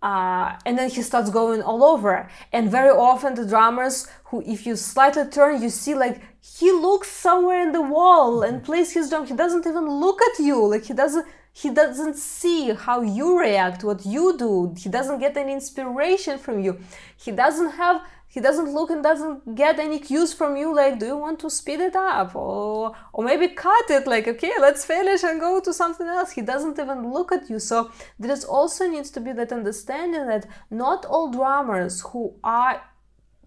uh, 0.01 0.57
and 0.65 0.77
then 0.77 0.89
he 0.89 1.01
starts 1.01 1.29
going 1.29 1.61
all 1.61 1.83
over. 1.83 2.29
And 2.53 2.71
very 2.71 2.89
often 2.89 3.35
the 3.35 3.45
drummers 3.45 4.07
who 4.25 4.41
if 4.45 4.65
you 4.65 4.75
slightly 4.75 5.25
turn 5.25 5.61
you 5.61 5.69
see 5.69 5.93
like 5.93 6.21
he 6.41 6.71
looks 6.71 7.09
somewhere 7.09 7.61
in 7.61 7.71
the 7.71 7.81
wall 7.81 8.43
and 8.43 8.63
plays 8.63 8.93
his 8.93 9.09
drum. 9.09 9.25
He 9.25 9.33
doesn't 9.35 9.67
even 9.67 9.87
look 9.87 10.21
at 10.21 10.39
you. 10.39 10.65
Like 10.65 10.85
he 10.85 10.93
doesn't 10.93 11.25
he 11.51 11.69
doesn't 11.69 12.15
see 12.15 12.73
how 12.73 13.01
you 13.01 13.37
react 13.39 13.83
what 13.83 14.05
you 14.05 14.37
do. 14.37 14.73
He 14.77 14.87
doesn't 14.87 15.19
get 15.19 15.35
any 15.35 15.51
inspiration 15.53 16.37
from 16.37 16.61
you. 16.61 16.79
He 17.17 17.31
doesn't 17.31 17.71
have 17.71 18.01
he 18.31 18.39
doesn't 18.39 18.71
look 18.71 18.91
and 18.91 19.01
doesn't 19.01 19.55
get 19.55 19.79
any 19.79 19.97
cues 19.97 20.33
from 20.33 20.55
you 20.55 20.73
like 20.73 20.99
do 20.99 21.07
you 21.07 21.17
want 21.17 21.39
to 21.39 21.49
speed 21.49 21.79
it 21.79 21.95
up? 21.95 22.35
Or 22.35 22.95
or 23.11 23.23
maybe 23.23 23.47
cut 23.49 23.89
it 23.89 24.05
like 24.05 24.27
okay 24.27 24.53
let's 24.59 24.85
finish 24.85 25.23
and 25.23 25.39
go 25.39 25.59
to 25.59 25.73
something 25.73 26.07
else. 26.07 26.31
He 26.31 26.43
doesn't 26.43 26.77
even 26.79 27.11
look 27.11 27.31
at 27.31 27.49
you. 27.49 27.57
So 27.57 27.91
there 28.19 28.31
is 28.31 28.45
also 28.45 28.87
needs 28.87 29.09
to 29.11 29.19
be 29.19 29.33
that 29.33 29.51
understanding 29.51 30.27
that 30.27 30.45
not 30.69 31.05
all 31.05 31.31
drummers 31.31 32.01
who 32.01 32.35
are 32.43 32.83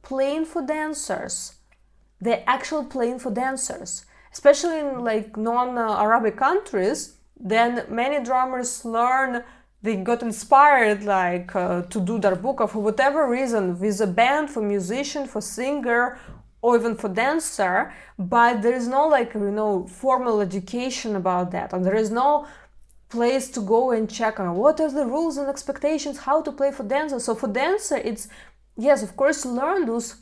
playing 0.02 0.46
for 0.46 0.66
dancers 0.66 1.54
they're 2.20 2.44
actually 2.46 2.86
playing 2.86 3.18
for 3.18 3.32
dancers. 3.32 4.06
Especially 4.32 4.78
in 4.78 5.04
like 5.04 5.36
non-arabic 5.36 6.36
countries 6.36 7.16
then 7.38 7.84
many 7.88 8.22
drummers 8.24 8.84
learn 8.84 9.44
they 9.82 9.96
got 9.96 10.22
inspired 10.22 11.02
like 11.04 11.54
uh, 11.56 11.82
to 11.82 12.00
do 12.00 12.18
darbuka 12.18 12.68
for 12.68 12.80
whatever 12.80 13.28
reason 13.28 13.78
with 13.78 14.00
a 14.00 14.06
band 14.06 14.48
for 14.50 14.62
musician 14.62 15.26
for 15.26 15.40
singer 15.40 16.18
or 16.62 16.76
even 16.78 16.94
for 16.94 17.08
dancer 17.08 17.92
but 18.18 18.62
there 18.62 18.74
is 18.74 18.86
no 18.86 19.08
like 19.08 19.34
you 19.34 19.50
know 19.50 19.86
formal 19.86 20.40
education 20.40 21.16
about 21.16 21.50
that 21.50 21.72
and 21.72 21.84
there 21.84 21.96
is 21.96 22.10
no 22.10 22.46
place 23.12 23.50
to 23.50 23.60
go 23.60 23.90
and 23.90 24.08
check 24.08 24.40
on 24.40 24.56
what 24.56 24.80
are 24.80 24.90
the 24.90 25.04
rules 25.04 25.36
and 25.36 25.48
expectations 25.48 26.16
how 26.18 26.40
to 26.40 26.50
play 26.50 26.70
for 26.72 26.84
dancer. 26.84 27.20
So 27.20 27.34
for 27.34 27.48
dancer 27.48 27.96
it's 27.96 28.28
yes 28.76 29.02
of 29.02 29.16
course 29.16 29.44
learn 29.44 29.84
those 29.84 30.16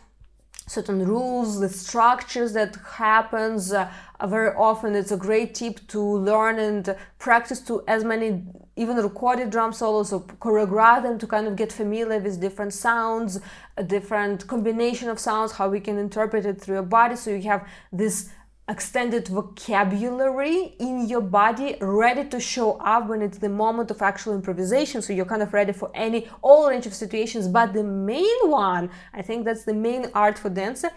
certain 0.71 1.05
rules, 1.05 1.59
the 1.59 1.69
structures 1.69 2.53
that 2.53 2.77
happens. 2.95 3.73
Uh, 3.73 3.91
very 4.27 4.55
often, 4.55 4.95
it's 4.95 5.11
a 5.11 5.17
great 5.17 5.53
tip 5.55 5.77
to 5.89 6.01
learn 6.01 6.59
and 6.59 6.95
practice 7.19 7.61
to 7.61 7.83
as 7.89 8.05
many 8.05 8.45
even 8.77 8.97
recorded 8.97 9.51
drum 9.51 9.73
solos 9.73 10.13
or 10.13 10.21
choreograph 10.45 11.03
them 11.03 11.19
to 11.19 11.27
kind 11.27 11.47
of 11.49 11.57
get 11.57 11.73
familiar 11.73 12.21
with 12.21 12.41
different 12.41 12.73
sounds, 12.73 13.41
a 13.77 13.83
different 13.83 14.47
combination 14.47 15.09
of 15.09 15.19
sounds, 15.19 15.53
how 15.53 15.69
we 15.69 15.81
can 15.81 15.99
interpret 15.99 16.47
it 16.47 16.61
through 16.61 16.77
your 16.77 16.91
body. 16.99 17.17
So 17.17 17.31
you 17.31 17.43
have 17.43 17.67
this 17.93 18.31
extended 18.71 19.27
vocabulary 19.27 20.77
in 20.79 21.09
your 21.09 21.21
body 21.21 21.77
ready 21.81 22.25
to 22.29 22.39
show 22.39 22.69
up 22.95 23.09
when 23.09 23.21
it's 23.21 23.39
the 23.39 23.49
moment 23.49 23.91
of 23.91 24.01
actual 24.01 24.33
improvisation. 24.35 25.03
So 25.03 25.13
you're 25.13 25.33
kind 25.35 25.43
of 25.43 25.53
ready 25.53 25.73
for 25.73 25.91
any 25.93 26.29
all 26.41 26.71
range 26.71 26.87
of 26.87 26.95
situations. 26.95 27.49
But 27.49 27.73
the 27.73 27.85
main 27.85 28.41
one 28.45 28.91
i 29.13 29.23
think 29.23 29.45
that's 29.45 29.65
the 29.65 29.75
main 29.75 30.03
art 30.15 30.39
for 30.39 30.51
dancer 30.51 30.91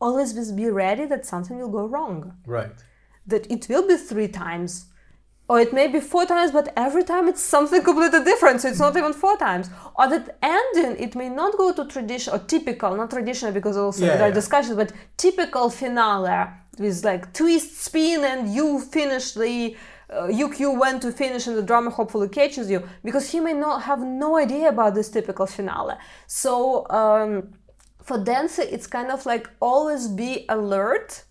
always 0.00 0.50
be 0.52 0.68
ready 0.68 1.04
that 1.06 1.26
something 1.26 1.58
will 1.58 1.68
go 1.68 1.84
wrong. 1.86 2.34
Right. 2.46 2.78
That 3.26 3.50
it 3.50 3.68
will 3.68 3.86
be 3.86 3.96
three 3.96 4.28
times 4.28 4.86
or 5.48 5.60
it 5.60 5.72
may 5.72 5.88
be 5.88 6.00
four 6.00 6.24
times 6.26 6.50
but 6.52 6.72
every 6.76 7.04
time 7.04 7.28
it's 7.28 7.42
something 7.42 7.82
completely 7.82 8.24
different. 8.24 8.60
So 8.60 8.68
it's 8.68 8.78
not 8.78 8.96
even 8.96 9.12
four 9.12 9.36
times. 9.36 9.68
Or 9.98 10.08
that 10.08 10.38
ending 10.42 10.96
it 11.04 11.14
may 11.14 11.28
not 11.28 11.56
go 11.56 11.72
to 11.72 11.84
traditional 11.84 12.36
or 12.36 12.40
typical 12.54 12.96
not 12.96 13.10
traditional 13.10 13.52
because 13.52 13.76
also 13.76 14.04
yeah, 14.04 14.16
there 14.16 14.22
are 14.22 14.28
yeah. 14.28 14.42
discussions 14.42 14.76
but 14.76 14.92
typical 15.16 15.70
finale 15.70 16.48
with 16.78 17.04
like 17.04 17.32
twist 17.32 17.78
spin 17.78 18.24
and 18.24 18.52
you 18.54 18.80
finish 18.80 19.32
the 19.32 19.76
uh, 20.10 20.26
UQ 20.26 20.78
when 20.78 21.00
to 21.00 21.12
finish 21.12 21.46
and 21.46 21.56
the 21.56 21.62
drummer 21.62 21.90
hopefully 21.90 22.28
catches 22.28 22.70
you 22.70 22.82
because 23.04 23.30
he 23.30 23.40
may 23.40 23.52
not 23.52 23.82
have 23.82 24.00
no 24.00 24.36
idea 24.36 24.68
about 24.68 24.94
this 24.94 25.08
typical 25.08 25.46
finale. 25.46 25.94
So 26.26 26.88
um, 26.90 27.54
for 28.02 28.18
dancer, 28.18 28.62
it's 28.62 28.86
kind 28.86 29.10
of 29.10 29.24
like 29.26 29.48
always 29.60 30.08
be 30.08 30.46
alert 30.48 31.24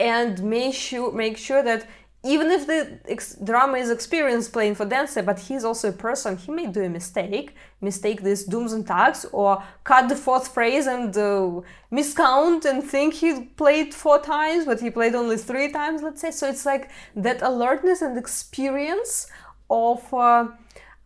and 0.00 0.42
make 0.42 0.74
sure 0.74 1.12
make 1.12 1.36
sure 1.36 1.62
that 1.62 1.86
even 2.24 2.50
if 2.50 2.66
the 2.66 2.98
ex- 3.06 3.36
drama 3.44 3.76
is 3.76 3.90
experienced 3.90 4.52
playing 4.52 4.74
for 4.74 4.86
dancer, 4.86 5.22
but 5.22 5.38
he's 5.38 5.62
also 5.62 5.90
a 5.90 5.92
person, 5.92 6.36
he 6.38 6.50
may 6.50 6.66
do 6.66 6.82
a 6.82 6.88
mistake, 6.88 7.54
mistake 7.82 8.22
these 8.22 8.44
dums 8.44 8.72
and 8.72 8.86
taks, 8.86 9.26
or 9.30 9.62
cut 9.84 10.08
the 10.08 10.16
fourth 10.16 10.48
phrase 10.48 10.86
and 10.86 11.14
uh, 11.18 11.60
miscount 11.92 12.64
and 12.64 12.82
think 12.82 13.12
he 13.12 13.44
played 13.56 13.92
four 13.92 14.18
times, 14.20 14.64
but 14.64 14.80
he 14.80 14.88
played 14.90 15.14
only 15.14 15.36
three 15.36 15.70
times, 15.70 16.00
let's 16.00 16.22
say. 16.22 16.30
So 16.30 16.48
it's 16.48 16.64
like 16.64 16.90
that 17.14 17.42
alertness 17.42 18.00
and 18.00 18.16
experience 18.16 19.26
of 19.68 20.02
uh, 20.14 20.48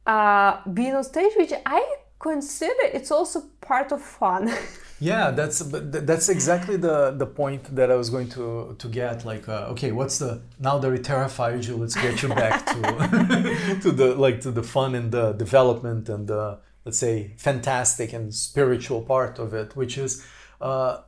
uh, 0.07 0.61
being 0.73 0.95
on 0.95 1.03
stage, 1.03 1.33
which 1.37 1.53
I 1.67 1.97
consider 2.21 2.85
it's 2.93 3.11
also 3.11 3.43
part 3.61 3.91
of 3.91 4.01
fun. 4.03 4.53
yeah 5.01 5.31
that's 5.31 5.61
that's 5.61 6.29
exactly 6.29 6.77
the 6.77 7.13
the 7.13 7.27
point 7.27 7.63
that 7.75 7.91
i 7.91 7.95
was 7.95 8.11
going 8.11 8.29
to 8.29 8.75
to 8.79 8.89
get 8.89 9.25
like 9.25 9.49
uh, 9.49 9.73
okay 9.73 9.93
what's 9.93 10.19
the 10.19 10.41
now 10.59 10.79
that 10.79 10.91
we 10.91 10.99
terrified 10.99 11.65
you 11.65 11.77
let's 11.77 11.95
get 11.95 12.21
you 12.23 12.29
back 12.29 12.67
to 12.67 13.79
to 13.83 13.93
the 13.93 14.15
like 14.17 14.41
to 14.41 14.51
the 14.51 14.63
fun 14.63 14.95
and 14.95 15.13
the 15.13 15.33
development 15.33 16.09
and 16.09 16.27
the 16.29 16.59
let's 16.85 16.99
say 16.99 17.33
fantastic 17.37 18.13
and 18.13 18.35
spiritual 18.35 19.03
part 19.03 19.39
of 19.39 19.55
it 19.55 19.77
which 19.77 19.97
is 19.99 20.27
uh, 20.61 20.99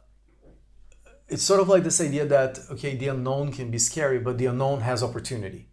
it's 1.28 1.42
sort 1.42 1.60
of 1.60 1.68
like 1.68 1.82
this 1.82 2.00
idea 2.00 2.24
that 2.24 2.58
okay 2.70 2.96
the 2.96 3.08
unknown 3.08 3.50
can 3.52 3.70
be 3.70 3.78
scary 3.78 4.18
but 4.18 4.38
the 4.38 4.46
unknown 4.46 4.80
has 4.80 5.02
opportunity 5.02 5.66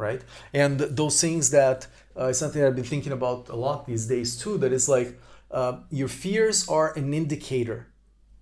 right? 0.00 0.22
And 0.54 0.80
those 0.80 1.20
things 1.20 1.50
that 1.50 1.86
uh, 2.18 2.26
is 2.28 2.38
something 2.38 2.62
i've 2.64 2.74
been 2.74 2.84
thinking 2.84 3.12
about 3.12 3.48
a 3.48 3.56
lot 3.56 3.86
these 3.86 4.06
days 4.06 4.36
too 4.36 4.58
that 4.58 4.72
is 4.72 4.88
like 4.88 5.18
uh, 5.50 5.80
your 5.90 6.08
fears 6.08 6.68
are 6.68 6.92
an 6.96 7.14
indicator. 7.14 7.86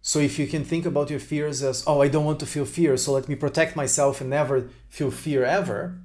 So 0.01 0.21
if 0.21 0.39
you 0.39 0.47
can 0.47 0.65
think 0.65 0.87
about 0.87 1.11
your 1.11 1.21
fears 1.21 1.63
as, 1.63 1.85
oh, 1.87 2.01
I 2.03 2.09
don't 2.09 2.25
want 2.25 2.41
to 2.41 2.47
feel 2.47 2.65
fear, 2.65 2.97
so 2.97 3.13
let 3.13 3.29
me 3.29 3.35
protect 3.35 3.77
myself 3.77 4.21
and 4.21 4.31
never 4.31 4.71
feel 4.89 5.11
fear 5.11 5.45
ever, 5.45 5.99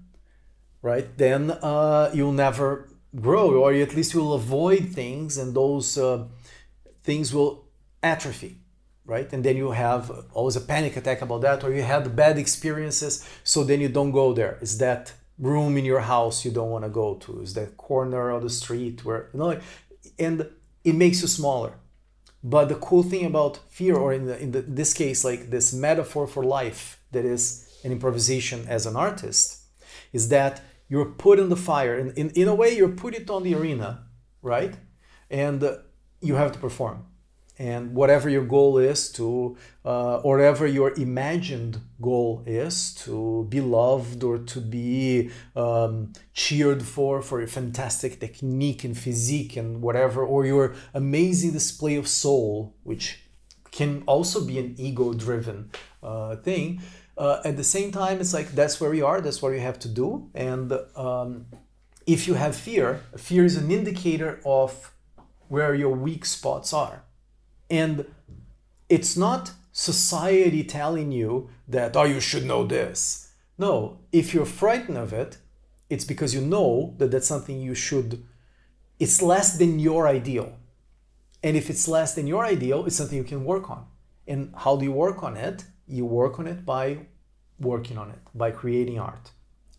right? 0.82 1.08
Then 1.18 1.52
uh, 1.52 2.12
you'll 2.14 2.34
never 2.34 2.90
grow, 3.16 3.52
or 3.64 3.72
at 3.74 3.96
least 3.96 4.14
you'll 4.14 4.34
avoid 4.34 4.90
things, 4.90 5.38
and 5.38 5.54
those 5.54 5.98
uh, 5.98 6.26
things 7.04 7.34
will 7.34 7.66
atrophy. 8.02 8.58
right? 9.06 9.32
And 9.34 9.44
then 9.44 9.58
you 9.58 9.72
have 9.72 10.12
always 10.34 10.56
a 10.56 10.62
panic 10.62 10.96
attack 10.98 11.22
about 11.22 11.42
that, 11.42 11.64
or 11.64 11.74
you 11.74 11.82
had 11.82 12.16
bad 12.16 12.38
experiences, 12.38 13.28
so 13.44 13.64
then 13.64 13.82
you 13.82 13.90
don't 13.90 14.12
go 14.12 14.34
there. 14.34 14.58
Is 14.62 14.78
that 14.78 15.14
room 15.38 15.78
in 15.78 15.86
your 15.86 16.02
house 16.02 16.46
you 16.46 16.52
don't 16.52 16.70
want 16.70 16.86
to 16.86 16.90
go 16.90 17.16
to? 17.16 17.42
Is 17.42 17.54
that 17.56 17.78
corner 17.78 18.30
of 18.30 18.44
the 18.44 18.50
street 18.50 19.04
where 19.04 19.30
you 19.34 19.40
know? 19.40 19.60
And 20.20 20.50
it 20.84 20.96
makes 20.96 21.22
you 21.22 21.28
smaller. 21.28 21.74
But 22.44 22.68
the 22.68 22.76
cool 22.76 23.04
thing 23.04 23.26
about 23.26 23.60
fear, 23.70 23.96
or 23.96 24.14
in, 24.14 24.26
the, 24.26 24.38
in 24.42 24.52
the, 24.52 24.62
this 24.62 24.94
case, 24.94 25.24
like 25.24 25.50
this 25.50 25.74
metaphor 25.74 26.28
for 26.28 26.44
life 26.44 27.02
that 27.12 27.24
is 27.24 27.70
an 27.84 27.92
improvisation 27.92 28.66
as 28.68 28.86
an 28.86 28.96
artist, 28.96 29.62
is 30.12 30.30
that 30.30 30.62
you're 30.90 31.06
put 31.06 31.40
in 31.40 31.50
the 31.50 31.56
fire. 31.56 31.96
And 31.96 32.18
in, 32.18 32.30
in 32.32 32.48
a 32.48 32.56
way, 32.56 32.76
you're 32.76 32.90
put 32.90 33.16
it 33.16 33.30
on 33.30 33.44
the 33.44 33.56
arena, 33.56 34.06
right? 34.42 34.76
And 35.30 35.64
uh, 35.64 35.78
you 36.22 36.36
have 36.36 36.52
to 36.52 36.60
perform 36.60 37.06
and 37.60 37.94
whatever 37.94 38.30
your 38.30 38.44
goal 38.44 38.78
is 38.78 39.12
to 39.12 39.56
uh, 39.86 40.18
or 40.18 40.38
whatever 40.38 40.66
your 40.66 40.94
imagined 40.94 41.80
goal 42.02 42.44
is 42.46 42.94
to 42.96 43.46
be 43.50 43.62
loved 43.62 44.24
or 44.24 44.38
to 44.40 44.60
be 44.60 45.30
um, 45.56 46.12
cheered 46.34 46.84
for 46.84 47.22
for 47.22 47.40
your 47.40 47.48
fantastic 47.48 48.20
technique 48.20 48.84
and 48.84 48.98
physique 48.98 49.56
and 49.56 49.82
whatever 49.82 50.26
or 50.26 50.46
your 50.46 50.74
amazing 50.94 51.52
display 51.52 51.96
of 51.96 52.08
soul 52.08 52.74
which 52.84 53.20
can 53.72 54.04
also 54.06 54.44
be 54.46 54.60
an 54.60 54.76
ego 54.78 55.14
driven 55.14 55.70
uh, 56.02 56.36
thing 56.38 56.82
uh, 57.18 57.42
at 57.46 57.58
the 57.58 57.64
same 57.64 57.92
time 57.92 58.20
it's 58.20 58.34
like 58.34 58.50
that's 58.54 58.82
where 58.82 58.94
you 58.94 59.06
are 59.06 59.22
that's 59.22 59.42
what 59.42 59.50
you 59.50 59.60
have 59.60 59.80
to 59.80 59.88
do. 59.88 60.30
And 60.34 60.74
um, 60.96 61.46
if 62.08 62.28
you 62.28 62.34
have 62.34 62.56
fear 62.56 63.02
fear 63.18 63.46
is 63.46 63.56
an 63.56 63.70
indicator 63.72 64.42
of 64.46 64.92
where 65.48 65.76
your 65.76 65.96
weak 65.96 66.26
spots 66.26 66.74
are 66.74 67.04
and 67.80 68.06
it's 68.88 69.18
not 69.18 69.52
society 69.72 70.64
telling 70.64 71.12
you 71.12 71.50
that, 71.68 71.98
oh, 71.98 72.04
you 72.04 72.20
should 72.20 72.46
know 72.46 72.64
this. 72.66 73.32
No, 73.58 73.98
if 74.12 74.26
you're 74.32 74.58
frightened 74.62 75.00
of 75.06 75.12
it, 75.12 75.32
it's 75.90 76.06
because 76.06 76.36
you 76.36 76.42
know 76.42 76.94
that 77.00 77.10
that's 77.12 77.32
something 77.34 77.60
you 77.60 77.74
should, 77.74 78.24
it's 79.00 79.24
less 79.24 79.58
than 79.58 79.80
your 79.80 80.08
ideal. 80.08 80.50
And 81.42 81.58
if 81.58 81.70
it's 81.72 81.88
less 81.88 82.14
than 82.14 82.28
your 82.28 82.46
ideal, 82.46 82.86
it's 82.86 82.96
something 82.96 83.18
you 83.18 83.32
can 83.36 83.44
work 83.44 83.72
on. 83.72 83.88
And 84.28 84.54
how 84.64 84.76
do 84.78 84.86
you 84.86 84.92
work 84.92 85.24
on 85.24 85.36
it? 85.36 85.66
You 85.88 86.06
work 86.06 86.40
on 86.40 86.46
it 86.46 86.60
by 86.66 86.86
working 87.60 87.98
on 87.98 88.12
it, 88.12 88.22
by 88.36 88.52
creating 88.52 89.00
art, 89.00 89.32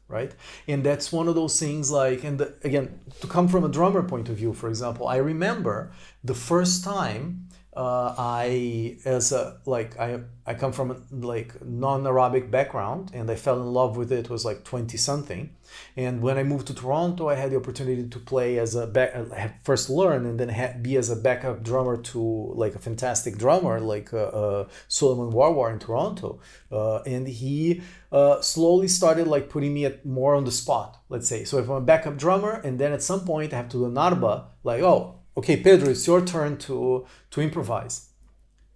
right? 0.08 0.32
And 0.66 0.82
that's 0.82 1.12
one 1.12 1.28
of 1.28 1.36
those 1.36 1.60
things 1.60 1.92
like, 1.92 2.24
and 2.24 2.40
again, 2.64 2.86
to 3.20 3.26
come 3.28 3.46
from 3.46 3.62
a 3.64 3.68
drummer 3.68 4.02
point 4.02 4.28
of 4.28 4.36
view, 4.36 4.52
for 4.52 4.68
example, 4.68 5.06
I 5.06 5.16
remember 5.16 5.92
the 6.24 6.34
first 6.34 6.82
time 6.82 7.44
uh, 7.76 8.14
I 8.16 8.98
as 9.04 9.32
a 9.32 9.58
like 9.66 9.98
I 9.98 10.20
I 10.46 10.54
come 10.54 10.72
from 10.72 10.90
a 10.92 10.96
like 11.10 11.64
non-Arabic 11.64 12.50
background 12.50 13.10
and 13.12 13.28
I 13.30 13.34
fell 13.34 13.60
in 13.60 13.66
love 13.66 13.96
with 13.96 14.12
it 14.12 14.30
was 14.30 14.44
like 14.44 14.62
20 14.62 14.96
something 14.96 15.50
and 15.96 16.22
when 16.22 16.38
I 16.38 16.44
moved 16.44 16.68
to 16.68 16.74
Toronto 16.74 17.28
I 17.28 17.34
had 17.34 17.50
the 17.50 17.56
opportunity 17.56 18.06
to 18.06 18.18
play 18.20 18.58
as 18.58 18.76
a 18.76 18.86
back 18.86 19.64
first 19.64 19.90
learn 19.90 20.24
and 20.24 20.38
then 20.38 20.82
be 20.82 20.96
as 20.96 21.10
a 21.10 21.16
backup 21.16 21.64
drummer 21.64 21.96
to 21.96 22.52
like 22.54 22.76
a 22.76 22.78
fantastic 22.78 23.38
drummer 23.38 23.80
like 23.80 24.12
uh, 24.12 24.18
uh, 24.18 24.68
Solomon 24.86 25.32
Warwar 25.34 25.72
in 25.72 25.80
Toronto. 25.80 26.40
Uh, 26.70 26.98
and 27.02 27.26
he 27.26 27.82
uh, 28.12 28.40
slowly 28.40 28.86
started 28.86 29.26
like 29.26 29.48
putting 29.48 29.74
me 29.74 29.84
at 29.84 30.06
more 30.06 30.36
on 30.36 30.44
the 30.44 30.52
spot 30.52 31.00
let's 31.08 31.28
say. 31.28 31.42
So 31.44 31.58
if 31.58 31.68
I'm 31.68 31.76
a 31.76 31.80
backup 31.80 32.16
drummer 32.16 32.52
and 32.52 32.78
then 32.78 32.92
at 32.92 33.02
some 33.02 33.24
point 33.24 33.52
I 33.52 33.56
have 33.56 33.68
to 33.70 33.78
do 33.78 33.86
an 33.86 33.98
arba 33.98 34.46
like 34.62 34.82
oh 34.82 35.18
okay, 35.36 35.56
Pedro, 35.56 35.90
it's 35.90 36.06
your 36.06 36.24
turn 36.24 36.56
to 36.58 37.06
to 37.30 37.40
improvise. 37.40 38.08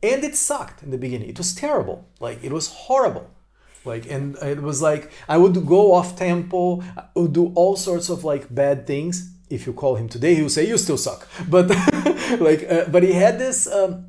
And 0.02 0.22
it 0.22 0.36
sucked 0.36 0.82
in 0.82 0.90
the 0.90 0.98
beginning. 0.98 1.28
It 1.28 1.38
was 1.38 1.54
terrible. 1.54 2.08
Like 2.20 2.42
it 2.42 2.52
was 2.52 2.68
horrible. 2.68 3.30
Like 3.84 4.10
and 4.10 4.36
it 4.36 4.62
was 4.62 4.82
like 4.82 5.10
I 5.28 5.36
would 5.38 5.66
go 5.66 5.92
off 5.94 6.16
tempo, 6.16 6.82
I 6.96 7.04
would 7.16 7.32
do 7.32 7.52
all 7.54 7.76
sorts 7.76 8.08
of 8.08 8.24
like 8.24 8.52
bad 8.54 8.86
things. 8.86 9.34
If 9.50 9.66
you 9.66 9.72
call 9.72 9.96
him 9.96 10.08
today, 10.08 10.34
he 10.34 10.42
would 10.42 10.52
say 10.52 10.66
you 10.68 10.76
still 10.76 10.98
suck. 10.98 11.26
But 11.48 11.68
like, 12.40 12.70
uh, 12.70 12.84
but 12.90 13.02
he 13.02 13.12
had 13.12 13.38
this 13.38 13.66
um, 13.66 14.08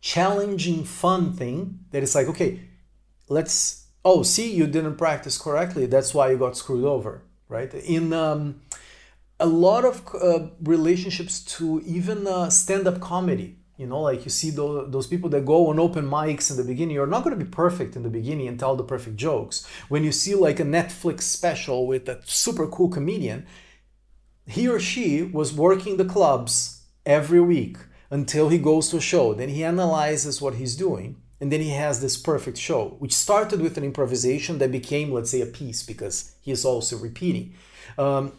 challenging, 0.00 0.84
fun 0.84 1.32
thing 1.32 1.80
that 1.92 2.02
is 2.02 2.14
like, 2.14 2.28
okay, 2.28 2.60
let's. 3.28 3.84
Oh, 4.04 4.22
see, 4.22 4.52
you 4.52 4.68
didn't 4.68 4.96
practice 4.96 5.36
correctly. 5.36 5.86
That's 5.86 6.14
why 6.14 6.30
you 6.30 6.38
got 6.38 6.56
screwed 6.56 6.84
over, 6.84 7.22
right? 7.48 7.74
In 7.74 8.12
um, 8.12 8.60
a 9.38 9.46
lot 9.46 9.84
of 9.84 10.02
uh, 10.14 10.46
relationships 10.62 11.40
to 11.56 11.82
even 11.84 12.26
uh, 12.26 12.48
stand-up 12.48 13.00
comedy 13.00 13.58
you 13.76 13.86
know 13.86 14.00
like 14.00 14.24
you 14.24 14.30
see 14.30 14.50
those, 14.50 14.90
those 14.90 15.06
people 15.06 15.28
that 15.30 15.44
go 15.44 15.68
on 15.68 15.78
open 15.78 16.08
mics 16.08 16.50
in 16.50 16.56
the 16.56 16.64
beginning. 16.64 16.94
You're 16.94 17.06
not 17.06 17.24
going 17.24 17.38
to 17.38 17.44
be 17.44 17.50
perfect 17.50 17.96
in 17.96 18.02
the 18.02 18.08
beginning 18.08 18.48
and 18.48 18.58
tell 18.58 18.76
the 18.76 18.84
perfect 18.84 19.16
jokes. 19.16 19.66
When 19.88 20.04
you 20.04 20.12
see 20.12 20.34
like 20.34 20.60
a 20.60 20.64
netflix 20.64 21.22
special 21.22 21.86
with 21.86 22.08
a 22.08 22.20
super 22.24 22.66
cool 22.66 22.88
comedian 22.88 23.46
he 24.48 24.68
or 24.68 24.78
she 24.78 25.22
was 25.22 25.52
working 25.52 25.96
the 25.96 26.04
clubs 26.04 26.84
every 27.04 27.40
week 27.40 27.78
until 28.10 28.48
he 28.48 28.58
goes 28.58 28.88
to 28.88 28.98
a 28.98 29.00
show. 29.00 29.34
Then 29.34 29.48
he 29.48 29.64
analyzes 29.64 30.40
what 30.40 30.54
he's 30.54 30.76
doing 30.76 31.16
and 31.40 31.52
then 31.52 31.60
he 31.60 31.70
has 31.70 32.00
this 32.00 32.16
perfect 32.16 32.56
show 32.56 32.96
which 32.98 33.12
started 33.12 33.60
with 33.60 33.76
an 33.76 33.84
improvisation 33.84 34.58
that 34.58 34.72
became 34.72 35.12
let's 35.12 35.30
say 35.30 35.42
a 35.42 35.46
piece 35.46 35.82
because 35.82 36.32
he 36.40 36.50
is 36.50 36.64
also 36.64 36.96
repeating. 36.96 37.54
Um, 37.98 38.32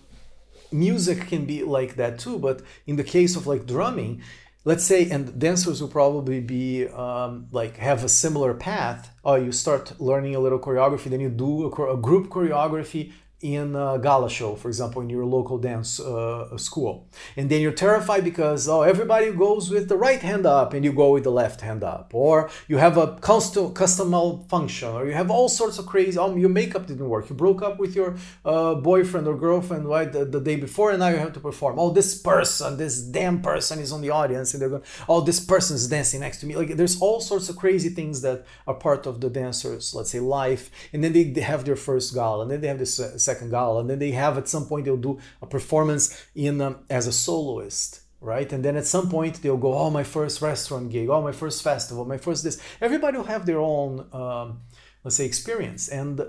music 0.72 1.27
can 1.27 1.45
be 1.45 1.64
like 1.64 1.95
that 1.95 2.19
too 2.19 2.38
but 2.38 2.61
in 2.85 2.95
the 2.95 3.03
case 3.03 3.35
of 3.35 3.48
like 3.48 3.65
drumming 3.65 4.22
let's 4.68 4.84
say 4.84 5.10
and 5.10 5.39
dancers 5.39 5.80
will 5.80 5.88
probably 5.88 6.41
be 6.41 6.85
um, 6.89 7.48
like 7.53 7.77
have 7.77 8.03
a 8.03 8.10
similar 8.10 8.53
path. 8.53 9.10
Oh 9.23 9.35
you 9.35 9.53
start 9.53 9.94
learning 9.98 10.35
a 10.35 10.41
little 10.41 10.60
choreography 10.60 11.10
then 11.10 11.22
you 11.22 11.30
do 11.30 11.72
a, 11.72 11.94
a 11.94 11.98
group 11.98 12.27
choreography 12.27 13.14
in 13.41 13.76
a 13.76 13.99
gala 14.01 14.30
show, 14.30 14.55
for 14.55 14.68
example, 14.68 14.99
in 14.99 15.09
your 15.11 15.23
local 15.23 15.59
dance 15.59 15.99
uh, 15.99 16.57
school. 16.57 17.07
And 17.35 17.51
then 17.51 17.61
you're 17.61 17.72
terrified 17.72 18.23
because, 18.23 18.68
oh, 18.68 18.81
everybody 18.81 19.31
goes 19.31 19.69
with 19.69 19.89
the 19.89 19.95
right 19.95 20.19
hand 20.19 20.47
up 20.47 20.73
and 20.73 20.84
you 20.84 20.91
go 20.91 21.11
with 21.11 21.23
the 21.23 21.31
left 21.31 21.61
hand 21.61 21.84
up. 21.84 22.11
Or 22.15 22.49
you 22.68 22.77
have 22.77 22.97
a 22.97 23.15
custom, 23.18 23.73
custom 23.73 24.09
malfunction, 24.09 24.89
or 24.89 25.05
you 25.05 25.14
have 25.14 25.30
all 25.30 25.49
sorts 25.49 25.77
of 25.77 25.85
crazy, 25.85 26.18
oh, 26.18 26.35
your 26.35 26.49
makeup 26.49 26.88
didn't 26.88 27.07
work. 27.07 27.30
You 27.30 27.35
broke 27.35 27.61
up 27.61 27.77
with 27.77 27.95
your 27.95 28.15
uh, 28.43 28.73
boyfriend 28.73 29.27
or 29.27 29.38
girlfriend 29.38 29.85
right 29.85 30.11
the, 30.11 30.26
the, 30.26 30.41
day 30.41 30.55
before 30.55 30.91
and 30.91 30.99
now 30.99 31.09
you 31.09 31.18
have 31.18 31.34
to 31.34 31.39
perform. 31.39 31.77
Oh, 31.77 31.91
this 31.91 32.19
person, 32.19 32.77
this 32.77 33.01
damn 33.01 33.41
person 33.41 33.80
is 33.80 33.91
on 33.91 34.01
the 34.01 34.09
audience 34.09 34.53
and 34.53 34.61
they're 34.61 34.69
going, 34.69 34.84
oh, 35.07 35.22
this 35.22 35.39
person 35.39 35.76
is 35.76 35.88
dancing 35.88 36.22
next 36.22 36.39
to 36.39 36.47
me. 36.47 36.55
Like 36.55 36.76
there's 36.76 36.99
all 37.01 37.22
sorts 37.22 37.49
of 37.49 37.55
crazy 37.55 37.89
things 37.89 38.22
that 38.22 38.45
are 38.65 38.73
part 38.73 39.05
of 39.05 39.22
the 39.22 39.30
dancers, 39.30 39.93
let's 39.93 40.09
say, 40.09 40.19
life. 40.19 40.72
And 40.91 41.03
then 41.03 41.14
they, 41.14 41.26
they 41.26 41.41
have 41.41 41.65
their 41.65 41.76
first 41.76 42.15
gala 42.15 42.43
and 42.43 42.51
then 42.51 42.61
they 42.61 42.68
have 42.68 42.80
this 42.80 42.99
uh, 42.99 43.18
second 43.30 43.49
gala 43.56 43.80
and 43.82 43.90
then 43.90 43.99
they 43.99 44.14
have 44.24 44.38
at 44.41 44.48
some 44.48 44.66
point 44.70 44.84
they'll 44.86 45.06
do 45.10 45.16
a 45.45 45.48
performance 45.58 46.04
in 46.36 46.62
um, 46.62 46.74
as 46.90 47.06
a 47.08 47.16
soloist 47.26 48.02
right? 48.20 48.52
And 48.52 48.66
then 48.66 48.76
at 48.76 48.88
some 48.88 49.10
point 49.10 49.41
they'll 49.41 49.64
go 49.68 49.74
oh 49.78 49.90
my 49.90 50.04
first 50.04 50.41
restaurant 50.41 50.90
gig. 50.91 51.08
Oh 51.10 51.22
my 51.22 51.32
first 51.32 51.62
festival. 51.64 52.04
My 52.06 52.18
first 52.18 52.44
this. 52.44 52.60
Everybody 52.82 53.16
will 53.18 53.32
have 53.36 53.45
their 53.45 53.60
own 53.60 54.08
um, 54.12 54.62
let's 55.04 55.16
say 55.16 55.26
experience. 55.26 55.88
And 55.88 56.22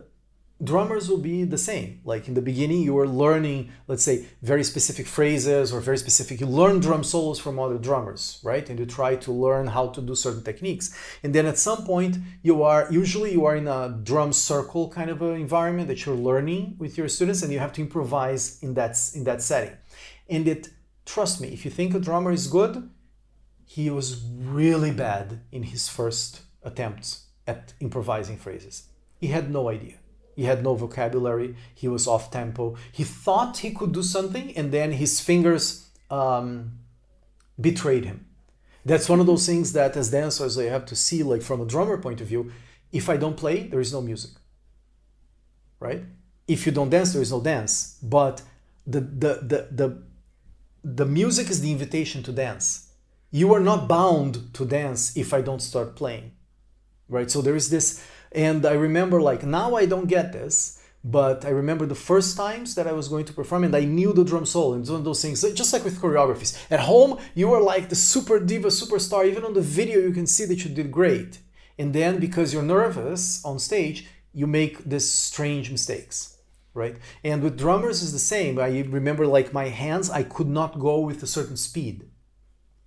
drummers 0.63 1.09
will 1.09 1.19
be 1.19 1.45
the 1.45 1.59
same. 1.59 2.01
Like 2.05 2.27
in 2.27 2.35
the 2.35 2.43
beginning 2.43 2.83
you 2.83 2.99
are 2.99 3.07
learning 3.07 3.71
let's 3.87 4.03
say 4.03 4.27
very 4.43 4.65
specific 4.65 5.07
phrases 5.07 5.73
or 5.73 5.81
very 5.81 5.99
specific 5.99 6.41
you 6.41 6.47
learn 6.47 6.81
drum 6.81 7.05
solos 7.05 7.39
from 7.39 7.59
other 7.59 7.79
drummers 7.79 8.41
right? 8.43 8.69
And 8.69 8.79
you 8.79 8.87
try 8.87 9.17
to 9.17 9.33
learn 9.33 9.69
how 9.69 9.89
to 9.89 10.01
do 10.01 10.15
certain 10.15 10.43
techniques. 10.43 10.95
And 11.23 11.35
then 11.35 11.47
at 11.47 11.59
some 11.59 11.85
point 11.85 12.19
you 12.43 12.63
are 12.63 12.89
usually 12.91 13.33
you 13.33 13.45
are 13.45 13.57
in 13.57 13.69
a 13.69 14.01
drum 14.03 14.33
circle 14.33 14.89
kind 14.89 15.11
of 15.11 15.23
environment 15.23 15.89
that 15.89 16.05
you're 16.05 16.17
learning 16.17 16.77
with 16.79 16.99
your 16.99 17.09
students 17.09 17.43
and 17.43 17.53
you 17.53 17.61
have 17.61 17.73
to 17.75 17.81
improvise 17.81 18.61
in 18.63 18.75
that 18.75 18.97
in 19.15 19.25
that 19.25 19.43
setting. 19.43 19.77
And 20.29 20.49
it 20.49 20.69
trust 21.07 21.41
me 21.41 21.49
if 21.49 21.65
you 21.65 21.71
think 21.71 21.95
a 21.95 22.01
drummer 22.01 22.33
is 22.33 22.49
good 22.49 22.91
he 23.65 23.91
was 23.91 24.25
really 24.25 24.91
bad 24.91 25.43
in 25.53 25.63
his 25.63 25.91
first 25.91 26.41
attempts 26.63 27.27
at 27.47 27.75
improvising 27.81 28.39
phrases. 28.39 28.85
He 29.21 29.27
had 29.27 29.51
no 29.51 29.69
idea 29.69 29.97
he 30.39 30.45
had 30.45 30.63
no 30.63 30.77
vocabulary. 30.77 31.57
He 31.75 31.89
was 31.89 32.07
off 32.07 32.31
tempo. 32.31 32.77
He 32.93 33.03
thought 33.03 33.59
he 33.59 33.73
could 33.73 33.91
do 33.91 34.05
something, 34.05 34.57
and 34.57 34.71
then 34.71 34.93
his 34.93 35.19
fingers 35.19 35.89
um, 36.13 36.79
betrayed 37.61 38.05
him. 38.05 38.25
That's 38.85 39.09
one 39.09 39.19
of 39.19 39.27
those 39.27 39.45
things 39.45 39.73
that, 39.73 39.97
as 39.97 40.13
dancers, 40.13 40.57
you 40.57 40.69
have 40.69 40.87
to 40.87 40.95
see, 40.95 41.25
like 41.25 41.43
from 41.43 41.61
a 41.61 41.67
drummer 41.67 41.99
point 41.99 42.21
of 42.21 42.29
view. 42.29 42.53
If 42.93 43.09
I 43.09 43.17
don't 43.17 43.37
play, 43.37 43.67
there 43.67 43.81
is 43.81 43.93
no 43.93 44.01
music. 44.01 44.31
Right? 45.81 46.05
If 46.47 46.67
you 46.67 46.71
don't 46.71 46.91
dance, 46.91 47.13
there 47.15 47.23
is 47.23 47.33
no 47.33 47.41
dance. 47.41 47.99
But 48.01 48.43
the 48.87 49.01
the 49.01 49.33
the 49.51 49.69
the, 49.73 50.03
the 50.85 51.07
music 51.07 51.51
is 51.51 51.63
the 51.63 51.73
invitation 51.73 52.23
to 52.23 52.31
dance. 52.31 52.93
You 53.33 53.53
are 53.55 53.65
not 53.71 53.89
bound 53.89 54.55
to 54.55 54.65
dance 54.65 55.17
if 55.17 55.35
I 55.35 55.41
don't 55.41 55.63
start 55.71 55.97
playing. 55.97 56.31
Right? 57.09 57.29
So 57.29 57.43
there 57.43 57.57
is 57.57 57.71
this 57.71 58.05
and 58.33 58.65
I 58.67 58.73
remember 58.73 59.21
like 59.21 59.43
now 59.43 59.77
I 59.77 59.87
don't 59.87 60.07
get 60.07 60.33
this, 60.33 60.79
but 61.05 61.45
I 61.45 61.51
remember 61.51 61.87
the 61.87 61.95
first 61.95 62.37
times 62.37 62.75
that 62.75 62.87
I 62.87 62.93
was 62.93 63.09
going 63.09 63.25
to 63.27 63.33
perform 63.33 63.65
and 63.65 63.75
I 63.75 63.85
knew 63.85 64.13
the 64.13 64.25
drum 64.25 64.45
solo 64.45 64.75
and 64.75 64.89
of 64.89 65.05
those 65.05 65.23
things, 65.23 65.41
just 65.55 65.73
like 65.73 65.85
with 65.85 66.01
choreographies. 66.01 66.59
At 66.71 66.81
home, 66.81 67.19
you 67.35 67.49
were 67.49 67.61
like 67.61 67.89
the 67.89 67.95
super 67.95 68.41
diva, 68.41 68.69
superstar. 68.69 69.27
Even 69.27 69.45
on 69.45 69.55
the 69.55 69.61
video, 69.61 70.01
you 70.01 70.13
can 70.13 70.27
see 70.27 70.45
that 70.47 70.65
you 70.65 70.71
did 70.71 70.91
great. 70.91 71.39
And 71.79 71.95
then 71.95 72.19
because 72.19 72.53
you're 72.53 72.63
nervous 72.63 73.45
on 73.45 73.59
stage, 73.59 74.09
you 74.35 74.47
make 74.47 74.85
these 74.85 75.09
strange 75.09 75.71
mistakes. 75.71 76.37
Right? 76.75 76.97
And 77.25 77.43
with 77.43 77.59
drummers 77.59 78.03
is 78.03 78.13
the 78.13 78.19
same. 78.19 78.59
I 78.59 78.81
remember 78.81 79.27
like 79.27 79.53
my 79.53 79.69
hands, 79.69 80.11
I 80.11 80.25
could 80.25 80.49
not 80.49 80.79
go 80.79 81.01
with 81.01 81.23
a 81.23 81.27
certain 81.27 81.57
speed. 81.57 82.09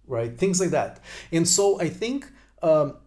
Right? 0.05 0.37
Things 0.37 0.59
like 0.59 0.71
that. 0.71 0.99
And 1.31 1.47
so 1.47 1.79
I 1.79 1.89
think 1.89 2.29
um, 2.61 2.97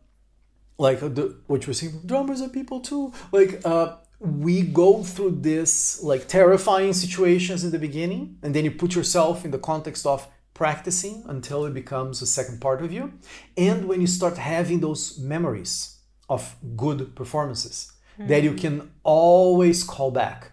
like 0.78 1.01
the, 1.01 1.36
what 1.46 1.62
you 1.62 1.68
were 1.68 1.74
saying, 1.74 2.01
drummers 2.05 2.40
are 2.40 2.48
people 2.48 2.80
too. 2.80 3.12
Like 3.32 3.60
uh, 3.64 3.96
we 4.24 4.62
go 4.62 5.02
through 5.02 5.30
this 5.40 6.02
like 6.02 6.26
terrifying 6.28 6.92
situations 6.92 7.64
in 7.64 7.70
the 7.70 7.78
beginning 7.78 8.38
and 8.42 8.55
then 8.55 8.64
you 8.64 8.70
put 8.70 8.94
yourself 8.94 9.44
in 9.44 9.51
the 9.51 9.59
context 9.59 10.06
of 10.06 10.26
practicing 10.55 11.24
until 11.26 11.66
it 11.66 11.74
becomes 11.74 12.22
a 12.22 12.26
second 12.26 12.60
part 12.60 12.80
of 12.82 12.92
you 12.92 13.12
and 13.56 13.86
when 13.86 14.01
you 14.01 14.06
start 14.06 14.38
having 14.38 14.80
those 14.80 15.18
memories 15.18 15.98
of 16.28 16.56
good 16.76 17.14
performances 17.14 17.92
mm-hmm. 18.18 18.28
that 18.28 18.42
you 18.42 18.55
can 18.55 18.90
always 19.02 19.84
call 19.84 20.10
back 20.10 20.52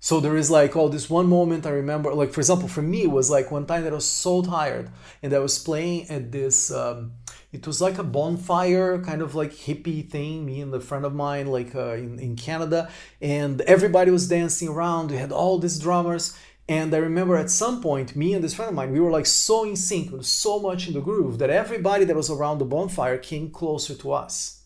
so 0.00 0.20
there 0.20 0.36
is 0.36 0.50
like 0.50 0.74
oh 0.74 0.88
this 0.88 1.10
one 1.10 1.28
moment 1.28 1.66
i 1.66 1.70
remember 1.70 2.12
like 2.14 2.32
for 2.32 2.40
example 2.40 2.66
for 2.66 2.82
me 2.82 3.02
it 3.02 3.10
was 3.10 3.30
like 3.30 3.50
one 3.50 3.66
time 3.66 3.84
that 3.84 3.92
i 3.92 3.96
was 3.96 4.06
so 4.06 4.42
tired 4.42 4.90
and 5.22 5.32
i 5.32 5.38
was 5.38 5.58
playing 5.58 6.08
at 6.08 6.32
this 6.32 6.72
um, 6.72 7.12
it 7.52 7.66
was 7.66 7.80
like 7.80 7.98
a 7.98 8.04
bonfire 8.04 9.00
kind 9.00 9.22
of 9.22 9.34
like 9.34 9.52
hippie 9.52 10.08
thing 10.08 10.44
me 10.44 10.60
and 10.60 10.72
the 10.72 10.80
friend 10.80 11.04
of 11.04 11.14
mine 11.14 11.46
like 11.46 11.74
uh, 11.74 11.94
in, 11.94 12.18
in 12.18 12.36
canada 12.36 12.90
and 13.20 13.60
everybody 13.62 14.10
was 14.10 14.28
dancing 14.28 14.68
around 14.68 15.10
we 15.10 15.16
had 15.16 15.32
all 15.32 15.58
these 15.58 15.78
drummers 15.78 16.36
and 16.68 16.94
i 16.94 16.98
remember 16.98 17.36
at 17.36 17.50
some 17.50 17.80
point 17.80 18.14
me 18.14 18.34
and 18.34 18.44
this 18.44 18.54
friend 18.54 18.68
of 18.68 18.74
mine 18.74 18.92
we 18.92 19.00
were 19.00 19.10
like 19.10 19.26
so 19.26 19.64
in 19.64 19.76
sync 19.76 20.12
so 20.22 20.58
much 20.58 20.86
in 20.86 20.94
the 20.94 21.00
groove 21.00 21.38
that 21.38 21.50
everybody 21.50 22.04
that 22.04 22.16
was 22.16 22.30
around 22.30 22.58
the 22.58 22.64
bonfire 22.64 23.18
came 23.18 23.50
closer 23.50 23.94
to 23.94 24.12
us 24.12 24.64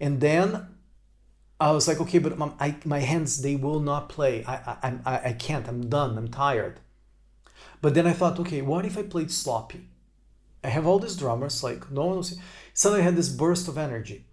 and 0.00 0.20
then 0.20 0.68
I 1.60 1.70
was 1.70 1.86
like, 1.86 2.00
okay, 2.00 2.18
but 2.18 2.36
my, 2.36 2.50
I, 2.58 2.76
my 2.84 2.98
hands, 2.98 3.40
they 3.40 3.56
will 3.56 3.80
not 3.80 4.08
play. 4.08 4.44
I, 4.44 4.54
I, 4.54 4.98
I, 5.06 5.28
I 5.28 5.32
can't. 5.32 5.68
I'm 5.68 5.88
done. 5.88 6.18
I'm 6.18 6.28
tired. 6.28 6.80
But 7.80 7.94
then 7.94 8.06
I 8.06 8.12
thought, 8.12 8.38
okay, 8.40 8.60
what 8.60 8.84
if 8.84 8.98
I 8.98 9.02
played 9.02 9.30
sloppy? 9.30 9.88
I 10.64 10.68
have 10.68 10.86
all 10.86 10.98
these 10.98 11.16
drummers, 11.16 11.62
like 11.62 11.90
no 11.90 12.06
one 12.06 12.16
was. 12.18 12.38
Suddenly 12.72 13.02
I 13.02 13.04
had 13.04 13.16
this 13.16 13.28
burst 13.28 13.68
of 13.68 13.78
energy 13.78 14.24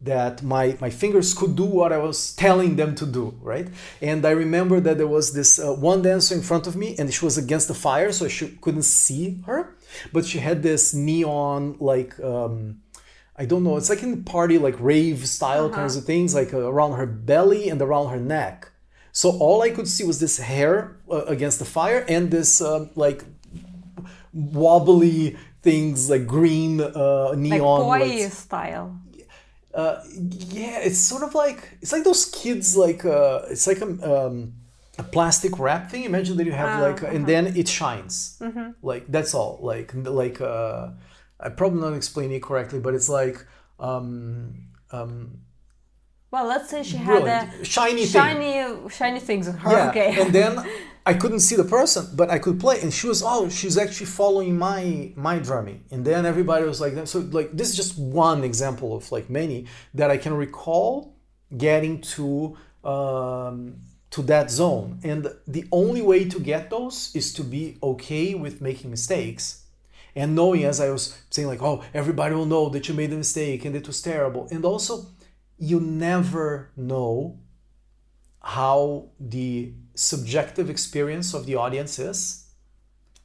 that 0.00 0.42
my 0.42 0.76
my 0.80 0.88
fingers 0.88 1.34
could 1.34 1.56
do 1.56 1.64
what 1.64 1.92
I 1.92 1.98
was 1.98 2.34
telling 2.36 2.76
them 2.76 2.94
to 2.94 3.06
do, 3.06 3.34
right? 3.42 3.68
And 4.00 4.24
I 4.24 4.30
remember 4.30 4.80
that 4.80 4.96
there 4.96 5.06
was 5.06 5.32
this 5.34 5.58
uh, 5.58 5.74
one 5.74 6.02
dancer 6.02 6.34
in 6.34 6.42
front 6.42 6.66
of 6.66 6.76
me, 6.76 6.96
and 6.98 7.12
she 7.12 7.24
was 7.24 7.36
against 7.36 7.68
the 7.68 7.74
fire, 7.74 8.12
so 8.12 8.28
she 8.28 8.48
couldn't 8.60 8.84
see 8.84 9.42
her, 9.46 9.76
but 10.12 10.24
she 10.24 10.38
had 10.38 10.62
this 10.62 10.94
neon 10.94 11.76
like. 11.80 12.18
Um, 12.20 12.82
I 13.36 13.46
don't 13.46 13.64
know. 13.64 13.78
It's 13.78 13.88
like 13.88 14.02
in 14.02 14.10
the 14.10 14.30
party, 14.30 14.58
like 14.58 14.76
rave 14.78 15.26
style 15.26 15.66
uh-huh. 15.66 15.74
kinds 15.74 15.96
of 15.96 16.04
things, 16.04 16.34
like 16.34 16.52
uh, 16.52 16.58
around 16.58 16.92
her 16.98 17.06
belly 17.06 17.70
and 17.70 17.80
around 17.80 18.10
her 18.10 18.20
neck. 18.20 18.70
So 19.12 19.30
all 19.30 19.62
I 19.62 19.70
could 19.70 19.88
see 19.88 20.04
was 20.04 20.20
this 20.20 20.36
hair 20.38 20.98
uh, 21.10 21.24
against 21.24 21.58
the 21.58 21.64
fire 21.64 22.04
and 22.06 22.30
this 22.30 22.60
uh, 22.60 22.88
like 22.96 23.24
wobbly 24.32 25.38
things 25.62 26.10
like 26.10 26.26
green 26.26 26.80
uh, 26.80 27.34
neon 27.36 27.86
like 27.86 28.02
boy 28.02 28.28
style 28.28 28.98
uh, 29.74 30.00
yeah 30.48 30.80
it's 30.80 30.98
sort 30.98 31.22
of 31.22 31.34
like 31.34 31.78
it's 31.80 31.92
like 31.92 32.04
those 32.04 32.26
kids 32.26 32.76
like 32.76 33.04
uh, 33.04 33.42
it's 33.50 33.66
like 33.66 33.80
a, 33.80 34.26
um, 34.26 34.54
a 34.98 35.02
plastic 35.02 35.58
wrap 35.58 35.90
thing 35.90 36.04
imagine 36.04 36.36
that 36.36 36.46
you 36.46 36.52
have 36.52 36.80
like 36.80 37.02
uh-huh. 37.02 37.14
and 37.14 37.26
then 37.26 37.46
it 37.56 37.68
shines 37.68 38.36
mm-hmm. 38.40 38.70
like 38.82 39.04
that's 39.08 39.34
all 39.34 39.58
like 39.62 39.92
like 39.94 40.40
uh, 40.40 40.88
i 41.38 41.48
probably 41.48 41.80
not 41.80 41.94
explaining 41.94 42.36
it 42.36 42.42
correctly 42.42 42.80
but 42.80 42.94
it's 42.94 43.08
like 43.08 43.46
um, 43.78 44.66
um, 44.92 45.40
well, 46.30 46.46
let's 46.46 46.70
say 46.70 46.82
she 46.82 46.96
had 46.96 47.24
a 47.24 47.64
shiny 47.64 48.06
shiny 48.06 48.52
thing. 48.52 48.88
shiny 48.88 49.20
things 49.20 49.48
on 49.48 49.54
her. 49.64 49.70
Yeah. 49.70 49.90
Okay. 49.90 50.20
and 50.20 50.32
then 50.32 50.58
I 51.10 51.14
couldn't 51.14 51.40
see 51.40 51.56
the 51.56 51.70
person, 51.78 52.02
but 52.14 52.30
I 52.30 52.38
could 52.38 52.60
play, 52.64 52.76
and 52.82 52.90
she 52.98 53.06
was 53.12 53.20
oh, 53.34 53.48
she's 53.48 53.76
actually 53.84 54.10
following 54.20 54.56
my 54.68 55.12
my 55.16 55.36
drumming, 55.48 55.80
and 55.90 56.00
then 56.08 56.24
everybody 56.32 56.64
was 56.72 56.80
like 56.84 56.94
So 57.12 57.18
like 57.38 57.50
this 57.58 57.68
is 57.70 57.76
just 57.82 57.98
one 57.98 58.40
example 58.50 58.90
of 58.98 59.10
like 59.16 59.26
many 59.40 59.58
that 59.98 60.08
I 60.14 60.18
can 60.24 60.34
recall 60.46 60.90
getting 61.66 61.94
to 62.14 62.56
um, 62.84 63.56
to 64.14 64.20
that 64.32 64.46
zone, 64.60 64.88
and 65.02 65.20
the 65.56 65.64
only 65.82 66.02
way 66.10 66.20
to 66.32 66.38
get 66.52 66.70
those 66.70 66.98
is 67.20 67.26
to 67.38 67.42
be 67.56 67.64
okay 67.82 68.26
with 68.34 68.54
making 68.68 68.88
mistakes 68.90 69.42
and 70.16 70.34
knowing 70.34 70.64
as 70.64 70.80
i 70.80 70.88
was 70.90 71.04
saying 71.30 71.46
like 71.52 71.62
oh 71.62 71.76
everybody 71.94 72.34
will 72.34 72.50
know 72.54 72.68
that 72.68 72.88
you 72.88 72.94
made 73.02 73.12
a 73.12 73.20
mistake 73.24 73.64
and 73.64 73.76
it 73.76 73.86
was 73.86 74.02
terrible. 74.02 74.48
And 74.50 74.64
also 74.64 75.06
you 75.56 75.78
never 75.78 76.70
know 76.76 77.38
how 78.42 79.10
the 79.20 79.72
subjective 79.94 80.70
experience 80.70 81.34
of 81.34 81.46
the 81.46 81.56
audience 81.56 81.98
is. 81.98 82.46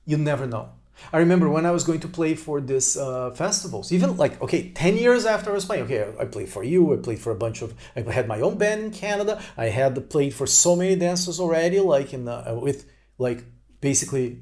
You 0.06 0.18
never 0.18 0.46
know. 0.46 0.70
I 1.12 1.18
remember 1.18 1.50
when 1.50 1.66
I 1.66 1.72
was 1.72 1.84
going 1.84 2.00
to 2.02 2.08
play 2.08 2.36
for 2.36 2.62
this 2.62 2.96
uh, 2.96 3.32
festivals, 3.32 3.92
even 3.92 4.16
like, 4.18 4.42
okay, 4.42 4.70
10 4.70 4.98
years 4.98 5.26
after 5.26 5.52
I 5.52 5.54
was 5.54 5.66
playing, 5.66 5.84
okay, 5.84 6.14
I 6.20 6.26
played 6.26 6.50
for 6.50 6.64
you, 6.64 6.94
I 6.94 6.98
played 6.98 7.20
for 7.20 7.32
a 7.32 7.36
bunch 7.36 7.62
of, 7.62 7.74
I 7.96 8.02
had 8.12 8.28
my 8.28 8.40
own 8.40 8.58
band 8.58 8.82
in 8.82 8.92
Canada, 8.92 9.42
I 9.58 9.66
had 9.66 10.10
played 10.10 10.34
for 10.34 10.48
so 10.48 10.76
many 10.76 10.96
dancers 10.96 11.40
already, 11.40 11.80
like 11.80 12.14
in 12.14 12.26
the, 12.26 12.52
uh, 12.52 12.56
with 12.56 12.90
like 13.18 13.44
basically 13.82 14.42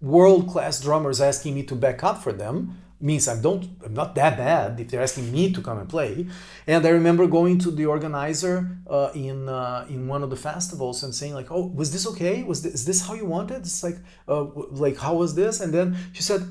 world 0.00 0.48
class 0.48 0.80
drummers 0.80 1.20
asking 1.20 1.54
me 1.54 1.62
to 1.64 1.74
back 1.74 2.04
up 2.04 2.22
for 2.22 2.32
them 2.32 2.78
means 3.00 3.28
I 3.28 3.40
don't 3.40 3.68
I'm 3.84 3.94
not 3.94 4.14
that 4.14 4.36
bad 4.36 4.80
if 4.80 4.88
they're 4.88 5.02
asking 5.02 5.30
me 5.30 5.52
to 5.52 5.60
come 5.60 5.78
and 5.78 5.88
play. 5.88 6.26
And 6.66 6.84
I 6.86 6.90
remember 6.90 7.26
going 7.26 7.58
to 7.60 7.70
the 7.70 7.86
organizer 7.86 8.78
uh, 8.88 9.10
in 9.14 9.48
uh, 9.48 9.86
in 9.88 10.08
one 10.08 10.22
of 10.22 10.30
the 10.30 10.36
festivals 10.36 11.02
and 11.02 11.14
saying 11.14 11.34
like, 11.34 11.50
"Oh, 11.50 11.66
was 11.66 11.92
this 11.92 12.06
okay? 12.08 12.42
Was 12.42 12.62
this, 12.62 12.74
is 12.74 12.84
this 12.84 13.06
how 13.06 13.14
you 13.14 13.26
wanted?" 13.26 13.58
It's 13.58 13.82
like 13.82 13.98
uh, 14.28 14.44
like 14.70 14.96
how 14.98 15.14
was 15.14 15.34
this? 15.34 15.60
And 15.60 15.72
then 15.72 15.96
she 16.12 16.22
said, 16.22 16.42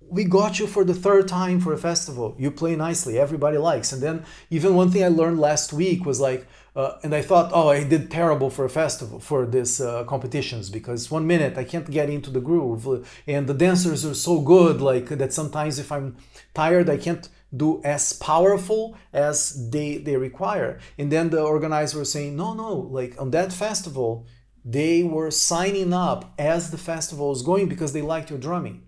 "We 0.00 0.24
got 0.24 0.58
you 0.58 0.66
for 0.66 0.84
the 0.84 0.94
third 0.94 1.28
time 1.28 1.60
for 1.60 1.72
a 1.72 1.78
festival. 1.78 2.34
You 2.38 2.50
play 2.50 2.74
nicely. 2.76 3.18
Everybody 3.18 3.58
likes." 3.58 3.92
And 3.92 4.02
then 4.02 4.24
even 4.50 4.74
one 4.74 4.90
thing 4.90 5.04
I 5.04 5.08
learned 5.08 5.38
last 5.40 5.72
week 5.72 6.04
was 6.06 6.20
like 6.20 6.46
uh, 6.76 6.98
and 7.02 7.14
I 7.14 7.22
thought, 7.22 7.50
oh, 7.54 7.68
I 7.70 7.82
did 7.84 8.10
terrible 8.10 8.50
for 8.50 8.66
a 8.66 8.68
festival, 8.68 9.18
for 9.18 9.46
this 9.46 9.80
uh, 9.80 10.04
competitions, 10.04 10.68
because 10.68 11.10
one 11.10 11.26
minute 11.26 11.56
I 11.56 11.64
can't 11.64 11.90
get 11.90 12.10
into 12.10 12.30
the 12.30 12.40
groove, 12.40 13.08
and 13.26 13.46
the 13.46 13.54
dancers 13.54 14.04
are 14.04 14.14
so 14.14 14.40
good, 14.40 14.82
like 14.82 15.08
that 15.08 15.32
sometimes 15.32 15.78
if 15.78 15.90
I'm 15.90 16.16
tired, 16.54 16.90
I 16.90 16.98
can't 16.98 17.26
do 17.56 17.80
as 17.82 18.12
powerful 18.12 18.96
as 19.12 19.70
they 19.70 19.96
they 19.96 20.16
require. 20.16 20.78
And 20.98 21.10
then 21.10 21.30
the 21.30 21.42
organizer 21.42 22.04
saying, 22.04 22.36
no, 22.36 22.52
no, 22.52 22.74
like 22.74 23.18
on 23.18 23.30
that 23.30 23.52
festival, 23.52 24.26
they 24.64 25.02
were 25.02 25.30
signing 25.30 25.92
up 25.92 26.34
as 26.38 26.70
the 26.70 26.78
festival 26.78 27.30
was 27.30 27.42
going 27.42 27.68
because 27.68 27.92
they 27.92 28.02
liked 28.02 28.30
your 28.30 28.38
drumming. 28.38 28.85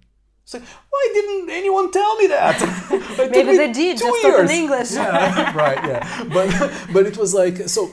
Like, 0.54 0.62
why 0.90 1.10
didn't 1.12 1.50
anyone 1.50 1.90
tell 1.90 2.16
me 2.16 2.26
that? 2.28 2.58
Maybe 3.30 3.56
they 3.56 3.72
did, 3.72 3.98
just 3.98 4.22
years. 4.22 4.50
in 4.50 4.56
English. 4.56 4.92
yeah, 4.92 5.56
right, 5.64 5.84
yeah. 5.84 6.24
But, 6.32 6.72
but 6.92 7.06
it 7.06 7.16
was 7.16 7.34
like, 7.34 7.68
so 7.68 7.90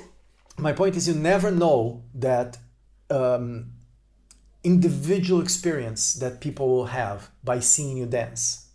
my 0.58 0.72
point 0.72 0.96
is 0.96 1.08
you 1.08 1.16
never 1.16 1.52
know 1.52 2.04
that 2.14 2.58
um, 3.10 3.72
individual 4.64 5.42
experience 5.42 6.14
that 6.16 6.40
people 6.40 6.70
will 6.70 6.86
have 6.86 7.30
by 7.44 7.60
seeing 7.60 7.98
you 7.98 8.06
dance. 8.06 8.68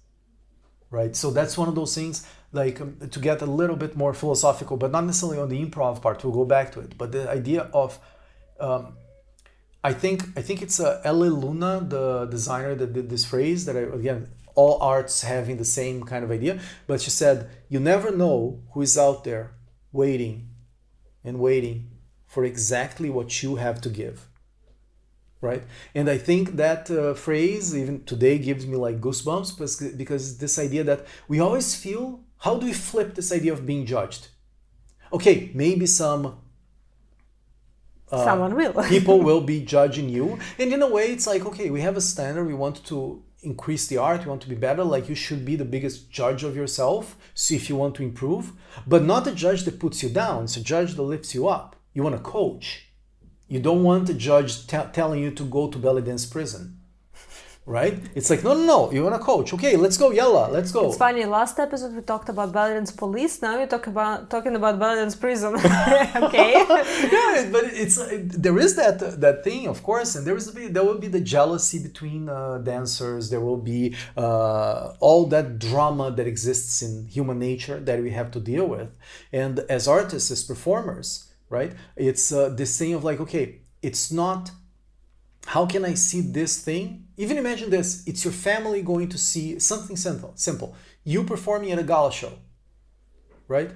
Right? 0.90 1.14
So 1.16 1.30
that's 1.30 1.56
one 1.56 1.68
of 1.68 1.74
those 1.74 1.94
things 1.94 2.26
like 2.52 2.80
um, 2.80 2.96
to 3.10 3.20
get 3.20 3.42
a 3.42 3.46
little 3.46 3.76
bit 3.76 3.96
more 3.96 4.12
philosophical, 4.12 4.76
but 4.76 4.90
not 4.90 5.04
necessarily 5.04 5.38
on 5.38 5.48
the 5.48 5.64
improv 5.64 6.02
part. 6.02 6.22
We'll 6.24 6.32
go 6.32 6.44
back 6.44 6.72
to 6.72 6.80
it. 6.80 6.98
But 6.98 7.12
the 7.12 7.30
idea 7.30 7.62
of 7.72 7.98
um, 8.58 8.94
I 9.82 9.92
think 9.92 10.22
I 10.36 10.42
think 10.42 10.62
it's 10.62 10.78
uh. 10.80 11.00
Luna, 11.04 11.84
the 11.88 12.26
designer 12.26 12.74
that 12.74 12.92
did 12.92 13.08
this 13.08 13.24
phrase 13.24 13.64
that 13.64 13.76
I, 13.76 13.80
again 13.80 14.28
all 14.54 14.82
arts 14.82 15.22
having 15.22 15.56
the 15.56 15.64
same 15.64 16.02
kind 16.02 16.24
of 16.24 16.30
idea. 16.30 16.60
But 16.86 17.00
she 17.00 17.10
said 17.10 17.48
you 17.68 17.80
never 17.80 18.10
know 18.10 18.62
who 18.72 18.82
is 18.82 18.98
out 18.98 19.24
there 19.24 19.52
waiting 19.92 20.50
and 21.24 21.38
waiting 21.38 21.90
for 22.26 22.44
exactly 22.44 23.10
what 23.10 23.42
you 23.42 23.56
have 23.56 23.80
to 23.82 23.88
give. 23.88 24.26
Right, 25.42 25.62
and 25.94 26.10
I 26.10 26.18
think 26.18 26.56
that 26.56 26.90
uh, 26.90 27.14
phrase 27.14 27.74
even 27.74 28.04
today 28.04 28.36
gives 28.36 28.66
me 28.66 28.76
like 28.76 29.00
goosebumps 29.00 29.56
because, 29.56 29.92
because 29.94 30.36
this 30.36 30.58
idea 30.58 30.84
that 30.84 31.06
we 31.28 31.40
always 31.40 31.74
feel 31.74 32.20
how 32.40 32.56
do 32.56 32.66
we 32.66 32.74
flip 32.74 33.14
this 33.14 33.32
idea 33.32 33.54
of 33.54 33.64
being 33.64 33.86
judged? 33.86 34.28
Okay, 35.12 35.50
maybe 35.54 35.86
some 35.86 36.38
uh, 38.10 38.24
someone 38.24 38.54
will. 38.54 38.72
People 38.88 39.20
will 39.20 39.40
be 39.40 39.60
judging 39.64 40.08
you. 40.08 40.38
And 40.58 40.72
in 40.72 40.82
a 40.82 40.88
way 40.88 41.12
it's 41.12 41.26
like 41.26 41.44
okay 41.46 41.70
we 41.70 41.80
have 41.80 41.96
a 41.96 42.00
standard. 42.00 42.44
We 42.46 42.54
want 42.54 42.84
to 42.86 43.22
increase 43.42 43.86
the 43.86 43.98
art. 43.98 44.22
You 44.22 44.28
want 44.28 44.42
to 44.42 44.48
be 44.48 44.54
better. 44.54 44.84
Like 44.84 45.08
you 45.08 45.14
should 45.14 45.44
be 45.44 45.56
the 45.56 45.64
biggest 45.64 46.10
judge 46.10 46.42
of 46.44 46.56
yourself. 46.56 47.16
See 47.34 47.56
if 47.56 47.68
you 47.68 47.76
want 47.76 47.94
to 47.96 48.02
improve. 48.02 48.52
But 48.86 49.04
not 49.04 49.26
a 49.26 49.32
judge 49.32 49.64
that 49.64 49.78
puts 49.80 50.02
you 50.02 50.08
down. 50.08 50.44
It's 50.44 50.56
a 50.56 50.62
judge 50.62 50.94
that 50.94 51.02
lifts 51.02 51.34
you 51.34 51.48
up. 51.48 51.76
You 51.94 52.02
want 52.02 52.14
a 52.14 52.18
coach. 52.18 52.86
You 53.48 53.60
don't 53.60 53.82
want 53.82 54.08
a 54.08 54.14
judge 54.14 54.66
t- 54.66 54.78
telling 54.92 55.20
you 55.20 55.32
to 55.32 55.44
go 55.44 55.68
to 55.68 55.78
belly 55.78 56.02
dance 56.02 56.24
prison 56.24 56.79
right? 57.70 57.96
It's 58.16 58.28
like, 58.28 58.42
no, 58.42 58.52
no, 58.52 58.64
no, 58.66 58.92
you 58.92 59.04
want 59.04 59.14
a 59.14 59.20
coach. 59.20 59.54
Okay, 59.54 59.76
let's 59.76 59.96
go, 59.96 60.10
yalla, 60.10 60.48
let's 60.50 60.72
go. 60.72 60.88
It's 60.88 60.96
funny, 60.96 61.24
last 61.24 61.58
episode 61.58 61.94
we 61.94 62.02
talked 62.02 62.28
about 62.28 62.52
belly 62.52 62.84
police, 62.96 63.40
now 63.40 63.58
you 63.60 63.66
talk 63.66 63.86
about 63.86 64.28
talking 64.28 64.56
about 64.56 64.78
belly 64.80 65.08
prison. 65.20 65.54
okay. 66.26 66.52
yeah, 67.14 67.48
but 67.54 67.64
it's 67.82 67.96
there 68.44 68.58
is 68.58 68.74
that 68.74 68.98
that 69.20 69.44
thing, 69.44 69.68
of 69.68 69.82
course, 69.82 70.16
and 70.16 70.26
there 70.26 70.36
is 70.36 70.52
there 70.52 70.84
will 70.84 70.98
be 70.98 71.10
the 71.16 71.20
jealousy 71.20 71.78
between 71.88 72.28
uh, 72.28 72.58
dancers. 72.58 73.30
There 73.30 73.44
will 73.48 73.62
be 73.74 73.94
uh, 74.16 74.94
all 74.98 75.26
that 75.26 75.46
drama 75.58 76.10
that 76.16 76.26
exists 76.26 76.82
in 76.82 77.06
human 77.06 77.38
nature 77.38 77.78
that 77.78 78.02
we 78.02 78.10
have 78.10 78.30
to 78.32 78.40
deal 78.40 78.66
with. 78.66 78.88
And 79.32 79.60
as 79.76 79.86
artists, 79.86 80.30
as 80.30 80.42
performers, 80.42 81.08
right? 81.48 81.72
It's 81.96 82.32
uh, 82.32 82.48
this 82.48 82.76
thing 82.78 82.94
of 82.94 83.04
like, 83.04 83.20
okay, 83.20 83.60
it's 83.82 84.10
not 84.10 84.50
how 85.46 85.66
can 85.66 85.84
I 85.84 85.94
see 85.94 86.20
this 86.20 86.62
thing? 86.62 87.08
Even 87.16 87.38
imagine 87.38 87.70
this 87.70 88.04
it's 88.06 88.24
your 88.24 88.32
family 88.32 88.82
going 88.82 89.08
to 89.08 89.18
see 89.18 89.58
something 89.58 89.96
simple. 89.96 90.32
simple. 90.36 90.74
You 91.04 91.24
performing 91.24 91.72
at 91.72 91.78
a 91.78 91.82
gala 91.82 92.12
show, 92.12 92.32
right? 93.48 93.72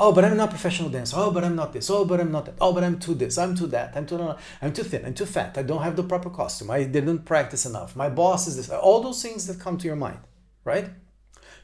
Oh, 0.00 0.12
but 0.12 0.24
I'm 0.24 0.36
not 0.36 0.50
professional 0.50 0.90
dancer. 0.90 1.16
Oh, 1.18 1.32
but 1.32 1.42
I'm 1.42 1.56
not 1.56 1.72
this. 1.72 1.90
Oh, 1.90 2.04
but 2.04 2.20
I'm 2.20 2.30
not 2.30 2.46
that. 2.46 2.54
Oh, 2.60 2.72
but 2.72 2.84
I'm 2.84 3.00
too 3.00 3.14
this. 3.14 3.36
I'm 3.36 3.56
too 3.56 3.66
that. 3.68 3.96
I'm 3.96 4.06
too 4.06 4.36
I'm 4.62 4.72
too 4.72 4.84
thin. 4.84 5.04
I'm 5.04 5.14
too 5.14 5.26
fat. 5.26 5.58
I 5.58 5.62
don't 5.62 5.82
have 5.82 5.96
the 5.96 6.04
proper 6.04 6.30
costume. 6.30 6.70
I 6.70 6.84
didn't 6.84 7.24
practice 7.24 7.66
enough. 7.66 7.96
My 7.96 8.08
boss 8.08 8.46
is 8.46 8.56
this. 8.56 8.70
All 8.70 9.00
those 9.02 9.20
things 9.20 9.48
that 9.48 9.58
come 9.58 9.76
to 9.78 9.86
your 9.86 9.96
mind, 9.96 10.20
right? 10.64 10.90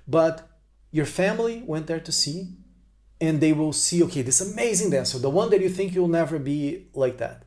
But 0.08 0.48
your 0.90 1.06
family 1.06 1.62
went 1.64 1.86
there 1.86 2.00
to 2.00 2.10
see, 2.10 2.56
and 3.20 3.40
they 3.40 3.52
will 3.52 3.72
see, 3.72 4.02
okay, 4.02 4.22
this 4.22 4.40
amazing 4.40 4.90
dancer, 4.90 5.18
the 5.20 5.30
one 5.30 5.50
that 5.50 5.60
you 5.60 5.68
think 5.68 5.94
you'll 5.94 6.08
never 6.08 6.40
be 6.40 6.88
like 6.92 7.18
that 7.18 7.43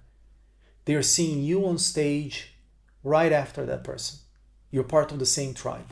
they 0.87 0.95
are 0.95 1.03
seeing 1.03 1.43
you 1.43 1.67
on 1.67 1.77
stage 1.77 2.53
right 3.03 3.33
after 3.33 3.65
that 3.65 3.83
person. 3.83 4.19
You're 4.71 4.85
part 4.85 5.11
of 5.11 5.19
the 5.19 5.25
same 5.25 5.53
tribe. 5.53 5.91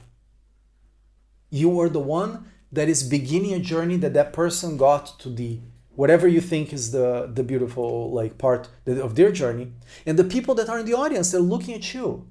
You 1.49 1.80
are 1.81 1.89
the 1.89 1.99
one 1.99 2.49
that 2.72 2.88
is 2.88 3.03
beginning 3.03 3.53
a 3.53 3.59
journey 3.59 3.97
that 3.97 4.13
that 4.13 4.31
person 4.31 4.77
got 4.77 5.19
to 5.19 5.30
the 5.30 5.59
whatever 5.95 6.27
you 6.30 6.39
think 6.39 6.72
is 6.72 6.91
the 6.91 7.30
the 7.34 7.43
beautiful 7.43 8.11
like 8.11 8.38
part 8.38 8.69
of 8.88 9.15
their 9.15 9.31
journey 9.31 9.73
and 10.05 10.17
the 10.17 10.23
people 10.35 10.55
that 10.55 10.69
are 10.69 10.80
in 10.80 10.85
the 10.85 10.93
audience 10.93 11.31
they're 11.31 11.51
looking 11.53 11.73
at 11.73 11.93
you 11.93 12.27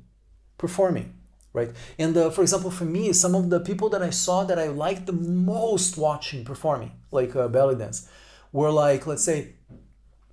performing 0.59 1.15
right 1.55 1.71
and 1.99 2.15
for 2.35 2.43
example 2.43 2.71
for 2.71 2.85
me 2.85 3.11
some 3.13 3.35
of 3.35 3.49
the 3.49 3.61
people 3.61 3.89
that 3.89 4.03
i 4.03 4.11
saw 4.11 4.45
that 4.45 4.59
i 4.59 4.69
liked 4.69 5.07
the 5.07 5.13
most 5.13 5.97
watching 5.97 6.45
performing 6.45 6.93
like 7.11 7.35
uh, 7.35 7.49
belly 7.49 7.75
dance 7.75 8.07
were 8.53 8.71
like 8.71 9.07
let's 9.07 9.25
say 9.25 9.55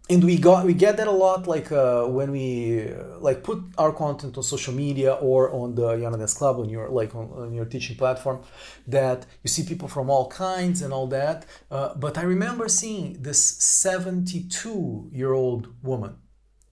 and 0.10 0.23
we 0.23 0.38
got 0.38 0.65
we 0.65 0.73
get 0.73 0.98
that 0.98 1.07
a 1.07 1.11
lot 1.11 1.48
like 1.48 1.72
uh, 1.72 2.06
when 2.06 2.32
we 2.32 2.90
like 3.19 3.44
put 3.44 3.60
our 3.78 3.94
content 3.94 4.38
on 4.38 4.44
social 4.44 4.73
media 4.73 5.14
or 5.14 5.52
on 5.53 5.76
the 5.76 5.90
Yana 5.95 6.18
Dance 6.18 6.34
Club 6.34 6.57
on 6.60 6.69
your 6.69 6.90
like 6.90 7.15
on, 7.15 7.30
on, 7.32 7.53
your 7.53 7.65
teaching 7.65 7.95
platform 7.95 8.41
that 8.88 9.26
you 9.44 9.48
see 9.48 9.64
people 9.64 9.88
from 9.88 10.10
all 10.10 10.28
kinds 10.30 10.82
and 10.82 10.91
all 10.91 11.07
that. 11.07 11.45
Uh, 11.69 11.94
but 11.95 12.18
I 12.18 12.23
remember 12.23 12.68
seeing 12.68 13.22
this 13.22 13.41
72 13.41 15.10
year 15.14 15.34
old 15.34 15.68
woman 15.84 16.15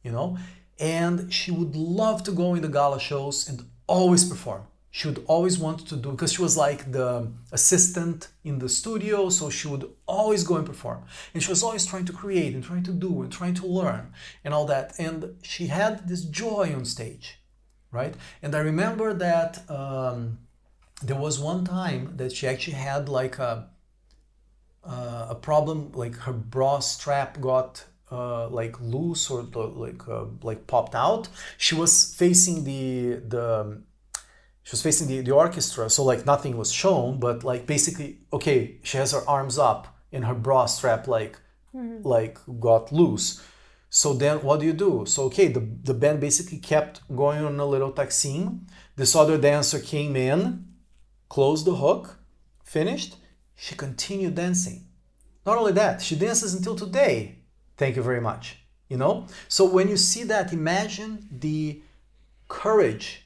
you 0.04 0.12
know 0.12 0.38
and 0.80 1.32
she 1.34 1.52
would 1.52 1.76
love 1.76 2.24
to 2.24 2.32
go 2.32 2.56
in 2.56 2.62
the 2.62 2.68
gala 2.70 3.00
shows 3.00 3.48
and 3.48 3.66
always 3.88 4.24
perform 4.24 4.64
she 4.92 5.08
would 5.08 5.24
always 5.28 5.60
want 5.60 5.88
to 5.88 5.96
do 5.96 6.12
because 6.12 6.34
she 6.34 6.42
was 6.42 6.58
like 6.58 6.92
the 6.92 7.32
assistant 7.52 8.30
in 8.44 8.60
the 8.60 8.70
studio 8.70 9.30
so 9.30 9.50
she 9.50 9.68
would 9.68 9.90
always 10.08 10.44
go 10.44 10.56
and 10.58 10.66
perform. 10.66 11.04
And 11.34 11.44
she 11.44 11.50
was 11.50 11.62
always 11.64 11.86
trying 11.86 12.06
to 12.06 12.14
create 12.14 12.54
and 12.56 12.64
trying 12.64 12.84
to 12.84 12.92
do 12.92 13.22
and 13.22 13.32
trying 13.32 13.54
to 13.56 13.68
learn 13.68 14.14
and 14.44 14.54
all 14.54 14.66
that. 14.66 14.94
And 14.98 15.36
she 15.44 15.68
had 15.68 16.08
this 16.08 16.24
joy 16.24 16.74
on 16.76 16.86
stage 16.86 17.40
right? 17.92 18.14
And 18.42 18.56
i 18.56 18.60
remember 18.60 19.14
that 19.14 19.70
um, 19.70 20.40
there 21.02 21.16
was 21.16 21.40
one 21.40 21.66
time 21.66 22.14
that 22.18 22.32
she 22.32 22.48
actually 22.48 22.74
had 22.74 23.10
like 23.10 23.40
a 23.40 23.70
uh, 24.84 25.28
a 25.30 25.36
problem 25.36 25.92
like 25.94 26.16
her 26.16 26.34
bra 26.34 26.80
strap 26.80 27.40
got 27.42 27.86
uh, 28.12 28.48
like 28.48 28.80
loose 28.80 29.30
or 29.30 29.44
like 29.44 30.08
uh, 30.08 30.26
like 30.42 30.68
popped 30.68 30.96
out. 30.96 31.28
She 31.58 31.76
was 31.76 32.16
facing 32.16 32.64
the 32.64 33.22
the 33.28 33.82
she 34.70 34.74
was 34.74 34.84
facing 34.84 35.08
the, 35.08 35.22
the 35.22 35.32
orchestra 35.32 35.90
so 35.90 36.04
like 36.04 36.28
nothing 36.28 36.56
was 36.56 36.72
shown 36.72 37.20
but 37.20 37.44
like 37.44 37.66
basically 37.66 38.20
okay 38.32 38.78
she 38.84 38.98
has 38.98 39.14
her 39.14 39.28
arms 39.28 39.58
up 39.58 39.98
and 40.12 40.26
her 40.26 40.36
bra 40.36 40.68
strap 40.68 41.08
like 41.08 41.40
mm-hmm. 41.76 42.08
like 42.08 42.38
got 42.60 42.92
loose. 42.92 43.44
So 43.90 44.14
then 44.14 44.44
what 44.44 44.60
do 44.60 44.68
you 44.68 44.74
do? 44.74 45.06
So 45.08 45.24
okay 45.24 45.48
the, 45.48 45.62
the 45.62 45.96
band 45.96 46.20
basically 46.20 46.60
kept 46.60 47.02
going 47.16 47.44
on 47.44 47.60
a 47.60 47.66
little 47.66 47.92
taksim 47.92 48.60
this 48.96 49.16
other 49.16 49.40
dancer 49.40 49.80
came 49.80 50.16
in 50.16 50.66
closed 51.30 51.66
the 51.66 51.78
hook 51.78 52.20
finished. 52.64 53.16
She 53.56 53.74
continued 53.74 54.36
dancing. 54.36 54.86
Not 55.48 55.58
only 55.58 55.72
that 55.72 56.00
she 56.04 56.16
dances 56.16 56.54
until 56.54 56.76
today. 56.76 57.40
Thank 57.76 57.96
you 57.96 58.04
very 58.04 58.22
much 58.22 58.60
you 58.88 58.98
know? 58.98 59.28
So 59.48 59.66
when 59.66 59.88
you 59.88 59.98
see 59.98 60.24
that 60.26 60.52
imagine 60.52 61.28
the 61.32 61.82
courage 62.48 63.26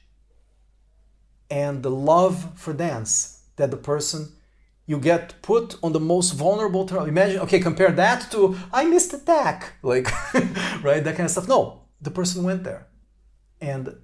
and 1.50 1.82
the 1.82 1.90
love 1.90 2.58
for 2.58 2.72
dance 2.72 3.42
that 3.56 3.70
the 3.70 3.76
person 3.76 4.32
you 4.86 4.98
get 4.98 5.40
put 5.42 5.76
on 5.82 5.92
the 5.92 6.00
most 6.00 6.32
vulnerable 6.32 6.86
term. 6.86 7.08
Imagine, 7.08 7.40
okay, 7.40 7.60
compare 7.60 7.90
that 7.90 8.30
to 8.32 8.56
I 8.72 8.84
missed 8.84 9.14
attack, 9.14 9.74
like 9.82 10.06
right, 10.82 11.02
that 11.02 11.16
kind 11.16 11.26
of 11.26 11.30
stuff. 11.30 11.48
No, 11.48 11.82
the 12.00 12.10
person 12.10 12.44
went 12.44 12.64
there 12.64 12.86
and 13.60 13.96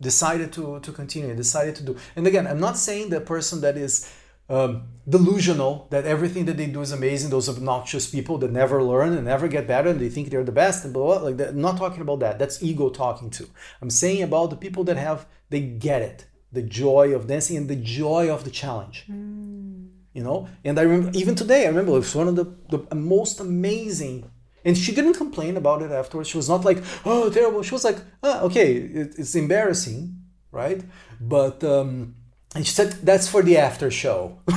decided 0.00 0.52
to 0.54 0.80
to 0.80 0.92
continue, 0.92 1.34
decided 1.34 1.76
to 1.76 1.82
do. 1.82 1.96
And 2.16 2.26
again, 2.26 2.46
I'm 2.46 2.60
not 2.60 2.76
saying 2.76 3.10
the 3.10 3.20
person 3.20 3.60
that 3.60 3.76
is 3.76 4.10
um, 4.48 4.84
delusional 5.08 5.88
that 5.90 6.04
everything 6.04 6.44
that 6.46 6.56
they 6.56 6.66
do 6.66 6.80
is 6.80 6.92
amazing. 6.92 7.30
Those 7.30 7.48
obnoxious 7.48 8.10
people 8.10 8.38
that 8.38 8.52
never 8.52 8.82
learn 8.82 9.12
and 9.12 9.26
never 9.26 9.48
get 9.48 9.66
better 9.66 9.90
and 9.90 10.00
they 10.00 10.08
think 10.08 10.30
they're 10.30 10.44
the 10.44 10.52
best 10.52 10.84
and 10.84 10.92
blah, 10.94 11.18
blah 11.18 11.28
like. 11.28 11.40
I'm 11.48 11.60
not 11.60 11.76
talking 11.76 12.00
about 12.00 12.20
that. 12.20 12.38
That's 12.38 12.62
ego 12.62 12.88
talking 12.88 13.30
to. 13.30 13.48
I'm 13.82 13.90
saying 13.90 14.22
about 14.22 14.50
the 14.50 14.56
people 14.56 14.84
that 14.84 14.96
have 14.96 15.26
they 15.50 15.60
get 15.60 16.00
it 16.00 16.26
the 16.54 16.62
joy 16.62 17.14
of 17.14 17.26
dancing 17.26 17.56
and 17.56 17.68
the 17.68 17.76
joy 17.76 18.32
of 18.32 18.44
the 18.44 18.50
challenge. 18.50 19.04
Mm. 19.10 19.88
You 20.12 20.22
know, 20.22 20.48
and 20.64 20.78
I 20.78 20.82
remember 20.82 21.10
even 21.18 21.34
today. 21.34 21.64
I 21.64 21.68
remember 21.68 21.92
it 21.92 22.06
was 22.06 22.14
one 22.14 22.28
of 22.28 22.36
the, 22.36 22.46
the 22.70 22.94
most 22.94 23.40
amazing. 23.40 24.30
And 24.64 24.78
she 24.78 24.94
didn't 24.94 25.14
complain 25.14 25.56
about 25.56 25.82
it 25.82 25.90
afterwards. 25.90 26.28
She 26.30 26.38
was 26.38 26.48
not 26.48 26.64
like, 26.64 26.78
"Oh, 27.04 27.28
terrible." 27.28 27.62
She 27.62 27.74
was 27.74 27.84
like, 27.84 27.98
ah, 28.22 28.40
"Okay, 28.42 28.68
it, 28.76 29.14
it's 29.18 29.34
embarrassing, 29.34 30.16
right?" 30.52 30.80
But 31.20 31.62
um, 31.64 32.14
and 32.54 32.64
she 32.66 32.72
said 32.72 32.92
that's 33.02 33.28
for 33.28 33.42
the 33.42 33.58
after 33.58 33.90
show. 33.90 34.38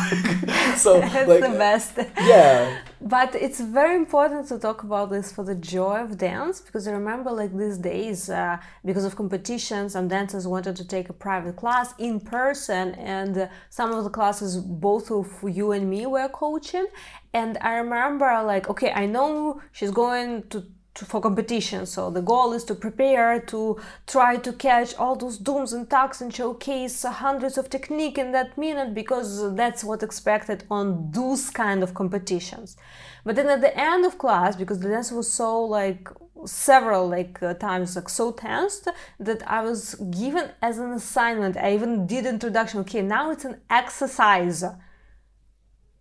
so 0.78 1.00
that's 1.02 1.28
like, 1.28 1.42
the 1.42 1.56
best. 1.58 1.98
Yeah. 2.22 2.78
But 3.00 3.36
it's 3.36 3.60
very 3.60 3.96
important 3.96 4.48
to 4.48 4.58
talk 4.58 4.82
about 4.82 5.12
this 5.12 5.32
for 5.32 5.44
the 5.44 5.54
joy 5.54 5.98
of 6.02 6.18
dance 6.18 6.62
because 6.62 6.88
I 6.88 6.94
remember 6.94 7.32
like 7.32 7.56
these 7.56 7.78
days 7.78 8.28
uh, 8.28 8.58
because 8.84 9.06
of 9.06 9.16
competitions 9.16 9.94
some 9.94 10.08
dancers 10.08 10.48
wanted 10.48 10.76
to 10.78 10.88
take 10.88 11.08
a 11.10 11.14
private 11.14 11.58
class 11.58 11.94
in 12.00 12.20
person 12.20 12.96
and 12.96 13.38
uh, 13.38 13.48
some 13.70 13.94
of 13.94 14.04
the 14.04 14.10
classes 14.10 14.58
both 14.58 15.12
of 15.12 15.28
you 15.48 15.74
and 15.74 15.88
me 15.88 16.08
were 16.08 16.28
coaching. 16.30 16.88
And 17.34 17.60
I 17.62 17.76
remember 17.76 18.42
like 18.44 18.68
okay 18.68 18.92
I 18.92 19.06
know 19.06 19.62
she's 19.72 19.92
going 19.92 20.50
to 20.50 20.66
to, 20.98 21.06
for 21.06 21.22
competition. 21.22 21.86
So 21.86 22.10
the 22.10 22.22
goal 22.22 22.54
is 22.54 22.64
to 22.66 22.76
prepare 22.76 23.40
to 23.54 23.80
try 24.08 24.38
to 24.38 24.52
catch 24.52 24.96
all 24.96 25.16
those 25.16 25.38
dums 25.38 25.72
and 25.74 25.90
taks 25.90 26.22
and 26.22 26.34
showcase 26.34 27.04
hundreds 27.04 27.58
of 27.58 27.70
technique 27.70 28.18
in 28.18 28.32
that 28.32 28.58
minute 28.58 28.94
because 28.94 29.56
that's 29.56 29.84
what 29.84 30.04
expected 30.04 30.64
on 30.70 31.12
those 31.12 31.50
kind 31.50 31.84
of 31.84 31.94
competitions. 31.94 32.78
But 33.24 33.36
then 33.36 33.48
at 33.48 33.62
the 33.62 33.78
end 33.78 34.06
of 34.06 34.18
class, 34.18 34.56
because 34.56 34.80
the 34.80 34.90
dance 34.90 35.12
was 35.12 35.32
so 35.32 35.64
like 35.64 36.10
several 36.46 37.08
like 37.08 37.42
uh, 37.42 37.54
times 37.56 37.96
like 37.96 38.10
so 38.10 38.32
tensed 38.32 38.88
that 39.20 39.42
I 39.50 39.62
was 39.62 39.96
given 39.96 40.50
as 40.62 40.78
an 40.80 40.92
assignment. 40.92 41.58
I 41.58 41.74
even 41.74 42.08
did 42.08 42.26
introduction. 42.26 42.80
Okay, 42.82 43.02
now 43.02 43.32
it's 43.32 43.46
an 43.46 43.62
exercise. 43.70 44.64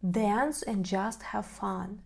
Dance 0.08 0.62
and 0.62 0.84
just 0.84 1.22
have 1.22 1.46
fun. 1.46 2.00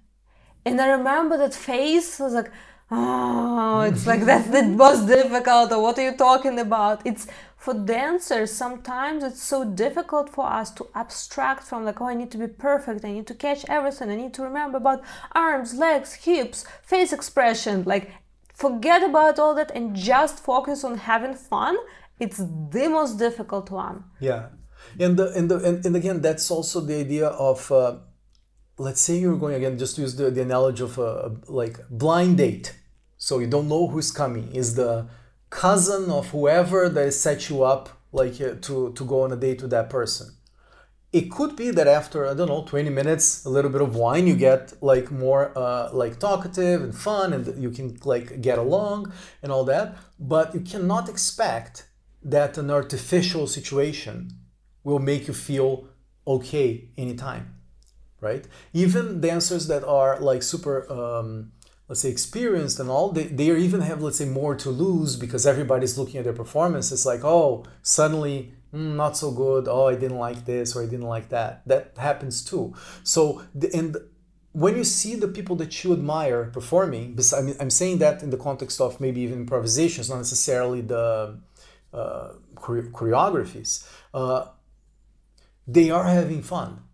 And 0.65 0.81
I 0.81 0.89
remember 0.89 1.37
that 1.39 1.55
face 1.55 2.19
was 2.19 2.35
like, 2.35 2.51
oh 2.91 3.81
it's 3.81 4.07
like 4.07 4.23
that's 4.23 4.49
the 4.49 4.63
most 4.63 5.07
difficult. 5.07 5.73
Or 5.73 5.83
what 5.83 5.99
are 5.99 6.05
you 6.05 6.17
talking 6.17 6.59
about? 6.59 7.07
It's 7.07 7.27
for 7.57 7.75
dancers 7.75 8.51
sometimes 8.51 9.23
it's 9.23 9.43
so 9.43 9.65
difficult 9.65 10.31
for 10.31 10.47
us 10.51 10.71
to 10.71 10.87
abstract 10.95 11.63
from 11.63 11.85
like 11.85 12.01
oh 12.01 12.07
i 12.07 12.15
need 12.15 12.31
to 12.31 12.39
be 12.39 12.47
perfect 12.47 13.05
i 13.05 13.13
need 13.13 13.27
to 13.27 13.35
catch 13.35 13.67
everything 13.69 14.09
i 14.11 14.17
need 14.17 14.33
to 14.33 14.43
remember 14.43 14.79
about 14.79 15.03
arms 15.33 15.75
legs 15.75 16.15
hips 16.15 16.65
face 16.83 17.13
expression. 17.13 17.85
Like 17.85 18.11
forget 18.55 19.03
about 19.03 19.39
all 19.39 19.55
that 19.55 19.71
and 19.71 19.95
just 19.95 20.37
focus 20.51 20.85
on 20.85 20.99
having 20.99 21.35
fun. 21.35 21.77
It's 22.19 22.39
the 22.77 22.89
most 22.89 23.19
difficult 23.19 23.71
one. 23.71 24.05
Yeah. 24.21 24.49
And 24.99 25.17
the, 25.19 25.27
and, 25.37 25.51
the, 25.51 25.57
and, 25.67 25.87
and 25.87 25.97
again 25.97 26.21
that's 26.21 26.51
also 26.51 26.81
the 26.81 26.97
idea 27.05 27.29
of 27.29 27.71
uh, 27.73 27.99
let's 28.79 29.01
say 29.01 29.19
you're 29.19 29.37
going 29.37 29.55
again, 29.55 29.79
just 29.79 29.99
use 29.99 30.15
the, 30.17 30.31
the 30.31 30.43
analogy 30.43 30.83
of 30.83 30.99
a, 30.99 31.37
like 31.49 31.79
blind 31.91 32.39
date. 32.39 32.75
So 33.21 33.39
you 33.39 33.47
don't 33.47 33.69
know 33.69 33.87
who's 33.87 34.11
coming. 34.11 34.51
Is 34.55 34.77
the 34.77 35.07
cousin 35.51 36.11
of 36.11 36.31
whoever 36.31 36.89
that 36.89 37.13
set 37.13 37.51
you 37.51 37.63
up 37.63 37.91
like 38.13 38.41
uh, 38.41 38.55
to, 38.63 38.93
to 38.95 39.05
go 39.05 39.23
on 39.25 39.33
a 39.33 39.37
date 39.37 39.61
with 39.61 39.71
that 39.73 39.91
person. 39.91 40.29
It 41.13 41.31
could 41.31 41.55
be 41.55 41.71
that 41.73 41.87
after, 41.87 42.27
I 42.27 42.35
don't 42.35 42.49
know, 42.49 42.65
20 42.65 42.89
minutes, 42.89 43.45
a 43.45 43.51
little 43.51 43.71
bit 43.71 43.83
of 43.83 43.95
wine, 43.95 44.27
you 44.27 44.37
get 44.37 44.73
like 44.81 45.11
more 45.11 45.53
uh, 45.55 45.91
like 45.93 46.19
talkative 46.19 46.83
and 46.83 46.95
fun 46.97 47.33
and 47.35 47.63
you 47.63 47.71
can 47.71 47.99
like 48.05 48.41
get 48.41 48.59
along 48.59 49.13
and 49.43 49.53
all 49.53 49.65
that. 49.65 49.99
But 50.19 50.55
you 50.55 50.61
cannot 50.61 51.09
expect 51.09 51.89
that 52.23 52.57
an 52.57 52.71
artificial 52.71 53.47
situation 53.47 54.31
will 54.83 55.01
make 55.01 55.29
you 55.29 55.35
feel 55.35 55.89
okay 56.27 56.89
anytime 56.97 57.57
right? 58.21 58.47
Even 58.73 59.21
dancers 59.21 59.67
that 59.69 59.83
are 59.85 60.21
like 60.21 60.43
super, 60.43 60.91
um, 60.93 61.53
let's 61.91 62.03
say, 62.03 62.09
experienced 62.09 62.79
and 62.79 62.89
all, 62.89 63.11
they, 63.11 63.25
they 63.25 63.51
even 63.51 63.81
have, 63.81 64.01
let's 64.01 64.19
say, 64.19 64.25
more 64.25 64.55
to 64.55 64.71
lose 64.71 65.17
because 65.17 65.45
everybody's 65.45 65.99
looking 65.99 66.19
at 66.19 66.25
their 66.25 66.33
performance. 66.33 66.93
It's 66.93 67.05
like, 67.05 67.25
oh, 67.25 67.65
suddenly 67.83 68.53
mm, 68.73 68.95
not 68.95 69.17
so 69.17 69.33
good. 69.33 69.67
Oh, 69.67 69.89
I 69.89 69.97
didn't 69.97 70.19
like 70.19 70.45
this 70.45 70.77
or 70.77 70.85
I 70.85 70.87
didn't 70.87 71.09
like 71.09 71.31
that. 71.31 71.67
That 71.67 71.97
happens 71.99 72.45
too. 72.45 72.75
So, 73.03 73.43
the, 73.57 73.75
and 73.75 73.97
when 74.53 74.77
you 74.77 74.85
see 74.85 75.17
the 75.17 75.27
people 75.27 75.57
that 75.57 75.83
you 75.83 75.93
admire 75.93 76.45
performing, 76.45 77.19
I 77.37 77.41
mean, 77.41 77.57
I'm 77.59 77.71
saying 77.71 77.99
that 77.99 78.23
in 78.23 78.31
the 78.31 78.37
context 78.37 78.81
of 78.81 79.01
maybe 79.01 79.23
even 79.23 79.41
improvisations, 79.41 80.09
not 80.09 80.19
necessarily 80.19 80.83
the 80.83 81.41
uh, 81.93 82.29
choreographies. 82.55 83.85
Uh, 84.15 84.47
they 85.67 85.91
are 85.91 86.05
having 86.05 86.43
fun 86.43 86.85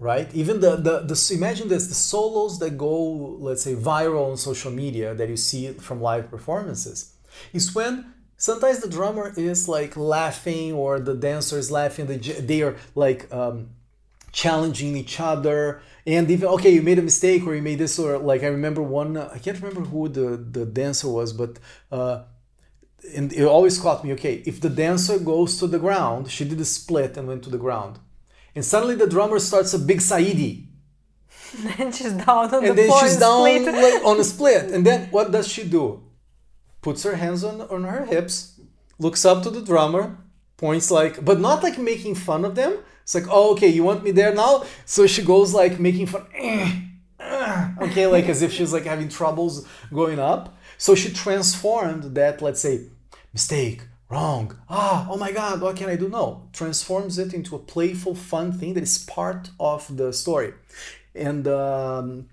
right? 0.00 0.34
Even 0.34 0.60
the, 0.60 0.76
the 0.76 1.00
the 1.00 1.30
imagine 1.34 1.68
this 1.68 1.86
the 1.86 1.94
solos 1.94 2.58
that 2.58 2.76
go 2.78 3.36
let's 3.38 3.62
say 3.62 3.74
viral 3.74 4.30
on 4.30 4.36
social 4.36 4.72
media 4.72 5.14
that 5.14 5.28
you 5.28 5.36
see 5.36 5.72
from 5.74 6.00
live 6.00 6.30
performances 6.30 7.14
is 7.52 7.74
when 7.74 8.12
sometimes 8.36 8.80
the 8.80 8.88
drummer 8.88 9.32
is 9.36 9.68
like 9.68 9.96
laughing 9.96 10.72
or 10.72 10.98
the 10.98 11.14
dancer 11.14 11.58
is 11.58 11.70
laughing 11.70 12.06
they, 12.06 12.16
they 12.16 12.62
are 12.62 12.76
like 12.94 13.32
um, 13.32 13.68
challenging 14.32 14.96
each 14.96 15.20
other 15.20 15.82
and 16.06 16.30
even 16.30 16.48
okay 16.48 16.70
you 16.70 16.82
made 16.82 16.98
a 16.98 17.02
mistake 17.02 17.46
or 17.46 17.54
you 17.54 17.62
made 17.62 17.78
this 17.78 17.98
or 17.98 18.16
like 18.18 18.42
i 18.42 18.46
remember 18.46 18.82
one 18.82 19.16
i 19.16 19.38
can't 19.38 19.60
remember 19.60 19.82
who 19.82 20.08
the 20.08 20.36
the 20.36 20.64
dancer 20.64 21.08
was 21.08 21.32
but 21.32 21.58
uh 21.92 22.22
and 23.14 23.32
it 23.32 23.44
always 23.44 23.78
caught 23.78 24.02
me 24.04 24.12
okay 24.12 24.42
if 24.46 24.60
the 24.60 24.70
dancer 24.70 25.18
goes 25.18 25.58
to 25.58 25.66
the 25.66 25.78
ground 25.78 26.30
she 26.30 26.44
did 26.44 26.60
a 26.60 26.64
split 26.64 27.16
and 27.16 27.28
went 27.28 27.42
to 27.42 27.50
the 27.50 27.58
ground 27.58 27.98
and 28.54 28.64
suddenly 28.64 28.94
the 28.94 29.06
drummer 29.06 29.38
starts 29.38 29.74
a 29.74 29.78
big 29.78 29.98
Saidi. 29.98 30.66
then 31.76 31.92
she's 31.92 32.12
down 32.12 32.54
on 32.54 32.64
and 32.64 32.68
the 32.68 32.74
then 32.74 33.00
she's 33.00 33.16
down 33.16 33.42
like, 33.42 34.04
on 34.04 34.20
a 34.20 34.24
split. 34.24 34.70
And 34.70 34.84
then 34.86 35.08
what 35.10 35.32
does 35.32 35.48
she 35.48 35.64
do? 35.64 36.02
Puts 36.82 37.02
her 37.02 37.16
hands 37.16 37.44
on, 37.44 37.60
on 37.62 37.84
her 37.84 38.06
hips, 38.06 38.60
looks 38.98 39.24
up 39.24 39.42
to 39.42 39.50
the 39.50 39.62
drummer, 39.62 40.16
points 40.56 40.90
like, 40.90 41.24
but 41.24 41.40
not 41.40 41.62
like 41.62 41.78
making 41.78 42.14
fun 42.14 42.44
of 42.44 42.54
them. 42.54 42.78
It's 43.02 43.14
like, 43.14 43.26
oh, 43.28 43.52
okay, 43.52 43.68
you 43.68 43.82
want 43.82 44.04
me 44.04 44.12
there 44.12 44.34
now? 44.34 44.64
So 44.84 45.06
she 45.06 45.22
goes 45.22 45.52
like 45.52 45.80
making 45.80 46.06
fun, 46.06 46.26
eh, 46.34 46.80
eh, 47.18 47.68
okay, 47.82 48.06
like 48.06 48.28
as 48.28 48.40
if 48.42 48.52
she's 48.52 48.72
like 48.72 48.84
having 48.84 49.08
troubles 49.08 49.66
going 49.92 50.18
up. 50.18 50.56
So 50.78 50.94
she 50.94 51.12
transformed 51.12 52.14
that, 52.14 52.40
let's 52.40 52.60
say, 52.60 52.86
mistake, 53.32 53.82
wrong. 54.10 54.58
Ah, 54.68 55.06
oh 55.08 55.16
my 55.16 55.32
God, 55.32 55.60
what 55.60 55.76
can 55.76 55.88
I 55.88 55.96
do? 55.96 56.08
No, 56.08 56.48
transforms 56.52 57.18
it 57.18 57.32
into 57.32 57.54
a 57.54 57.58
playful, 57.58 58.14
fun 58.14 58.52
thing 58.52 58.74
that 58.74 58.82
is 58.82 58.98
part 58.98 59.50
of 59.58 59.96
the 59.96 60.12
story. 60.12 60.52
And 61.14 61.46
um, 61.48 62.28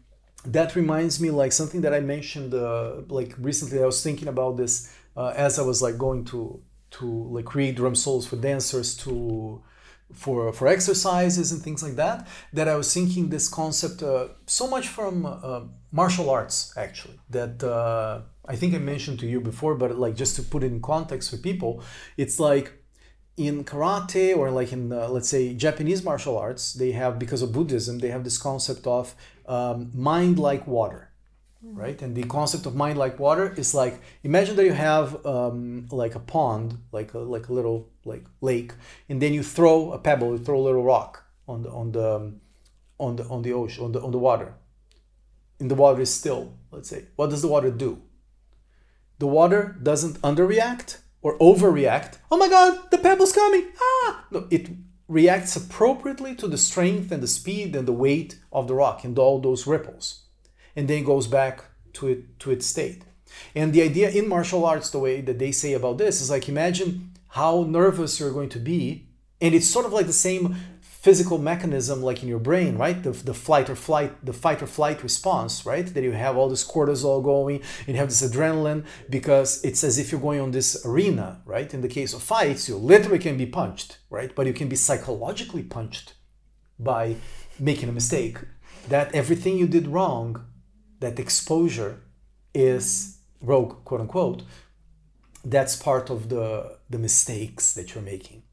that 0.46 0.76
reminds 0.76 1.20
me 1.20 1.30
like 1.30 1.52
something 1.52 1.82
that 1.82 1.94
I 1.94 2.00
mentioned 2.00 2.54
uh, 2.54 3.02
like 3.08 3.36
recently. 3.38 3.82
I 3.82 3.86
was 3.86 4.04
thinking 4.04 4.28
about 4.28 4.58
this 4.58 4.94
uh, 5.16 5.34
as 5.36 5.60
I 5.60 5.62
was 5.62 5.82
like 5.82 5.98
going 5.98 6.26
to 6.26 6.62
to 6.90 7.06
like 7.06 7.46
create 7.46 7.76
drum 7.76 7.96
solos 7.96 8.26
for 8.26 8.38
dancers 8.38 8.96
to 8.98 9.62
for 10.14 10.54
for 10.54 10.68
exercises 10.68 11.52
and 11.52 11.62
things 11.62 11.84
like 11.84 11.96
that. 11.96 12.28
That 12.54 12.68
I 12.68 12.76
was 12.76 12.94
thinking 12.94 13.30
this 13.30 13.48
concept 13.48 14.02
uh, 14.04 14.30
so 14.46 14.68
much 14.68 14.88
from 14.88 15.26
uh, 15.26 15.62
martial 15.92 16.30
arts 16.30 16.74
actually 16.78 17.20
that 17.30 17.64
uh, 17.64 18.22
I 18.48 18.56
think 18.56 18.74
I 18.74 18.78
mentioned 18.78 19.20
to 19.20 19.28
you 19.28 19.42
before, 19.42 19.76
but 19.76 19.98
like 19.98 20.16
just 20.16 20.36
to 20.38 20.42
put 20.42 20.64
it 20.64 20.68
in 20.68 20.82
context 20.82 21.30
for 21.30 21.38
people, 21.38 21.84
it's 22.16 22.40
like 22.40 22.74
in 23.36 23.64
karate 23.64 24.36
or 24.36 24.50
like 24.50 24.72
in 24.72 24.92
uh, 24.92 25.08
let's 25.10 25.30
say 25.30 25.54
Japanese 25.54 26.04
martial 26.04 26.38
arts, 26.38 26.74
they 26.74 26.92
have 26.92 27.20
because 27.20 27.42
of 27.42 27.52
Buddhism, 27.52 28.00
they 28.00 28.10
have 28.10 28.24
this 28.24 28.38
concept 28.38 28.88
of 28.88 29.16
um, 29.48 29.92
mind 29.94 30.40
like 30.40 30.66
water, 30.66 31.12
mm-hmm. 31.64 31.78
right? 31.78 32.02
And 32.02 32.16
the 32.16 32.24
concept 32.24 32.66
of 32.66 32.76
mind 32.76 32.98
like 32.98 33.20
water 33.20 33.54
is 33.58 33.76
like 33.76 34.00
imagine 34.24 34.56
that 34.56 34.66
you 34.66 34.74
have 34.74 35.26
um, 35.26 35.88
like 35.92 36.16
a 36.16 36.20
pond, 36.20 36.80
like 36.92 37.14
a, 37.14 37.20
like 37.20 37.50
a 37.50 37.54
little 37.54 37.90
like 38.06 38.26
lake, 38.42 38.74
and 39.10 39.22
then 39.22 39.34
you 39.34 39.44
throw 39.44 39.92
a 39.92 40.00
pebble, 40.00 40.32
you 40.32 40.40
throw 40.40 40.58
a 40.58 40.66
little 40.68 40.84
rock 40.84 41.24
on 41.48 41.64
the 41.64 41.70
on 41.70 41.92
the 41.92 42.16
um, 42.16 42.42
on 42.98 43.18
the 43.18 43.24
on 43.26 43.42
the 43.44 43.54
ocean 43.54 43.84
on 43.84 43.92
the 43.92 44.02
on 44.02 44.12
the 44.12 44.20
water. 44.20 44.54
And 45.60 45.72
the 45.72 45.76
water 45.76 46.02
is 46.02 46.14
still, 46.14 46.54
let's 46.72 46.88
say. 46.88 47.06
What 47.16 47.32
does 47.32 47.42
the 47.42 47.48
water 47.48 47.72
do? 47.72 48.00
The 49.20 49.28
water 49.28 49.78
doesn't 49.82 50.22
underreact 50.22 50.98
or 51.22 51.38
overreact. 51.40 52.18
Oh 52.32 52.38
my 52.38 52.48
god, 52.48 52.92
the 52.92 52.98
pebble's 52.98 53.34
coming! 53.34 53.68
Ah! 53.82 54.26
No, 54.32 54.48
it 54.50 54.70
reacts 55.08 55.56
appropriately 55.56 56.36
to 56.36 56.48
the 56.48 56.58
strength 56.58 57.12
and 57.12 57.24
the 57.24 57.28
speed 57.28 57.76
and 57.76 57.88
the 57.88 57.94
weight 57.94 58.40
of 58.52 58.68
the 58.68 58.76
rock 58.76 59.04
and 59.04 59.18
all 59.18 59.40
those 59.40 59.68
ripples. 59.68 60.24
And 60.76 60.88
then 60.88 61.04
goes 61.04 61.28
back 61.28 61.64
to 61.94 62.08
it 62.08 62.40
to 62.40 62.52
its 62.52 62.66
state. 62.66 63.04
And 63.56 63.74
the 63.74 63.82
idea 63.82 64.10
in 64.10 64.28
martial 64.28 64.66
arts, 64.66 64.90
the 64.90 65.00
way 65.00 65.22
that 65.22 65.40
they 65.40 65.52
say 65.52 65.74
about 65.74 65.98
this 65.98 66.22
is 66.22 66.30
like 66.30 66.48
imagine 66.48 67.12
how 67.30 67.66
nervous 67.68 68.20
you're 68.20 68.32
going 68.32 68.50
to 68.50 68.60
be. 68.60 69.08
And 69.40 69.54
it's 69.54 69.68
sort 69.68 69.86
of 69.86 69.94
like 69.94 70.08
the 70.08 70.14
same 70.14 70.56
physical 71.02 71.38
mechanism 71.38 72.02
like 72.02 72.24
in 72.24 72.30
your 72.30 72.40
brain 72.40 72.78
right? 72.78 73.02
The, 73.04 73.12
the 73.12 73.34
flight 73.34 73.70
or 73.70 73.76
flight 73.76 74.26
the 74.26 74.34
fight 74.34 74.62
or 74.62 74.68
flight 74.68 75.04
response 75.04 75.66
right? 75.66 75.86
That 75.86 76.04
you 76.04 76.12
have 76.12 76.36
all 76.36 76.50
this 76.50 76.68
cortisol 76.68 77.24
going 77.24 77.62
and 77.86 77.90
you 77.90 77.98
have 77.98 78.10
this 78.10 78.28
adrenaline 78.28 78.84
because 79.10 79.64
it's 79.64 79.84
as 79.84 80.00
if 80.00 80.12
you're 80.12 80.22
going 80.22 80.42
on 80.42 80.52
this 80.52 80.86
arena 80.86 81.42
right? 81.46 81.72
In 81.74 81.82
the 81.82 81.88
case 81.88 82.14
of 82.14 82.24
fights 82.24 82.68
you 82.68 82.78
literally 82.78 83.20
can 83.20 83.38
be 83.38 83.46
punched 83.46 84.00
right? 84.10 84.34
But 84.36 84.48
you 84.48 84.54
can 84.54 84.70
be 84.70 84.76
psychologically 84.76 85.64
punched 85.64 86.16
by 86.80 87.16
making 87.60 87.90
a 87.90 87.94
mistake 87.94 88.40
that 88.90 89.14
everything 89.14 89.58
you 89.58 89.68
did 89.68 89.88
wrong 89.88 90.46
that 91.00 91.20
exposure 91.20 92.02
is 92.54 93.20
rogue 93.40 93.84
quote 93.86 94.02
unquote. 94.02 94.42
That's 95.46 95.76
part 95.76 96.10
of 96.10 96.30
the 96.30 96.80
the 96.90 96.98
mistakes 96.98 97.74
that 97.76 97.94
you're 97.94 98.04
making 98.04 98.44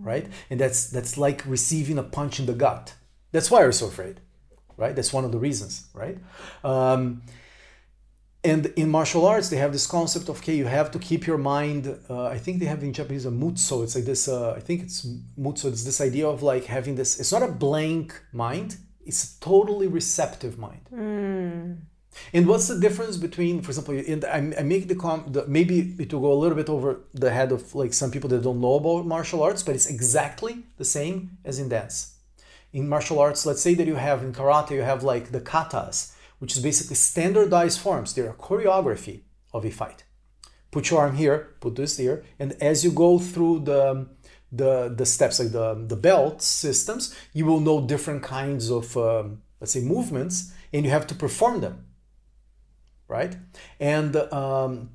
right? 0.00 0.26
And 0.50 0.60
that's 0.60 0.90
that's 0.90 1.16
like 1.18 1.44
receiving 1.46 1.98
a 1.98 2.02
punch 2.02 2.40
in 2.40 2.46
the 2.46 2.54
gut. 2.54 2.94
That's 3.32 3.50
why 3.50 3.62
you're 3.62 3.72
so 3.72 3.86
afraid, 3.86 4.20
right? 4.76 4.94
That's 4.94 5.12
one 5.12 5.24
of 5.24 5.32
the 5.32 5.38
reasons, 5.38 5.86
right? 5.94 6.18
Um, 6.62 7.22
and 8.44 8.66
in 8.76 8.90
martial 8.90 9.24
arts, 9.26 9.48
they 9.48 9.56
have 9.56 9.72
this 9.72 9.86
concept 9.86 10.28
of 10.28 10.38
okay, 10.38 10.54
you 10.54 10.66
have 10.66 10.90
to 10.90 10.98
keep 10.98 11.26
your 11.26 11.38
mind. 11.38 11.98
Uh, 12.10 12.26
I 12.26 12.38
think 12.38 12.60
they 12.60 12.66
have 12.66 12.82
in 12.82 12.92
Japanese 12.92 13.24
a 13.24 13.30
mutsu. 13.30 13.82
It's 13.82 13.94
like 13.94 14.04
this. 14.04 14.28
Uh, 14.28 14.52
I 14.52 14.60
think 14.60 14.82
it's 14.82 15.06
mutsu. 15.38 15.66
It's 15.66 15.84
this 15.84 16.00
idea 16.00 16.28
of 16.28 16.42
like 16.42 16.64
having 16.64 16.94
this. 16.94 17.18
It's 17.18 17.32
not 17.32 17.42
a 17.42 17.48
blank 17.48 18.20
mind. 18.32 18.76
It's 19.06 19.36
a 19.36 19.40
totally 19.40 19.86
receptive 19.86 20.58
mind. 20.58 20.88
Mm. 20.92 21.78
And 22.32 22.46
what's 22.46 22.68
the 22.68 22.78
difference 22.78 23.16
between, 23.16 23.62
for 23.62 23.70
example, 23.70 23.94
in 23.94 24.24
I, 24.24 24.60
I 24.60 24.62
make 24.62 24.88
the, 24.88 24.94
com, 24.94 25.24
the 25.28 25.46
maybe 25.46 25.94
it 25.98 26.12
will 26.12 26.20
go 26.20 26.32
a 26.32 26.40
little 26.42 26.56
bit 26.56 26.68
over 26.68 27.00
the 27.12 27.30
head 27.30 27.52
of 27.52 27.74
like 27.74 27.92
some 27.92 28.10
people 28.10 28.30
that 28.30 28.42
don't 28.42 28.60
know 28.60 28.74
about 28.74 29.06
martial 29.06 29.42
arts, 29.42 29.62
but 29.62 29.74
it's 29.74 29.88
exactly 29.88 30.64
the 30.76 30.84
same 30.84 31.38
as 31.44 31.58
in 31.58 31.68
dance. 31.68 32.14
In 32.72 32.88
martial 32.88 33.20
arts, 33.20 33.46
let's 33.46 33.62
say 33.62 33.74
that 33.74 33.86
you 33.86 33.96
have 33.96 34.22
in 34.22 34.32
karate, 34.32 34.72
you 34.72 34.82
have 34.82 35.02
like 35.02 35.30
the 35.30 35.40
katas, 35.40 36.12
which 36.38 36.56
is 36.56 36.62
basically 36.62 36.96
standardized 36.96 37.78
forms. 37.80 38.14
They're 38.14 38.30
a 38.30 38.34
choreography 38.34 39.20
of 39.52 39.64
a 39.64 39.70
fight. 39.70 40.04
Put 40.70 40.90
your 40.90 41.00
arm 41.00 41.14
here, 41.14 41.54
put 41.60 41.76
this 41.76 41.96
here, 41.98 42.24
and 42.40 42.52
as 42.60 42.84
you 42.84 42.90
go 42.90 43.18
through 43.18 43.60
the 43.60 44.08
the 44.50 44.92
the 44.96 45.06
steps 45.06 45.38
like 45.38 45.52
the 45.52 45.84
the 45.86 45.96
belt 45.96 46.42
systems, 46.42 47.14
you 47.32 47.46
will 47.46 47.60
know 47.60 47.86
different 47.86 48.24
kinds 48.24 48.70
of 48.70 48.96
um, 48.96 49.42
let's 49.60 49.72
say 49.72 49.80
movements, 49.80 50.52
and 50.72 50.84
you 50.84 50.90
have 50.90 51.06
to 51.06 51.14
perform 51.14 51.60
them 51.60 51.84
right? 53.08 53.36
And 53.80 54.16
um, 54.16 54.90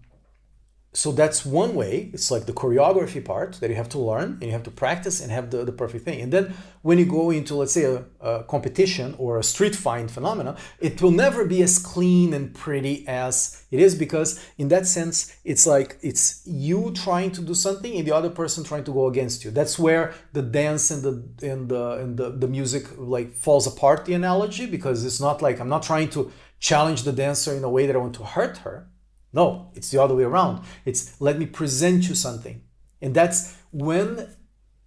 so 0.92 1.12
that's 1.12 1.46
one 1.46 1.76
way. 1.76 2.10
It's 2.14 2.32
like 2.32 2.48
the 2.48 2.54
choreography 2.54 3.24
part 3.24 3.54
that 3.62 3.70
you 3.70 3.76
have 3.76 3.90
to 3.90 4.00
learn 4.00 4.34
and 4.34 4.44
you 4.44 4.52
have 4.52 4.64
to 4.64 4.72
practice 4.72 5.22
and 5.22 5.32
have 5.32 5.52
the, 5.52 5.64
the 5.64 5.72
perfect 5.72 6.04
thing. 6.04 6.20
And 6.20 6.34
then 6.34 6.56
when 6.82 6.98
you 6.98 7.06
go 7.06 7.30
into 7.30 7.56
let's 7.56 7.74
say 7.74 7.84
a, 7.84 8.06
a 8.22 8.44
competition 8.44 9.14
or 9.20 9.38
a 9.38 9.44
street 9.44 9.76
find 9.76 10.10
phenomena 10.10 10.56
it 10.80 11.02
will 11.02 11.12
never 11.12 11.44
be 11.44 11.62
as 11.62 11.78
clean 11.78 12.34
and 12.34 12.56
pretty 12.56 13.06
as 13.06 13.66
it 13.70 13.82
is 13.82 13.96
because 13.96 14.44
in 14.58 14.70
that 14.70 14.88
sense 14.88 15.36
it's 15.44 15.68
like 15.68 15.98
it's 16.02 16.42
you 16.48 16.92
trying 16.96 17.32
to 17.32 17.42
do 17.42 17.54
something 17.54 17.98
and 17.98 18.08
the 18.08 18.16
other 18.16 18.30
person 18.30 18.64
trying 18.64 18.84
to 18.86 18.92
go 18.92 19.08
against 19.08 19.44
you. 19.44 19.52
That's 19.52 19.78
where 19.78 20.14
the 20.34 20.42
dance 20.42 20.90
and 20.90 21.04
the 21.04 21.48
and 21.48 21.70
the 21.70 21.92
and 22.02 22.18
the, 22.18 22.30
the 22.32 22.48
music 22.48 22.86
like 22.98 23.34
falls 23.36 23.68
apart 23.68 24.06
the 24.06 24.14
analogy 24.14 24.66
because 24.66 25.06
it's 25.06 25.20
not 25.20 25.42
like 25.42 25.60
i'm 25.60 25.70
not 25.70 25.84
trying 25.84 26.10
to 26.10 26.32
challenge 26.60 27.04
the 27.04 27.14
dancer 27.14 27.54
in 27.54 27.64
a 27.64 27.70
way 27.70 27.86
that 27.86 27.96
i 27.96 28.00
want 28.00 28.16
to 28.16 28.24
hurt 28.24 28.58
her 28.60 28.90
no, 29.32 29.72
it's 29.76 29.92
the 29.92 30.02
other 30.02 30.16
way 30.16 30.24
around. 30.24 30.64
It's 30.86 31.20
let 31.22 31.38
me 31.38 31.46
present 31.46 32.10
you 32.10 32.16
something. 32.16 32.62
And 33.02 33.14
that's 33.14 33.56
when 33.72 34.36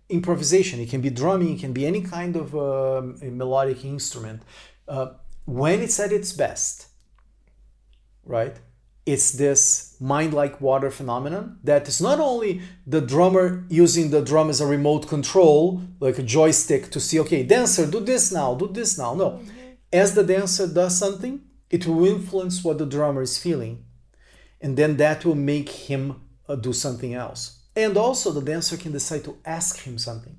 improvisation, 0.09 0.81
it 0.81 0.91
can 0.91 1.01
be 1.01 1.11
drumming, 1.11 1.57
it 1.57 1.61
can 1.61 1.73
be 1.73 1.87
any 1.87 2.03
kind 2.03 2.37
of 2.37 2.55
uh, 2.55 3.03
melodic 3.23 3.85
instrument, 3.85 4.43
uh, 4.89 5.13
when 5.45 5.81
it's 5.81 5.99
at 5.99 6.13
its 6.13 6.33
best, 6.33 6.89
right? 8.25 8.57
It's 9.07 9.33
this 9.33 9.97
mind 10.01 10.35
like 10.35 10.61
water 10.61 10.91
phenomenon 10.91 11.59
that 11.65 11.89
is 11.89 12.01
not 12.01 12.21
only 12.21 12.61
the 12.87 13.01
drummer 13.01 13.65
using 13.69 14.11
the 14.11 14.23
drum 14.23 14.51
as 14.51 14.61
a 14.61 14.67
remote 14.67 15.09
control, 15.09 15.83
like 15.99 16.19
a 16.19 16.23
joystick 16.23 16.91
to 16.91 17.01
see, 17.01 17.19
okay, 17.21 17.43
dancer, 17.43 17.87
do 17.87 18.01
this 18.01 18.31
now, 18.31 18.55
do 18.55 18.69
this 18.69 18.99
now. 18.99 19.15
No. 19.15 19.31
Mm-hmm. 19.31 19.51
As 19.93 20.15
the 20.15 20.23
dancer 20.23 20.67
does 20.67 20.97
something, 20.97 21.41
it 21.73 21.87
will 21.87 22.05
influence 22.07 22.63
what 22.63 22.79
the 22.79 22.87
drummer 22.87 23.23
is 23.23 23.39
feeling 23.39 23.85
and 24.61 24.77
then 24.77 24.97
that 24.99 25.25
will 25.25 25.35
make 25.35 25.69
him 25.69 26.21
uh, 26.49 26.55
do 26.55 26.73
something 26.73 27.15
else. 27.15 27.59
And 27.75 27.97
also, 27.97 28.31
the 28.31 28.43
dancer 28.43 28.77
can 28.77 28.93
decide 28.93 29.25
to 29.25 29.37
ask 29.45 29.81
him 29.81 29.99
something, 29.99 30.37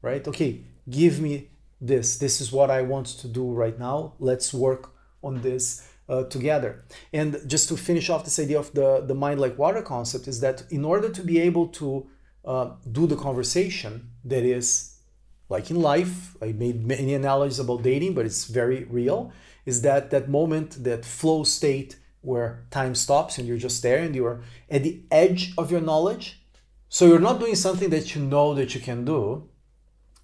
right? 0.00 0.26
Okay, 0.26 0.62
give 0.88 1.20
me 1.20 1.50
this. 1.80 2.16
This 2.18 2.40
is 2.40 2.52
what 2.52 2.70
I 2.70 2.82
want 2.82 3.06
to 3.06 3.28
do 3.28 3.52
right 3.52 3.78
now. 3.78 4.14
Let's 4.20 4.54
work 4.54 4.92
on 5.22 5.42
this 5.42 5.86
uh, 6.08 6.24
together. 6.24 6.84
And 7.12 7.40
just 7.46 7.68
to 7.68 7.76
finish 7.76 8.08
off 8.08 8.24
this 8.24 8.38
idea 8.38 8.58
of 8.58 8.72
the, 8.74 9.04
the 9.04 9.14
mind 9.14 9.40
like 9.40 9.58
water 9.58 9.82
concept, 9.82 10.28
is 10.28 10.40
that 10.40 10.64
in 10.70 10.84
order 10.84 11.08
to 11.10 11.22
be 11.22 11.40
able 11.40 11.68
to 11.68 12.06
uh, 12.44 12.70
do 12.90 13.06
the 13.06 13.16
conversation 13.16 14.10
that 14.24 14.44
is 14.44 14.92
like 15.48 15.70
in 15.70 15.82
life, 15.82 16.36
I 16.40 16.52
made 16.52 16.86
many 16.86 17.14
analogies 17.14 17.58
about 17.58 17.82
dating, 17.82 18.14
but 18.14 18.24
it's 18.24 18.46
very 18.46 18.84
real, 18.84 19.32
is 19.64 19.82
that 19.82 20.10
that 20.10 20.28
moment, 20.28 20.84
that 20.84 21.04
flow 21.04 21.44
state 21.44 21.96
where 22.20 22.64
time 22.70 22.94
stops 22.94 23.38
and 23.38 23.46
you're 23.46 23.56
just 23.58 23.82
there 23.82 23.98
and 23.98 24.14
you're 24.14 24.42
at 24.70 24.82
the 24.82 25.02
edge 25.10 25.52
of 25.58 25.70
your 25.70 25.80
knowledge. 25.80 26.40
So 26.88 27.06
you're 27.06 27.18
not 27.18 27.40
doing 27.40 27.54
something 27.54 27.90
that 27.90 28.14
you 28.14 28.22
know 28.22 28.54
that 28.54 28.74
you 28.74 28.80
can 28.80 29.04
do, 29.04 29.48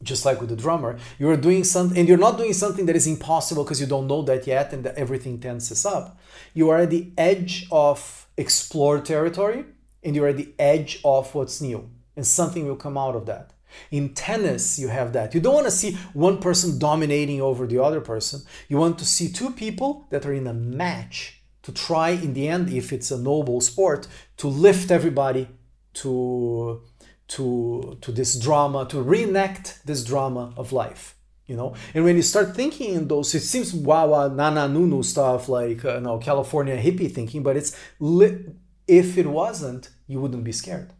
just 0.02 0.24
like 0.24 0.40
with 0.40 0.50
the 0.50 0.56
drummer. 0.56 0.98
You're 1.18 1.36
doing 1.36 1.64
something, 1.64 1.98
and 1.98 2.08
you're 2.08 2.18
not 2.18 2.38
doing 2.38 2.52
something 2.52 2.86
that 2.86 2.96
is 2.96 3.06
impossible 3.06 3.64
because 3.64 3.80
you 3.80 3.86
don't 3.86 4.06
know 4.06 4.22
that 4.22 4.46
yet 4.46 4.72
and 4.72 4.86
everything 4.86 5.40
tenses 5.40 5.84
up. 5.86 6.18
You 6.54 6.68
are 6.70 6.78
at 6.78 6.90
the 6.90 7.12
edge 7.16 7.66
of 7.72 8.28
explored 8.36 9.04
territory 9.04 9.64
and 10.02 10.14
you're 10.14 10.28
at 10.28 10.36
the 10.36 10.52
edge 10.58 11.00
of 11.04 11.34
what's 11.34 11.60
new, 11.60 11.90
and 12.16 12.26
something 12.26 12.66
will 12.66 12.76
come 12.76 12.96
out 12.96 13.16
of 13.16 13.26
that. 13.26 13.52
In 13.90 14.14
tennis, 14.14 14.78
you 14.78 14.88
have 14.88 15.12
that. 15.12 15.34
You 15.34 15.40
don't 15.40 15.54
want 15.54 15.66
to 15.66 15.70
see 15.70 15.96
one 16.14 16.38
person 16.38 16.78
dominating 16.78 17.40
over 17.40 17.66
the 17.66 17.82
other 17.82 18.00
person. 18.00 18.40
You 18.68 18.78
want 18.78 18.98
to 18.98 19.04
see 19.04 19.30
two 19.30 19.50
people 19.50 20.06
that 20.10 20.26
are 20.26 20.32
in 20.32 20.46
a 20.46 20.54
match 20.54 21.38
to 21.62 21.72
try 21.72 22.10
in 22.10 22.32
the 22.32 22.48
end 22.48 22.70
if 22.70 22.92
it's 22.94 23.10
a 23.10 23.18
noble 23.18 23.60
sport 23.60 24.08
to 24.38 24.48
lift 24.48 24.90
everybody 24.90 25.48
to 25.92 26.80
to 27.28 27.98
to 28.00 28.10
this 28.10 28.38
drama 28.38 28.86
to 28.86 29.02
reenact 29.02 29.80
this 29.84 30.02
drama 30.02 30.54
of 30.56 30.72
life 30.72 31.14
you 31.46 31.54
know 31.54 31.74
and 31.94 32.04
when 32.04 32.16
you 32.16 32.22
start 32.22 32.54
thinking 32.56 32.94
in 32.94 33.08
those 33.08 33.34
it 33.34 33.40
seems 33.40 33.74
wawa 33.74 34.30
nana 34.30 34.66
nunu 34.66 35.02
stuff 35.02 35.48
like 35.48 35.84
uh, 35.84 36.00
know 36.00 36.16
california 36.18 36.76
hippie 36.76 37.10
thinking 37.12 37.42
but 37.42 37.54
it's 37.56 37.76
li- 38.00 38.46
if 38.86 39.18
it 39.18 39.26
wasn't 39.26 39.90
you 40.06 40.18
wouldn't 40.20 40.44
be 40.44 40.52
scared 40.52 40.90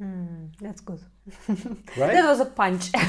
mm, 0.00 0.50
that's 0.60 0.82
good 0.82 1.00
right 1.96 2.14
that 2.14 2.26
was 2.26 2.40
a 2.40 2.46
punch 2.46 2.90
no, 2.94 3.00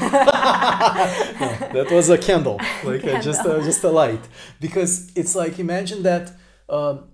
that 1.74 1.88
was 1.90 2.08
a 2.10 2.18
candle 2.18 2.60
like 2.84 3.02
candle. 3.02 3.16
Uh, 3.16 3.22
just 3.22 3.44
a, 3.44 3.60
just 3.64 3.82
a 3.84 3.90
light 3.90 4.20
because 4.60 5.10
it's 5.16 5.34
like 5.34 5.58
imagine 5.58 6.02
that 6.04 6.32
um, 6.68 7.08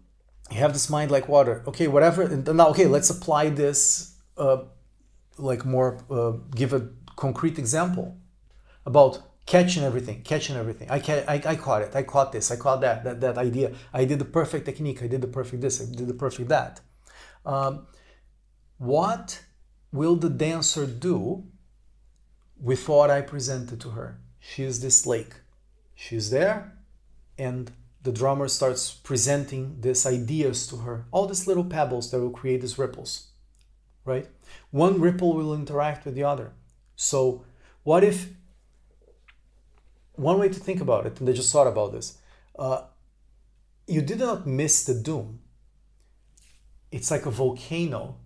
you 0.50 0.58
have 0.58 0.72
this 0.72 0.90
mind 0.90 1.10
like 1.10 1.28
water. 1.28 1.62
Okay, 1.66 1.86
whatever. 1.86 2.22
And 2.22 2.44
now, 2.56 2.68
okay, 2.68 2.86
let's 2.86 3.10
apply 3.10 3.50
this, 3.50 4.16
uh, 4.36 4.64
like 5.38 5.64
more, 5.64 5.98
uh, 6.10 6.32
give 6.54 6.72
a 6.72 6.88
concrete 7.16 7.58
example 7.58 8.18
about 8.84 9.22
catching 9.46 9.84
everything, 9.84 10.22
catching 10.22 10.56
everything. 10.56 10.90
I, 10.90 10.98
ca- 10.98 11.24
I, 11.28 11.40
I 11.44 11.56
caught 11.56 11.82
it. 11.82 11.94
I 11.94 12.02
caught 12.02 12.32
this. 12.32 12.50
I 12.50 12.56
caught 12.56 12.80
that, 12.80 13.04
that, 13.04 13.20
that 13.20 13.38
idea. 13.38 13.74
I 13.92 14.04
did 14.04 14.18
the 14.18 14.24
perfect 14.24 14.66
technique. 14.66 15.02
I 15.02 15.06
did 15.06 15.20
the 15.20 15.28
perfect 15.28 15.62
this. 15.62 15.80
I 15.80 15.84
did 15.84 16.08
the 16.08 16.14
perfect 16.14 16.48
that. 16.48 16.80
Um, 17.46 17.86
what 18.78 19.42
will 19.92 20.16
the 20.16 20.30
dancer 20.30 20.86
do 20.86 21.44
with 22.60 22.88
what 22.88 23.10
I 23.10 23.20
presented 23.20 23.80
to 23.80 23.90
her? 23.90 24.18
She 24.38 24.64
is 24.64 24.80
this 24.80 25.06
lake. 25.06 25.34
She's 25.94 26.30
there, 26.30 26.72
and 27.38 27.70
the 28.02 28.12
drummer 28.12 28.48
starts 28.48 28.92
presenting 28.92 29.80
these 29.80 30.06
ideas 30.06 30.66
to 30.68 30.78
her, 30.78 31.04
all 31.10 31.26
these 31.26 31.46
little 31.46 31.64
pebbles 31.64 32.10
that 32.10 32.20
will 32.20 32.30
create 32.30 32.62
these 32.62 32.78
ripples, 32.78 33.28
right? 34.04 34.26
One 34.70 35.00
ripple 35.00 35.34
will 35.34 35.54
interact 35.54 36.04
with 36.04 36.14
the 36.14 36.24
other. 36.24 36.52
So, 36.96 37.44
what 37.82 38.02
if 38.02 38.28
one 40.12 40.38
way 40.38 40.48
to 40.48 40.60
think 40.60 40.80
about 40.80 41.06
it, 41.06 41.20
and 41.20 41.28
I 41.28 41.32
just 41.32 41.52
thought 41.52 41.66
about 41.66 41.92
this, 41.92 42.18
uh, 42.58 42.82
you 43.86 44.02
did 44.02 44.18
not 44.18 44.46
miss 44.46 44.84
the 44.84 44.94
dum. 44.94 45.40
It's 46.90 47.10
like 47.10 47.26
a 47.26 47.30
volcano 47.30 48.16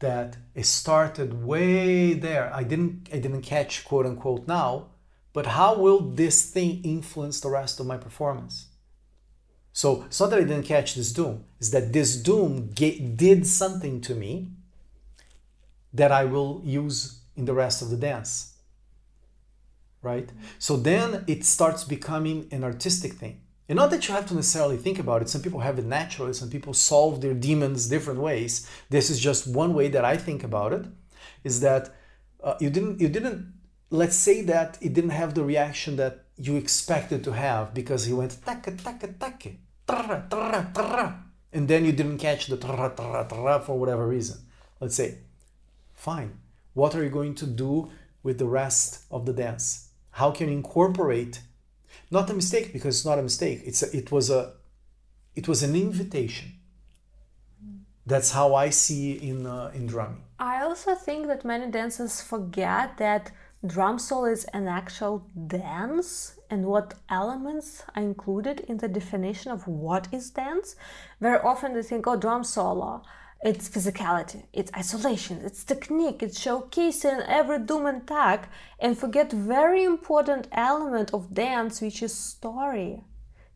that 0.00 0.36
it 0.54 0.66
started 0.66 1.44
way 1.44 2.14
there. 2.14 2.52
I 2.52 2.64
didn't 2.64 3.08
I 3.12 3.18
didn't 3.18 3.42
catch 3.42 3.84
quote 3.84 4.06
unquote 4.06 4.48
now, 4.48 4.88
but 5.32 5.46
how 5.46 5.76
will 5.76 6.00
this 6.00 6.50
thing 6.50 6.82
influence 6.82 7.40
the 7.40 7.50
rest 7.50 7.80
of 7.80 7.86
my 7.86 7.96
performance? 7.96 8.66
So 9.72 10.02
it's 10.04 10.18
not 10.18 10.30
that 10.30 10.40
I 10.40 10.44
didn't 10.44 10.64
catch 10.64 10.94
this 10.94 11.12
dum, 11.12 11.44
it's 11.58 11.70
that 11.70 11.92
this 11.92 12.16
dum 12.16 12.70
did 12.70 13.46
something 13.46 14.00
to 14.02 14.14
me 14.14 14.50
that 15.92 16.10
I 16.12 16.24
will 16.24 16.60
use 16.64 17.20
in 17.36 17.44
the 17.44 17.54
rest 17.54 17.82
of 17.82 17.90
the 17.90 17.96
dance. 17.96 18.54
Right? 20.02 20.30
So 20.58 20.76
then 20.76 21.24
it 21.26 21.44
starts 21.44 21.84
becoming 21.84 22.48
an 22.50 22.64
artistic 22.64 23.14
thing. 23.14 23.42
And 23.70 23.76
not 23.76 23.92
that 23.92 24.08
you 24.08 24.14
have 24.14 24.26
to 24.26 24.34
necessarily 24.34 24.76
think 24.76 24.98
about 24.98 25.22
it. 25.22 25.28
Some 25.28 25.42
people 25.42 25.60
have 25.60 25.78
it 25.78 25.84
naturally, 25.84 26.32
some 26.32 26.50
people 26.50 26.74
solve 26.74 27.20
their 27.20 27.34
demons 27.34 27.86
different 27.86 28.18
ways. 28.18 28.68
This 28.88 29.10
is 29.10 29.20
just 29.20 29.46
one 29.46 29.74
way 29.74 29.86
that 29.90 30.04
I 30.04 30.16
think 30.16 30.42
about 30.42 30.72
it 30.72 30.86
is 31.44 31.60
that 31.60 31.94
uh, 32.42 32.56
you 32.58 32.68
didn't 32.68 33.00
you 33.00 33.08
didn't 33.08 33.52
let's 33.90 34.16
say 34.16 34.42
that 34.42 34.76
it 34.80 34.92
didn't 34.92 35.10
have 35.10 35.34
the 35.34 35.44
reaction 35.44 35.94
that 36.02 36.24
you 36.36 36.56
expected 36.56 37.22
to 37.22 37.32
have 37.32 37.72
because 37.72 38.06
he 38.06 38.12
went 38.12 38.44
taka 38.44 38.72
taka 38.72 39.06
taka 39.06 39.50
tra, 39.86 40.26
tra, 40.28 40.70
tra, 40.74 41.24
and 41.52 41.68
then 41.68 41.84
you 41.84 41.92
didn't 41.92 42.18
catch 42.18 42.48
the 42.48 42.56
tra, 42.56 42.92
tra, 42.96 43.24
tra, 43.28 43.60
for 43.60 43.78
whatever 43.78 44.08
reason. 44.08 44.38
Let's 44.80 44.96
say, 44.96 45.18
fine. 45.94 46.40
What 46.74 46.96
are 46.96 47.04
you 47.04 47.10
going 47.10 47.36
to 47.36 47.46
do 47.46 47.88
with 48.24 48.38
the 48.38 48.48
rest 48.48 49.04
of 49.12 49.26
the 49.26 49.32
dance? 49.32 49.90
How 50.10 50.32
can 50.32 50.48
you 50.48 50.54
incorporate? 50.54 51.42
Not 52.10 52.30
a 52.30 52.34
mistake 52.34 52.72
because 52.72 52.96
it's 52.96 53.06
not 53.06 53.18
a 53.18 53.22
mistake. 53.22 53.62
It's 53.64 53.82
a, 53.82 53.96
it 53.96 54.10
was 54.10 54.30
a 54.30 54.54
it 55.34 55.46
was 55.46 55.62
an 55.62 55.74
invitation. 55.76 56.52
That's 58.04 58.32
how 58.32 58.54
I 58.54 58.70
see 58.70 59.12
in 59.12 59.46
uh, 59.46 59.70
in 59.74 59.86
drumming. 59.86 60.24
I 60.38 60.62
also 60.62 60.94
think 60.94 61.26
that 61.28 61.44
many 61.44 61.70
dancers 61.70 62.20
forget 62.20 62.96
that 62.96 63.30
drum 63.64 63.98
solo 63.98 64.24
is 64.24 64.44
an 64.46 64.66
actual 64.66 65.26
dance 65.46 66.38
and 66.48 66.64
what 66.64 66.94
elements 67.10 67.84
are 67.94 68.02
included 68.02 68.60
in 68.60 68.78
the 68.78 68.88
definition 68.88 69.52
of 69.52 69.68
what 69.68 70.08
is 70.12 70.30
dance. 70.30 70.76
Very 71.20 71.38
often 71.38 71.74
they 71.74 71.82
think, 71.82 72.06
oh, 72.06 72.16
drum 72.16 72.42
solo, 72.42 73.02
it's 73.42 73.68
physicality, 73.68 74.44
it's 74.52 74.70
isolation, 74.76 75.40
it's 75.42 75.64
technique, 75.64 76.22
it's 76.22 76.38
showcasing 76.38 77.24
every 77.26 77.58
dum 77.58 77.86
and 77.86 78.06
tak, 78.06 78.50
and 78.78 78.98
forget 78.98 79.32
very 79.32 79.82
important 79.84 80.46
element 80.52 81.14
of 81.14 81.32
dance, 81.32 81.80
which 81.80 82.02
is 82.02 82.14
story, 82.14 83.02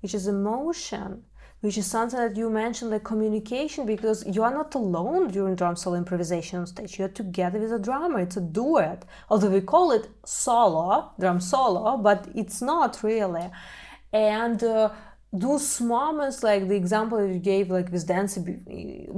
which 0.01 0.15
is 0.15 0.27
emotion, 0.27 1.25
which 1.61 1.79
is 1.79 1.87
something 1.87 2.19
that 2.19 2.37
you 2.37 2.51
mentioned, 2.51 2.91
like 2.91 3.05
communication, 3.05 3.87
because 3.87 4.25
you 4.27 4.43
are 4.43 4.53
not 4.53 4.75
alone 4.75 5.29
during 5.29 5.55
drum 5.55 5.77
solo 5.77 5.97
improvisation 5.97 6.61
on 6.61 6.67
stage. 6.67 6.99
You're 6.99 7.09
together 7.09 7.59
with 7.59 7.73
a 7.73 7.79
drummer. 7.79 8.21
It's 8.21 8.37
a 8.37 8.43
duet. 8.43 9.07
Although 9.31 9.49
we 9.49 9.63
call 9.63 9.91
it 9.93 10.09
solo, 10.27 11.13
drum 11.19 11.41
solo, 11.41 11.97
but 11.97 12.29
it's 12.35 12.61
not 12.61 13.03
really. 13.03 13.51
And 14.13 14.63
uh, 14.63 14.91
those 15.35 15.81
moments, 15.81 16.45
like 16.45 16.69
the 16.69 16.77
example 16.77 17.27
you 17.27 17.41
gave, 17.41 17.69
like 17.69 17.91
with 17.91 18.07
dancing, 18.07 18.45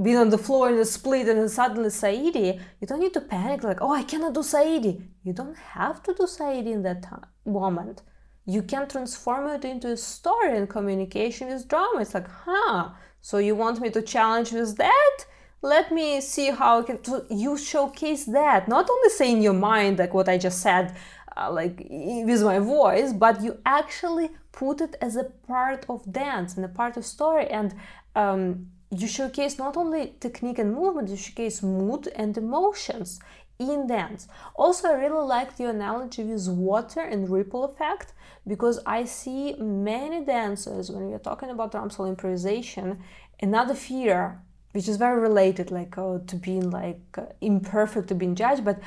being 0.01 0.17
on 0.17 0.29
the 0.29 0.37
floor 0.37 0.69
in 0.69 0.79
a 0.79 0.85
split 0.85 1.27
and 1.29 1.37
then 1.39 1.47
suddenly 1.47 1.89
Saidi, 1.89 2.59
you 2.81 2.87
don't 2.87 2.99
need 2.99 3.13
to 3.13 3.21
panic, 3.21 3.63
like, 3.63 3.81
oh, 3.81 3.93
I 3.93 4.01
cannot 4.01 4.33
do 4.33 4.39
Saidi. 4.39 5.03
You 5.23 5.33
don't 5.33 5.55
have 5.55 6.01
to 6.03 6.15
do 6.15 6.23
Saidi 6.23 6.71
in 6.73 6.81
that 6.83 7.03
time, 7.03 7.25
moment. 7.45 8.01
You 8.47 8.63
can 8.63 8.87
transform 8.87 9.47
it 9.49 9.63
into 9.63 9.91
a 9.91 9.97
story 9.97 10.57
and 10.57 10.67
communication 10.67 11.49
is 11.49 11.65
drama. 11.65 12.01
It's 12.01 12.15
like, 12.15 12.29
huh, 12.45 12.89
so 13.21 13.37
you 13.37 13.55
want 13.55 13.79
me 13.79 13.91
to 13.91 14.01
challenge 14.01 14.51
with 14.53 14.75
that? 14.77 15.17
Let 15.61 15.91
me 15.91 16.19
see 16.21 16.49
how 16.49 16.79
I 16.79 16.83
can. 16.83 17.03
So 17.03 17.25
you 17.29 17.57
showcase 17.57 18.25
that, 18.25 18.67
not 18.67 18.89
only 18.89 19.09
say 19.09 19.31
in 19.31 19.41
your 19.43 19.53
mind, 19.53 19.99
like 19.99 20.15
what 20.15 20.29
I 20.29 20.39
just 20.39 20.61
said, 20.61 20.95
uh, 21.35 21.51
like 21.51 21.85
with 21.89 22.41
my 22.41 22.57
voice, 22.57 23.13
but 23.13 23.43
you 23.43 23.59
actually 23.65 24.29
put 24.57 24.81
it 24.81 24.95
as 25.01 25.15
a 25.15 25.25
part 25.47 25.85
of 25.87 26.11
dance 26.11 26.55
and 26.55 26.65
a 26.65 26.75
part 26.79 26.97
of 26.97 27.05
story 27.05 27.45
and 27.47 27.75
um, 28.15 28.67
you 28.89 29.07
showcase 29.07 29.59
not 29.59 29.77
only 29.77 30.15
technique 30.19 30.57
and 30.57 30.73
movement 30.73 31.09
you 31.09 31.15
showcase 31.15 31.61
mood 31.61 32.07
and 32.15 32.35
emotions 32.37 33.19
in 33.59 33.85
dance 33.87 34.27
also 34.55 34.87
i 34.87 34.93
really 34.93 35.27
liked 35.35 35.59
your 35.59 35.69
analogy 35.69 36.23
with 36.23 36.47
water 36.49 37.01
and 37.01 37.29
ripple 37.29 37.63
effect 37.65 38.13
because 38.47 38.79
i 38.85 39.05
see 39.05 39.53
many 39.59 40.25
dancers 40.25 40.89
when 40.89 41.03
we're 41.09 41.27
talking 41.29 41.51
about 41.51 41.71
drum 41.71 41.89
solo 41.91 42.09
improvisation 42.09 42.99
another 43.41 43.75
fear 43.75 44.41
which 44.71 44.87
is 44.87 44.97
very 44.97 45.19
related 45.19 45.69
like 45.69 45.97
oh, 45.97 46.19
to 46.25 46.35
being 46.35 46.69
like 46.71 47.01
uh, 47.17 47.25
imperfect 47.41 48.07
to 48.07 48.15
being 48.15 48.35
judged 48.35 48.65
but 48.65 48.79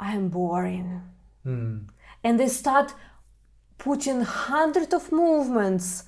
i 0.00 0.12
am 0.12 0.28
boring 0.28 1.02
mm. 1.46 1.80
and 2.24 2.40
they 2.40 2.48
start 2.48 2.94
putting 3.78 4.20
hundreds 4.22 4.92
of 4.92 5.10
movements 5.12 6.04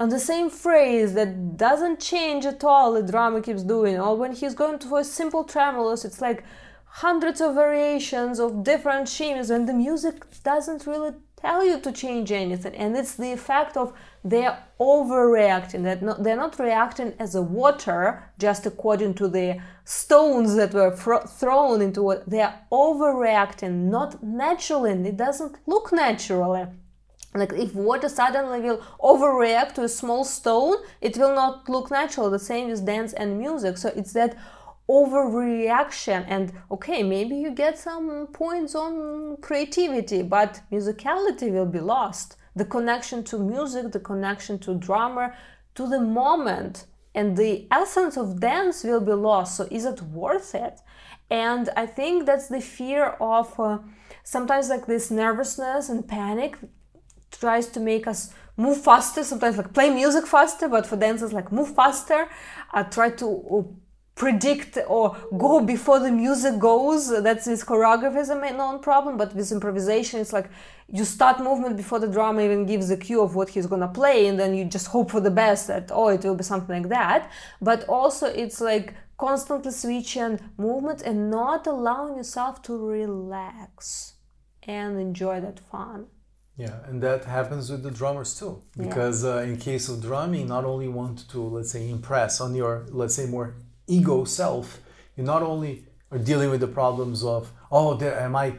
on 0.00 0.08
the 0.08 0.18
same 0.18 0.48
phrase 0.48 1.12
that 1.12 1.58
doesn't 1.58 2.00
change 2.00 2.46
at 2.46 2.64
all 2.64 2.94
the 2.94 3.02
drummer 3.02 3.42
keeps 3.42 3.62
doing. 3.62 3.98
Or 3.98 4.16
when 4.16 4.32
he's 4.32 4.54
going 4.54 4.78
a 4.96 5.04
simple 5.04 5.44
tremolos 5.44 6.04
it's 6.04 6.22
like 6.22 6.42
hundreds 6.84 7.40
of 7.40 7.54
variations 7.54 8.40
of 8.40 8.64
different 8.64 9.06
shims 9.06 9.50
and 9.50 9.68
the 9.68 9.74
music 9.74 10.24
doesn't 10.42 10.86
really 10.86 11.12
tell 11.36 11.64
you 11.64 11.78
to 11.80 11.92
change 11.92 12.32
anything. 12.32 12.74
And 12.74 12.96
it's 12.96 13.14
the 13.14 13.32
effect 13.32 13.76
of 13.76 13.92
they're 14.24 14.58
overreacting 14.80 15.84
that 15.84 16.02
not, 16.02 16.22
they're 16.22 16.36
not 16.36 16.58
reacting 16.58 17.14
as 17.18 17.34
a 17.34 17.42
water 17.42 18.30
just 18.38 18.66
according 18.66 19.14
to 19.14 19.28
the 19.28 19.58
stones 19.84 20.54
that 20.56 20.74
were 20.74 20.94
fro- 20.96 21.26
thrown 21.26 21.80
into 21.80 22.02
what 22.02 22.28
they're 22.28 22.60
overreacting 22.70 23.90
not 23.90 24.22
naturally 24.22 24.92
and 24.92 25.06
it 25.06 25.16
doesn't 25.16 25.56
look 25.66 25.92
naturally 25.92 26.66
like 27.34 27.52
if 27.52 27.74
water 27.74 28.08
suddenly 28.08 28.60
will 28.60 28.78
overreact 29.00 29.74
to 29.74 29.84
a 29.84 29.88
small 29.88 30.24
stone 30.24 30.76
it 31.00 31.16
will 31.16 31.34
not 31.34 31.68
look 31.68 31.90
natural. 31.90 32.30
The 32.30 32.38
same 32.38 32.68
with 32.68 32.84
dance 32.84 33.12
and 33.12 33.38
music. 33.38 33.78
So 33.78 33.92
it's 33.94 34.12
that 34.14 34.36
overreaction. 34.88 36.24
And 36.26 36.52
okay 36.70 37.02
maybe 37.02 37.36
you 37.36 37.50
get 37.52 37.78
some 37.78 38.26
points 38.32 38.74
on 38.74 39.36
creativity 39.40 40.22
but 40.22 40.60
musicality 40.72 41.52
will 41.52 41.66
be 41.66 41.80
lost. 41.80 42.36
The 42.56 42.64
connection 42.64 43.22
to 43.24 43.38
music 43.38 43.92
the 43.92 44.00
connection 44.00 44.58
to 44.60 44.74
drummer 44.74 45.34
to 45.76 45.88
the 45.88 46.00
moment 46.00 46.86
and 47.14 47.36
the 47.36 47.66
essence 47.70 48.16
of 48.16 48.40
dance 48.40 48.82
will 48.82 49.00
be 49.00 49.12
lost. 49.12 49.56
So 49.56 49.68
is 49.70 49.84
it 49.84 50.02
worth 50.02 50.54
it? 50.54 50.80
And 51.30 51.68
i 51.76 51.86
think 51.86 52.26
that's 52.26 52.48
the 52.48 52.60
fear 52.60 53.04
of 53.20 53.58
uh, 53.60 53.78
sometimes 54.24 54.68
like 54.68 54.86
this 54.86 55.12
nervousness 55.12 55.88
and 55.88 56.08
panic 56.08 56.58
tries 57.30 57.66
to 57.68 57.80
make 57.80 58.06
us 58.06 58.32
move 58.56 58.82
faster. 58.82 59.24
Sometimes 59.24 59.56
like 59.56 59.72
play 59.72 59.90
music 59.90 60.26
faster 60.26 60.68
but 60.68 60.86
for 60.86 60.96
dancers 60.96 61.32
like 61.32 61.50
move 61.52 61.74
faster. 61.74 62.28
Uh, 62.72 62.84
try 62.84 63.10
to 63.10 63.26
uh, 63.26 63.62
predict 64.14 64.76
or 64.86 65.16
go 65.38 65.60
before 65.60 65.98
the 65.98 66.10
music 66.10 66.58
goes. 66.58 67.08
That's 67.22 67.46
with 67.46 67.64
choreography 67.64 68.20
is 68.20 68.28
a 68.30 68.34
known 68.34 68.80
problem 68.80 69.16
but 69.16 69.34
with 69.34 69.50
improvisation 69.50 70.20
it's 70.20 70.32
like 70.32 70.50
you 70.88 71.04
start 71.04 71.40
movement 71.40 71.76
before 71.76 72.00
the 72.00 72.08
drummer 72.08 72.42
even 72.42 72.66
gives 72.66 72.88
the 72.88 72.96
cue 72.96 73.22
of 73.22 73.34
what 73.34 73.48
he's 73.48 73.66
gonna 73.66 73.88
play 73.88 74.26
and 74.26 74.38
then 74.38 74.54
you 74.54 74.64
just 74.64 74.88
hope 74.88 75.10
for 75.10 75.20
the 75.20 75.30
best 75.30 75.68
that 75.68 75.90
oh 75.92 76.08
it 76.08 76.22
will 76.24 76.34
be 76.34 76.44
something 76.44 76.82
like 76.82 76.90
that. 76.90 77.30
But 77.62 77.84
also 77.88 78.26
it's 78.26 78.60
like 78.60 78.94
constantly 79.16 79.70
switching 79.70 80.40
movement 80.56 81.02
and 81.02 81.30
not 81.30 81.66
allowing 81.66 82.16
yourself 82.16 82.62
to 82.62 82.76
relax 82.76 84.14
and 84.62 84.98
enjoy 84.98 85.40
that 85.40 85.60
fun 85.60 86.06
yeah, 86.60 86.76
and 86.88 87.02
that 87.02 87.24
happens 87.24 87.70
with 87.70 87.82
the 87.82 87.90
drummers 87.90 88.38
too. 88.38 88.62
Because 88.76 89.24
yeah. 89.24 89.36
uh, 89.36 89.50
in 89.50 89.56
case 89.56 89.88
of 89.88 90.02
drumming, 90.02 90.46
not 90.48 90.64
only 90.66 90.88
want 90.88 91.26
to, 91.30 91.40
let's 91.56 91.72
say, 91.72 91.88
impress 91.88 92.38
on 92.38 92.54
your, 92.54 92.86
let's 92.90 93.14
say, 93.14 93.24
more 93.24 93.54
ego 93.86 94.24
self, 94.24 94.78
you 95.16 95.24
not 95.24 95.42
only 95.42 95.86
are 96.10 96.18
dealing 96.18 96.50
with 96.50 96.60
the 96.60 96.72
problems 96.80 97.24
of, 97.24 97.50
oh, 97.72 97.94
there, 97.94 98.20
am 98.20 98.36
I 98.36 98.56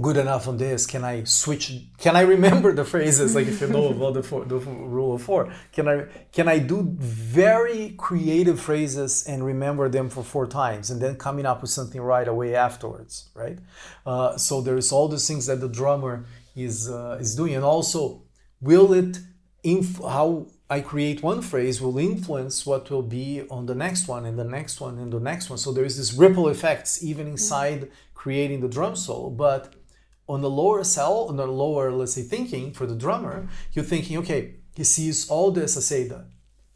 good 0.00 0.16
enough 0.16 0.48
on 0.48 0.56
this? 0.56 0.86
Can 0.86 1.04
I 1.04 1.24
switch? 1.24 1.72
Can 1.98 2.16
I 2.16 2.22
remember 2.22 2.72
the 2.72 2.84
phrases? 2.84 3.34
Like 3.34 3.48
if 3.48 3.60
you 3.60 3.66
know 3.66 3.88
about 3.88 4.14
the, 4.14 4.22
four, 4.22 4.44
the 4.44 4.56
rule 4.58 5.14
of 5.14 5.22
four, 5.22 5.52
can 5.72 5.88
I 5.88 6.06
can 6.32 6.48
I 6.48 6.58
do 6.58 6.94
very 6.98 7.94
creative 7.98 8.60
phrases 8.60 9.26
and 9.26 9.44
remember 9.44 9.88
them 9.88 10.08
for 10.08 10.22
four 10.22 10.46
times 10.46 10.90
and 10.90 11.00
then 11.02 11.16
coming 11.16 11.44
up 11.44 11.60
with 11.60 11.70
something 11.70 12.00
right 12.00 12.28
away 12.28 12.54
afterwards, 12.54 13.28
right? 13.34 13.58
Uh, 14.06 14.36
so 14.36 14.60
there's 14.60 14.92
all 14.92 15.08
these 15.08 15.26
things 15.26 15.46
that 15.46 15.60
the 15.60 15.68
drummer 15.68 16.24
is 16.56 16.90
uh, 16.90 17.18
is 17.20 17.34
doing 17.34 17.54
and 17.54 17.64
also 17.64 18.22
will 18.60 18.92
it 18.92 19.18
inf- 19.62 20.02
how 20.02 20.46
I 20.68 20.80
create 20.80 21.22
one 21.22 21.42
phrase 21.42 21.80
will 21.80 21.98
influence 21.98 22.64
what 22.64 22.90
will 22.90 23.02
be 23.02 23.42
on 23.50 23.66
the 23.66 23.74
next 23.74 24.06
one 24.06 24.24
and 24.24 24.38
the 24.38 24.44
next 24.44 24.80
one 24.80 24.98
and 24.98 25.12
the 25.12 25.18
next 25.18 25.50
one. 25.50 25.58
So 25.58 25.72
there 25.72 25.84
is 25.84 25.96
this 25.96 26.12
ripple 26.12 26.48
effects 26.48 27.02
even 27.02 27.26
mm-hmm. 27.26 27.32
inside 27.32 27.90
creating 28.14 28.60
the 28.60 28.68
drum 28.68 28.94
solo. 28.94 29.30
But 29.30 29.74
on 30.28 30.42
the 30.42 30.50
lower 30.50 30.84
cell, 30.84 31.26
on 31.28 31.36
the 31.36 31.46
lower, 31.46 31.90
let's 31.90 32.12
say, 32.12 32.22
thinking 32.22 32.72
for 32.72 32.86
the 32.86 32.94
drummer, 32.94 33.40
mm-hmm. 33.40 33.70
you're 33.72 33.84
thinking, 33.84 34.16
okay, 34.18 34.54
he 34.76 34.84
sees 34.84 35.28
all 35.28 35.50
this, 35.50 35.76
I 35.76 35.80
say 35.80 36.06
the 36.06 36.26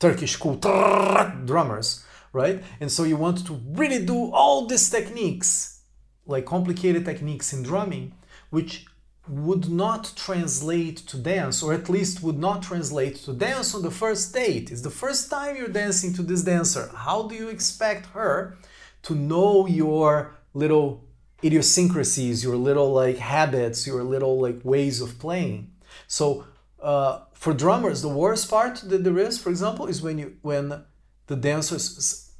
Turkish 0.00 0.34
cool 0.36 0.56
drummers, 0.56 2.04
right? 2.32 2.64
And 2.80 2.90
so 2.90 3.04
you 3.04 3.16
want 3.16 3.46
to 3.46 3.60
really 3.70 4.04
do 4.04 4.32
all 4.32 4.66
these 4.66 4.90
techniques, 4.90 5.82
like 6.26 6.46
complicated 6.46 7.04
techniques 7.04 7.52
in 7.52 7.62
drumming, 7.62 8.12
which 8.50 8.86
would 9.26 9.70
not 9.70 10.12
translate 10.16 10.98
to 10.98 11.16
dance, 11.16 11.62
or 11.62 11.72
at 11.72 11.88
least 11.88 12.22
would 12.22 12.38
not 12.38 12.62
translate 12.62 13.16
to 13.16 13.32
dance 13.32 13.74
on 13.74 13.82
the 13.82 13.90
first 13.90 14.34
date. 14.34 14.70
It's 14.70 14.82
the 14.82 14.90
first 14.90 15.30
time 15.30 15.56
you're 15.56 15.68
dancing 15.68 16.12
to 16.14 16.22
this 16.22 16.42
dancer. 16.42 16.90
How 16.94 17.22
do 17.22 17.34
you 17.34 17.48
expect 17.48 18.06
her 18.06 18.58
to 19.02 19.14
know 19.14 19.66
your 19.66 20.36
little 20.52 21.04
idiosyncrasies, 21.42 22.44
your 22.44 22.56
little 22.56 22.92
like 22.92 23.16
habits, 23.16 23.86
your 23.86 24.02
little 24.02 24.38
like 24.40 24.60
ways 24.62 25.00
of 25.00 25.18
playing? 25.18 25.70
So 26.06 26.44
uh, 26.82 27.20
for 27.32 27.54
drummers, 27.54 28.02
the 28.02 28.08
worst 28.08 28.50
part 28.50 28.82
that 28.84 29.04
there 29.04 29.18
is, 29.18 29.38
for 29.38 29.48
example, 29.48 29.86
is 29.86 30.02
when 30.02 30.18
you 30.18 30.36
when 30.42 30.84
the 31.28 31.36
dancers 31.36 32.30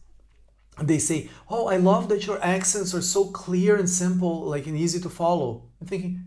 they 0.82 0.98
say, 0.98 1.31
"Oh, 1.48 1.66
I 1.69 1.77
love 1.77 2.09
that 2.11 2.27
your 2.27 2.43
accents 2.43 2.94
are 2.94 3.01
so 3.01 3.27
clear 3.27 3.77
and 3.77 3.89
simple, 3.89 4.43
like 4.43 4.66
and 4.66 4.77
easy 4.77 5.01
to 5.01 5.09
follow." 5.09 5.62
I'm 5.81 5.86
thinking, 5.86 6.20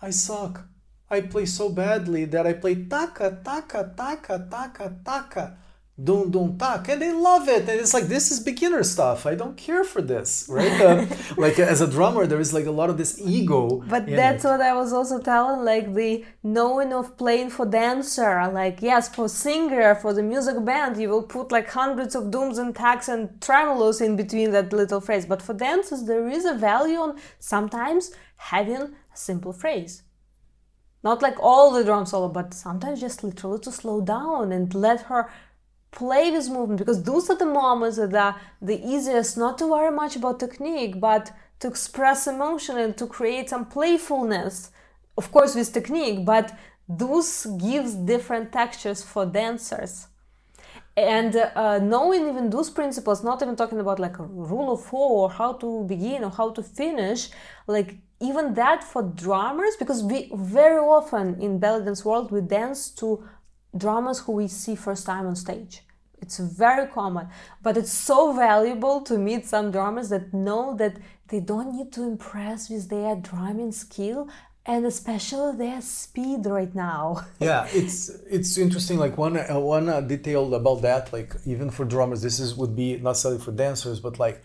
I 0.00 0.10
suck. 0.10 0.66
I 1.10 1.20
play 1.20 1.46
so 1.46 1.68
badly 1.68 2.24
that 2.26 2.46
I 2.46 2.54
play 2.54 2.74
taka, 2.74 3.38
taka, 3.44 3.92
taka, 3.96 4.48
taka, 4.50 4.96
taka, 5.04 5.56
dum 6.02 6.30
dum 6.30 6.58
tak, 6.58 6.88
and 6.88 7.00
they 7.00 7.12
love 7.12 7.46
it. 7.48 7.68
And 7.68 7.78
it's 7.80 7.94
like 7.94 8.04
this 8.04 8.30
is 8.32 8.40
beginner 8.40 8.82
stuff. 8.82 9.26
I 9.26 9.34
don't 9.34 9.56
care 9.56 9.84
for 9.84 10.02
this, 10.02 10.46
right? 10.48 10.80
Uh, 10.80 11.06
like 11.36 11.58
as 11.58 11.80
a 11.80 11.86
drummer, 11.86 12.26
there 12.26 12.40
is 12.40 12.52
like 12.52 12.66
a 12.66 12.70
lot 12.70 12.90
of 12.90 12.98
this 12.98 13.20
ego. 13.20 13.84
But 13.86 14.06
that's 14.06 14.44
it. 14.44 14.48
what 14.48 14.60
I 14.60 14.74
was 14.74 14.92
also 14.92 15.20
telling, 15.20 15.64
like 15.64 15.94
the 15.94 16.24
knowing 16.42 16.92
of 16.92 17.16
playing 17.16 17.50
for 17.50 17.66
dancer. 17.66 18.50
Like 18.52 18.82
yes, 18.82 19.14
for 19.14 19.28
singer, 19.28 19.94
for 19.94 20.12
the 20.12 20.22
music 20.22 20.64
band, 20.64 20.96
you 20.96 21.10
will 21.10 21.22
put 21.22 21.52
like 21.52 21.68
hundreds 21.70 22.14
of 22.14 22.30
dums 22.30 22.58
and 22.58 22.74
taks 22.74 23.08
and 23.08 23.28
tremolos 23.40 24.00
in 24.00 24.16
between 24.16 24.50
that 24.52 24.72
little 24.72 25.00
phrase. 25.00 25.26
But 25.26 25.42
for 25.42 25.54
dancers, 25.54 26.04
there 26.04 26.28
is 26.28 26.44
a 26.44 26.54
value 26.54 26.98
on 26.98 27.18
sometimes 27.38 28.10
having 28.36 28.94
simple 29.14 29.52
phrase. 29.52 30.02
Not 31.02 31.20
like 31.22 31.36
all 31.40 31.70
the 31.70 31.84
drum 31.84 32.06
solo, 32.06 32.28
but 32.28 32.54
sometimes 32.54 33.00
just 33.00 33.22
literally 33.22 33.60
to 33.60 33.72
slow 33.72 34.00
down 34.00 34.52
and 34.52 34.74
let 34.74 35.02
her 35.02 35.30
play 35.94 36.30
this 36.30 36.48
movement 36.48 36.78
because 36.78 37.02
those 37.04 37.30
are 37.30 37.36
the 37.36 37.46
moments 37.46 37.96
that 37.96 38.14
are 38.14 38.40
the 38.60 38.80
easiest 38.84 39.38
not 39.38 39.56
to 39.58 39.66
worry 39.68 39.94
much 39.94 40.16
about 40.16 40.40
technique 40.40 41.00
but 41.00 41.30
to 41.60 41.68
express 41.68 42.26
emotion 42.26 42.76
and 42.78 42.96
to 42.96 43.06
create 43.06 43.48
some 43.48 43.64
playfulness 43.64 44.72
of 45.16 45.30
course 45.30 45.54
with 45.54 45.72
technique 45.72 46.24
but 46.24 46.52
those 46.88 47.46
gives 47.60 47.94
different 47.94 48.52
textures 48.52 49.04
for 49.04 49.24
dancers 49.24 50.08
and 50.96 51.36
uh, 51.36 51.78
knowing 51.78 52.28
even 52.28 52.50
those 52.50 52.70
principles 52.70 53.22
not 53.22 53.40
even 53.40 53.54
talking 53.54 53.78
about 53.78 54.00
like 54.00 54.18
a 54.18 54.24
rule 54.24 54.72
of 54.72 54.84
four 54.84 55.22
or 55.22 55.30
how 55.30 55.52
to 55.52 55.84
begin 55.84 56.24
or 56.24 56.30
how 56.30 56.50
to 56.50 56.62
finish 56.62 57.28
like 57.68 57.96
even 58.28 58.54
that 58.54 58.80
for 58.82 59.02
drummers 59.02 59.74
because 59.76 60.02
we 60.02 60.30
very 60.34 60.82
often 60.96 61.26
in 61.40 61.58
belly 61.58 61.84
dance 61.84 62.04
world 62.04 62.30
we 62.30 62.40
dance 62.40 62.80
to 63.00 63.06
drummers 63.76 64.20
who 64.20 64.32
we 64.32 64.48
see 64.48 64.74
first 64.74 65.06
time 65.06 65.26
on 65.26 65.36
stage. 65.36 65.82
It's 66.20 66.38
very 66.38 66.86
common, 66.86 67.28
but 67.62 67.76
it's 67.76 67.92
so 67.92 68.32
valuable 68.32 69.02
to 69.02 69.18
meet 69.18 69.46
some 69.46 69.70
drummers 69.70 70.08
that 70.08 70.32
know 70.32 70.74
that 70.76 70.96
they 71.28 71.40
don't 71.40 71.76
need 71.76 71.92
to 71.94 72.02
impress 72.02 72.70
with 72.70 72.88
their 72.88 73.16
drumming 73.16 73.72
skill 73.72 74.28
and 74.66 74.86
especially 74.86 75.58
their 75.58 75.82
speed 75.82 76.46
right 76.46 76.74
now. 76.74 77.26
yeah, 77.40 77.68
it's 77.72 78.08
it's 78.30 78.56
interesting. 78.56 78.98
Like 78.98 79.18
one 79.18 79.36
uh, 79.36 79.60
one 79.60 79.90
uh, 79.90 80.00
detail 80.00 80.54
about 80.54 80.80
that, 80.82 81.12
like 81.12 81.34
even 81.44 81.68
for 81.70 81.84
drummers, 81.84 82.22
this 82.22 82.40
is 82.40 82.54
would 82.54 82.74
be 82.74 82.94
not 82.96 83.10
necessarily 83.10 83.42
for 83.42 83.52
dancers, 83.52 84.00
but 84.00 84.18
like 84.18 84.42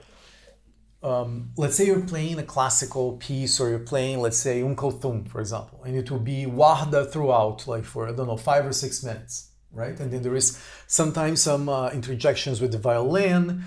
um, 1.02 1.52
let's 1.56 1.76
say 1.76 1.86
you're 1.86 2.02
playing 2.02 2.40
a 2.40 2.44
classical 2.44 3.18
piece 3.18 3.60
or 3.60 3.70
you're 3.70 3.80
playing, 3.80 4.20
let's 4.20 4.38
say, 4.38 4.62
Um 4.62 4.76
Kulthum, 4.76 5.28
for 5.30 5.40
example, 5.40 5.82
and 5.86 5.96
it 5.96 6.12
will 6.12 6.20
be 6.20 6.46
Wahda 6.46 7.10
throughout, 7.12 7.68
like 7.68 7.86
for, 7.86 8.08
I 8.10 8.12
don't 8.12 8.28
know, 8.28 8.38
five 8.38 8.66
or 8.66 8.74
six 8.74 9.04
minutes, 9.04 9.52
right? 9.72 9.98
And 10.00 10.12
then 10.12 10.22
there 10.22 10.36
is 10.36 10.62
sometimes 10.88 11.42
some 11.42 11.70
uh, 11.70 11.90
interjections 11.92 12.60
with 12.60 12.72
the 12.74 12.80
violin, 12.80 13.64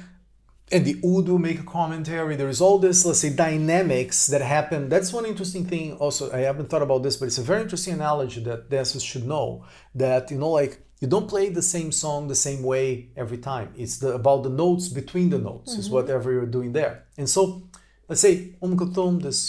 and 0.70 0.84
the 0.84 0.96
oud 1.04 1.28
will 1.28 1.38
make 1.38 1.60
a 1.60 1.64
commentary. 1.64 2.34
There 2.36 2.48
is 2.48 2.60
all 2.60 2.78
this, 2.78 3.04
let's 3.04 3.20
say, 3.20 3.30
dynamics 3.30 4.26
that 4.28 4.40
happen. 4.40 4.88
That's 4.88 5.12
one 5.12 5.26
interesting 5.26 5.66
thing 5.66 5.94
also. 5.94 6.32
I 6.32 6.40
haven't 6.40 6.70
thought 6.70 6.82
about 6.82 7.02
this, 7.02 7.16
but 7.16 7.26
it's 7.26 7.38
a 7.38 7.42
very 7.42 7.62
interesting 7.62 7.94
analogy 7.94 8.42
that 8.44 8.70
dancers 8.70 9.02
should 9.02 9.26
know 9.26 9.66
that, 9.94 10.30
you 10.30 10.38
know, 10.38 10.50
like 10.50 10.80
you 11.02 11.08
don't 11.08 11.28
play 11.28 11.48
the 11.48 11.62
same 11.62 11.90
song 11.90 12.28
the 12.28 12.36
same 12.36 12.62
way 12.62 13.08
every 13.16 13.38
time. 13.38 13.74
It's 13.76 13.98
the, 13.98 14.14
about 14.14 14.44
the 14.44 14.50
notes 14.50 14.88
between 14.88 15.30
the 15.30 15.38
notes, 15.38 15.72
mm-hmm. 15.72 15.80
is 15.80 15.90
whatever 15.90 16.30
you're 16.30 16.46
doing 16.46 16.72
there. 16.72 17.04
And 17.18 17.28
so, 17.28 17.68
let's 18.08 18.20
say 18.20 18.54
Um 18.62 18.76
Kulthum, 18.76 19.20
this 19.20 19.40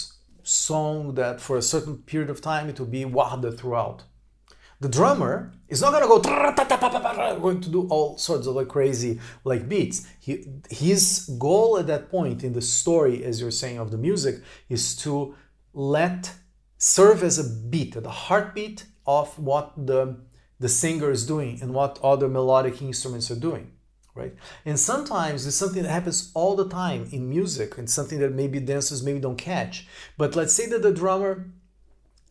song 0.42 1.14
that 1.14 1.40
for 1.40 1.56
a 1.56 1.62
certain 1.62 1.96
period 1.98 2.28
of 2.28 2.40
time 2.40 2.68
it 2.68 2.78
will 2.80 2.92
be 2.98 3.04
wahda 3.04 3.56
throughout. 3.56 4.02
The 4.80 4.88
drummer 4.88 5.52
is 5.68 5.80
not 5.80 5.92
gonna 5.92 6.08
go 6.08 6.18
going 7.40 7.60
to 7.60 7.70
do 7.70 7.86
all 7.88 8.18
sorts 8.18 8.48
of 8.48 8.56
like 8.56 8.68
crazy 8.68 9.20
like 9.44 9.68
beats. 9.68 10.06
He, 10.18 10.32
his 10.68 11.30
goal 11.38 11.78
at 11.78 11.86
that 11.86 12.10
point 12.10 12.42
in 12.42 12.52
the 12.52 12.62
story, 12.62 13.24
as 13.24 13.40
you're 13.40 13.52
saying, 13.62 13.78
of 13.78 13.92
the 13.92 13.96
music, 13.96 14.42
is 14.68 14.96
to 14.96 15.36
let 15.72 16.32
serve 16.78 17.22
as 17.22 17.38
a 17.38 17.48
beat, 17.70 17.94
the 17.94 18.10
heartbeat 18.10 18.86
of 19.06 19.38
what 19.38 19.72
the 19.76 20.18
the 20.64 20.68
singer 20.82 21.10
is 21.10 21.26
doing 21.34 21.54
and 21.62 21.74
what 21.78 21.98
other 22.02 22.28
melodic 22.28 22.76
instruments 22.90 23.30
are 23.30 23.40
doing 23.48 23.66
right? 24.16 24.34
And 24.64 24.78
sometimes 24.78 25.44
it's 25.44 25.56
something 25.56 25.82
that 25.82 25.90
happens 25.90 26.30
all 26.34 26.54
the 26.54 26.68
time 26.68 27.08
in 27.10 27.28
music 27.28 27.78
and 27.78 27.90
something 27.90 28.20
that 28.20 28.32
maybe 28.32 28.60
dancers 28.60 29.02
maybe 29.02 29.18
don't 29.18 29.36
catch. 29.36 29.88
But 30.16 30.36
let's 30.36 30.54
say 30.54 30.66
that 30.66 30.82
the 30.82 30.92
drummer 30.92 31.32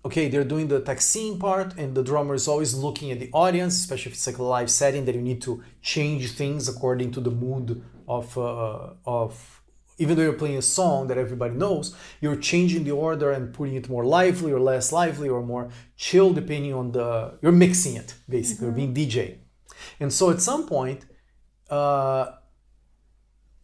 okay 0.06 0.28
they're 0.28 0.44
doing 0.44 0.68
the 0.68 0.82
taksim 0.82 1.40
part 1.40 1.78
and 1.78 1.96
the 1.96 2.04
drummer 2.04 2.36
is 2.36 2.48
always 2.48 2.74
looking 2.74 3.10
at 3.12 3.20
the 3.20 3.30
audience 3.32 3.74
especially 3.80 4.10
if 4.12 4.16
it's 4.18 4.28
like 4.28 4.38
a 4.38 4.44
live 4.44 4.70
setting 4.70 5.06
that 5.06 5.16
you 5.16 5.22
need 5.22 5.42
to 5.42 5.64
change 5.82 6.32
things 6.34 6.68
according 6.68 7.10
to 7.10 7.22
the 7.22 7.32
mood 7.32 7.82
of 8.08 8.38
uh, 8.38 8.90
of 9.06 9.63
even 10.04 10.16
though 10.16 10.26
you're 10.28 10.42
playing 10.44 10.58
a 10.58 10.68
song 10.80 11.08
that 11.08 11.18
everybody 11.18 11.56
knows, 11.64 11.96
you're 12.22 12.42
changing 12.52 12.84
the 12.84 12.96
order 13.08 13.32
and 13.32 13.54
putting 13.58 13.76
it 13.76 13.88
more 13.90 14.06
lively 14.18 14.52
or 14.52 14.60
less 14.60 14.92
lively 14.92 15.30
or 15.30 15.42
more 15.54 15.66
chill 15.96 16.30
depending 16.34 16.74
on 16.74 16.92
the. 16.92 17.08
You're 17.42 17.60
mixing 17.66 17.96
it 17.96 18.10
basically, 18.28 18.68
mm-hmm. 18.68 18.94
being 18.94 18.94
DJ. 18.94 19.20
And 20.02 20.12
so 20.18 20.30
at 20.30 20.42
some 20.42 20.64
point, 20.68 21.06
uh, 21.70 22.26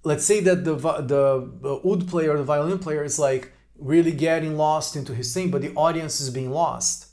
let's 0.03 0.25
say 0.31 0.39
that 0.47 0.63
the 0.63 0.75
the, 1.13 1.25
the 1.65 1.73
oud 1.89 2.07
player, 2.11 2.37
the 2.37 2.49
violin 2.53 2.79
player, 2.79 3.03
is 3.03 3.19
like 3.19 3.51
really 3.77 4.13
getting 4.27 4.55
lost 4.57 4.95
into 4.95 5.13
his 5.13 5.33
thing, 5.33 5.51
but 5.51 5.61
the 5.61 5.73
audience 5.75 6.15
is 6.21 6.29
being 6.29 6.51
lost. 6.51 7.07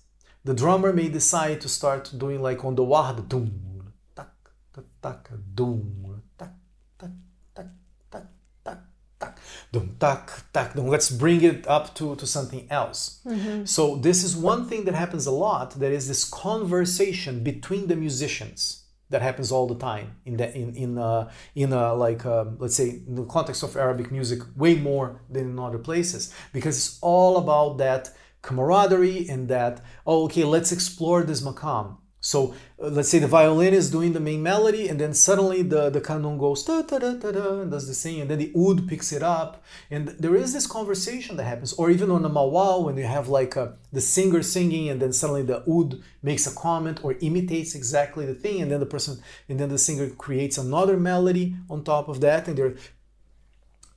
The 0.45 0.55
drummer 0.55 0.93
may 0.93 1.09
decide 1.09 1.61
to 1.63 1.69
start 1.69 2.13
doing 2.17 2.41
like 2.49 2.65
on 2.65 2.77
the 2.77 2.85
wahd, 2.85 3.29
dum, 3.29 3.47
tak, 4.15 4.31
tak, 4.73 4.87
tak, 5.03 5.21
dum, 5.55 6.16
dum 9.77 9.97
tak 9.99 10.25
tak 10.53 10.75
dum. 10.75 10.87
Let's 10.89 11.11
bring 11.11 11.43
it 11.43 11.67
up 11.67 11.95
to, 11.97 12.17
to 12.17 12.27
something 12.27 12.67
else. 12.71 13.21
Mm-hmm. 13.27 13.65
So 13.65 13.97
this 13.97 14.25
is 14.25 14.37
one 14.37 14.63
thing 14.69 14.85
that 14.87 14.95
happens 14.95 15.27
a 15.27 15.37
lot. 15.47 15.69
There 15.79 15.93
is 15.93 16.09
this 16.09 16.25
conversation 16.25 17.43
between 17.43 17.87
the 17.89 17.97
musicians 17.97 18.87
that 19.11 19.23
happens 19.23 19.53
all 19.53 19.67
the 19.67 19.77
time 19.77 20.17
in 20.25 20.37
the 20.37 20.49
in 20.57 20.75
in 20.75 20.99
uh, 20.99 21.31
in 21.55 21.73
uh, 21.73 21.95
like 21.95 22.27
uh, 22.27 22.45
let's 22.59 22.77
say 22.77 22.89
in 23.07 23.15
the 23.15 23.25
context 23.25 23.63
of 23.63 23.77
Arabic 23.77 24.11
music 24.11 24.41
way 24.57 24.75
more 24.75 25.23
than 25.31 25.45
in 25.51 25.59
other 25.59 25.79
places 25.79 26.35
because 26.53 26.77
it's 26.77 26.99
all 27.03 27.37
about 27.37 27.79
that 27.79 28.11
camaraderie 28.43 29.29
and 29.29 29.49
that 29.49 29.81
oh 30.07 30.25
okay 30.25 30.45
let's 30.45 30.73
explore 30.73 31.23
this 31.23 31.41
makam 31.43 31.97
so 32.27 32.55
uh, 32.83 32.89
let's 32.89 33.09
say 33.09 33.21
the 33.21 33.29
violin 33.39 33.73
is 33.73 33.89
doing 33.97 34.13
the 34.13 34.27
main 34.29 34.43
melody, 34.43 34.89
and 34.89 34.99
then 35.01 35.15
suddenly 35.15 35.63
the, 35.63 35.91
the 35.91 36.01
kanun 36.01 36.37
goes 36.45 36.65
da 36.65 36.83
da 36.83 36.99
da 36.99 37.61
and 37.63 37.71
does 37.71 37.87
the 37.87 37.95
thing, 37.95 38.21
and 38.21 38.29
then 38.29 38.41
the 38.41 38.53
oud 38.63 38.89
picks 38.89 39.13
it 39.13 39.23
up, 39.23 39.63
and 39.93 40.09
there 40.23 40.35
is 40.35 40.53
this 40.53 40.67
conversation 40.67 41.37
that 41.37 41.45
happens. 41.45 41.73
Or 41.75 41.89
even 41.89 42.11
on 42.11 42.25
a 42.25 42.29
mawal 42.29 42.85
when 42.85 42.97
you 42.97 43.05
have 43.05 43.29
like 43.29 43.55
a, 43.55 43.65
the 43.93 44.01
singer 44.01 44.43
singing, 44.43 44.89
and 44.91 45.01
then 45.01 45.13
suddenly 45.13 45.45
the 45.45 45.63
oud 45.71 46.03
makes 46.21 46.49
a 46.49 46.55
comment 46.67 46.99
or 47.05 47.15
imitates 47.21 47.77
exactly 47.77 48.27
the 48.27 48.35
thing, 48.35 48.61
and 48.61 48.71
then 48.73 48.81
the 48.81 48.87
person 48.87 49.23
and 49.49 49.61
then 49.61 49.69
the 49.69 49.79
singer 49.79 50.11
creates 50.11 50.59
another 50.59 50.97
melody 50.97 51.55
on 51.71 51.85
top 51.85 52.09
of 52.09 52.21
that, 52.27 52.49
and 52.49 52.59
their 52.59 52.75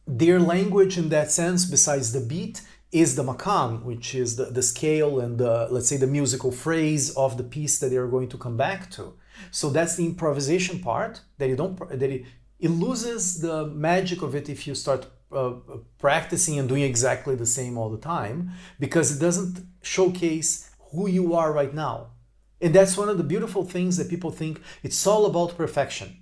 their 0.05 0.39
language 0.39 0.97
in 1.01 1.09
that 1.09 1.31
sense, 1.31 1.65
besides 1.65 2.13
the 2.13 2.21
beat, 2.21 2.61
is 2.91 3.15
the 3.15 3.23
makam, 3.23 3.83
which 3.83 4.15
is 4.15 4.35
the, 4.35 4.45
the 4.45 4.63
scale 4.63 5.19
and 5.19 5.37
the, 5.37 5.67
let's 5.69 5.87
say, 5.87 5.97
the 5.97 6.07
musical 6.07 6.51
phrase 6.51 7.11
of 7.15 7.37
the 7.37 7.43
piece 7.43 7.79
that 7.79 7.89
they 7.89 7.97
are 7.97 8.07
going 8.07 8.29
to 8.29 8.37
come 8.37 8.57
back 8.57 8.89
to. 8.91 9.13
So 9.51 9.69
that's 9.69 9.95
the 9.95 10.05
improvisation 10.05 10.79
part 10.79 11.21
that 11.37 11.47
you 11.47 11.55
don't, 11.55 11.77
that 11.89 12.09
it, 12.09 12.25
it 12.59 12.69
loses 12.69 13.41
the 13.41 13.67
magic 13.67 14.21
of 14.21 14.35
it 14.35 14.49
if 14.49 14.65
you 14.67 14.75
start 14.75 15.07
uh, 15.31 15.53
practicing 15.99 16.57
and 16.57 16.67
doing 16.67 16.81
exactly 16.83 17.35
the 17.35 17.45
same 17.45 17.77
all 17.77 17.89
the 17.89 17.97
time 17.97 18.51
because 18.79 19.15
it 19.15 19.19
doesn't 19.19 19.63
showcase 19.83 20.71
who 20.91 21.07
you 21.07 21.35
are 21.35 21.53
right 21.53 21.73
now. 21.73 22.07
And 22.61 22.73
that's 22.73 22.97
one 22.97 23.07
of 23.07 23.17
the 23.17 23.23
beautiful 23.23 23.63
things 23.63 23.97
that 23.97 24.09
people 24.09 24.31
think 24.31 24.61
it's 24.83 25.05
all 25.07 25.25
about 25.25 25.55
perfection 25.55 26.18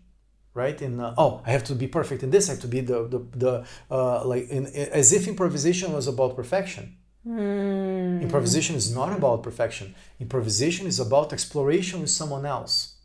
right? 0.58 0.82
In 0.82 1.00
uh, 1.00 1.14
oh 1.18 1.42
i 1.46 1.52
have 1.52 1.64
to 1.66 1.76
be 1.76 1.88
perfect 1.88 2.24
in 2.24 2.32
this 2.32 2.50
i 2.50 2.54
have 2.54 2.62
to 2.62 2.68
be 2.68 2.82
the 2.82 3.08
the, 3.14 3.20
the 3.44 3.54
uh, 3.90 4.26
like 4.26 4.50
in, 4.50 4.66
as 5.02 5.14
if 5.14 5.28
improvisation 5.28 5.94
was 5.94 6.08
about 6.08 6.36
perfection. 6.36 6.98
Mm. 7.28 8.22
improvisation 8.22 8.76
is 8.76 8.94
not 8.96 9.12
about 9.20 9.44
perfection. 9.44 9.94
Improvisation 10.20 10.88
is 10.88 10.98
about 11.00 11.34
exploration 11.34 12.00
with 12.00 12.10
someone 12.10 12.46
else. 12.46 12.96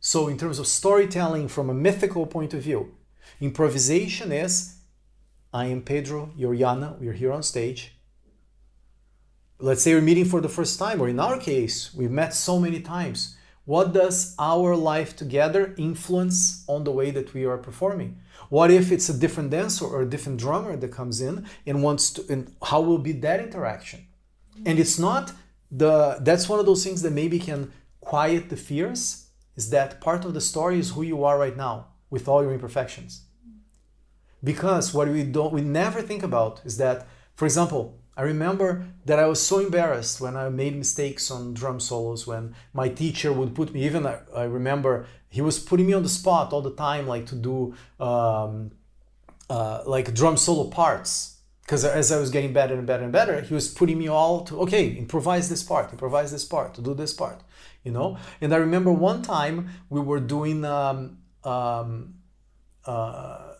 So 0.00 0.26
in 0.26 0.36
terms 0.36 0.58
of 0.58 0.66
storytelling 0.66 1.46
from 1.48 1.70
a 1.70 1.74
mythical 1.74 2.26
point 2.26 2.54
of 2.54 2.62
view 2.62 2.82
improvisation 3.40 4.32
is 4.32 4.54
i 5.52 5.64
am 5.66 5.80
pedro 5.82 6.30
you're 6.36 6.56
Yana, 6.62 6.98
we're 7.00 7.18
here 7.22 7.32
on 7.32 7.42
stage. 7.42 7.94
Let's 9.60 9.82
say 9.82 9.92
we're 9.94 10.08
meeting 10.10 10.28
for 10.32 10.40
the 10.40 10.54
first 10.58 10.78
time 10.78 11.00
or 11.02 11.08
in 11.08 11.18
our 11.18 11.38
case 11.38 11.76
we've 11.94 12.16
met 12.22 12.32
so 12.34 12.60
many 12.60 12.80
times 12.80 13.36
what 13.68 13.92
does 13.92 14.34
our 14.38 14.74
life 14.74 15.14
together 15.14 15.74
influence 15.76 16.64
on 16.68 16.84
the 16.84 16.90
way 16.90 17.10
that 17.10 17.34
we 17.34 17.44
are 17.44 17.58
performing? 17.58 18.18
What 18.48 18.70
if 18.70 18.90
it's 18.90 19.10
a 19.10 19.18
different 19.24 19.50
dancer 19.50 19.84
or 19.84 20.00
a 20.00 20.08
different 20.08 20.40
drummer 20.40 20.74
that 20.74 20.90
comes 20.90 21.20
in 21.20 21.46
and 21.66 21.82
wants 21.82 22.08
to, 22.14 22.24
and 22.32 22.50
how 22.62 22.80
will 22.80 22.96
be 22.96 23.12
that 23.12 23.40
interaction? 23.40 24.06
And 24.64 24.78
it's 24.78 24.98
not 24.98 25.32
the, 25.70 26.16
that's 26.22 26.48
one 26.48 26.58
of 26.58 26.64
those 26.64 26.82
things 26.82 27.02
that 27.02 27.12
maybe 27.12 27.38
can 27.38 27.70
quiet 28.00 28.48
the 28.48 28.56
fears, 28.56 29.26
is 29.54 29.68
that 29.68 30.00
part 30.00 30.24
of 30.24 30.32
the 30.32 30.40
story 30.40 30.78
is 30.78 30.92
who 30.92 31.02
you 31.02 31.22
are 31.24 31.38
right 31.38 31.56
now 31.56 31.88
with 32.08 32.26
all 32.26 32.42
your 32.42 32.54
imperfections. 32.54 33.26
Because 34.42 34.94
what 34.94 35.08
we 35.08 35.24
don't, 35.24 35.52
we 35.52 35.60
never 35.60 36.00
think 36.00 36.22
about 36.22 36.62
is 36.64 36.78
that, 36.78 37.06
for 37.34 37.44
example, 37.44 38.00
I 38.18 38.22
remember 38.22 38.84
that 39.04 39.20
I 39.20 39.26
was 39.26 39.40
so 39.40 39.60
embarrassed 39.60 40.20
when 40.20 40.36
I 40.36 40.48
made 40.48 40.76
mistakes 40.76 41.30
on 41.30 41.54
drum 41.54 41.78
solos 41.78 42.26
when 42.26 42.56
my 42.72 42.88
teacher 42.88 43.32
would 43.32 43.54
put 43.54 43.72
me, 43.72 43.84
even 43.84 44.04
I, 44.06 44.42
remember 44.42 45.06
he 45.30 45.40
was 45.40 45.60
putting 45.60 45.86
me 45.86 45.92
on 45.92 46.02
the 46.02 46.08
spot 46.08 46.52
all 46.52 46.60
the 46.60 46.74
time, 46.74 47.06
like 47.06 47.26
to 47.26 47.36
do 47.36 47.76
um, 48.00 48.72
uh, 49.48 49.84
like 49.86 50.12
drum 50.14 50.36
solo 50.36 50.68
parts. 50.68 51.36
Because 51.62 51.84
as 51.84 52.10
I 52.10 52.18
was 52.18 52.30
getting 52.30 52.52
better 52.52 52.74
and 52.74 52.88
better 52.88 53.04
and 53.04 53.12
better, 53.12 53.40
he 53.40 53.54
was 53.54 53.68
putting 53.68 53.98
me 53.98 54.08
all 54.08 54.40
to, 54.46 54.62
okay, 54.62 54.88
improvise 54.88 55.48
this 55.48 55.62
part, 55.62 55.92
improvise 55.92 56.32
this 56.32 56.44
part, 56.44 56.74
to 56.74 56.82
do 56.82 56.94
this 56.94 57.12
part, 57.12 57.42
you 57.84 57.92
know? 57.92 58.18
And 58.40 58.52
I 58.52 58.56
remember 58.56 58.90
one 58.90 59.22
time 59.22 59.68
we 59.90 60.00
were 60.00 60.18
doing, 60.18 60.64
um, 60.64 61.18
um, 61.44 62.14
uh, 62.84 63.52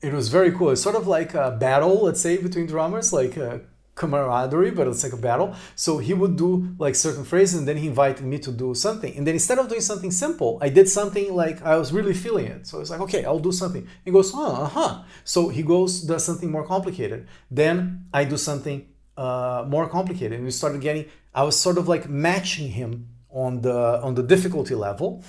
it 0.00 0.12
was 0.12 0.28
very 0.28 0.50
cool. 0.50 0.70
It's 0.70 0.82
sort 0.82 0.96
of 0.96 1.06
like 1.06 1.34
a 1.34 1.52
battle, 1.52 2.02
let's 2.04 2.20
say, 2.20 2.36
between 2.38 2.66
drummers, 2.66 3.12
like 3.12 3.36
uh, 3.38 3.58
camaraderie, 3.96 4.70
but 4.70 4.86
it's 4.86 5.02
like 5.02 5.12
a 5.12 5.16
battle. 5.16 5.56
So 5.74 5.98
he 5.98 6.14
would 6.14 6.36
do 6.36 6.74
like 6.78 6.94
certain 6.94 7.24
phrases 7.24 7.58
and 7.58 7.66
then 7.66 7.78
he 7.78 7.88
invited 7.88 8.24
me 8.24 8.38
to 8.40 8.52
do 8.52 8.74
something. 8.74 9.16
And 9.16 9.26
then 9.26 9.34
instead 9.34 9.58
of 9.58 9.68
doing 9.68 9.80
something 9.80 10.12
simple, 10.12 10.58
I 10.60 10.68
did 10.68 10.88
something 10.88 11.34
like 11.34 11.62
I 11.62 11.76
was 11.76 11.92
really 11.92 12.14
feeling 12.14 12.46
it. 12.46 12.66
So 12.68 12.80
it's 12.80 12.90
like, 12.90 13.00
okay, 13.00 13.24
I'll 13.24 13.40
do 13.40 13.52
something. 13.52 13.88
He 14.04 14.12
goes, 14.12 14.30
huh, 14.32 14.64
uh-huh. 14.66 15.02
So 15.24 15.48
he 15.48 15.62
goes, 15.62 16.02
does 16.02 16.24
something 16.24 16.50
more 16.50 16.64
complicated. 16.64 17.26
Then 17.50 18.06
I 18.12 18.24
do 18.24 18.36
something 18.36 18.86
uh, 19.16 19.64
more 19.66 19.88
complicated. 19.88 20.34
And 20.34 20.44
we 20.44 20.50
started 20.52 20.80
getting, 20.80 21.06
I 21.34 21.42
was 21.42 21.58
sort 21.58 21.78
of 21.78 21.88
like 21.88 22.08
matching 22.08 22.68
him 22.70 23.08
on 23.30 23.60
the 23.60 24.00
on 24.02 24.14
the 24.14 24.22
difficulty 24.22 24.74
level, 24.74 25.22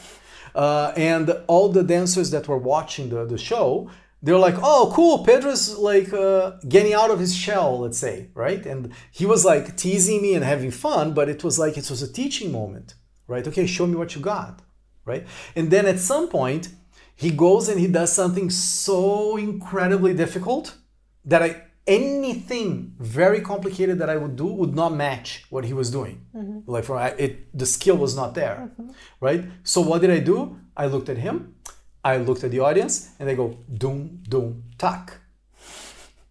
uh, 0.56 0.94
and 0.96 1.30
all 1.48 1.68
the 1.68 1.84
dancers 1.84 2.32
that 2.32 2.48
were 2.48 2.58
watching 2.58 3.10
the, 3.10 3.26
the 3.26 3.38
show 3.38 3.90
they're 4.22 4.38
like, 4.38 4.56
oh, 4.62 4.92
cool, 4.96 5.24
Pedro's 5.24 5.78
like 5.78 6.12
uh, 6.12 6.54
getting 6.68 6.94
out 6.94 7.12
of 7.12 7.20
his 7.20 7.36
shell, 7.36 7.80
let's 7.80 7.98
say, 7.98 8.30
right? 8.34 8.66
And 8.66 8.94
he 9.12 9.26
was 9.26 9.46
like 9.46 9.78
teasing 9.78 10.22
me 10.22 10.34
and 10.34 10.44
having 10.44 10.72
fun, 10.72 11.14
but 11.14 11.30
it 11.30 11.44
was 11.44 11.60
like 11.60 11.78
it 11.78 11.90
was 11.90 12.02
a 12.02 12.12
teaching 12.12 12.52
moment, 12.52 12.96
right? 13.28 13.48
Okay, 13.48 13.68
show 13.68 13.86
me 13.86 13.96
what 13.96 14.16
you 14.16 14.22
got, 14.22 14.62
right? 15.06 15.26
And 15.56 15.70
then 15.70 15.86
at 15.86 16.00
some 16.00 16.30
point, 16.30 16.70
he 17.16 17.32
goes 17.32 17.70
and 17.70 17.80
he 17.80 17.88
does 17.88 18.12
something 18.12 18.50
so 18.50 19.38
incredibly 19.38 20.14
difficult 20.14 20.76
that 21.26 21.42
I 21.42 21.64
anything 21.88 22.94
very 23.00 23.40
complicated 23.42 24.00
that 24.00 24.10
I 24.10 24.18
would 24.18 24.36
do 24.36 24.46
would 24.46 24.76
not 24.76 24.94
match 24.94 25.46
what 25.50 25.64
he 25.64 25.74
was 25.74 25.90
doing. 25.90 26.26
Mm-hmm. 26.36 26.70
Like 26.70 26.84
for 26.84 27.02
it, 27.18 27.58
the 27.58 27.66
skill 27.66 27.96
was 27.98 28.16
not 28.16 28.36
there, 28.36 28.70
mm-hmm. 28.70 28.92
right? 29.22 29.46
So 29.64 29.82
what 29.82 30.02
did 30.02 30.12
I 30.12 30.20
do? 30.20 30.60
I 30.76 30.88
looked 30.88 31.10
at 31.10 31.18
him, 31.18 31.56
I 32.04 32.18
looked 32.18 32.44
at 32.44 32.52
the 32.52 32.60
audience, 32.60 33.12
and 33.20 33.28
they 33.28 33.36
go 33.36 33.58
dum 33.74 34.20
dum 34.28 34.64
tak. 34.78 35.20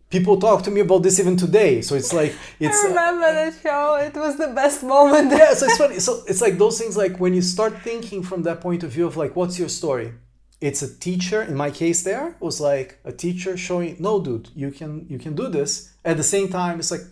People 0.09 0.39
talk 0.39 0.63
to 0.63 0.71
me 0.71 0.81
about 0.81 1.03
this 1.03 1.19
even 1.19 1.37
today, 1.37 1.83
so 1.83 1.95
it's 1.95 2.13
like 2.13 2.35
it's. 2.61 2.85
I 2.85 2.89
remember 2.89 3.25
uh, 3.25 3.51
the 3.51 3.57
show; 3.63 3.95
it 3.97 4.15
was 4.15 4.37
the 4.37 4.49
best 4.49 4.83
moment. 4.83 5.31
yeah, 5.31 5.55
so 5.55 5.67
it's 5.69 5.79
funny. 5.79 5.99
So 5.99 6.23
it's 6.27 6.41
like 6.41 6.59
those 6.59 6.79
things. 6.79 6.97
Like 6.97 7.19
when 7.19 7.35
you 7.35 7.43
start 7.43 7.83
thinking 7.83 8.23
from 8.23 8.43
that 8.45 8.61
point 8.61 8.83
of 8.83 8.91
view 8.91 9.07
of 9.07 9.17
like, 9.17 9.37
what's 9.37 9.59
your 9.59 9.69
story? 9.69 10.13
it's 10.61 10.81
a 10.83 10.99
teacher 10.99 11.43
in 11.43 11.55
my 11.55 11.71
case 11.71 12.03
there 12.03 12.35
was 12.41 12.61
like 12.61 12.99
a 13.05 13.13
teacher 13.13 13.57
showing 13.57 13.97
no 13.99 14.21
dude 14.21 14.49
you 14.55 14.71
can 14.71 15.07
you 15.09 15.19
can 15.19 15.35
do 15.35 15.49
this 15.49 15.93
at 16.05 16.17
the 16.17 16.23
same 16.23 16.49
time 16.49 16.79
it's 16.79 16.91
like 16.91 17.03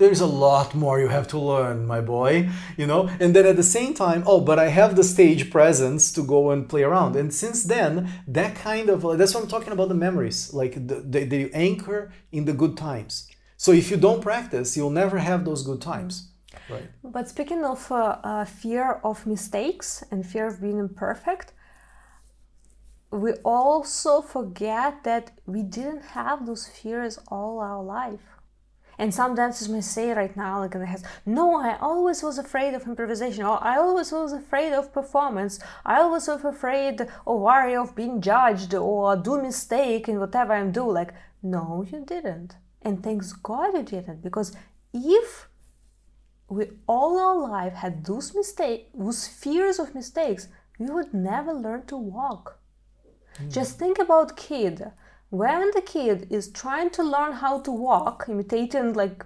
there's 0.00 0.20
a 0.20 0.26
lot 0.26 0.74
more 0.74 0.98
you 0.98 1.08
have 1.08 1.28
to 1.28 1.38
learn 1.38 1.86
my 1.86 2.00
boy 2.00 2.48
you 2.76 2.86
know 2.86 3.08
and 3.20 3.34
then 3.34 3.46
at 3.46 3.56
the 3.56 3.70
same 3.76 3.92
time 3.94 4.24
oh 4.26 4.40
but 4.40 4.58
i 4.58 4.68
have 4.68 4.96
the 4.96 5.04
stage 5.04 5.50
presence 5.50 6.12
to 6.12 6.22
go 6.22 6.50
and 6.50 6.68
play 6.68 6.82
around 6.82 7.14
and 7.14 7.32
since 7.32 7.64
then 7.64 8.10
that 8.26 8.56
kind 8.56 8.88
of 8.88 8.98
that's 9.18 9.34
what 9.34 9.42
i'm 9.44 9.48
talking 9.48 9.72
about 9.72 9.88
the 9.88 10.02
memories 10.06 10.52
like 10.52 10.74
the, 10.88 10.96
the, 11.14 11.24
the 11.24 11.54
anchor 11.54 12.12
in 12.32 12.44
the 12.46 12.52
good 12.52 12.76
times 12.76 13.28
so 13.56 13.70
if 13.70 13.90
you 13.90 13.96
don't 13.96 14.22
practice 14.22 14.76
you'll 14.76 14.98
never 15.02 15.18
have 15.18 15.44
those 15.44 15.62
good 15.62 15.80
times 15.80 16.30
Right. 16.68 16.88
But 17.02 17.28
speaking 17.28 17.64
of 17.64 17.90
uh, 17.90 18.18
uh, 18.24 18.44
fear 18.44 19.00
of 19.04 19.26
mistakes 19.26 20.04
and 20.10 20.26
fear 20.26 20.46
of 20.46 20.60
being 20.60 20.78
imperfect, 20.78 21.52
we 23.10 23.32
also 23.44 24.22
forget 24.22 25.04
that 25.04 25.32
we 25.46 25.62
didn't 25.62 26.02
have 26.02 26.46
those 26.46 26.66
fears 26.66 27.18
all 27.28 27.58
our 27.58 27.82
life. 27.82 28.39
And 29.00 29.14
some 29.14 29.34
dancers 29.34 29.68
may 29.74 29.80
say 29.80 30.12
right 30.12 30.36
now, 30.36 30.60
like 30.60 30.74
in 30.74 30.80
the 30.80 30.86
head, 30.86 31.02
no, 31.24 31.44
I 31.56 31.78
always 31.78 32.22
was 32.22 32.36
afraid 32.38 32.74
of 32.74 32.86
improvisation, 32.86 33.44
or 33.44 33.58
I 33.72 33.78
always 33.78 34.12
was 34.12 34.34
afraid 34.34 34.72
of 34.74 34.92
performance, 34.92 35.58
I 35.86 36.00
always 36.02 36.28
was 36.28 36.44
afraid 36.44 36.96
or 37.24 37.40
worry 37.40 37.74
of 37.74 37.96
being 37.96 38.20
judged 38.20 38.74
or 38.74 39.16
do 39.16 39.40
mistake 39.40 40.08
in 40.10 40.20
whatever 40.20 40.52
I'm 40.52 40.70
do. 40.70 40.84
Like, 41.00 41.14
no, 41.42 41.82
you 41.90 42.04
didn't. 42.04 42.56
And 42.82 43.02
thanks 43.02 43.32
God 43.32 43.74
you 43.74 43.82
didn't, 43.82 44.22
because 44.22 44.54
if 44.92 45.48
we 46.48 46.64
all 46.86 47.18
our 47.18 47.38
life 47.38 47.72
had 47.72 48.04
those 48.04 48.34
mistakes, 48.34 48.84
those 48.94 49.26
fears 49.26 49.78
of 49.78 49.94
mistakes, 49.94 50.48
we 50.78 50.90
would 50.90 51.14
never 51.14 51.54
learn 51.54 51.86
to 51.86 51.96
walk 51.96 52.60
Mm. 53.38 53.52
Just 53.52 53.78
think 53.78 53.98
about 53.98 54.36
kid. 54.36 54.90
When 55.30 55.70
the 55.70 55.80
kid 55.80 56.26
is 56.28 56.50
trying 56.50 56.90
to 56.90 57.04
learn 57.04 57.34
how 57.34 57.60
to 57.60 57.70
walk, 57.70 58.26
imitating 58.28 58.94
like 58.94 59.24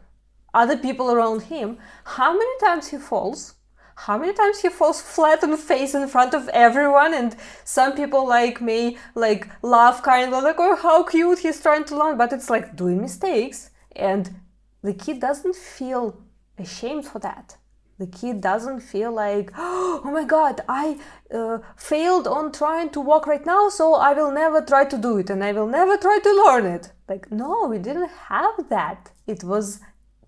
other 0.52 0.76
people 0.76 1.10
around 1.10 1.44
him, 1.44 1.78
how 2.04 2.34
many 2.34 2.58
times 2.60 2.88
he 2.88 2.98
falls? 2.98 3.54
How 3.96 4.18
many 4.18 4.34
times 4.34 4.60
he 4.60 4.68
falls 4.68 5.00
flat 5.00 5.42
on 5.42 5.50
the 5.50 5.56
face 5.56 5.94
in 5.94 6.06
front 6.08 6.34
of 6.34 6.48
everyone? 6.48 7.14
And 7.14 7.34
some 7.64 7.94
people 7.94 8.28
like 8.28 8.60
me 8.60 8.98
like 9.14 9.48
laugh 9.62 10.02
kind 10.02 10.34
of 10.34 10.42
like, 10.42 10.56
oh, 10.58 10.76
how 10.76 11.04
cute 11.04 11.38
he's 11.38 11.62
trying 11.62 11.84
to 11.84 11.96
learn, 11.96 12.18
but 12.18 12.34
it's 12.34 12.50
like 12.50 12.76
doing 12.76 13.00
mistakes, 13.00 13.70
and 13.96 14.34
the 14.82 14.92
kid 14.92 15.20
doesn't 15.20 15.56
feel 15.56 16.20
ashamed 16.58 17.06
for 17.06 17.18
that 17.20 17.56
the 17.98 18.06
kid 18.06 18.40
doesn't 18.40 18.80
feel 18.80 19.12
like 19.12 19.50
oh 19.56 20.00
my 20.04 20.24
god 20.24 20.60
i 20.68 20.98
uh, 21.32 21.58
failed 21.76 22.26
on 22.26 22.50
trying 22.52 22.90
to 22.90 23.00
walk 23.00 23.26
right 23.26 23.46
now 23.46 23.68
so 23.68 23.94
i 23.94 24.12
will 24.12 24.32
never 24.32 24.60
try 24.60 24.84
to 24.84 24.98
do 24.98 25.18
it 25.18 25.30
and 25.30 25.44
i 25.44 25.52
will 25.52 25.66
never 25.66 25.96
try 25.96 26.18
to 26.22 26.42
learn 26.44 26.66
it. 26.66 26.92
Like 27.08 27.30
no 27.30 27.66
we 27.68 27.78
didn't 27.78 28.10
have 28.28 28.68
that. 28.70 29.12
It 29.26 29.44
was 29.44 29.80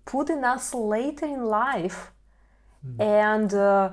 put 0.05 0.29
in 0.29 0.43
us 0.43 0.73
later 0.73 1.25
in 1.25 1.43
life. 1.45 2.11
Mm. 2.85 3.01
and 3.01 3.53
uh, 3.53 3.89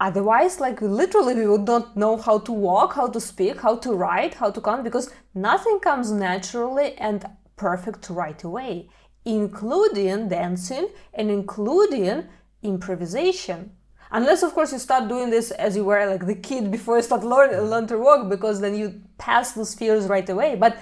otherwise 0.00 0.58
like 0.58 0.82
literally 0.82 1.34
we 1.34 1.46
would 1.46 1.66
not 1.66 1.96
know 1.96 2.16
how 2.16 2.38
to 2.40 2.52
walk 2.52 2.94
how 2.94 3.06
to 3.06 3.20
speak 3.20 3.60
how 3.60 3.76
to 3.76 3.92
write 3.92 4.34
how 4.34 4.50
to 4.50 4.60
count 4.60 4.82
because 4.82 5.10
nothing 5.32 5.78
comes 5.78 6.10
naturally 6.10 6.94
and 6.94 7.24
perfect 7.56 8.10
right 8.10 8.42
away 8.42 8.88
including 9.24 10.28
dancing 10.28 10.88
and 11.14 11.30
including 11.30 12.24
improvisation. 12.66 13.72
Unless 14.10 14.42
of 14.42 14.54
course 14.54 14.72
you 14.72 14.78
start 14.78 15.08
doing 15.08 15.30
this 15.30 15.50
as 15.50 15.76
you 15.76 15.84
were 15.84 16.06
like 16.06 16.26
the 16.26 16.34
kid 16.34 16.70
before 16.70 16.96
you 16.96 17.02
start 17.02 17.24
learn, 17.24 17.50
learn 17.70 17.86
to 17.88 17.98
walk 17.98 18.28
because 18.28 18.60
then 18.60 18.74
you 18.76 19.02
pass 19.18 19.52
those 19.52 19.74
fears 19.74 20.06
right 20.06 20.28
away. 20.28 20.56
But 20.56 20.78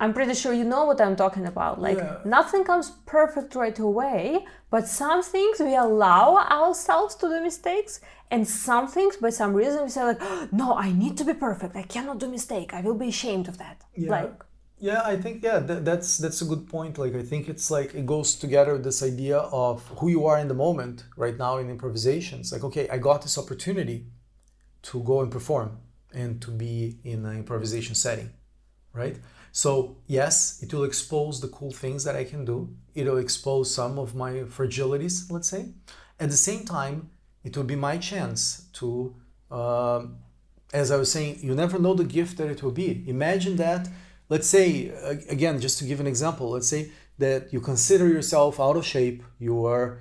i'm 0.00 0.12
pretty 0.12 0.34
sure 0.34 0.52
you 0.52 0.64
know 0.64 0.84
what 0.84 1.00
i'm 1.00 1.16
talking 1.16 1.46
about. 1.46 1.80
Like 1.80 1.98
yeah. 1.98 2.18
nothing 2.24 2.64
comes 2.64 2.90
perfect 3.06 3.54
right 3.54 3.78
away 3.78 4.44
but 4.70 4.88
some 4.88 5.22
things 5.22 5.60
we 5.60 5.76
allow 5.76 6.36
ourselves 6.36 7.14
to 7.16 7.28
do 7.28 7.40
mistakes 7.40 8.00
and 8.30 8.46
some 8.46 8.88
things 8.88 9.16
by 9.16 9.30
some 9.30 9.54
reason 9.54 9.84
we 9.84 9.90
say 9.90 10.02
like 10.02 10.20
no 10.52 10.74
i 10.74 10.90
need 10.92 11.16
to 11.18 11.24
be 11.24 11.34
perfect. 11.34 11.76
I 11.76 11.82
cannot 11.94 12.18
do 12.18 12.28
mistake. 12.28 12.74
I 12.74 12.80
will 12.80 12.98
be 13.04 13.08
ashamed 13.08 13.46
of 13.48 13.58
that. 13.58 13.82
Yeah. 13.94 14.10
like 14.10 14.34
yeah, 14.78 15.02
I 15.04 15.16
think 15.16 15.42
yeah, 15.42 15.60
that, 15.60 15.84
that's 15.84 16.18
that's 16.18 16.42
a 16.42 16.44
good 16.44 16.68
point. 16.68 16.98
Like 16.98 17.14
I 17.14 17.22
think 17.22 17.48
it's 17.48 17.70
like 17.70 17.94
it 17.94 18.06
goes 18.06 18.34
together 18.34 18.76
this 18.78 19.02
idea 19.02 19.38
of 19.38 19.86
who 19.98 20.08
you 20.08 20.26
are 20.26 20.38
in 20.38 20.48
the 20.48 20.54
moment 20.54 21.04
right 21.16 21.36
now 21.36 21.58
in 21.58 21.70
improvisations. 21.70 22.52
Like 22.52 22.64
okay, 22.64 22.88
I 22.88 22.98
got 22.98 23.22
this 23.22 23.38
opportunity 23.38 24.06
to 24.82 25.02
go 25.02 25.20
and 25.22 25.30
perform 25.30 25.78
and 26.12 26.40
to 26.42 26.50
be 26.50 26.98
in 27.04 27.24
an 27.24 27.36
improvisation 27.36 27.94
setting, 27.94 28.30
right? 28.92 29.16
So 29.52 29.98
yes, 30.06 30.62
it 30.62 30.74
will 30.74 30.84
expose 30.84 31.40
the 31.40 31.48
cool 31.48 31.70
things 31.70 32.04
that 32.04 32.16
I 32.16 32.24
can 32.24 32.44
do. 32.44 32.74
It'll 32.94 33.18
expose 33.18 33.72
some 33.74 33.98
of 33.98 34.14
my 34.14 34.32
fragilities, 34.56 35.30
let's 35.30 35.48
say. 35.48 35.66
At 36.18 36.30
the 36.30 36.36
same 36.36 36.64
time, 36.64 37.10
it 37.44 37.56
will 37.56 37.64
be 37.64 37.76
my 37.76 37.98
chance 37.98 38.68
to, 38.74 39.14
uh, 39.50 40.06
as 40.72 40.90
I 40.90 40.96
was 40.96 41.12
saying, 41.12 41.38
you 41.40 41.54
never 41.54 41.78
know 41.78 41.94
the 41.94 42.04
gift 42.04 42.38
that 42.38 42.48
it 42.48 42.62
will 42.62 42.72
be. 42.72 43.04
Imagine 43.06 43.56
that 43.56 43.88
let's 44.34 44.48
say 44.48 44.88
again 45.28 45.60
just 45.60 45.78
to 45.78 45.84
give 45.84 46.00
an 46.00 46.08
example 46.08 46.46
let's 46.50 46.66
say 46.66 46.90
that 47.18 47.52
you 47.52 47.60
consider 47.60 48.08
yourself 48.08 48.58
out 48.58 48.76
of 48.76 48.84
shape 48.84 49.22
you 49.38 49.64
are 49.64 50.00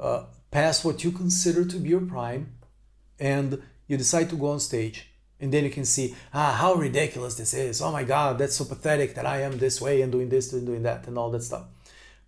uh, 0.00 0.24
past 0.50 0.84
what 0.84 1.04
you 1.04 1.12
consider 1.12 1.64
to 1.64 1.76
be 1.76 1.90
your 1.90 2.00
prime 2.00 2.44
and 3.20 3.62
you 3.86 3.96
decide 3.96 4.28
to 4.28 4.34
go 4.34 4.48
on 4.54 4.58
stage 4.58 4.98
and 5.38 5.52
then 5.52 5.62
you 5.62 5.70
can 5.78 5.84
see 5.84 6.06
ah 6.34 6.52
how 6.62 6.72
ridiculous 6.74 7.36
this 7.36 7.54
is. 7.54 7.80
Oh 7.80 7.92
my 7.92 8.02
god 8.14 8.38
that's 8.38 8.56
so 8.56 8.64
pathetic 8.64 9.14
that 9.14 9.26
i 9.34 9.36
am 9.46 9.58
this 9.58 9.80
way 9.80 10.02
and 10.02 10.10
doing 10.10 10.30
this 10.30 10.52
and 10.52 10.66
doing 10.66 10.82
that 10.88 11.06
and 11.06 11.16
all 11.16 11.30
that 11.30 11.44
stuff. 11.44 11.66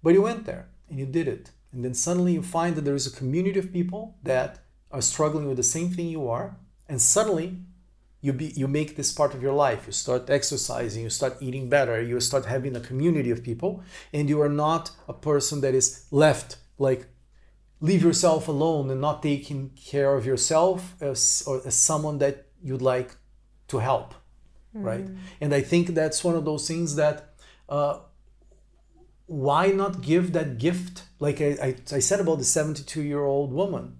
But 0.01 0.15
you 0.15 0.23
went 0.23 0.47
there 0.47 0.65
and 0.89 0.97
you 1.01 1.07
did 1.07 1.27
it 1.27 1.51
and 1.73 1.85
then 1.85 1.95
suddenly 1.95 2.35
you 2.35 2.43
find 2.59 2.77
that 2.77 2.85
there 2.85 3.01
is 3.03 3.09
a 3.09 3.19
community 3.21 3.59
of 3.59 3.73
people 3.79 4.03
that 4.23 4.51
are 4.93 5.11
struggling 5.13 5.49
with 5.49 5.57
the 5.63 5.73
same 5.77 5.91
thing 5.91 6.07
you 6.09 6.29
are 6.29 6.49
and 6.89 7.01
suddenly 7.03 7.49
you 8.23 8.33
be 8.33 8.47
you 8.57 8.67
make 8.69 8.97
this 8.97 9.13
part 9.13 9.35
of 9.35 9.43
your 9.43 9.53
life. 9.53 9.83
You 9.87 9.93
start 9.93 10.31
exercising 10.31 11.03
you 11.03 11.11
start 11.11 11.37
eating 11.41 11.69
better 11.69 12.01
you 12.01 12.19
start 12.21 12.47
having 12.47 12.75
a 12.77 12.81
community 12.81 13.31
of 13.31 13.43
people 13.43 13.83
and 14.13 14.29
you 14.29 14.41
are 14.41 14.55
not 14.67 14.93
a 15.09 15.13
person 15.13 15.61
that 15.61 15.75
is 15.75 16.07
left 16.11 16.57
like 16.79 17.07
leave 17.81 18.03
yourself 18.03 18.49
alone 18.49 18.91
and 18.91 19.01
not 19.01 19.23
taking 19.23 19.71
care 19.71 20.15
of 20.15 20.25
yourself 20.25 20.95
as 21.01 21.43
or 21.47 21.61
as 21.67 21.75
someone 21.75 22.19
that 22.19 22.47
you'd 22.63 22.81
like 22.95 23.17
to 23.69 23.79
help 23.79 24.15
mm. 24.75 24.85
right? 24.85 25.07
And 25.41 25.53
i 25.53 25.61
think 25.61 25.89
that's 25.89 26.23
one 26.23 26.37
of 26.37 26.45
those 26.45 26.67
things 26.69 26.95
that 26.97 27.35
uh, 27.69 27.99
why 29.27 29.69
not 29.69 30.03
give 30.03 30.35
that 30.35 30.59
gift? 30.59 31.05
Like 31.19 31.41
I, 31.41 31.57
I, 31.63 31.77
I 31.97 31.99
said 32.01 32.21
about 32.21 32.39
the 32.39 32.45
72 32.45 33.03
year 33.03 33.25
old 33.25 33.53
woman 33.53 33.97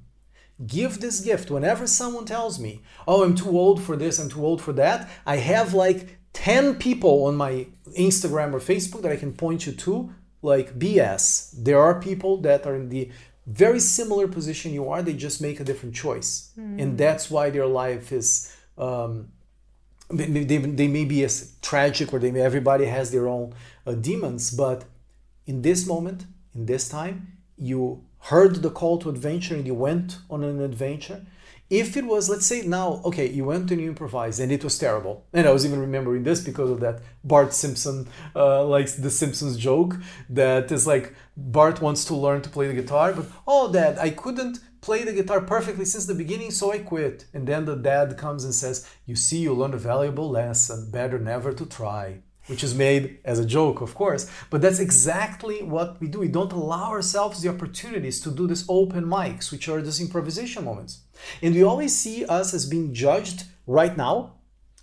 give 0.67 1.01
this 1.01 1.21
gift. 1.21 1.51
Whenever 1.51 1.87
someone 1.87 2.25
tells 2.25 2.59
me 2.59 2.83
oh 3.07 3.25
i'm 3.25 3.35
too 3.35 3.59
old 3.59 3.83
for 3.83 3.97
this 3.97 4.19
i'm 4.19 4.29
too 4.29 4.45
old 4.45 4.61
for 4.61 4.73
that 4.73 5.09
i 5.27 5.37
have 5.37 5.75
like 5.75 6.19
10 6.33 6.77
people 6.77 7.25
on 7.25 7.35
my 7.35 7.67
instagram 7.99 8.53
or 8.53 8.61
facebook 8.61 9.03
that 9.03 9.13
i 9.13 9.17
can 9.17 9.33
point 9.33 9.67
you 9.67 9.73
to 9.73 10.13
like 10.43 10.79
bs 10.79 11.53
there 11.57 11.81
are 11.81 12.01
people 12.01 12.37
that 12.39 12.67
are 12.67 12.75
in 12.75 12.89
the 12.89 13.11
very 13.47 13.81
similar 13.81 14.29
position 14.29 14.73
you 14.73 14.89
are 14.89 15.03
they 15.03 15.15
just 15.15 15.41
make 15.43 15.59
a 15.59 15.65
different 15.65 15.95
choice. 15.95 16.53
Mm. 16.59 16.81
and 16.81 16.99
that's 16.99 17.31
why 17.31 17.51
their 17.51 17.67
life 17.67 18.13
is 18.13 18.57
um, 18.79 19.29
they, 20.11 20.45
they 20.45 20.89
may 20.89 21.05
be 21.05 21.25
as 21.25 21.57
tragic 21.61 22.13
or 22.13 22.19
they 22.19 22.31
may 22.31 22.41
everybody 22.41 22.87
has 22.87 23.11
their 23.11 23.27
own 23.29 23.53
uh, 23.87 23.93
demons 23.93 24.51
but 24.51 24.85
in 25.47 25.63
this 25.63 25.87
moment 25.87 26.27
in 26.55 26.67
this 26.67 26.89
time 26.89 27.37
you 27.57 28.05
heard 28.31 28.57
the 28.63 28.71
call 28.71 28.99
to 28.99 29.09
adventure 29.09 29.55
and 29.55 29.67
you 29.67 29.75
went 29.75 30.19
on 30.31 30.45
an 30.45 30.61
adventure. 30.61 31.27
If 31.71 31.97
it 31.97 32.05
was 32.05 32.29
let's 32.29 32.47
say 32.47 32.63
now 32.63 33.01
okay 33.05 33.29
you 33.29 33.45
went 33.47 33.71
and 33.71 33.81
you 33.81 33.89
improvised 33.89 34.39
and 34.41 34.53
it 34.53 34.63
was 34.63 34.79
terrible. 34.79 35.25
And 35.33 35.47
i 35.49 35.53
was 35.53 35.65
even 35.67 35.81
remembering 35.81 36.23
this 36.23 36.41
because 36.41 36.71
of 36.71 36.81
that 36.81 37.01
bart 37.25 37.53
simpson 37.53 38.09
uh, 38.37 38.65
like 38.65 38.89
the 38.97 39.11
simpsons 39.11 39.57
joke 39.57 39.97
that 40.29 40.71
is 40.71 40.87
like 40.87 41.15
bart 41.37 41.81
wants 41.81 42.05
to 42.07 42.15
learn 42.15 42.43
to 42.43 42.51
play 42.51 42.67
the 42.69 42.75
guitar 42.81 43.13
but 43.13 43.27
oh 43.47 43.73
dad 43.73 43.99
i 43.99 44.11
couldn't 44.11 44.59
play 44.83 45.03
the 45.05 45.13
guitar 45.13 45.41
perfectly 45.41 45.87
since 45.87 46.07
the 46.07 46.15
beginning 46.15 46.51
so 46.51 46.73
i 46.73 46.79
quit. 46.79 47.25
And 47.33 47.47
then 47.47 47.65
the 47.65 47.77
dad 47.77 48.19
comes 48.19 48.45
and 48.45 48.55
says 48.55 48.87
you 49.07 49.17
see 49.17 49.39
you 49.39 49.55
learned 49.55 49.75
a 49.75 49.79
valuable 49.79 50.29
lesson. 50.31 50.91
Better 50.91 51.19
never 51.19 51.53
to 51.53 51.65
try 51.65 52.23
which 52.47 52.65
is 52.65 52.75
made 52.75 53.19
as 53.25 53.39
a 53.39 53.47
joke, 53.47 53.81
of 53.81 53.95
course. 53.95 54.31
But 54.51 54.63
that's 54.63 54.81
exactly 54.81 55.63
what 55.63 56.01
we 56.01 56.09
do. 56.09 56.21
We 56.21 56.29
don't 56.29 56.53
allow 56.53 56.91
ourselves 56.91 57.41
the 57.41 57.49
opportunities 57.49 58.21
to 58.23 58.31
do 58.31 58.47
these 58.47 58.65
open 58.69 59.05
mics, 59.05 59.51
which 59.53 59.69
are 59.69 59.81
these 59.81 60.01
improvisation 60.01 60.65
moments. 60.65 61.03
And 61.41 61.55
we 61.55 61.63
always 61.63 61.97
see 61.97 62.25
us 62.25 62.53
as 62.53 62.67
being 62.67 62.93
judged 62.93 63.45
right 63.67 63.97
now. 63.97 64.35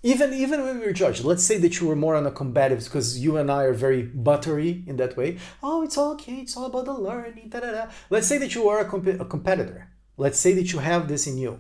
Even, 0.02 0.34
even 0.34 0.64
when 0.64 0.80
we 0.80 0.86
were 0.86 0.94
judged, 0.94 1.26
let's 1.26 1.44
say 1.44 1.58
that 1.58 1.82
you 1.82 1.88
were 1.88 1.96
more 1.96 2.16
on 2.16 2.26
a 2.26 2.32
combative, 2.32 2.86
because 2.86 3.20
you 3.20 3.36
and 3.36 3.52
I 3.52 3.64
are 3.64 3.74
very 3.74 4.04
buttery 4.04 4.86
in 4.88 4.96
that 4.96 5.18
way. 5.18 5.40
Oh, 5.62 5.84
it's 5.84 5.98
okay, 5.98 6.36
it's 6.36 6.56
all 6.56 6.68
about 6.68 6.86
the 6.86 6.94
learning. 6.94 7.50
Da, 7.50 7.60
da, 7.60 7.72
da. 7.72 7.86
Let's 8.10 8.26
say 8.26 8.38
that 8.38 8.56
you 8.56 8.70
are 8.70 8.80
a, 8.80 8.86
comp- 8.86 9.20
a 9.20 9.26
competitor. 9.26 9.90
Let's 10.16 10.40
say 10.40 10.54
that 10.54 10.72
you 10.72 10.80
have 10.80 11.10
this 11.10 11.28
in 11.28 11.38
you, 11.38 11.60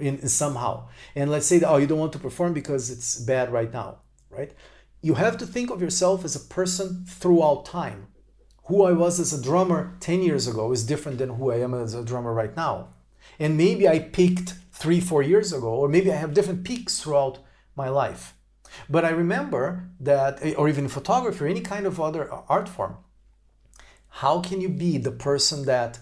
in, 0.00 0.18
in 0.18 0.28
somehow. 0.28 0.88
And 1.14 1.30
let's 1.30 1.46
say 1.46 1.58
that, 1.58 1.68
oh, 1.68 1.76
you 1.76 1.86
don't 1.86 2.00
want 2.00 2.12
to 2.14 2.18
perform 2.18 2.54
because 2.54 2.90
it's 2.90 3.20
bad 3.20 3.52
right 3.52 3.72
now, 3.72 3.98
right? 4.30 4.52
You 5.02 5.14
have 5.14 5.36
to 5.38 5.46
think 5.46 5.70
of 5.70 5.80
yourself 5.80 6.24
as 6.24 6.34
a 6.34 6.40
person 6.40 7.04
throughout 7.06 7.64
time. 7.64 8.08
Who 8.64 8.84
I 8.84 8.92
was 8.92 9.20
as 9.20 9.32
a 9.32 9.42
drummer 9.42 9.96
10 10.00 10.22
years 10.22 10.48
ago 10.48 10.72
is 10.72 10.86
different 10.86 11.18
than 11.18 11.30
who 11.30 11.52
I 11.52 11.56
am 11.60 11.74
as 11.74 11.94
a 11.94 12.04
drummer 12.04 12.32
right 12.32 12.56
now. 12.56 12.88
And 13.38 13.56
maybe 13.56 13.88
I 13.88 13.98
peaked 13.98 14.54
three, 14.72 15.00
four 15.00 15.22
years 15.22 15.52
ago, 15.52 15.68
or 15.68 15.88
maybe 15.88 16.12
I 16.12 16.16
have 16.16 16.34
different 16.34 16.64
peaks 16.64 17.00
throughout 17.00 17.38
my 17.76 17.88
life. 17.88 18.34
But 18.88 19.04
I 19.04 19.10
remember 19.10 19.88
that, 20.00 20.38
eh, 20.42 20.54
or 20.54 20.68
even 20.68 20.88
photography 20.88 21.44
or 21.44 21.48
any 21.48 21.60
kind 21.60 21.86
of 21.86 22.00
other 22.00 22.32
uh, 22.32 22.42
art 22.48 22.68
form, 22.68 22.96
how 24.08 24.40
can 24.40 24.60
you 24.60 24.68
be 24.68 24.98
the 24.98 25.12
person 25.12 25.64
that, 25.66 26.00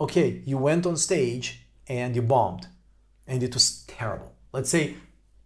okay, 0.00 0.42
you 0.44 0.58
went 0.58 0.86
on 0.86 0.96
stage 0.96 1.66
and 1.88 2.14
you 2.14 2.22
bombed 2.22 2.68
and 3.26 3.42
it 3.42 3.54
was 3.54 3.84
terrible? 3.86 4.34
Let's 4.52 4.70
say 4.70 4.94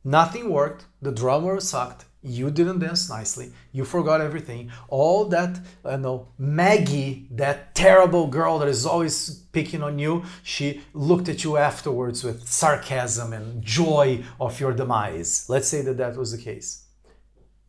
nothing 0.04 0.50
worked, 0.50 0.86
the 1.00 1.12
drummer 1.12 1.60
sucked, 1.60 2.04
you 2.22 2.50
didn't 2.50 2.80
dance 2.80 3.08
nicely. 3.08 3.52
You 3.72 3.84
forgot 3.84 4.20
everything. 4.20 4.72
All 4.88 5.26
that 5.26 5.60
you 5.84 5.98
know 5.98 6.28
maggie 6.36 7.28
that 7.30 7.74
terrible 7.74 8.26
girl 8.26 8.58
that 8.58 8.68
is 8.68 8.84
always 8.84 9.44
picking 9.52 9.82
on 9.82 9.98
you 9.98 10.24
she 10.42 10.82
looked 10.92 11.28
at 11.28 11.44
you 11.44 11.56
afterwards 11.56 12.24
with 12.24 12.48
sarcasm 12.48 13.32
and 13.32 13.62
joy 13.62 14.24
of 14.40 14.58
your 14.58 14.72
demise. 14.72 15.46
Let's 15.48 15.68
say 15.68 15.82
that 15.82 15.98
that 15.98 16.16
was 16.16 16.32
the 16.32 16.42
case. 16.42 16.86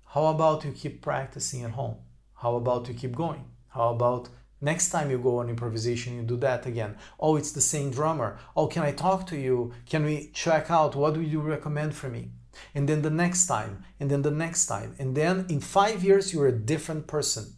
How 0.08 0.26
about 0.28 0.66
you 0.66 0.72
keep 0.72 1.02
practicing 1.02 1.64
at 1.64 1.72
home? 1.72 1.98
How 2.34 2.56
about 2.56 2.88
you 2.88 2.96
keep 2.96 3.16
going? 3.16 3.46
How 3.68 3.90
about 3.90 4.30
next 4.62 4.90
time 4.90 5.12
you 5.12 5.20
go 5.20 5.38
on 5.38 5.50
improvisation 5.50 6.16
you 6.16 6.24
do 6.24 6.38
that 6.38 6.66
again? 6.66 6.98
Oh 7.20 7.36
it's 7.36 7.52
the 7.52 7.62
same 7.62 7.92
drummer. 7.92 8.40
Oh 8.56 8.66
can 8.66 8.82
i 8.82 8.92
talk 8.92 9.28
to 9.28 9.38
you? 9.38 9.74
Can 9.86 10.06
we 10.06 10.32
check 10.34 10.72
out? 10.72 10.96
What 10.96 11.14
do 11.14 11.22
you 11.22 11.40
recommend 11.40 11.94
for 11.94 12.10
me 12.10 12.32
and 12.73 12.88
then 12.88 13.02
the 13.02 13.10
next 13.10 13.48
time, 13.48 13.84
and 13.99 14.10
then 14.10 14.22
the 14.22 14.31
next 14.31 14.65
time. 14.68 14.95
And 14.99 15.15
then 15.15 15.45
in 15.49 15.60
five 15.60 16.03
years, 16.03 16.34
you're 16.34 16.48
a 16.48 16.52
different 16.52 17.07
person. 17.07 17.53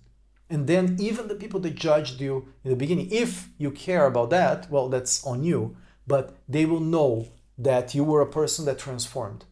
And 0.49 0.68
then 0.68 0.98
even 0.99 1.28
the 1.28 1.36
people 1.36 1.60
that 1.61 1.76
judged 1.76 2.19
you 2.19 2.49
in 2.64 2.72
the 2.72 2.76
beginning, 2.76 3.10
if 3.11 3.49
you 3.57 3.72
care 3.72 4.06
about 4.06 4.30
that, 4.32 4.69
well, 4.69 4.90
that's 4.90 5.26
on 5.26 5.44
you, 5.44 5.78
but 6.06 6.36
they 6.48 6.65
will 6.65 6.82
know 6.82 7.30
that 7.57 7.95
you 7.95 8.03
were 8.03 8.22
a 8.22 8.30
person 8.30 8.65
that 8.65 8.80
transformed. 8.80 9.45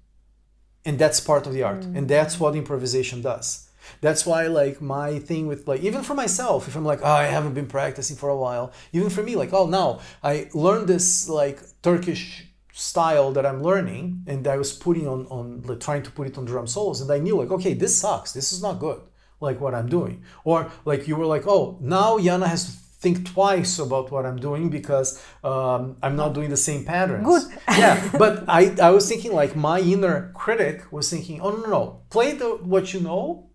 And 0.83 0.99
that's 0.99 1.19
part 1.19 1.47
of 1.47 1.53
the 1.53 1.63
art. 1.63 1.81
Mm. 1.81 1.97
And 1.97 2.09
that's 2.09 2.39
what 2.39 2.55
improvisation 2.55 3.21
does. 3.21 3.69
That's 4.01 4.25
why, 4.25 4.47
like, 4.47 4.81
my 4.81 5.19
thing 5.19 5.47
with, 5.47 5.67
like, 5.67 5.81
even 5.81 6.03
for 6.03 6.13
myself, 6.13 6.67
if 6.67 6.75
I'm 6.75 6.85
like, 6.85 6.99
oh, 7.01 7.11
I 7.11 7.25
haven't 7.25 7.53
been 7.53 7.67
practicing 7.67 8.17
for 8.17 8.29
a 8.29 8.37
while, 8.37 8.71
even 8.91 9.09
for 9.09 9.23
me, 9.23 9.35
like, 9.35 9.53
oh, 9.53 9.67
now 9.67 10.01
I 10.21 10.49
learned 10.53 10.87
this, 10.87 11.29
like, 11.29 11.59
Turkish 11.81 12.45
style 12.79 13.31
that 13.33 13.45
I'm 13.45 13.61
learning 13.61 14.23
and 14.25 14.47
I 14.47 14.57
was 14.57 14.71
putting 14.71 15.07
on 15.07 15.27
on 15.27 15.61
like, 15.63 15.81
trying 15.81 16.03
to 16.03 16.11
put 16.11 16.27
it 16.27 16.37
on 16.37 16.45
drum 16.45 16.65
solos 16.65 17.01
and 17.01 17.11
I 17.11 17.19
knew 17.19 17.35
like 17.35 17.51
okay 17.51 17.73
this 17.73 17.97
sucks. 17.97 18.31
This 18.31 18.53
is 18.53 18.61
not 18.61 18.79
good 18.79 19.01
like 19.41 19.59
what 19.59 19.75
I'm 19.75 19.89
doing. 19.89 20.23
Or 20.43 20.71
like 20.85 21.07
you 21.07 21.15
were 21.17 21.25
like 21.25 21.45
oh 21.45 21.77
now 21.81 22.17
Yana 22.17 22.47
has 22.47 22.65
to 22.65 22.71
think 23.03 23.25
twice 23.25 23.79
about 23.79 24.11
what 24.11 24.25
I'm 24.25 24.37
doing 24.37 24.69
because 24.69 25.23
um, 25.43 25.95
I'm 26.03 26.15
not 26.15 26.33
doing 26.33 26.49
the 26.49 26.57
same 26.57 26.83
patterns. 26.85 27.27
Good. 27.27 27.59
Yeah 27.67 28.11
but 28.17 28.45
I 28.47 28.75
I 28.81 28.91
was 28.91 29.07
thinking 29.09 29.33
like 29.33 29.55
my 29.55 29.79
inner 29.81 30.31
critic 30.33 30.91
was 30.91 31.09
thinking 31.09 31.41
oh 31.41 31.49
no 31.51 31.57
no, 31.57 31.69
no. 31.69 32.01
play 32.09 32.31
the 32.33 32.49
what 32.73 32.93
you 32.93 33.01
know 33.01 33.49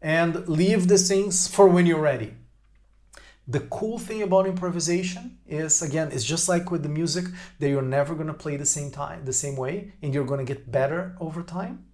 and 0.00 0.48
leave 0.48 0.88
the 0.88 0.98
things 0.98 1.48
for 1.48 1.68
when 1.68 1.84
you're 1.86 2.06
ready 2.12 2.34
the 3.46 3.60
cool 3.60 3.98
thing 3.98 4.22
about 4.22 4.46
improvisation 4.46 5.38
is 5.46 5.82
again 5.82 6.10
it's 6.12 6.24
just 6.24 6.48
like 6.48 6.70
with 6.70 6.82
the 6.82 6.88
music 6.88 7.26
that 7.58 7.68
you're 7.68 7.82
never 7.82 8.14
going 8.14 8.26
to 8.26 8.34
play 8.34 8.56
the 8.56 8.64
same 8.64 8.90
time 8.90 9.24
the 9.24 9.32
same 9.32 9.56
way 9.56 9.92
and 10.00 10.14
you're 10.14 10.24
going 10.24 10.44
to 10.44 10.52
get 10.52 10.70
better 10.70 11.16
over 11.20 11.42
time. 11.42 11.84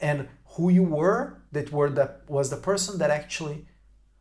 And 0.00 0.28
who 0.52 0.70
you 0.70 0.84
were 0.84 1.42
that 1.50 1.72
were 1.72 1.90
that 1.90 2.22
was 2.28 2.50
the 2.50 2.56
person 2.56 2.98
that 2.98 3.10
actually 3.10 3.66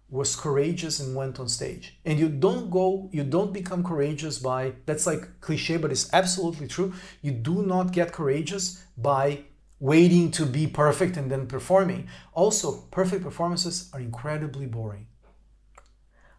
was 0.10 0.36
courageous 0.36 1.00
and 1.00 1.16
went 1.16 1.40
on 1.40 1.48
stage. 1.48 2.00
And 2.06 2.18
you 2.18 2.30
don't 2.30 2.72
go 2.72 3.10
you 3.14 3.24
don't 3.24 3.54
become 3.54 3.84
courageous 3.84 4.40
by 4.40 4.74
that's 4.88 5.06
like 5.06 5.40
cliche 5.42 5.78
but 5.78 5.92
it's 5.92 6.12
absolutely 6.12 6.68
true. 6.68 6.94
You 7.22 7.34
do 7.34 7.62
not 7.62 7.92
get 7.92 8.14
courageous 8.14 8.84
by 8.98 9.44
waiting 9.80 10.32
to 10.32 10.44
be 10.44 10.66
perfect 10.66 11.18
and 11.18 11.30
then 11.30 11.46
performing. 11.46 12.08
Also 12.34 12.82
perfect 12.90 13.24
performances 13.24 13.92
are 13.94 14.00
incredibly 14.00 14.66
boring 14.66 15.06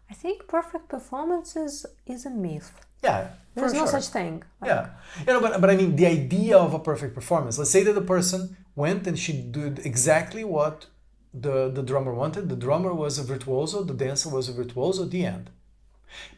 I 0.09 0.13
think 0.13 0.47
perfect 0.47 0.89
performances 0.89 1.85
is 2.05 2.25
a 2.25 2.29
myth. 2.29 2.73
Yeah, 3.03 3.29
there's 3.55 3.73
no 3.73 3.79
sure. 3.79 3.99
such 3.99 4.07
thing. 4.07 4.43
Like, 4.59 4.69
yeah, 4.69 4.89
you 5.25 5.33
know, 5.33 5.39
but 5.39 5.61
but 5.61 5.69
I 5.69 5.75
mean, 5.75 5.95
the 5.95 6.07
idea 6.07 6.57
of 6.57 6.73
a 6.73 6.79
perfect 6.79 7.13
performance. 7.15 7.57
Let's 7.57 7.69
say 7.69 7.83
that 7.83 7.93
the 7.93 8.01
person 8.01 8.57
went 8.75 9.07
and 9.07 9.17
she 9.17 9.33
did 9.33 9.79
exactly 9.85 10.43
what 10.43 10.87
the 11.33 11.69
the 11.69 11.83
drummer 11.83 12.13
wanted. 12.13 12.49
The 12.49 12.55
drummer 12.55 12.93
was 12.93 13.17
a 13.19 13.23
virtuoso. 13.23 13.83
The 13.83 13.93
dancer 13.93 14.29
was 14.29 14.49
a 14.49 14.53
virtuoso. 14.53 15.05
The 15.05 15.25
end. 15.25 15.51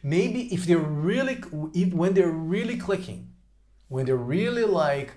Maybe 0.02 0.52
if 0.54 0.66
they're 0.66 0.78
really, 0.78 1.42
if, 1.74 1.94
when 1.94 2.12
they're 2.14 2.38
really 2.56 2.76
clicking, 2.76 3.32
when 3.88 4.04
they're 4.06 4.16
really 4.16 4.64
like 4.64 5.14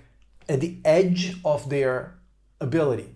at 0.48 0.60
the 0.60 0.78
edge 0.84 1.36
of 1.44 1.68
their 1.68 2.14
ability. 2.60 3.14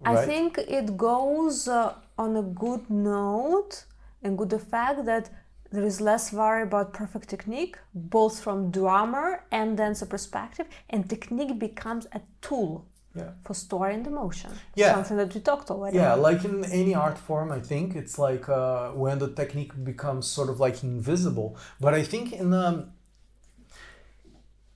Right? 0.00 0.18
I 0.18 0.26
think 0.26 0.58
it 0.58 0.96
goes 0.96 1.68
uh, 1.68 1.94
on 2.16 2.36
a 2.36 2.42
good 2.42 2.88
note 2.88 3.84
and 4.22 4.36
good 4.38 4.50
the 4.50 4.58
fact 4.58 5.04
that 5.04 5.30
there 5.70 5.84
is 5.84 6.00
less 6.00 6.32
worry 6.32 6.62
about 6.62 6.92
perfect 6.92 7.28
technique, 7.28 7.76
both 7.94 8.40
from 8.40 8.70
drummer 8.70 9.44
and 9.50 9.76
dancer 9.76 10.06
perspective, 10.06 10.66
and 10.88 11.08
technique 11.08 11.58
becomes 11.58 12.06
a 12.12 12.20
tool 12.40 12.86
yeah. 13.14 13.30
for 13.44 13.54
storing 13.54 14.02
the 14.02 14.10
motion. 14.10 14.50
Yeah. 14.74 14.94
Something 14.94 15.18
that 15.18 15.34
we 15.34 15.40
talked 15.40 15.70
already. 15.70 15.98
Yeah, 15.98 16.14
like 16.14 16.44
in 16.44 16.64
any 16.64 16.94
art 16.94 17.18
form, 17.18 17.52
I 17.52 17.60
think 17.60 17.96
it's 17.96 18.18
like 18.18 18.48
uh, 18.48 18.90
when 18.92 19.18
the 19.18 19.28
technique 19.28 19.72
becomes 19.84 20.26
sort 20.26 20.48
of 20.48 20.58
like 20.60 20.82
invisible. 20.82 21.56
But 21.80 21.94
I 21.94 22.02
think 22.02 22.32
in 22.32 22.52
um, 22.54 22.92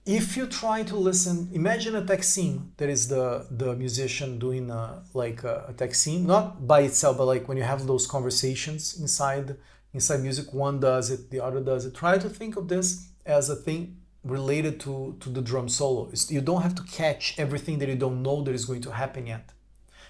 if 0.05 0.37
you 0.37 0.47
try 0.47 0.83
to 0.83 0.97
listen, 0.97 1.49
imagine 1.53 1.95
a 1.95 2.03
Taksim 2.03 2.71
that 2.77 2.89
is 2.89 3.09
the 3.09 3.47
the 3.51 3.75
musician 3.77 4.39
doing 4.39 4.71
a, 4.71 5.03
like 5.15 5.45
a, 5.45 5.67
a 5.69 5.73
Taksim, 5.75 6.23
not 6.23 6.67
by 6.67 6.81
itself, 6.81 7.19
but 7.19 7.27
like 7.27 7.47
when 7.49 7.57
you 7.57 7.63
have 7.63 7.87
those 7.87 8.07
conversations 8.07 8.99
inside 9.01 9.57
inside 9.95 10.21
music, 10.21 10.53
one 10.53 10.81
does 10.81 11.11
it, 11.11 11.31
the 11.31 11.41
other 11.41 11.61
does 11.61 11.87
it. 11.87 11.95
Try 11.95 12.19
to 12.19 12.29
think 12.29 12.57
of 12.57 12.69
this 12.69 13.11
as 13.25 13.49
a 13.49 13.55
thing 13.55 13.99
related 14.25 14.81
to 14.81 15.17
to 15.21 15.31
the 15.31 15.43
drum 15.43 15.69
solo. 15.69 16.09
It's, 16.13 16.31
you 16.33 16.41
don't 16.41 16.63
have 16.63 16.75
to 16.75 16.83
catch 16.83 17.39
everything 17.39 17.79
that 17.79 17.89
you 17.89 17.97
don't 17.97 18.23
know 18.23 18.43
that 18.43 18.55
is 18.55 18.65
going 18.65 18.83
to 18.83 18.91
happen 18.91 19.29
yet. 19.29 19.53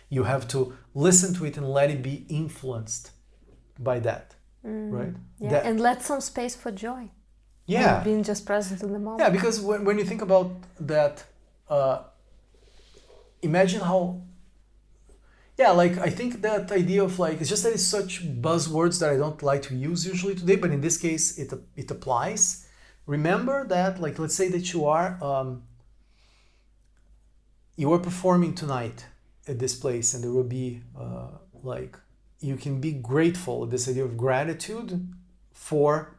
You 0.08 0.24
have 0.24 0.48
to 0.48 0.74
listen 0.94 1.34
to 1.34 1.44
it 1.44 1.56
and 1.58 1.68
let 1.68 1.90
it 1.90 2.02
be 2.02 2.26
influenced 2.28 3.10
by 3.78 3.98
that, 4.00 4.36
mm, 4.64 4.90
right? 4.90 5.14
Yeah, 5.38 5.50
that, 5.50 5.66
and 5.66 5.80
let 5.80 6.02
some 6.02 6.20
space 6.20 6.54
for 6.54 6.70
joy 6.70 7.10
yeah. 7.66 8.02
Being 8.02 8.22
just 8.22 8.44
present 8.44 8.82
in 8.82 8.92
the 8.92 8.98
moment. 8.98 9.20
Yeah 9.20 9.30
because 9.30 9.60
when, 9.60 9.84
when 9.84 9.98
you 9.98 10.04
think 10.04 10.22
about 10.22 10.50
that 10.80 11.24
uh, 11.68 12.02
imagine 13.42 13.80
how 13.80 14.20
yeah 15.58 15.70
like 15.70 15.98
i 15.98 16.08
think 16.08 16.40
that 16.42 16.72
idea 16.72 17.02
of 17.02 17.18
like 17.18 17.40
it's 17.40 17.48
just 17.48 17.62
that 17.62 17.72
it's 17.72 17.84
such 17.84 18.12
buzzwords 18.40 18.98
that 19.00 19.10
i 19.10 19.16
don't 19.16 19.42
like 19.42 19.62
to 19.62 19.74
use 19.74 20.06
usually 20.06 20.34
today 20.34 20.56
but 20.56 20.70
in 20.70 20.80
this 20.80 20.96
case 20.96 21.38
it 21.38 21.52
it 21.76 21.90
applies. 21.90 22.66
Remember 23.06 23.66
that 23.66 24.00
like 24.00 24.18
let's 24.18 24.34
say 24.34 24.48
that 24.48 24.72
you 24.72 24.86
are 24.86 25.22
um, 25.22 25.62
you 27.76 27.92
are 27.92 27.98
performing 27.98 28.54
tonight 28.54 29.06
at 29.48 29.58
this 29.58 29.74
place 29.74 30.14
and 30.14 30.22
there 30.22 30.30
will 30.30 30.44
be 30.44 30.82
uh, 30.98 31.32
like 31.62 31.98
you 32.40 32.56
can 32.56 32.80
be 32.80 32.92
grateful, 32.92 33.66
this 33.66 33.88
idea 33.88 34.04
of 34.04 34.16
gratitude 34.16 35.08
for 35.52 36.16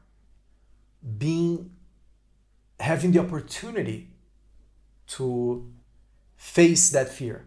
being 1.18 1.72
having 2.80 3.12
the 3.12 3.20
opportunity 3.20 4.10
to 5.08 5.72
face 6.36 6.90
that 6.92 7.10
fear. 7.10 7.46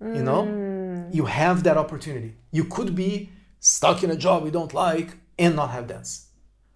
You 0.00 0.22
know? 0.22 0.44
You 1.12 1.24
have 1.26 1.62
that 1.62 1.76
opportunity. 1.76 2.34
You 2.50 2.64
could 2.64 2.94
be 2.94 3.30
stuck 3.60 4.02
in 4.02 4.10
a 4.10 4.16
job 4.16 4.44
you 4.44 4.50
don't 4.50 4.74
like 4.74 5.16
and 5.38 5.56
not 5.56 5.70
have 5.70 5.86
dance. 5.86 6.26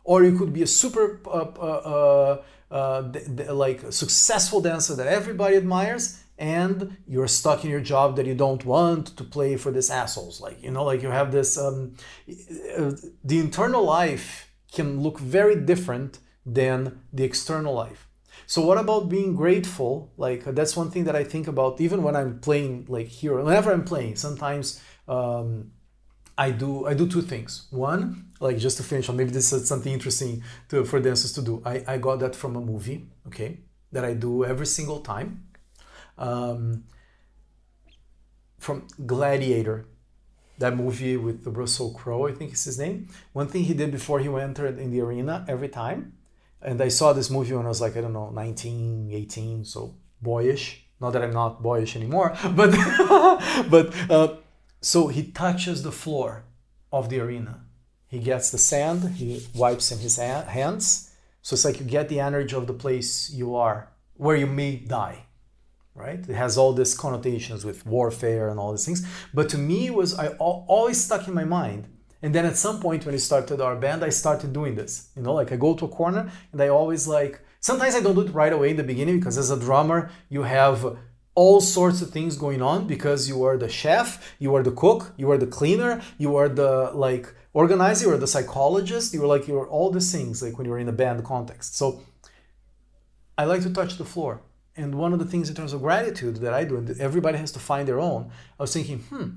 Or 0.04 0.24
you 0.24 0.38
could 0.38 0.52
be 0.54 0.62
a 0.62 0.66
super 0.66 1.20
uh, 1.26 1.30
uh, 1.30 2.42
uh, 2.70 3.02
d- 3.02 3.20
d- 3.34 3.50
like 3.50 3.92
successful 3.92 4.60
dancer 4.60 4.94
that 4.94 5.06
everybody 5.06 5.56
admires 5.56 6.22
and 6.38 6.96
you're 7.06 7.28
stuck 7.28 7.64
in 7.64 7.70
your 7.70 7.80
job 7.80 8.16
that 8.16 8.24
you 8.24 8.34
don't 8.34 8.64
want 8.64 9.16
to 9.16 9.24
play 9.24 9.56
for 9.56 9.72
these 9.72 9.90
assholes 9.90 10.40
like 10.40 10.62
you 10.62 10.70
know 10.70 10.84
like 10.84 11.02
you 11.02 11.08
have 11.08 11.32
this 11.32 11.58
um, 11.58 11.94
uh, 12.76 12.92
the 13.24 13.38
internal 13.40 13.82
life 13.82 14.47
can 14.72 15.00
look 15.00 15.18
very 15.18 15.56
different 15.56 16.18
than 16.44 17.00
the 17.12 17.24
external 17.24 17.74
life 17.74 18.08
so 18.46 18.62
what 18.62 18.78
about 18.78 19.08
being 19.08 19.34
grateful 19.34 20.12
like 20.16 20.44
that's 20.44 20.76
one 20.76 20.90
thing 20.90 21.04
that 21.04 21.16
i 21.16 21.24
think 21.24 21.46
about 21.46 21.80
even 21.80 22.02
when 22.02 22.16
i'm 22.16 22.38
playing 22.40 22.86
like 22.88 23.08
here 23.08 23.36
whenever 23.40 23.72
i'm 23.72 23.84
playing 23.84 24.16
sometimes 24.16 24.80
um, 25.08 25.72
I 26.38 26.52
do 26.52 26.86
I 26.86 26.94
do 26.94 27.08
two 27.08 27.20
things. 27.20 27.66
One, 27.70 28.30
like 28.38 28.58
just 28.58 28.76
to 28.76 28.84
finish 28.84 29.08
on, 29.08 29.16
maybe 29.16 29.30
this 29.30 29.52
is 29.52 29.66
something 29.66 29.92
interesting 29.92 30.44
to, 30.68 30.84
for 30.84 31.00
dancers 31.00 31.32
to 31.32 31.42
do. 31.42 31.60
I, 31.64 31.82
I 31.86 31.98
got 31.98 32.20
that 32.20 32.36
from 32.36 32.54
a 32.54 32.60
movie, 32.60 33.08
okay, 33.26 33.58
that 33.90 34.04
I 34.04 34.14
do 34.14 34.44
every 34.44 34.66
single 34.66 35.00
time. 35.00 35.48
Um, 36.16 36.84
from 38.58 38.86
Gladiator, 39.04 39.86
that 40.58 40.76
movie 40.76 41.16
with 41.16 41.44
the 41.44 41.50
Russell 41.50 41.92
Crowe, 41.92 42.26
I 42.26 42.32
think 42.32 42.52
is 42.52 42.64
his 42.64 42.78
name. 42.78 43.08
One 43.32 43.48
thing 43.48 43.64
he 43.64 43.74
did 43.74 43.90
before 43.92 44.20
he 44.20 44.28
entered 44.28 44.78
in 44.78 44.90
the 44.90 45.00
arena 45.00 45.44
every 45.48 45.68
time, 45.68 46.14
and 46.60 46.80
I 46.80 46.88
saw 46.88 47.12
this 47.12 47.30
movie 47.30 47.54
when 47.54 47.66
I 47.66 47.68
was 47.68 47.80
like, 47.80 47.96
I 47.96 48.00
don't 48.00 48.12
know, 48.12 48.30
19, 48.30 49.10
18, 49.12 49.64
so 49.64 49.94
boyish. 50.20 50.84
Not 51.00 51.12
that 51.12 51.22
I'm 51.22 51.32
not 51.32 51.62
boyish 51.62 51.94
anymore, 51.94 52.36
but 52.56 52.70
but 53.70 54.10
uh, 54.10 54.36
so 54.80 55.08
he 55.08 55.30
touches 55.30 55.82
the 55.82 55.92
floor 55.92 56.44
of 56.92 57.08
the 57.08 57.20
arena. 57.20 57.60
He 58.08 58.18
gets 58.18 58.50
the 58.50 58.58
sand, 58.58 59.16
he 59.16 59.46
wipes 59.54 59.92
in 59.92 59.98
his 59.98 60.16
hands. 60.16 61.12
So 61.42 61.54
it's 61.54 61.64
like 61.64 61.78
you 61.78 61.86
get 61.86 62.08
the 62.08 62.20
energy 62.20 62.56
of 62.56 62.66
the 62.66 62.72
place 62.72 63.30
you 63.30 63.54
are, 63.54 63.90
where 64.14 64.36
you 64.36 64.46
may 64.46 64.76
die, 64.76 65.26
right? 65.98 66.20
It 66.28 66.34
has 66.34 66.56
all 66.56 66.72
these 66.72 66.94
connotations 66.94 67.64
with 67.64 67.86
warfare 67.86 68.48
and 68.48 68.58
all 68.58 68.72
these 68.72 68.86
things. 68.86 69.06
But 69.34 69.48
to 69.50 69.58
me, 69.58 69.86
it 69.86 69.94
was 69.94 70.18
I 70.18 70.28
always 70.38 71.02
stuck 71.02 71.28
in 71.28 71.34
my 71.34 71.44
mind. 71.44 71.88
And 72.22 72.34
then 72.34 72.46
at 72.46 72.56
some 72.56 72.80
point 72.80 73.04
when 73.04 73.12
we 73.12 73.18
started 73.18 73.60
our 73.60 73.76
band, 73.76 74.02
I 74.04 74.08
started 74.08 74.52
doing 74.52 74.74
this. 74.74 75.10
You 75.16 75.22
know, 75.22 75.34
like 75.34 75.52
I 75.52 75.56
go 75.56 75.74
to 75.74 75.84
a 75.84 75.88
corner 75.88 76.30
and 76.52 76.62
I 76.62 76.68
always 76.68 77.06
like. 77.06 77.40
Sometimes 77.60 77.96
I 77.96 78.00
don't 78.00 78.14
do 78.14 78.20
it 78.20 78.32
right 78.32 78.52
away 78.52 78.70
in 78.70 78.76
the 78.76 78.84
beginning 78.84 79.18
because 79.18 79.36
as 79.36 79.50
a 79.50 79.58
drummer, 79.58 80.10
you 80.28 80.44
have 80.44 80.96
all 81.34 81.60
sorts 81.60 82.02
of 82.02 82.10
things 82.10 82.36
going 82.36 82.62
on 82.62 82.86
because 82.86 83.28
you 83.28 83.44
are 83.44 83.56
the 83.56 83.68
chef, 83.68 84.34
you 84.40 84.54
are 84.56 84.62
the 84.62 84.72
cook, 84.72 85.12
you 85.16 85.30
are 85.30 85.38
the 85.38 85.46
cleaner, 85.46 86.00
you 86.18 86.34
are 86.34 86.48
the 86.48 86.90
like 86.94 87.32
organizer, 87.52 88.06
you 88.06 88.12
are 88.12 88.16
the 88.16 88.26
psychologist, 88.26 89.14
you 89.14 89.22
are 89.22 89.26
like 89.26 89.46
you're 89.46 89.68
all 89.68 89.90
these 89.90 90.10
things 90.10 90.42
like 90.42 90.58
when 90.58 90.66
you're 90.66 90.80
in 90.80 90.88
a 90.88 90.98
band 91.02 91.24
context. 91.24 91.76
So 91.76 92.02
I 93.36 93.44
like 93.44 93.62
to 93.62 93.70
touch 93.70 93.98
the 93.98 94.04
floor. 94.04 94.40
And 94.78 94.94
one 94.94 95.12
of 95.12 95.18
the 95.18 95.24
things 95.24 95.48
in 95.48 95.56
terms 95.56 95.72
of 95.72 95.82
gratitude 95.82 96.36
that 96.36 96.54
I 96.54 96.62
do, 96.64 96.76
and 96.76 96.88
everybody 97.00 97.36
has 97.38 97.52
to 97.52 97.58
find 97.58 97.86
their 97.86 97.98
own, 97.98 98.30
I 98.58 98.62
was 98.62 98.72
thinking, 98.72 99.00
hmm, 99.00 99.28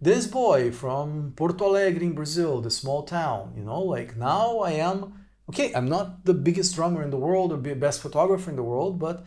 this 0.00 0.26
boy 0.26 0.72
from 0.72 1.32
Porto 1.36 1.66
Alegre 1.66 2.02
in 2.02 2.14
Brazil, 2.14 2.60
the 2.60 2.70
small 2.70 3.04
town, 3.04 3.54
you 3.56 3.62
know, 3.62 3.80
like 3.80 4.16
now 4.16 4.58
I 4.58 4.72
am, 4.72 5.26
okay, 5.48 5.72
I'm 5.74 5.88
not 5.88 6.24
the 6.24 6.34
biggest 6.34 6.74
drummer 6.74 7.02
in 7.02 7.10
the 7.10 7.16
world 7.16 7.52
or 7.52 7.56
best 7.56 8.02
photographer 8.02 8.50
in 8.50 8.56
the 8.56 8.62
world, 8.62 8.98
but 8.98 9.24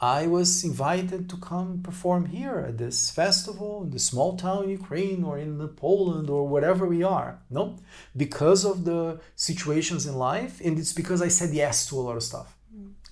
I 0.00 0.26
was 0.26 0.64
invited 0.64 1.30
to 1.30 1.36
come 1.36 1.80
perform 1.82 2.26
here 2.26 2.64
at 2.68 2.78
this 2.78 3.10
festival 3.10 3.84
in 3.84 3.90
the 3.90 4.00
small 4.00 4.36
town 4.36 4.64
in 4.64 4.70
Ukraine 4.70 5.22
or 5.22 5.38
in 5.38 5.66
Poland 5.76 6.28
or 6.28 6.48
wherever 6.48 6.86
we 6.86 7.02
are. 7.04 7.38
No, 7.50 7.78
because 8.16 8.64
of 8.64 8.84
the 8.84 9.20
situations 9.36 10.06
in 10.06 10.16
life, 10.16 10.60
and 10.64 10.78
it's 10.78 10.92
because 10.92 11.22
I 11.22 11.28
said 11.28 11.54
yes 11.54 11.86
to 11.86 11.98
a 11.98 12.02
lot 12.02 12.16
of 12.16 12.24
stuff. 12.24 12.53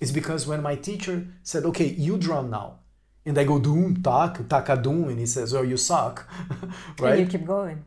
It's 0.03 0.15
because 0.19 0.45
when 0.51 0.61
my 0.69 0.75
teacher 0.87 1.15
said, 1.51 1.63
"Okay, 1.71 1.89
you 2.05 2.17
drum 2.25 2.49
now," 2.59 2.67
and 3.25 3.37
I 3.41 3.45
go 3.51 3.57
dum 3.67 4.01
tak 4.07 4.33
takadum, 4.53 5.07
and 5.11 5.19
he 5.23 5.27
says, 5.35 5.53
"Oh, 5.57 5.65
you 5.71 5.77
suck," 5.77 6.15
right? 6.99 7.13
And 7.13 7.19
you 7.21 7.27
keep 7.33 7.45
going. 7.55 7.77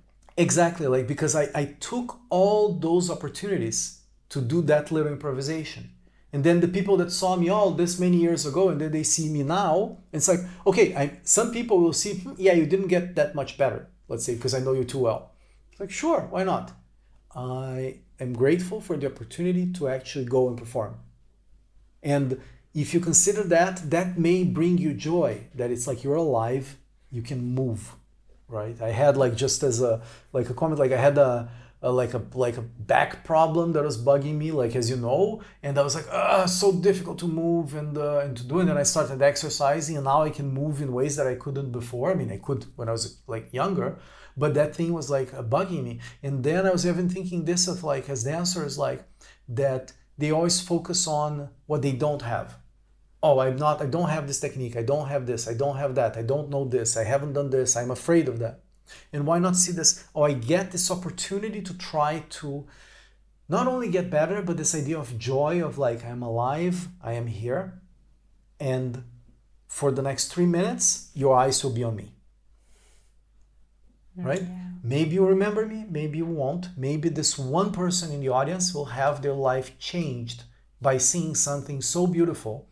Exactly, 0.45 0.87
like 0.95 1.07
because 1.15 1.35
I 1.43 1.45
I 1.63 1.65
took 1.89 2.09
all 2.39 2.63
those 2.87 3.07
opportunities 3.17 3.79
to 4.33 4.39
do 4.53 4.59
that 4.71 4.91
little 4.95 5.13
improvisation 5.17 5.85
and 6.33 6.45
then 6.45 6.61
the 6.61 6.69
people 6.69 6.97
that 6.99 7.11
saw 7.11 7.37
me 7.37 7.49
all 7.49 7.71
this 7.71 7.99
many 7.99 8.19
years 8.19 8.45
ago 8.47 8.69
and 8.69 8.81
then 8.81 8.93
they 8.93 9.03
see 9.03 9.29
me 9.37 9.43
now 9.43 9.99
it's 10.13 10.29
like 10.29 10.41
okay 10.67 10.95
I, 10.95 11.05
some 11.23 11.53
people 11.53 11.79
will 11.79 11.93
see 11.93 12.15
hmm, 12.15 12.35
yeah 12.37 12.53
you 12.53 12.67
didn't 12.67 12.89
get 12.89 13.15
that 13.15 13.35
much 13.35 13.57
better 13.57 13.89
let's 14.09 14.25
say 14.25 14.35
because 14.35 14.55
i 14.55 14.61
know 14.61 14.73
you 14.73 14.85
too 14.85 14.99
well 14.99 15.33
it's 15.71 15.81
like 15.81 15.91
sure 15.91 16.23
why 16.31 16.43
not 16.45 16.73
i 17.35 18.01
am 18.21 18.33
grateful 18.33 18.81
for 18.81 18.97
the 18.97 19.07
opportunity 19.07 19.73
to 19.73 19.89
actually 19.89 20.25
go 20.25 20.49
and 20.49 20.59
perform 20.59 20.97
and 22.03 22.41
if 22.75 22.93
you 22.93 23.01
consider 23.01 23.43
that 23.43 23.91
that 23.91 24.19
may 24.19 24.45
bring 24.45 24.79
you 24.79 24.93
joy 24.93 25.47
that 25.55 25.71
it's 25.71 25.87
like 25.87 26.05
you're 26.05 26.17
alive 26.17 26.77
you 27.11 27.23
can 27.23 27.55
move 27.55 27.95
right 28.49 28.81
i 28.83 28.91
had 28.91 29.17
like 29.17 29.35
just 29.35 29.63
as 29.63 29.81
a 29.81 30.03
like 30.33 30.49
a 30.51 30.55
comment 30.55 30.79
like 30.79 30.93
i 30.93 31.01
had 31.01 31.19
a 31.19 31.49
uh, 31.83 31.93
like 31.93 32.15
a 32.15 32.23
like 32.35 32.57
a 32.57 32.63
back 32.63 33.23
problem 33.23 33.73
that 33.73 33.85
was 33.85 34.03
bugging 34.03 34.37
me, 34.37 34.51
like 34.51 34.75
as 34.75 34.89
you 34.89 34.97
know, 34.97 35.43
and 35.63 35.79
I 35.79 35.83
was 35.83 35.95
like, 35.95 36.07
ah, 36.11 36.47
so 36.47 36.73
difficult 36.73 37.19
to 37.19 37.29
move 37.29 37.75
and 37.75 37.97
uh, 37.97 38.21
and 38.21 38.37
to 38.37 38.45
do. 38.45 38.61
And 38.61 38.69
then 38.69 38.79
I 38.79 38.83
started 38.83 39.21
exercising, 39.23 39.97
and 39.97 40.05
now 40.05 40.23
I 40.23 40.31
can 40.31 40.49
move 40.53 40.81
in 40.81 40.93
ways 40.93 41.17
that 41.17 41.27
I 41.27 41.35
couldn't 41.35 41.73
before. 41.73 42.11
I 42.11 42.15
mean, 42.15 42.33
I 42.33 42.39
could 42.39 42.65
when 42.77 42.89
I 42.89 42.93
was 42.93 43.21
like 43.27 43.53
younger, 43.53 43.99
but 44.37 44.55
that 44.55 44.75
thing 44.75 44.93
was 44.95 45.11
like 45.11 45.31
bugging 45.51 45.85
me. 45.85 46.01
And 46.23 46.43
then 46.43 46.67
I 46.67 46.71
was 46.71 46.87
even 46.87 47.09
thinking 47.09 47.45
this 47.45 47.69
of 47.69 47.85
like 47.85 48.09
as 48.09 48.25
dancers, 48.25 48.79
like 48.79 49.05
that 49.49 49.93
they 50.19 50.31
always 50.31 50.61
focus 50.61 51.07
on 51.07 51.51
what 51.67 51.83
they 51.83 51.93
don't 51.93 52.23
have. 52.23 52.59
Oh, 53.23 53.41
I'm 53.41 53.57
not. 53.57 53.83
I 53.83 53.87
don't 53.87 54.09
have 54.09 54.27
this 54.27 54.41
technique. 54.41 54.77
I 54.77 54.83
don't 54.83 55.09
have 55.09 55.27
this. 55.27 55.49
I 55.49 55.55
don't 55.55 55.77
have 55.77 55.95
that. 55.97 56.17
I 56.17 56.23
don't 56.23 56.49
know 56.49 56.65
this. 56.65 56.97
I 56.97 57.05
haven't 57.05 57.33
done 57.33 57.51
this. 57.51 57.77
I'm 57.77 57.91
afraid 57.91 58.29
of 58.29 58.39
that 58.39 58.61
and 59.13 59.27
why 59.27 59.39
not 59.39 59.57
see 59.57 59.73
this? 59.73 60.05
Oh, 60.15 60.23
I 60.23 60.33
get 60.33 60.73
this 60.73 60.91
opportunity 60.91 61.63
to 61.63 61.77
try 61.77 62.25
to 62.41 62.67
not 63.49 63.67
only 63.67 63.89
get 63.89 64.11
better, 64.11 64.43
but 64.43 64.57
this 64.57 64.75
idea 64.75 64.99
of 64.99 65.19
joy 65.19 65.65
of 65.65 65.79
like, 65.79 66.05
I'm 66.05 66.23
alive, 66.23 66.89
I 67.03 67.13
am 67.13 67.27
here. 67.27 67.81
And 68.59 69.05
for 69.69 69.91
the 69.91 70.03
next 70.03 70.33
three 70.33 70.47
minutes, 70.47 71.11
your 71.15 71.37
eyes 71.37 71.63
will 71.63 71.73
be 71.73 71.85
on 71.85 71.97
me. 71.97 72.13
Mm, 74.19 74.25
right? 74.25 74.43
Yeah. 74.43 74.66
Maybe 74.89 75.15
you 75.15 75.27
remember 75.27 75.67
me, 75.67 75.85
maybe 75.89 76.19
you 76.19 76.27
won't. 76.27 76.69
Maybe 76.77 77.09
this 77.09 77.39
one 77.39 77.73
person 77.73 78.13
in 78.13 78.21
the 78.21 78.29
audience 78.29 78.75
will 78.75 78.87
have 78.87 79.21
their 79.21 79.35
life 79.35 79.79
changed 79.79 80.45
by 80.81 80.99
seeing 80.99 81.35
something 81.35 81.83
so 81.83 82.07
beautiful 82.07 82.69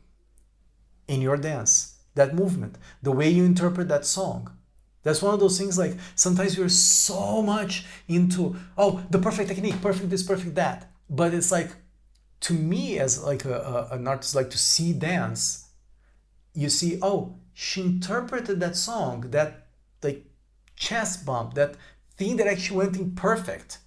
in 1.09 1.21
your 1.21 1.37
dance, 1.37 1.99
that 2.15 2.35
movement, 2.35 2.77
the 3.03 3.13
way 3.13 3.29
you 3.29 3.45
interpret 3.45 3.89
that 3.89 4.07
song 4.07 4.51
that's 5.05 5.23
one 5.23 5.35
of 5.35 5.41
those 5.41 5.59
things 5.59 5.79
like 5.79 5.95
sometimes 6.17 6.59
we're 6.59 6.69
so 6.69 7.43
much 7.43 7.85
into, 8.09 8.57
oh, 8.77 9.05
the 9.11 9.19
perfect 9.19 9.51
technique, 9.51 9.81
perfect 9.81 10.11
this, 10.11 10.23
perfect 10.23 10.57
that. 10.57 10.91
But 11.09 11.35
it's 11.35 11.53
like, 11.53 11.71
to 12.41 12.55
me, 12.55 12.99
as 12.99 13.23
like 13.23 13.45
a, 13.45 13.89
a, 13.91 13.95
an 13.95 14.09
artist, 14.09 14.35
like 14.35 14.51
to 14.51 14.59
see 14.59 14.95
dance, 14.95 15.69
you 16.55 16.71
see, 16.71 16.99
oh, 17.03 17.37
she 17.53 17.83
interpreted 17.83 18.61
that 18.61 18.77
song, 18.77 19.31
that 19.31 19.67
like 20.03 20.25
chest 20.75 21.27
bump, 21.27 21.53
that 21.55 21.77
thing 22.17 22.37
that 22.37 22.47
actually 22.47 22.79
went 22.79 22.97
in 22.97 23.15
perfect. 23.15 23.79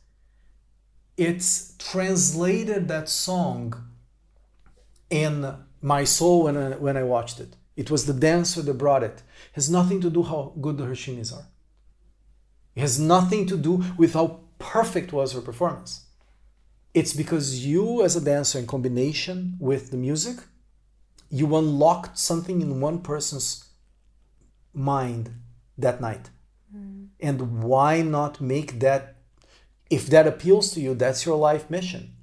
It's 1.16 1.76
translated 1.78 2.88
that 2.88 3.10
song 3.10 3.74
in 5.10 5.56
my 5.82 6.04
soul 6.04 6.44
when 6.44 6.58
I, 6.58 6.70
when 6.72 6.98
I 6.98 7.04
watched 7.04 7.40
it. 7.40 7.56
It 7.76 7.91
was 7.91 8.06
the 8.06 8.14
dancer 8.14 8.62
that 8.62 8.74
brought 8.74 9.04
it. 9.04 9.12
it. 9.12 9.24
has 9.54 9.70
nothing 9.70 10.02
to 10.02 10.10
do 10.10 10.24
how 10.24 10.54
good 10.60 10.78
the 10.78 10.86
her 10.86 10.94
shimmies 10.94 11.34
are. 11.34 11.48
It 12.76 12.82
has 12.82 12.99
nothing 12.99 13.45
to 13.48 13.58
do 13.58 13.84
with 13.98 14.14
how 14.14 14.41
perfect 14.60 15.14
was 15.14 15.34
her 15.34 15.41
performance. 15.41 16.06
It's 16.94 17.14
because 17.14 17.66
you, 17.66 18.04
as 18.04 18.16
a 18.16 18.22
dancer, 18.22 18.58
in 18.60 18.68
combination 18.68 19.56
with 19.60 19.91
the 19.91 19.98
music, 19.98 20.38
you 21.30 21.56
unlocked 21.56 22.18
something 22.18 22.62
in 22.62 22.82
one 22.82 22.99
person's 23.02 23.68
mind 24.74 25.30
that 25.78 26.02
night. 26.02 26.30
And 27.19 27.64
why 27.64 28.02
not 28.02 28.39
make 28.41 28.80
that, 28.80 29.15
if 29.89 30.07
that 30.07 30.27
appeals 30.27 30.72
to 30.73 30.81
you, 30.81 30.94
that's 30.94 31.26
your 31.26 31.38
life 31.38 31.69
mission. 31.69 32.14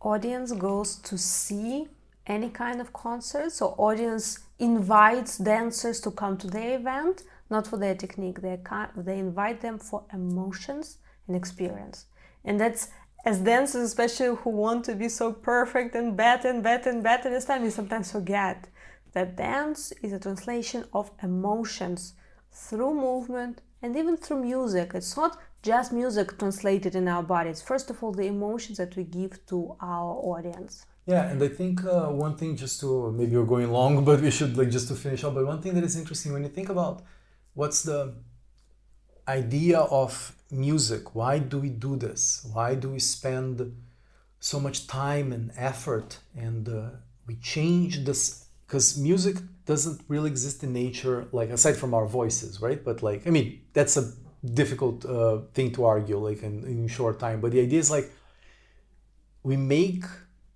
Audience 0.00 0.52
goes 0.52 0.96
to 0.96 1.16
see 1.16 1.88
any 2.26 2.50
kind 2.50 2.80
of 2.80 2.92
concert, 2.92 3.52
so 3.52 3.68
audience 3.78 4.40
invites 4.58 5.38
dancers 5.38 6.00
to 6.00 6.10
come 6.10 6.36
to 6.38 6.46
the 6.46 6.74
event 6.74 7.22
not 7.50 7.66
for 7.66 7.76
their 7.76 7.94
technique. 7.94 8.40
They 8.40 8.58
they 8.96 9.18
invite 9.18 9.60
them 9.60 9.78
for 9.78 10.04
emotions 10.12 10.98
and 11.26 11.36
experience, 11.36 12.06
and 12.44 12.58
that's 12.60 12.88
as 13.24 13.38
dancers, 13.38 13.82
especially 13.84 14.36
who 14.36 14.50
want 14.50 14.84
to 14.84 14.94
be 14.94 15.08
so 15.08 15.32
perfect 15.32 15.94
and 15.94 16.14
better 16.14 16.48
and 16.48 16.62
better 16.62 16.90
and 16.90 17.02
better 17.02 17.30
this 17.30 17.46
time, 17.46 17.62
we 17.62 17.70
sometimes 17.70 18.12
forget 18.12 18.66
that 19.12 19.36
dance 19.36 19.92
is 20.02 20.12
a 20.12 20.18
translation 20.18 20.84
of 20.92 21.10
emotions 21.22 22.14
through 22.52 22.94
movement 22.94 23.62
and 23.84 23.94
even 23.96 24.16
through 24.16 24.40
music. 24.40 24.92
It's 24.94 25.14
not 25.14 25.32
just 25.62 25.92
music 25.92 26.38
translated 26.38 26.94
in 26.94 27.06
our 27.06 27.22
bodies. 27.22 27.60
First 27.60 27.90
of 27.90 28.02
all, 28.02 28.12
the 28.12 28.26
emotions 28.36 28.78
that 28.78 28.96
we 28.96 29.04
give 29.04 29.44
to 29.50 29.76
our 29.80 30.12
audience. 30.32 30.86
Yeah, 31.06 31.28
and 31.30 31.42
I 31.42 31.48
think 31.48 31.84
uh, 31.84 32.06
one 32.24 32.34
thing 32.36 32.56
just 32.56 32.80
to 32.80 33.12
maybe 33.12 33.36
we're 33.36 33.52
going 33.56 33.70
long, 33.70 34.02
but 34.02 34.22
we 34.22 34.30
should 34.30 34.56
like 34.56 34.70
just 34.70 34.88
to 34.88 34.94
finish 34.94 35.22
up. 35.22 35.34
But 35.34 35.44
one 35.46 35.60
thing 35.60 35.74
that 35.74 35.84
is 35.84 35.96
interesting 35.96 36.32
when 36.32 36.42
you 36.44 36.48
think 36.48 36.70
about 36.70 37.02
what's 37.52 37.82
the 37.82 38.14
idea 39.28 39.80
of 39.80 40.34
music? 40.50 41.14
Why 41.14 41.38
do 41.38 41.58
we 41.58 41.68
do 41.68 41.96
this? 41.96 42.48
Why 42.54 42.74
do 42.74 42.88
we 42.88 43.00
spend 43.00 43.54
so 44.40 44.58
much 44.60 44.86
time 44.86 45.30
and 45.30 45.52
effort 45.56 46.20
and 46.34 46.66
uh, 46.68 46.88
we 47.26 47.36
change 47.36 48.02
this? 48.06 48.43
Because 48.66 48.98
music 48.98 49.36
doesn't 49.66 50.00
really 50.08 50.30
exist 50.30 50.62
in 50.64 50.72
nature, 50.72 51.26
like 51.32 51.50
aside 51.50 51.76
from 51.76 51.94
our 51.94 52.06
voices, 52.06 52.60
right? 52.60 52.82
But 52.82 53.02
like, 53.02 53.26
I 53.26 53.30
mean, 53.30 53.60
that's 53.72 53.96
a 53.96 54.12
difficult 54.44 55.04
uh, 55.04 55.38
thing 55.54 55.72
to 55.72 55.84
argue, 55.84 56.18
like 56.18 56.42
in, 56.42 56.64
in 56.64 56.88
short 56.88 57.18
time. 57.18 57.40
But 57.40 57.52
the 57.52 57.60
idea 57.60 57.78
is 57.78 57.90
like 57.90 58.10
we 59.42 59.56
make 59.56 60.04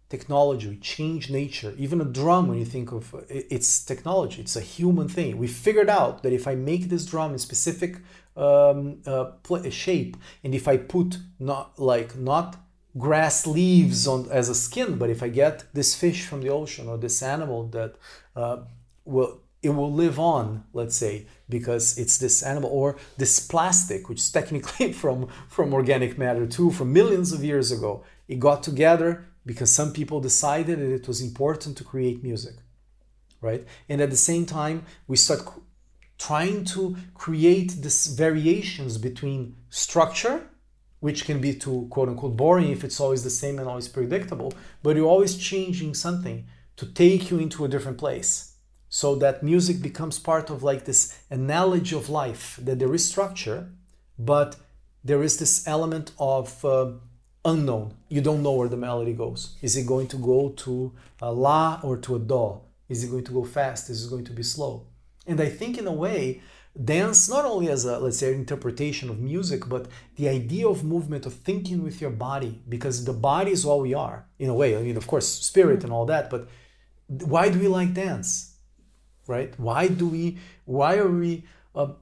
technology, 0.08 0.68
we 0.68 0.76
change 0.76 1.30
nature. 1.30 1.74
Even 1.76 2.00
a 2.00 2.04
drum, 2.04 2.48
when 2.48 2.58
you 2.58 2.64
think 2.64 2.92
of 2.92 3.14
it's 3.28 3.84
technology, 3.84 4.40
it's 4.40 4.56
a 4.56 4.60
human 4.60 5.08
thing. 5.08 5.38
We 5.38 5.46
figured 5.46 5.90
out 5.90 6.22
that 6.22 6.32
if 6.32 6.48
I 6.48 6.54
make 6.54 6.88
this 6.88 7.04
drum 7.04 7.32
in 7.32 7.38
specific 7.38 7.98
um, 8.36 9.02
uh, 9.06 9.32
shape, 9.70 10.16
and 10.42 10.54
if 10.54 10.66
I 10.66 10.76
put 10.76 11.18
not 11.38 11.78
like 11.78 12.16
not 12.16 12.56
grass 12.96 13.46
leaves 13.46 14.06
on 14.06 14.30
as 14.30 14.48
a 14.48 14.54
skin, 14.54 14.96
but 14.96 15.10
if 15.10 15.22
I 15.22 15.28
get 15.28 15.64
this 15.74 15.94
fish 15.94 16.26
from 16.26 16.40
the 16.40 16.48
ocean 16.48 16.88
or 16.88 16.96
this 16.96 17.22
animal 17.22 17.68
that 17.68 17.96
uh, 18.34 18.58
will 19.04 19.40
it 19.60 19.70
will 19.70 19.92
live 19.92 20.20
on, 20.20 20.62
let's 20.72 20.94
say, 20.94 21.26
because 21.48 21.98
it's 21.98 22.16
this 22.18 22.44
animal 22.44 22.70
or 22.70 22.96
this 23.16 23.40
plastic, 23.40 24.08
which 24.08 24.18
is 24.18 24.30
technically 24.30 24.92
from 25.02 25.28
from 25.48 25.74
organic 25.74 26.16
matter 26.16 26.46
too, 26.46 26.70
from 26.70 26.92
millions 26.92 27.32
of 27.32 27.44
years 27.44 27.70
ago. 27.72 28.04
It 28.28 28.38
got 28.38 28.62
together 28.62 29.26
because 29.44 29.72
some 29.72 29.92
people 29.92 30.20
decided 30.20 30.78
that 30.78 30.92
it 30.92 31.08
was 31.08 31.20
important 31.20 31.76
to 31.78 31.84
create 31.84 32.22
music, 32.22 32.56
right? 33.40 33.66
And 33.88 34.00
at 34.00 34.10
the 34.10 34.16
same 34.16 34.44
time, 34.44 34.84
we 35.06 35.16
start 35.16 35.42
trying 36.18 36.64
to 36.64 36.96
create 37.14 37.70
these 37.82 38.08
variations 38.08 38.98
between 38.98 39.56
structure 39.70 40.50
which 41.00 41.24
can 41.24 41.40
be 41.40 41.54
too 41.54 41.86
quote 41.90 42.08
unquote 42.08 42.36
boring 42.36 42.70
if 42.70 42.84
it's 42.84 43.00
always 43.00 43.24
the 43.24 43.30
same 43.30 43.58
and 43.58 43.68
always 43.68 43.88
predictable 43.88 44.52
but 44.82 44.96
you're 44.96 45.06
always 45.06 45.36
changing 45.36 45.94
something 45.94 46.46
to 46.76 46.86
take 46.86 47.30
you 47.30 47.38
into 47.38 47.64
a 47.64 47.68
different 47.68 47.98
place. 47.98 48.54
So 48.88 49.14
that 49.16 49.42
music 49.42 49.82
becomes 49.82 50.18
part 50.18 50.48
of 50.48 50.62
like 50.62 50.84
this 50.84 51.18
analogy 51.30 51.94
of 51.96 52.08
life 52.08 52.58
that 52.62 52.78
there 52.78 52.94
is 52.94 53.04
structure 53.04 53.68
but 54.18 54.56
there 55.04 55.22
is 55.22 55.38
this 55.38 55.66
element 55.66 56.12
of 56.18 56.64
uh, 56.64 56.92
unknown. 57.44 57.94
You 58.08 58.20
don't 58.20 58.42
know 58.42 58.52
where 58.52 58.68
the 58.68 58.76
melody 58.76 59.12
goes. 59.12 59.56
Is 59.62 59.76
it 59.76 59.86
going 59.86 60.08
to 60.08 60.16
go 60.16 60.50
to 60.64 60.92
a 61.20 61.32
la 61.32 61.80
or 61.82 61.96
to 61.98 62.16
a 62.16 62.18
do? 62.18 62.60
Is 62.88 63.04
it 63.04 63.10
going 63.10 63.24
to 63.24 63.32
go 63.32 63.44
fast? 63.44 63.90
Is 63.90 64.06
it 64.06 64.10
going 64.10 64.24
to 64.24 64.32
be 64.32 64.42
slow? 64.42 64.86
And 65.26 65.40
I 65.40 65.48
think 65.48 65.78
in 65.78 65.86
a 65.86 65.92
way, 65.92 66.40
dance 66.82 67.28
not 67.28 67.44
only 67.44 67.68
as 67.68 67.84
a 67.84 67.98
let's 67.98 68.18
say 68.18 68.34
interpretation 68.34 69.10
of 69.10 69.18
music, 69.18 69.68
but 69.68 69.86
the 70.16 70.28
idea 70.28 70.68
of 70.68 70.84
movement 70.84 71.26
of 71.26 71.34
thinking 71.34 71.82
with 71.82 72.00
your 72.00 72.10
body, 72.10 72.62
because 72.68 73.04
the 73.04 73.12
body 73.12 73.50
is 73.50 73.64
all 73.64 73.80
we 73.80 73.94
are 73.94 74.26
in 74.38 74.48
a 74.48 74.54
way. 74.54 74.76
I 74.76 74.82
mean, 74.82 74.96
of 74.96 75.06
course, 75.06 75.28
spirit 75.28 75.84
and 75.84 75.92
all 75.92 76.06
that, 76.06 76.30
but 76.30 76.48
why 77.06 77.48
do 77.48 77.58
we 77.58 77.68
like 77.68 77.94
dance? 77.94 78.54
Right? 79.26 79.52
Why 79.58 79.88
do 79.88 80.08
we? 80.08 80.38
Why 80.64 80.96
are 80.96 81.10
we? 81.10 81.44
Uh, 81.74 81.92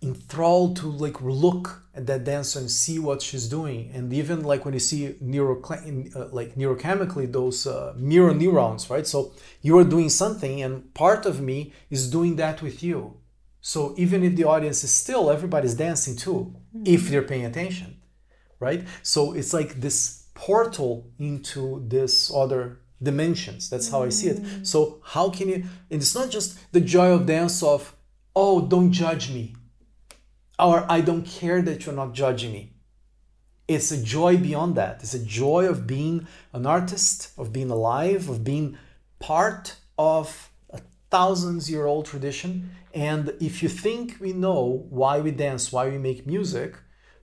enthralled 0.00 0.76
to 0.76 0.86
like 0.86 1.20
look 1.20 1.82
at 1.94 2.06
that 2.06 2.22
dancer 2.22 2.60
and 2.60 2.70
see 2.70 3.00
what 3.00 3.20
she's 3.20 3.48
doing 3.48 3.90
and 3.92 4.12
even 4.12 4.44
like 4.44 4.64
when 4.64 4.72
you 4.72 4.78
see 4.78 5.16
neuro 5.20 5.60
uh, 5.60 6.28
like 6.30 6.54
neurochemically 6.54 7.30
those 7.30 7.66
uh, 7.66 7.92
mirror 7.96 8.32
neurons 8.32 8.88
right 8.90 9.08
so 9.08 9.32
you 9.60 9.76
are 9.76 9.82
doing 9.82 10.08
something 10.08 10.62
and 10.62 10.94
part 10.94 11.26
of 11.26 11.40
me 11.40 11.72
is 11.90 12.08
doing 12.08 12.36
that 12.36 12.62
with 12.62 12.80
you 12.80 13.17
so 13.72 13.78
even 14.04 14.18
if 14.28 14.32
the 14.36 14.44
audience 14.54 14.80
is 14.84 14.92
still 15.02 15.24
everybody's 15.30 15.74
dancing 15.74 16.16
too 16.24 16.40
mm-hmm. 16.74 16.82
if 16.94 17.08
they're 17.08 17.28
paying 17.32 17.46
attention 17.46 17.90
right 18.66 18.82
so 19.02 19.20
it's 19.38 19.52
like 19.58 19.70
this 19.86 19.98
portal 20.34 20.92
into 21.18 21.62
this 21.94 22.12
other 22.42 22.62
dimensions 23.08 23.70
that's 23.70 23.90
how 23.90 24.00
i 24.02 24.08
see 24.08 24.28
it 24.28 24.38
mm. 24.38 24.66
so 24.66 25.00
how 25.14 25.26
can 25.36 25.48
you 25.48 25.58
and 25.90 26.00
it's 26.02 26.14
not 26.14 26.28
just 26.30 26.48
the 26.72 26.80
joy 26.80 27.08
of 27.16 27.26
dance 27.26 27.62
of 27.62 27.94
oh 28.34 28.66
don't 28.74 28.92
judge 28.92 29.30
me 29.30 29.54
or 30.58 30.84
I 30.90 31.00
don't 31.00 31.24
care 31.24 31.62
that 31.62 31.86
you're 31.86 31.94
not 31.94 32.14
judging 32.14 32.52
me. 32.52 32.72
It's 33.68 33.92
a 33.92 34.02
joy 34.02 34.36
beyond 34.38 34.74
that. 34.76 35.02
It's 35.02 35.14
a 35.14 35.24
joy 35.24 35.66
of 35.66 35.86
being 35.86 36.26
an 36.52 36.66
artist, 36.66 37.30
of 37.36 37.52
being 37.52 37.70
alive, 37.70 38.28
of 38.28 38.42
being 38.42 38.78
part 39.18 39.76
of 39.98 40.47
thousands 41.10 41.70
year 41.70 41.86
old 41.86 42.06
tradition. 42.06 42.70
And 42.94 43.34
if 43.40 43.62
you 43.62 43.68
think 43.68 44.16
we 44.20 44.32
know 44.32 44.86
why 44.90 45.20
we 45.20 45.30
dance, 45.30 45.72
why 45.72 45.88
we 45.88 45.98
make 45.98 46.26
music, 46.26 46.76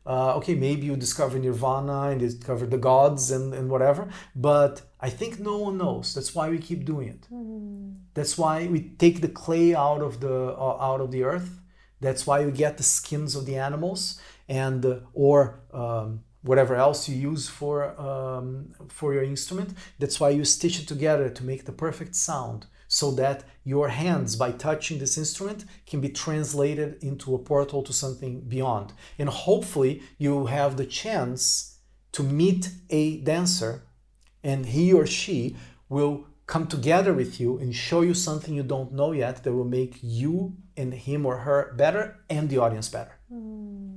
uh, 0.05 0.35
okay, 0.35 0.53
maybe 0.53 0.85
you 0.85 0.95
discover 0.95 1.39
Nirvana 1.39 2.09
and 2.11 2.19
discover 2.19 2.67
the 2.67 2.77
gods 2.77 3.31
and, 3.31 3.53
and 3.53 3.69
whatever, 3.69 4.07
but 4.35 4.83
I 5.01 5.09
think 5.09 5.39
no 5.39 5.57
one 5.57 5.79
knows. 5.79 6.13
That's 6.13 6.35
why 6.35 6.49
we 6.49 6.59
keep 6.59 6.85
doing 6.85 7.07
it. 7.09 7.27
Mm. 7.33 7.95
That's 8.13 8.37
why 8.37 8.67
we 8.67 8.79
take 9.03 9.21
the 9.21 9.27
clay 9.27 9.73
out 9.73 10.01
of 10.01 10.19
the 10.19 10.55
uh, 10.55 10.77
out 10.79 11.01
of 11.01 11.09
the 11.11 11.23
earth 11.23 11.59
that's 12.01 12.27
why 12.27 12.41
you 12.41 12.51
get 12.51 12.77
the 12.77 12.83
skins 12.83 13.35
of 13.35 13.45
the 13.45 13.57
animals 13.57 14.19
and 14.47 14.85
uh, 14.85 14.99
or 15.13 15.59
um, 15.73 16.23
whatever 16.41 16.75
else 16.75 17.09
you 17.09 17.15
use 17.15 17.47
for 17.49 17.99
um, 17.99 18.73
for 18.89 19.13
your 19.13 19.23
instrument. 19.23 19.69
That's 19.99 20.19
why 20.19 20.29
you 20.29 20.45
stitch 20.45 20.79
it 20.79 20.87
together 20.87 21.29
to 21.29 21.43
make 21.43 21.65
the 21.65 21.71
perfect 21.71 22.15
sound, 22.15 22.67
so 22.95 23.11
that 23.11 23.43
your 23.65 23.89
hands, 23.89 24.37
by 24.37 24.51
touching 24.51 24.99
this 24.99 25.17
instrument, 25.17 25.65
can 25.85 25.99
be 25.99 26.07
translated 26.07 26.97
into 27.03 27.35
a 27.35 27.39
portal 27.51 27.83
to 27.83 27.91
something 27.91 28.39
beyond. 28.55 28.93
And 29.19 29.27
hopefully, 29.27 30.01
you 30.17 30.45
have 30.45 30.77
the 30.77 30.85
chance 30.85 31.79
to 32.13 32.23
meet 32.23 32.69
a 32.89 33.17
dancer, 33.17 33.83
and 34.41 34.65
he 34.65 34.93
or 34.93 35.05
she 35.05 35.57
will 35.89 36.25
come 36.47 36.67
together 36.67 37.11
with 37.11 37.37
you 37.37 37.57
and 37.57 37.75
show 37.75 37.99
you 37.99 38.13
something 38.13 38.53
you 38.53 38.63
don't 38.63 38.93
know 38.93 39.11
yet 39.11 39.43
that 39.43 39.51
will 39.51 39.71
make 39.79 39.97
you 40.01 40.55
and 40.77 40.93
him 40.93 41.25
or 41.25 41.39
her 41.39 41.73
better 41.75 42.21
and 42.29 42.49
the 42.49 42.59
audience 42.59 42.87
better. 42.87 43.15
Mm. 43.29 43.94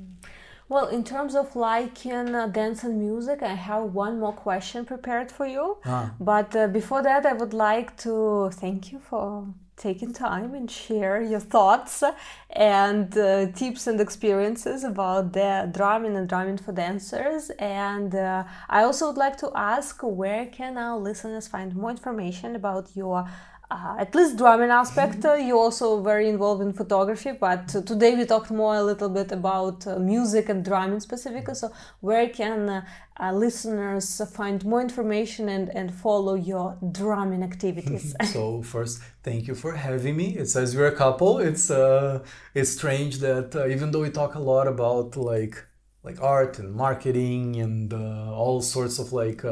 Well, 0.69 0.89
in 0.89 1.03
terms 1.03 1.35
of 1.35 1.57
liking 1.57 2.35
uh, 2.35 2.47
dance 2.49 2.85
and 2.85 2.99
music, 2.99 3.43
I 3.43 3.55
have 3.55 3.95
one 3.95 4.21
more 4.21 4.35
question 4.35 4.85
prepared 4.85 5.33
for 5.33 5.47
you. 5.47 5.79
Ah. 5.87 6.13
But 6.21 6.55
uh, 6.55 6.67
before 6.67 7.03
that, 7.03 7.25
I 7.25 7.33
would 7.33 7.55
like 7.55 7.97
to 7.99 8.51
thank 8.53 8.93
you 8.93 8.99
for 8.99 9.47
taking 9.79 10.13
time 10.13 10.55
and 10.55 10.71
share 10.71 11.23
your 11.23 11.41
thoughts 11.41 12.03
and 12.51 13.17
uh, 13.17 13.47
tips 13.53 13.87
and 13.87 14.01
experiences 14.01 14.85
about 14.85 15.33
the 15.33 15.71
drumming 15.73 16.17
and 16.17 16.29
drumming 16.29 16.59
for 16.59 16.73
dancers. 16.73 17.51
And 17.59 18.15
uh, 18.15 18.45
I 18.69 18.83
also 18.83 19.07
would 19.07 19.17
like 19.17 19.37
to 19.39 19.51
ask 19.55 20.01
where 20.03 20.47
can 20.47 20.77
our 20.77 20.99
listeners 20.99 21.49
find 21.49 21.75
more 21.75 21.91
information 21.91 22.57
about 22.57 22.91
your 22.95 23.27
uh, 23.71 23.97
at 23.99 24.15
least 24.15 24.37
drumming 24.37 24.71
aspect. 24.71 25.25
Uh, 25.25 25.35
you're 25.35 25.59
also 25.59 26.03
very 26.03 26.29
involved 26.29 26.63
in 26.63 26.73
photography, 26.73 27.33
but 27.33 27.75
uh, 27.75 27.83
today 27.83 28.15
we 28.17 28.25
talked 28.25 28.51
more 28.51 28.77
a 28.77 28.83
little 28.83 29.09
bit 29.09 29.31
about 29.31 29.87
uh, 29.87 29.99
music 29.99 30.49
and 30.49 30.65
drumming 30.65 31.01
specifically. 31.01 31.55
So, 31.55 31.71
where 32.01 32.29
can 32.29 32.69
uh, 32.69 32.85
uh, 33.21 33.33
listeners 33.33 34.23
find 34.35 34.65
more 34.65 34.81
information 34.81 35.49
and, 35.51 35.69
and 35.77 35.95
follow 35.95 36.35
your 36.35 36.79
drumming 36.93 37.43
activities? 37.43 38.15
so, 38.33 38.63
first, 38.63 39.03
thank 39.23 39.47
you 39.47 39.55
for 39.55 39.75
having 39.75 40.17
me. 40.17 40.37
It 40.37 40.47
says 40.47 40.75
we're 40.75 40.87
a 40.87 40.97
couple. 40.97 41.39
It's 41.39 41.71
uh, 41.71 42.25
it's 42.55 42.71
strange 42.71 43.19
that 43.19 43.55
even 43.71 43.91
though 43.91 44.01
we 44.01 44.11
talk 44.11 44.35
a 44.35 44.41
lot 44.41 44.67
about 44.67 45.17
like 45.17 45.67
like 46.03 46.23
art 46.23 46.59
and 46.59 46.75
marketing 46.75 47.57
and 47.57 47.93
all 47.93 48.63
sorts 48.63 48.99
of 48.99 49.13
like 49.13 49.45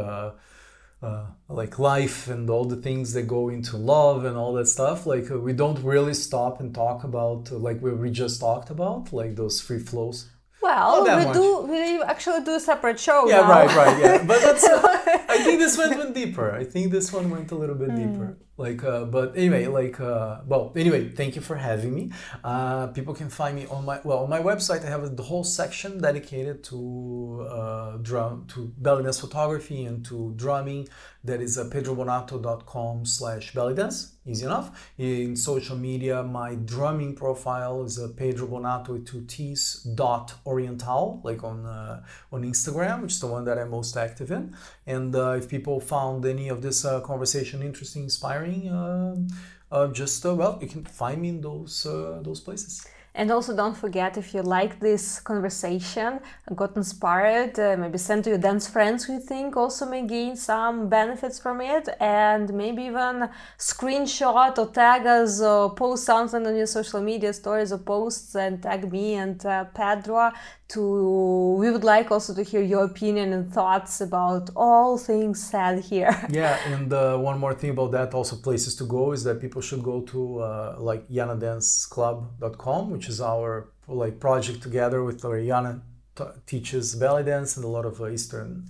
uh, 1.06 1.26
like 1.48 1.78
life 1.78 2.28
and 2.28 2.50
all 2.50 2.64
the 2.64 2.80
things 2.86 3.12
that 3.14 3.26
go 3.36 3.48
into 3.48 3.76
love 3.76 4.24
and 4.24 4.36
all 4.36 4.52
that 4.54 4.66
stuff 4.66 5.06
like 5.06 5.30
uh, 5.30 5.38
we 5.38 5.52
don't 5.52 5.80
really 5.82 6.14
stop 6.14 6.60
and 6.60 6.74
talk 6.74 7.04
about 7.04 7.50
uh, 7.52 7.56
like 7.56 7.80
what 7.80 7.96
we 7.98 8.10
just 8.10 8.40
talked 8.40 8.70
about 8.70 9.12
like 9.12 9.36
those 9.36 9.60
free 9.60 9.78
flows 9.78 10.18
well 10.62 11.04
we 11.04 11.24
much. 11.24 11.34
do 11.34 11.46
we 11.72 12.02
actually 12.02 12.42
do 12.42 12.54
a 12.56 12.60
separate 12.60 12.98
show 12.98 13.28
yeah 13.28 13.42
now. 13.42 13.50
right 13.50 13.76
right 13.76 13.96
yeah 14.02 14.24
but 14.30 14.40
that's 14.40 14.64
uh, 14.64 14.80
i 15.34 15.38
think 15.44 15.58
this 15.60 15.78
one 15.78 15.96
went 15.96 16.14
deeper 16.14 16.50
i 16.52 16.64
think 16.64 16.90
this 16.90 17.12
one 17.12 17.30
went 17.30 17.50
a 17.52 17.54
little 17.54 17.76
bit 17.76 17.90
mm. 17.90 17.98
deeper 18.02 18.36
like 18.58 18.82
uh, 18.84 19.04
but 19.04 19.36
anyway 19.36 19.66
like 19.66 20.00
uh, 20.00 20.40
well 20.46 20.72
anyway 20.76 21.08
thank 21.08 21.36
you 21.36 21.42
for 21.42 21.56
having 21.56 21.94
me. 21.94 22.10
Uh, 22.42 22.86
people 22.88 23.12
can 23.14 23.28
find 23.28 23.56
me 23.56 23.66
on 23.66 23.84
my 23.84 24.00
well 24.04 24.18
on 24.18 24.30
my 24.30 24.40
website 24.40 24.84
i 24.84 24.88
have 24.88 25.16
the 25.16 25.22
whole 25.22 25.44
section 25.44 26.00
dedicated 26.00 26.64
to 26.64 27.46
uh, 27.50 27.96
drum 27.98 28.46
to 28.48 28.72
belly 28.78 29.02
dance 29.02 29.20
photography 29.20 29.84
and 29.84 30.04
to 30.04 30.32
drumming. 30.36 30.88
That 31.24 31.40
is 31.40 31.58
uh, 31.58 31.64
pedrobonato.com 31.64 33.04
slash 33.04 33.52
belly 33.52 33.74
dance 33.74 34.12
easy 34.24 34.44
enough. 34.44 34.88
In 34.96 35.36
social 35.36 35.76
media 35.76 36.22
my 36.22 36.54
drumming 36.54 37.14
profile 37.14 37.84
is 37.84 37.98
uh, 37.98 38.08
pedro 38.16 38.46
bonato 38.46 38.88
with 38.88 39.06
two 39.06 39.22
t's 39.26 39.82
dot 39.94 40.34
oriental 40.46 41.20
like 41.24 41.42
on 41.44 41.66
uh, 41.66 42.02
on 42.32 42.42
instagram 42.42 43.02
which 43.02 43.12
is 43.12 43.20
the 43.20 43.26
one 43.26 43.44
that 43.44 43.58
i'm 43.58 43.70
most 43.70 43.96
active 43.96 44.30
in 44.30 44.54
and 44.86 45.14
uh, 45.14 45.30
if 45.32 45.48
people 45.48 45.80
found 45.80 46.24
any 46.24 46.48
of 46.48 46.62
this 46.62 46.84
uh, 46.84 47.00
conversation 47.00 47.62
interesting 47.62 48.04
inspiring 48.04 48.68
uh, 48.68 49.86
just 49.88 50.24
well 50.24 50.58
you 50.60 50.68
can 50.68 50.84
find 50.84 51.20
me 51.22 51.28
in 51.28 51.40
those 51.40 51.82
those 52.22 52.40
places. 52.40 52.86
And 53.18 53.30
also 53.30 53.56
don't 53.56 53.74
forget 53.74 54.18
if 54.18 54.34
you 54.34 54.42
like 54.42 54.78
this 54.78 55.20
conversation, 55.20 56.20
got 56.54 56.76
inspired, 56.76 57.58
uh, 57.58 57.74
maybe 57.78 57.96
send 57.96 58.24
to 58.24 58.30
your 58.30 58.38
dance 58.38 58.68
friends 58.68 59.04
who 59.04 59.14
you 59.14 59.20
think 59.20 59.56
also 59.56 59.86
may 59.86 60.06
gain 60.06 60.36
some 60.36 60.90
benefits 60.90 61.38
from 61.38 61.62
it, 61.62 61.88
and 61.98 62.52
maybe 62.52 62.82
even 62.82 63.30
screenshot 63.58 64.58
or 64.58 64.66
tag 64.66 65.06
us 65.06 65.40
or 65.40 65.74
post 65.74 66.04
something 66.04 66.46
on 66.46 66.56
your 66.56 66.66
social 66.66 67.00
media 67.00 67.32
stories 67.32 67.72
or 67.72 67.78
posts 67.78 68.34
and 68.34 68.62
tag 68.62 68.92
me 68.92 69.14
and 69.14 69.46
uh, 69.46 69.64
Pedro 69.64 70.30
to 70.68 71.56
we 71.60 71.70
would 71.70 71.84
like 71.84 72.10
also 72.10 72.34
to 72.34 72.42
hear 72.42 72.60
your 72.60 72.84
opinion 72.84 73.32
and 73.32 73.52
thoughts 73.52 74.00
about 74.00 74.50
all 74.56 74.98
things 74.98 75.42
said 75.42 75.84
here. 75.84 76.14
Yeah 76.30 76.58
and 76.74 76.92
uh, 76.92 77.16
one 77.18 77.38
more 77.38 77.54
thing 77.54 77.70
about 77.70 77.92
that 77.92 78.14
also 78.14 78.36
places 78.36 78.74
to 78.76 78.84
go 78.84 79.12
is 79.12 79.22
that 79.24 79.40
people 79.40 79.62
should 79.62 79.82
go 79.82 80.00
to 80.12 80.38
uh, 80.40 80.76
like 80.78 81.08
yanadanceclub.com 81.08 82.90
which 82.90 83.08
is 83.08 83.20
our 83.20 83.68
like 83.86 84.18
project 84.18 84.62
together 84.62 85.04
with 85.04 85.24
where 85.24 85.38
yana 85.38 85.80
t- 86.16 86.34
teaches 86.46 86.94
belly 86.96 87.22
dance 87.22 87.56
and 87.56 87.64
a 87.64 87.68
lot 87.68 87.86
of 87.86 88.00
uh, 88.00 88.08
eastern 88.08 88.64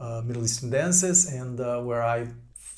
uh, 0.00 0.22
middle 0.24 0.42
eastern 0.42 0.70
dances. 0.70 1.30
And 1.32 1.60
uh, 1.60 1.80
where 1.82 2.02
i 2.02 2.26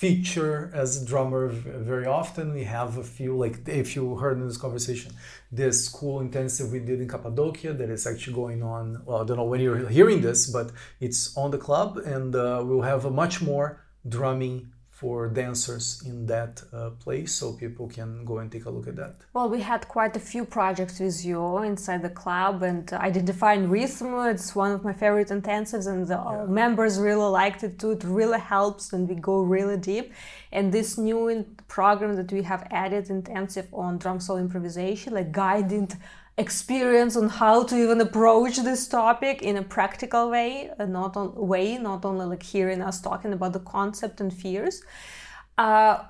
feature 0.03 0.69
as 0.75 1.01
a 1.01 1.07
drummer 1.07 1.47
very 1.93 2.07
often. 2.07 2.53
We 2.53 2.65
have 2.65 2.99
a 2.99 3.05
few, 3.05 3.37
like 3.45 3.57
if 3.69 3.95
you 3.95 4.17
heard 4.17 4.37
in 4.37 4.49
this 4.49 4.57
conversation, 4.57 5.13
this 5.53 5.89
cool 5.89 6.19
intensive 6.27 6.73
we 6.73 6.81
did 6.81 7.01
in 7.01 7.07
Cappadocia 7.07 7.73
that 7.75 7.89
is 7.89 8.05
actually 8.05 8.35
going 8.43 8.65
on. 8.65 8.85
Well, 9.07 9.19
I 9.23 9.25
don't 9.25 9.37
know 9.37 9.51
when 9.53 9.61
you're 9.61 9.89
hearing 9.99 10.21
this, 10.21 10.41
but 10.57 10.73
it's 10.99 11.21
on 11.37 11.53
the 11.53 11.63
club, 11.67 11.99
and 11.99 12.35
uh, 12.35 12.65
we'll 12.67 12.89
have 12.95 13.05
a 13.05 13.13
much 13.13 13.41
more 13.41 13.67
drumming 14.17 14.73
for 15.03 15.29
dancers 15.29 16.01
in 16.11 16.27
that 16.27 16.63
uh, 16.73 16.91
place 17.05 17.31
so 17.39 17.53
people 17.65 17.87
can 17.99 18.25
go 18.25 18.35
and 18.39 18.49
take 18.55 18.67
a 18.67 18.71
look 18.77 18.87
at 18.87 18.97
that. 19.03 19.15
Well 19.35 19.49
we 19.57 19.61
had 19.73 19.83
quite 19.97 20.15
a 20.23 20.25
few 20.33 20.45
projects 20.59 20.97
with 21.01 21.19
you 21.29 21.41
inside 21.73 22.03
the 22.09 22.15
club 22.23 22.63
and 22.71 22.85
identifying 23.11 23.63
rhythm. 23.69 24.11
It's 24.35 24.55
one 24.65 24.71
of 24.77 24.81
my 24.89 24.95
favorite 25.03 25.31
intensives 25.41 25.87
and 25.93 26.07
the 26.07 26.21
yeah. 26.23 26.45
members 26.63 26.93
really 27.09 27.31
liked 27.43 27.61
it 27.69 27.75
too. 27.81 27.91
It 27.99 28.05
really 28.05 28.43
helps 28.55 28.93
and 28.93 29.09
we 29.09 29.17
go 29.31 29.37
really 29.57 29.79
deep. 29.93 30.07
And 30.57 30.65
this 30.79 30.91
new 30.97 31.23
program 31.67 32.15
that 32.21 32.31
we 32.37 32.43
have 32.53 32.63
added 32.71 33.05
intensive 33.11 33.67
on 33.73 33.99
drum 33.99 34.21
solo 34.21 34.39
improvisation 34.47 35.15
like 35.19 35.33
guided 35.33 35.91
experience 36.39 37.17
on 37.17 37.29
how 37.29 37.63
to 37.65 37.77
even 37.77 38.01
approach 38.01 38.57
this 38.57 38.89
topic 38.89 39.43
in 39.43 39.57
a 39.57 39.63
practical 39.63 40.31
way, 40.31 40.71
uh, 40.79 40.87
not 40.87 41.17
on 41.17 41.35
way, 41.35 41.79
not 41.79 42.05
only 42.05 42.25
like 42.25 42.43
hearing 42.43 42.81
us 42.81 43.01
talking 43.01 43.33
about 43.33 43.53
the 43.53 43.61
concept 43.61 44.21
and 44.21 44.33
fears. 44.33 44.83
Uh, 45.59 46.05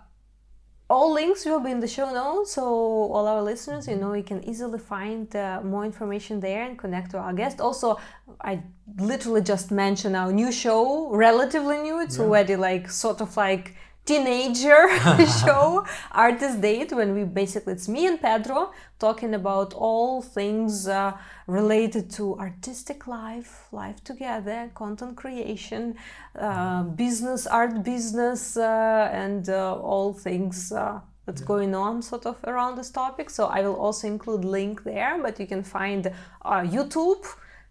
all 0.88 1.12
links 1.12 1.44
will 1.46 1.60
be 1.60 1.70
in 1.70 1.80
the 1.80 1.88
show 1.88 2.12
notes, 2.12 2.52
so 2.52 2.64
all 2.64 3.26
our 3.26 3.42
listeners, 3.42 3.88
you 3.88 3.96
know, 3.96 4.12
you 4.12 4.22
can 4.22 4.44
easily 4.44 4.78
find 4.78 5.34
uh, 5.34 5.60
more 5.64 5.84
information 5.86 6.38
there 6.38 6.64
and 6.64 6.78
connect 6.78 7.12
to 7.12 7.18
our 7.18 7.32
guest. 7.32 7.60
Also, 7.60 7.98
I 8.42 8.62
literally 8.98 9.40
just 9.40 9.70
mentioned 9.70 10.14
our 10.14 10.30
new 10.30 10.52
show, 10.52 11.10
relatively 11.10 11.78
new. 11.78 12.00
It's 12.00 12.18
yeah. 12.18 12.24
already 12.24 12.56
like 12.56 12.90
sort 12.90 13.22
of 13.22 13.34
like 13.36 13.74
teenager 14.04 14.88
show 15.44 15.84
artist 16.10 16.60
date 16.60 16.92
when 16.92 17.14
we 17.14 17.22
basically 17.22 17.72
it's 17.72 17.88
me 17.88 18.06
and 18.06 18.20
pedro 18.20 18.72
talking 18.98 19.34
about 19.34 19.72
all 19.74 20.20
things 20.20 20.88
uh, 20.88 21.12
related 21.46 22.10
to 22.10 22.36
artistic 22.38 23.06
life 23.06 23.68
life 23.70 24.02
together 24.02 24.70
content 24.74 25.16
creation 25.16 25.94
uh, 26.38 26.82
business 26.82 27.46
art 27.46 27.84
business 27.84 28.56
uh, 28.56 29.08
and 29.12 29.48
uh, 29.48 29.74
all 29.76 30.12
things 30.12 30.72
uh, 30.72 31.00
that's 31.26 31.40
yeah. 31.40 31.46
going 31.46 31.72
on 31.72 32.02
sort 32.02 32.26
of 32.26 32.36
around 32.44 32.74
this 32.76 32.90
topic 32.90 33.30
so 33.30 33.46
i 33.46 33.60
will 33.60 33.76
also 33.76 34.08
include 34.08 34.44
link 34.44 34.82
there 34.82 35.16
but 35.22 35.38
you 35.38 35.46
can 35.46 35.62
find 35.62 36.08
uh, 36.44 36.62
youtube 36.62 37.24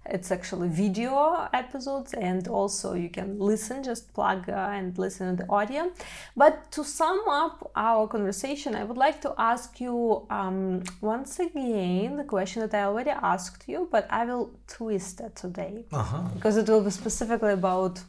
it's 0.05 0.31
actually 0.31 0.67
video 0.67 1.47
episodes 1.53 2.13
and 2.13 2.47
also 2.47 2.93
you 2.93 3.09
can 3.09 3.39
listen 3.39 3.83
just 3.83 4.13
plug 4.13 4.49
uh, 4.49 4.69
and 4.73 4.97
listen 4.97 5.37
to 5.37 5.43
the 5.43 5.49
audio. 5.49 5.91
But 6.35 6.71
to 6.71 6.83
sum 6.83 7.21
up 7.29 7.71
our 7.75 8.07
conversation 8.07 8.75
i 8.75 8.83
would 8.83 8.97
like 8.97 9.21
to 9.21 9.33
ask 9.37 9.79
you 9.79 10.25
um, 10.29 10.83
once 11.01 11.39
again 11.39 12.17
the 12.17 12.23
question 12.23 12.61
that 12.61 12.73
i 12.73 12.83
already 12.83 13.11
asked 13.11 13.67
you 13.67 13.87
but 13.91 14.07
i 14.09 14.25
will 14.25 14.51
twist 14.67 15.21
it 15.21 15.35
today. 15.35 15.85
Uh-huh. 15.91 16.21
because 16.35 16.57
it 16.57 16.67
will 16.67 16.81
be 16.81 16.91
specifically 16.91 17.53
about 17.53 18.01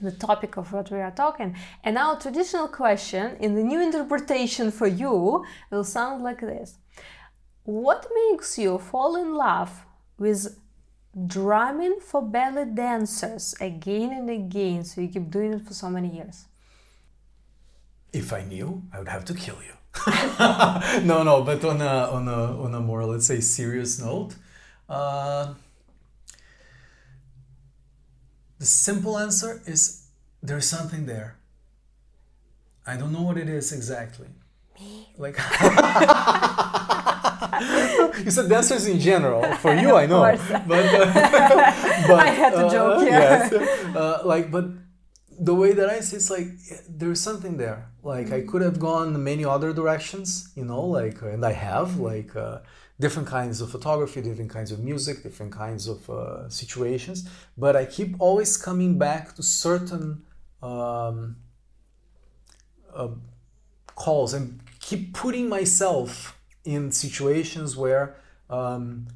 the 0.00 0.12
topic 0.12 0.56
of 0.56 0.72
what 0.72 0.90
we 0.90 0.98
are 0.98 1.10
talking. 1.10 1.56
And 1.84 1.96
our 1.96 2.18
traditional 2.20 2.68
question 2.68 3.36
in 3.40 3.54
the 3.54 3.62
new 3.62 3.80
interpretation 3.80 4.70
for 4.70 4.86
you 4.86 5.44
will 5.70 5.84
sound 5.84 6.22
like 6.22 6.40
this. 6.40 6.76
What 7.64 8.06
makes 8.30 8.58
you 8.58 8.78
fall 8.78 9.16
in 9.16 9.34
love 9.34 9.84
with 10.18 10.58
drumming 11.26 11.98
for 12.00 12.20
belly 12.22 12.66
dancers 12.66 13.54
again 13.60 14.12
and 14.12 14.28
again 14.28 14.84
so 14.84 15.00
you 15.00 15.08
keep 15.08 15.30
doing 15.30 15.54
it 15.54 15.62
for 15.66 15.72
so 15.72 15.88
many 15.88 16.14
years. 16.14 16.46
If 18.12 18.32
i 18.32 18.42
knew 18.42 18.82
i 18.92 18.98
would 18.98 19.08
have 19.08 19.24
to 19.26 19.34
kill 19.34 19.58
you. 19.62 19.74
No 21.10 21.22
no 21.22 21.42
but 21.42 21.64
on 21.64 21.80
a 21.80 21.94
on 22.16 22.28
a 22.28 22.62
on 22.64 22.74
a 22.74 22.80
more 22.80 23.04
let's 23.04 23.26
say 23.26 23.40
serious 23.40 23.98
note 24.00 24.34
uh, 24.88 25.54
the 28.58 28.66
simple 28.66 29.18
answer 29.18 29.62
is 29.66 30.06
there's 30.42 30.66
something 30.66 31.06
there. 31.06 31.36
I 32.86 32.96
don't 32.96 33.12
know 33.12 33.22
what 33.22 33.36
it 33.36 33.48
is 33.48 33.72
exactly 33.72 34.28
me 34.78 35.08
like 35.18 35.38
you 38.24 38.30
said 38.30 38.48
dancers 38.48 38.86
in 38.86 38.98
general. 38.98 39.42
For 39.56 39.74
you, 39.74 39.96
I 39.96 40.06
know. 40.06 40.20
But, 40.66 40.84
uh, 40.94 41.12
but 42.08 42.20
I 42.26 42.30
had 42.40 42.50
to 42.50 42.66
uh, 42.66 42.70
joke. 42.70 43.06
Yeah. 43.06 43.48
Yes. 43.50 43.96
Uh, 43.96 44.22
like, 44.24 44.50
but 44.50 44.66
the 45.38 45.54
way 45.54 45.72
that 45.72 45.88
I 45.88 46.00
see 46.00 46.16
it's 46.16 46.30
like 46.30 46.48
there's 46.88 47.20
something 47.20 47.56
there. 47.56 47.90
Like 48.02 48.32
I 48.32 48.42
could 48.42 48.62
have 48.62 48.78
gone 48.78 49.22
many 49.22 49.44
other 49.44 49.72
directions, 49.72 50.50
you 50.54 50.64
know, 50.64 50.82
like 50.82 51.20
and 51.22 51.44
I 51.44 51.52
have 51.52 51.98
like 51.98 52.34
uh, 52.36 52.60
different 52.98 53.28
kinds 53.28 53.60
of 53.60 53.70
photography, 53.70 54.22
different 54.22 54.50
kinds 54.50 54.72
of 54.72 54.80
music, 54.80 55.22
different 55.22 55.52
kinds 55.52 55.88
of 55.88 56.08
uh, 56.08 56.48
situations. 56.48 57.28
But 57.56 57.76
I 57.76 57.84
keep 57.84 58.16
always 58.18 58.56
coming 58.56 58.98
back 58.98 59.34
to 59.36 59.42
certain 59.42 60.22
um, 60.62 61.36
uh, 62.94 63.08
calls 63.96 64.32
and 64.32 64.60
keep 64.78 65.12
putting 65.12 65.48
myself 65.48 66.38
in 66.64 66.92
situations 66.92 67.76
where 67.76 68.16
um, 68.48 69.08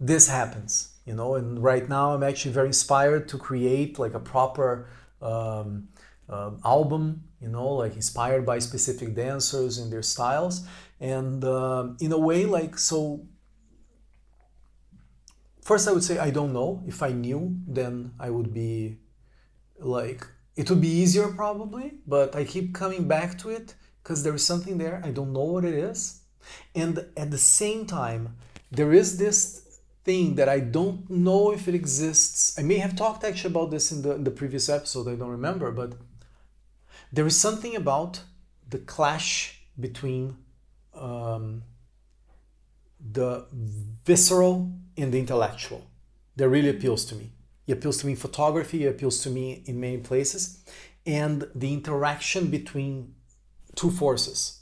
this 0.00 0.28
happens 0.28 0.92
you 1.04 1.14
know? 1.14 1.34
And 1.34 1.62
right 1.62 1.88
now 1.88 2.14
i'm 2.14 2.22
actually 2.22 2.52
very 2.52 2.68
inspired 2.68 3.28
to 3.28 3.38
create 3.38 3.98
like 3.98 4.14
a 4.14 4.20
proper 4.20 4.88
um, 5.20 5.88
uh, 6.28 6.52
album 6.64 7.24
you 7.40 7.48
know 7.48 7.68
like 7.68 7.94
inspired 7.96 8.46
by 8.46 8.58
specific 8.58 9.14
dancers 9.14 9.78
and 9.78 9.92
their 9.92 10.02
styles. 10.02 10.66
And 11.00 11.44
uh, 11.44 11.88
in 12.00 12.12
a 12.12 12.18
way 12.18 12.44
like 12.46 12.78
so 12.78 13.26
first 15.62 15.88
i 15.88 15.92
would 15.92 16.04
say 16.04 16.18
i 16.18 16.30
don't 16.30 16.52
know. 16.52 16.82
If 16.86 17.02
i 17.02 17.10
knew 17.10 17.56
then 17.66 18.12
i 18.18 18.30
would 18.30 18.52
be 18.54 18.98
like 19.78 20.26
it 20.54 20.70
would 20.70 20.80
be 20.80 20.88
easier 21.02 21.28
probably 21.28 21.94
but 22.06 22.36
i 22.36 22.44
keep 22.44 22.72
coming 22.74 23.08
back 23.08 23.36
to 23.38 23.48
it 23.48 23.74
because 24.02 24.22
there 24.22 24.34
is 24.34 24.44
something 24.44 24.78
there 24.78 25.00
i 25.04 25.10
don't 25.10 25.32
know 25.32 25.44
what 25.44 25.64
it 25.64 25.74
is 25.74 26.22
and 26.74 27.06
at 27.16 27.30
the 27.30 27.38
same 27.38 27.86
time, 27.86 28.36
there 28.70 28.92
is 28.92 29.18
this 29.18 29.80
thing 30.04 30.34
that 30.36 30.48
I 30.48 30.60
don't 30.60 31.08
know 31.10 31.52
if 31.52 31.68
it 31.68 31.74
exists. 31.74 32.58
I 32.58 32.62
may 32.62 32.78
have 32.78 32.96
talked 32.96 33.24
actually 33.24 33.50
about 33.50 33.70
this 33.70 33.92
in 33.92 34.02
the, 34.02 34.14
in 34.14 34.24
the 34.24 34.30
previous 34.30 34.68
episode, 34.68 35.08
I 35.08 35.14
don't 35.14 35.28
remember, 35.28 35.70
but 35.70 35.94
there 37.12 37.26
is 37.26 37.38
something 37.38 37.76
about 37.76 38.20
the 38.68 38.78
clash 38.78 39.60
between 39.78 40.36
um, 40.94 41.62
the 43.12 43.46
visceral 44.04 44.72
and 44.96 45.12
the 45.12 45.18
intellectual 45.18 45.86
that 46.36 46.48
really 46.48 46.70
appeals 46.70 47.04
to 47.06 47.14
me. 47.14 47.32
It 47.66 47.72
appeals 47.72 47.98
to 47.98 48.06
me 48.06 48.12
in 48.12 48.18
photography, 48.18 48.84
it 48.84 48.88
appeals 48.88 49.22
to 49.22 49.30
me 49.30 49.62
in 49.66 49.78
many 49.78 49.98
places. 49.98 50.64
And 51.04 51.48
the 51.54 51.72
interaction 51.72 52.48
between 52.48 53.14
two 53.74 53.90
forces. 53.90 54.60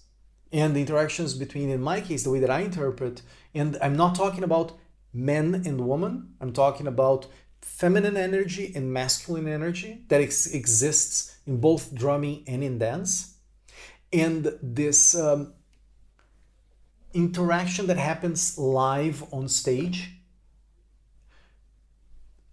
And 0.52 0.74
the 0.74 0.80
interactions 0.80 1.34
between 1.34 1.70
in 1.70 1.80
my 1.80 2.00
case 2.00 2.24
the 2.24 2.30
way 2.30 2.40
that 2.40 2.50
i 2.50 2.60
interpret 2.60 3.22
and 3.54 3.78
i'm 3.80 3.96
not 3.96 4.16
talking 4.16 4.42
about 4.42 4.72
men 5.12 5.62
and 5.66 5.80
women. 5.80 6.34
I'm 6.40 6.52
talking 6.52 6.86
about 6.86 7.26
feminine 7.60 8.16
energy 8.16 8.72
and 8.74 8.92
masculine 8.92 9.48
energy 9.48 10.04
that 10.08 10.20
ex- 10.20 10.46
exists 10.46 11.36
in 11.46 11.60
both 11.60 11.94
drumming 11.94 12.44
and 12.46 12.62
in 12.62 12.78
dance. 12.78 13.36
And 14.12 14.52
this 14.62 15.14
um, 15.14 15.54
interaction 17.12 17.86
that 17.88 17.98
happens 17.98 18.58
live 18.58 19.24
on 19.32 19.48
stage 19.48 20.10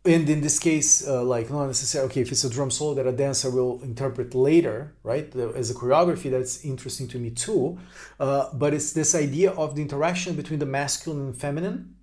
and 0.08 0.30
in 0.30 0.42
this 0.42 0.58
case, 0.58 1.06
uh, 1.06 1.22
like 1.24 1.50
not 1.50 1.68
necessarily 1.68 2.10
okay, 2.10 2.22
if 2.22 2.32
it's 2.32 2.44
a 2.44 2.50
drum 2.50 2.72
solo 2.72 2.94
that 2.96 3.06
a 3.06 3.12
dancer 3.12 3.50
will 3.50 3.82
interpret 3.84 4.34
later, 4.34 4.96
right? 5.04 5.36
As 5.36 5.70
a 5.70 5.74
choreography, 5.74 6.32
that's 6.32 6.64
interesting 6.64 7.08
to 7.10 7.20
me 7.20 7.30
too. 7.32 7.78
Uh, 8.20 8.50
but 8.54 8.74
it's 8.74 8.94
this 8.94 9.14
idea 9.14 9.52
of 9.52 9.76
the 9.76 9.82
interaction 9.82 10.36
between 10.36 10.60
the 10.60 10.66
masculine 10.66 11.20
and 11.28 11.38
feminine 11.38 11.96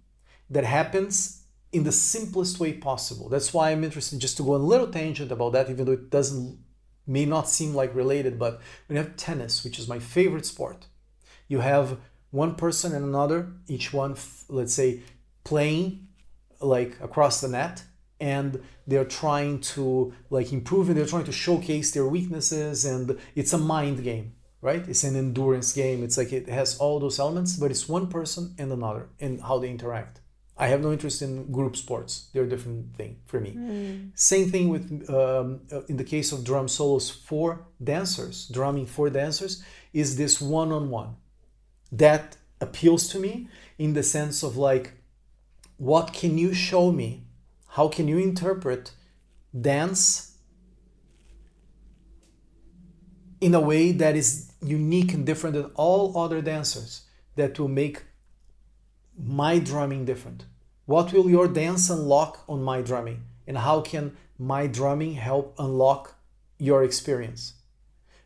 that 0.50 0.64
happens 0.64 1.44
in 1.72 1.84
the 1.84 1.92
simplest 1.92 2.60
way 2.60 2.74
possible. 2.74 3.28
That's 3.28 3.54
why 3.54 3.70
I'm 3.70 3.82
interested 3.82 4.20
just 4.20 4.36
to 4.36 4.42
go 4.42 4.54
a 4.54 4.56
little 4.56 4.88
tangent 4.88 5.32
about 5.32 5.52
that, 5.52 5.70
even 5.70 5.86
though 5.86 5.92
it 5.92 6.10
doesn't 6.10 6.58
may 7.06 7.24
not 7.24 7.48
seem 7.48 7.74
like 7.74 7.94
related. 7.94 8.38
But 8.38 8.60
when 8.86 8.96
you 8.96 9.02
have 9.02 9.16
tennis, 9.16 9.64
which 9.64 9.78
is 9.78 9.88
my 9.88 9.98
favorite 9.98 10.46
sport, 10.46 10.86
you 11.48 11.60
have 11.60 11.98
one 12.30 12.54
person 12.54 12.94
and 12.94 13.04
another, 13.04 13.52
each 13.66 13.92
one, 13.92 14.16
let's 14.48 14.74
say, 14.74 15.02
playing 15.42 16.08
like 16.60 16.98
across 17.00 17.40
the 17.40 17.48
net 17.48 17.82
and 18.24 18.50
they're 18.86 19.10
trying 19.22 19.60
to 19.60 20.12
like 20.30 20.48
improve 20.58 20.88
and 20.88 20.96
they're 20.96 21.12
trying 21.14 21.30
to 21.32 21.38
showcase 21.46 21.90
their 21.90 22.06
weaknesses 22.06 22.84
and 22.84 23.18
it's 23.34 23.52
a 23.52 23.58
mind 23.58 24.02
game 24.02 24.32
right? 24.64 24.88
It's 24.88 25.04
an 25.04 25.14
endurance 25.14 25.74
game. 25.74 26.02
It's 26.02 26.16
like 26.16 26.32
it 26.32 26.48
has 26.48 26.78
all 26.78 26.98
those 26.98 27.18
elements 27.18 27.56
but 27.56 27.70
it's 27.70 27.86
one 27.86 28.06
person 28.06 28.54
and 28.58 28.72
another 28.72 29.04
and 29.20 29.42
how 29.48 29.58
they 29.58 29.68
interact. 29.68 30.20
I 30.56 30.68
have 30.68 30.80
no 30.80 30.90
interest 30.92 31.20
in 31.20 31.52
group 31.52 31.76
sports. 31.76 32.12
They're 32.32 32.44
a 32.44 32.48
different 32.48 32.96
thing 32.96 33.12
for 33.26 33.40
me. 33.40 33.52
Mm. 33.54 34.18
same 34.32 34.50
thing 34.50 34.66
with 34.74 34.84
um, 35.10 35.60
uh, 35.70 35.82
in 35.90 35.96
the 36.02 36.08
case 36.14 36.32
of 36.32 36.44
drum 36.44 36.68
solos 36.68 37.10
for 37.10 37.66
dancers 37.92 38.48
drumming 38.56 38.86
for 38.86 39.10
dancers 39.10 39.62
is 39.92 40.16
this 40.16 40.40
one-on-one. 40.40 41.10
That 41.92 42.36
appeals 42.60 43.08
to 43.12 43.18
me 43.18 43.48
in 43.84 43.92
the 43.92 44.02
sense 44.02 44.42
of 44.42 44.56
like 44.56 44.86
what 45.76 46.14
can 46.20 46.38
you 46.38 46.54
show 46.54 46.90
me 46.90 47.23
how 47.74 47.88
can 47.88 48.06
you 48.06 48.18
interpret 48.18 48.92
dance 49.60 50.38
in 53.40 53.52
a 53.52 53.60
way 53.60 53.90
that 53.90 54.14
is 54.14 54.52
unique 54.62 55.12
and 55.12 55.26
different 55.26 55.56
than 55.56 55.72
all 55.74 56.16
other 56.16 56.40
dancers 56.40 57.02
that 57.34 57.58
will 57.58 57.66
make 57.82 58.04
my 59.18 59.58
drumming 59.58 60.04
different? 60.04 60.44
What 60.86 61.12
will 61.12 61.28
your 61.28 61.48
dance 61.48 61.90
unlock 61.90 62.44
on 62.48 62.62
my 62.62 62.80
drumming? 62.80 63.24
And 63.44 63.58
how 63.58 63.80
can 63.80 64.16
my 64.38 64.68
drumming 64.68 65.14
help 65.14 65.52
unlock 65.58 66.14
your 66.58 66.84
experience? 66.84 67.54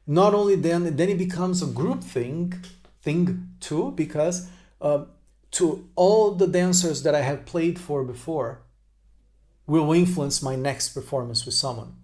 Not 0.06 0.34
only 0.34 0.56
then, 0.56 0.94
then 0.96 1.08
it 1.08 1.16
becomes 1.16 1.62
a 1.62 1.66
group 1.80 2.04
thing, 2.04 2.52
thing 3.00 3.48
too, 3.60 3.92
because 3.92 4.50
uh, 4.82 5.06
to 5.52 5.88
all 5.96 6.32
the 6.32 6.46
dancers 6.46 7.02
that 7.02 7.14
I 7.14 7.22
have 7.22 7.46
played 7.46 7.78
for 7.78 8.04
before, 8.04 8.60
will 9.68 9.92
influence 9.92 10.42
my 10.42 10.56
next 10.56 10.90
performance 10.90 11.44
with 11.44 11.54
someone. 11.54 11.94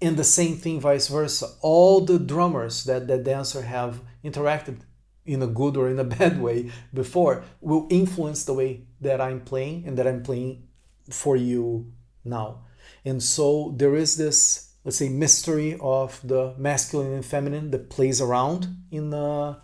And 0.00 0.16
the 0.16 0.24
same 0.24 0.56
thing 0.56 0.80
vice 0.80 1.08
versa. 1.08 1.48
All 1.60 2.00
the 2.00 2.18
drummers 2.18 2.84
that 2.84 3.06
the 3.06 3.18
dancer 3.18 3.62
have 3.62 4.00
interacted 4.24 4.80
in 5.26 5.42
a 5.42 5.46
good 5.46 5.76
or 5.76 5.88
in 5.88 5.98
a 5.98 6.04
bad 6.18 6.40
way 6.40 6.70
before 6.94 7.44
will 7.60 7.86
influence 7.90 8.44
the 8.44 8.54
way 8.54 8.86
that 9.00 9.20
I'm 9.20 9.40
playing 9.40 9.84
and 9.86 9.98
that 9.98 10.06
I'm 10.06 10.22
playing 10.22 10.68
for 11.10 11.36
you 11.36 11.92
now. 12.24 12.64
And 13.04 13.22
so 13.22 13.74
there 13.76 13.94
is 13.94 14.16
this, 14.16 14.72
let's 14.84 14.96
say, 14.96 15.08
mystery 15.08 15.76
of 15.80 16.20
the 16.22 16.54
masculine 16.56 17.12
and 17.12 17.24
feminine 17.24 17.70
that 17.72 17.90
plays 17.90 18.20
around 18.20 18.68
in 18.90 19.10
the 19.10 19.58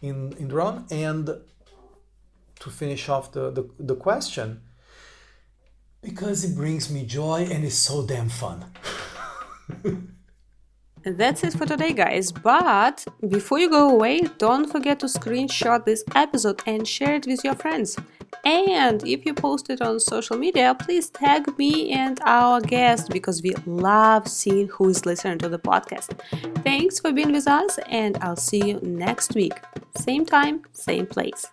in 0.00 0.32
in 0.38 0.48
drum. 0.48 0.86
And 0.90 1.28
to 2.60 2.70
finish 2.70 3.08
off 3.08 3.32
the, 3.32 3.50
the, 3.50 3.68
the 3.78 3.96
question, 3.96 4.60
because 6.02 6.44
it 6.44 6.56
brings 6.56 6.90
me 6.90 7.04
joy 7.04 7.46
and 7.50 7.64
it's 7.64 7.74
so 7.74 8.06
damn 8.06 8.28
fun. 8.28 8.64
That's 11.02 11.42
it 11.44 11.54
for 11.54 11.64
today, 11.64 11.94
guys. 11.94 12.30
But 12.30 13.06
before 13.28 13.58
you 13.58 13.70
go 13.70 13.88
away, 13.88 14.20
don't 14.36 14.70
forget 14.70 15.00
to 15.00 15.06
screenshot 15.06 15.86
this 15.86 16.04
episode 16.14 16.62
and 16.66 16.86
share 16.86 17.14
it 17.14 17.26
with 17.26 17.42
your 17.42 17.54
friends. 17.54 17.96
And 18.44 19.06
if 19.06 19.24
you 19.24 19.34
post 19.34 19.70
it 19.70 19.80
on 19.80 19.98
social 19.98 20.36
media, 20.36 20.74
please 20.78 21.08
tag 21.08 21.56
me 21.58 21.92
and 21.92 22.20
our 22.24 22.60
guest 22.60 23.10
because 23.10 23.42
we 23.42 23.54
love 23.66 24.28
seeing 24.28 24.68
who 24.68 24.88
is 24.90 25.06
listening 25.06 25.38
to 25.38 25.48
the 25.48 25.58
podcast. 25.58 26.18
Thanks 26.62 27.00
for 27.00 27.12
being 27.12 27.32
with 27.32 27.48
us, 27.48 27.78
and 27.88 28.18
I'll 28.20 28.36
see 28.36 28.62
you 28.68 28.80
next 28.82 29.34
week. 29.34 29.54
Same 29.96 30.26
time, 30.26 30.62
same 30.72 31.06
place. 31.06 31.46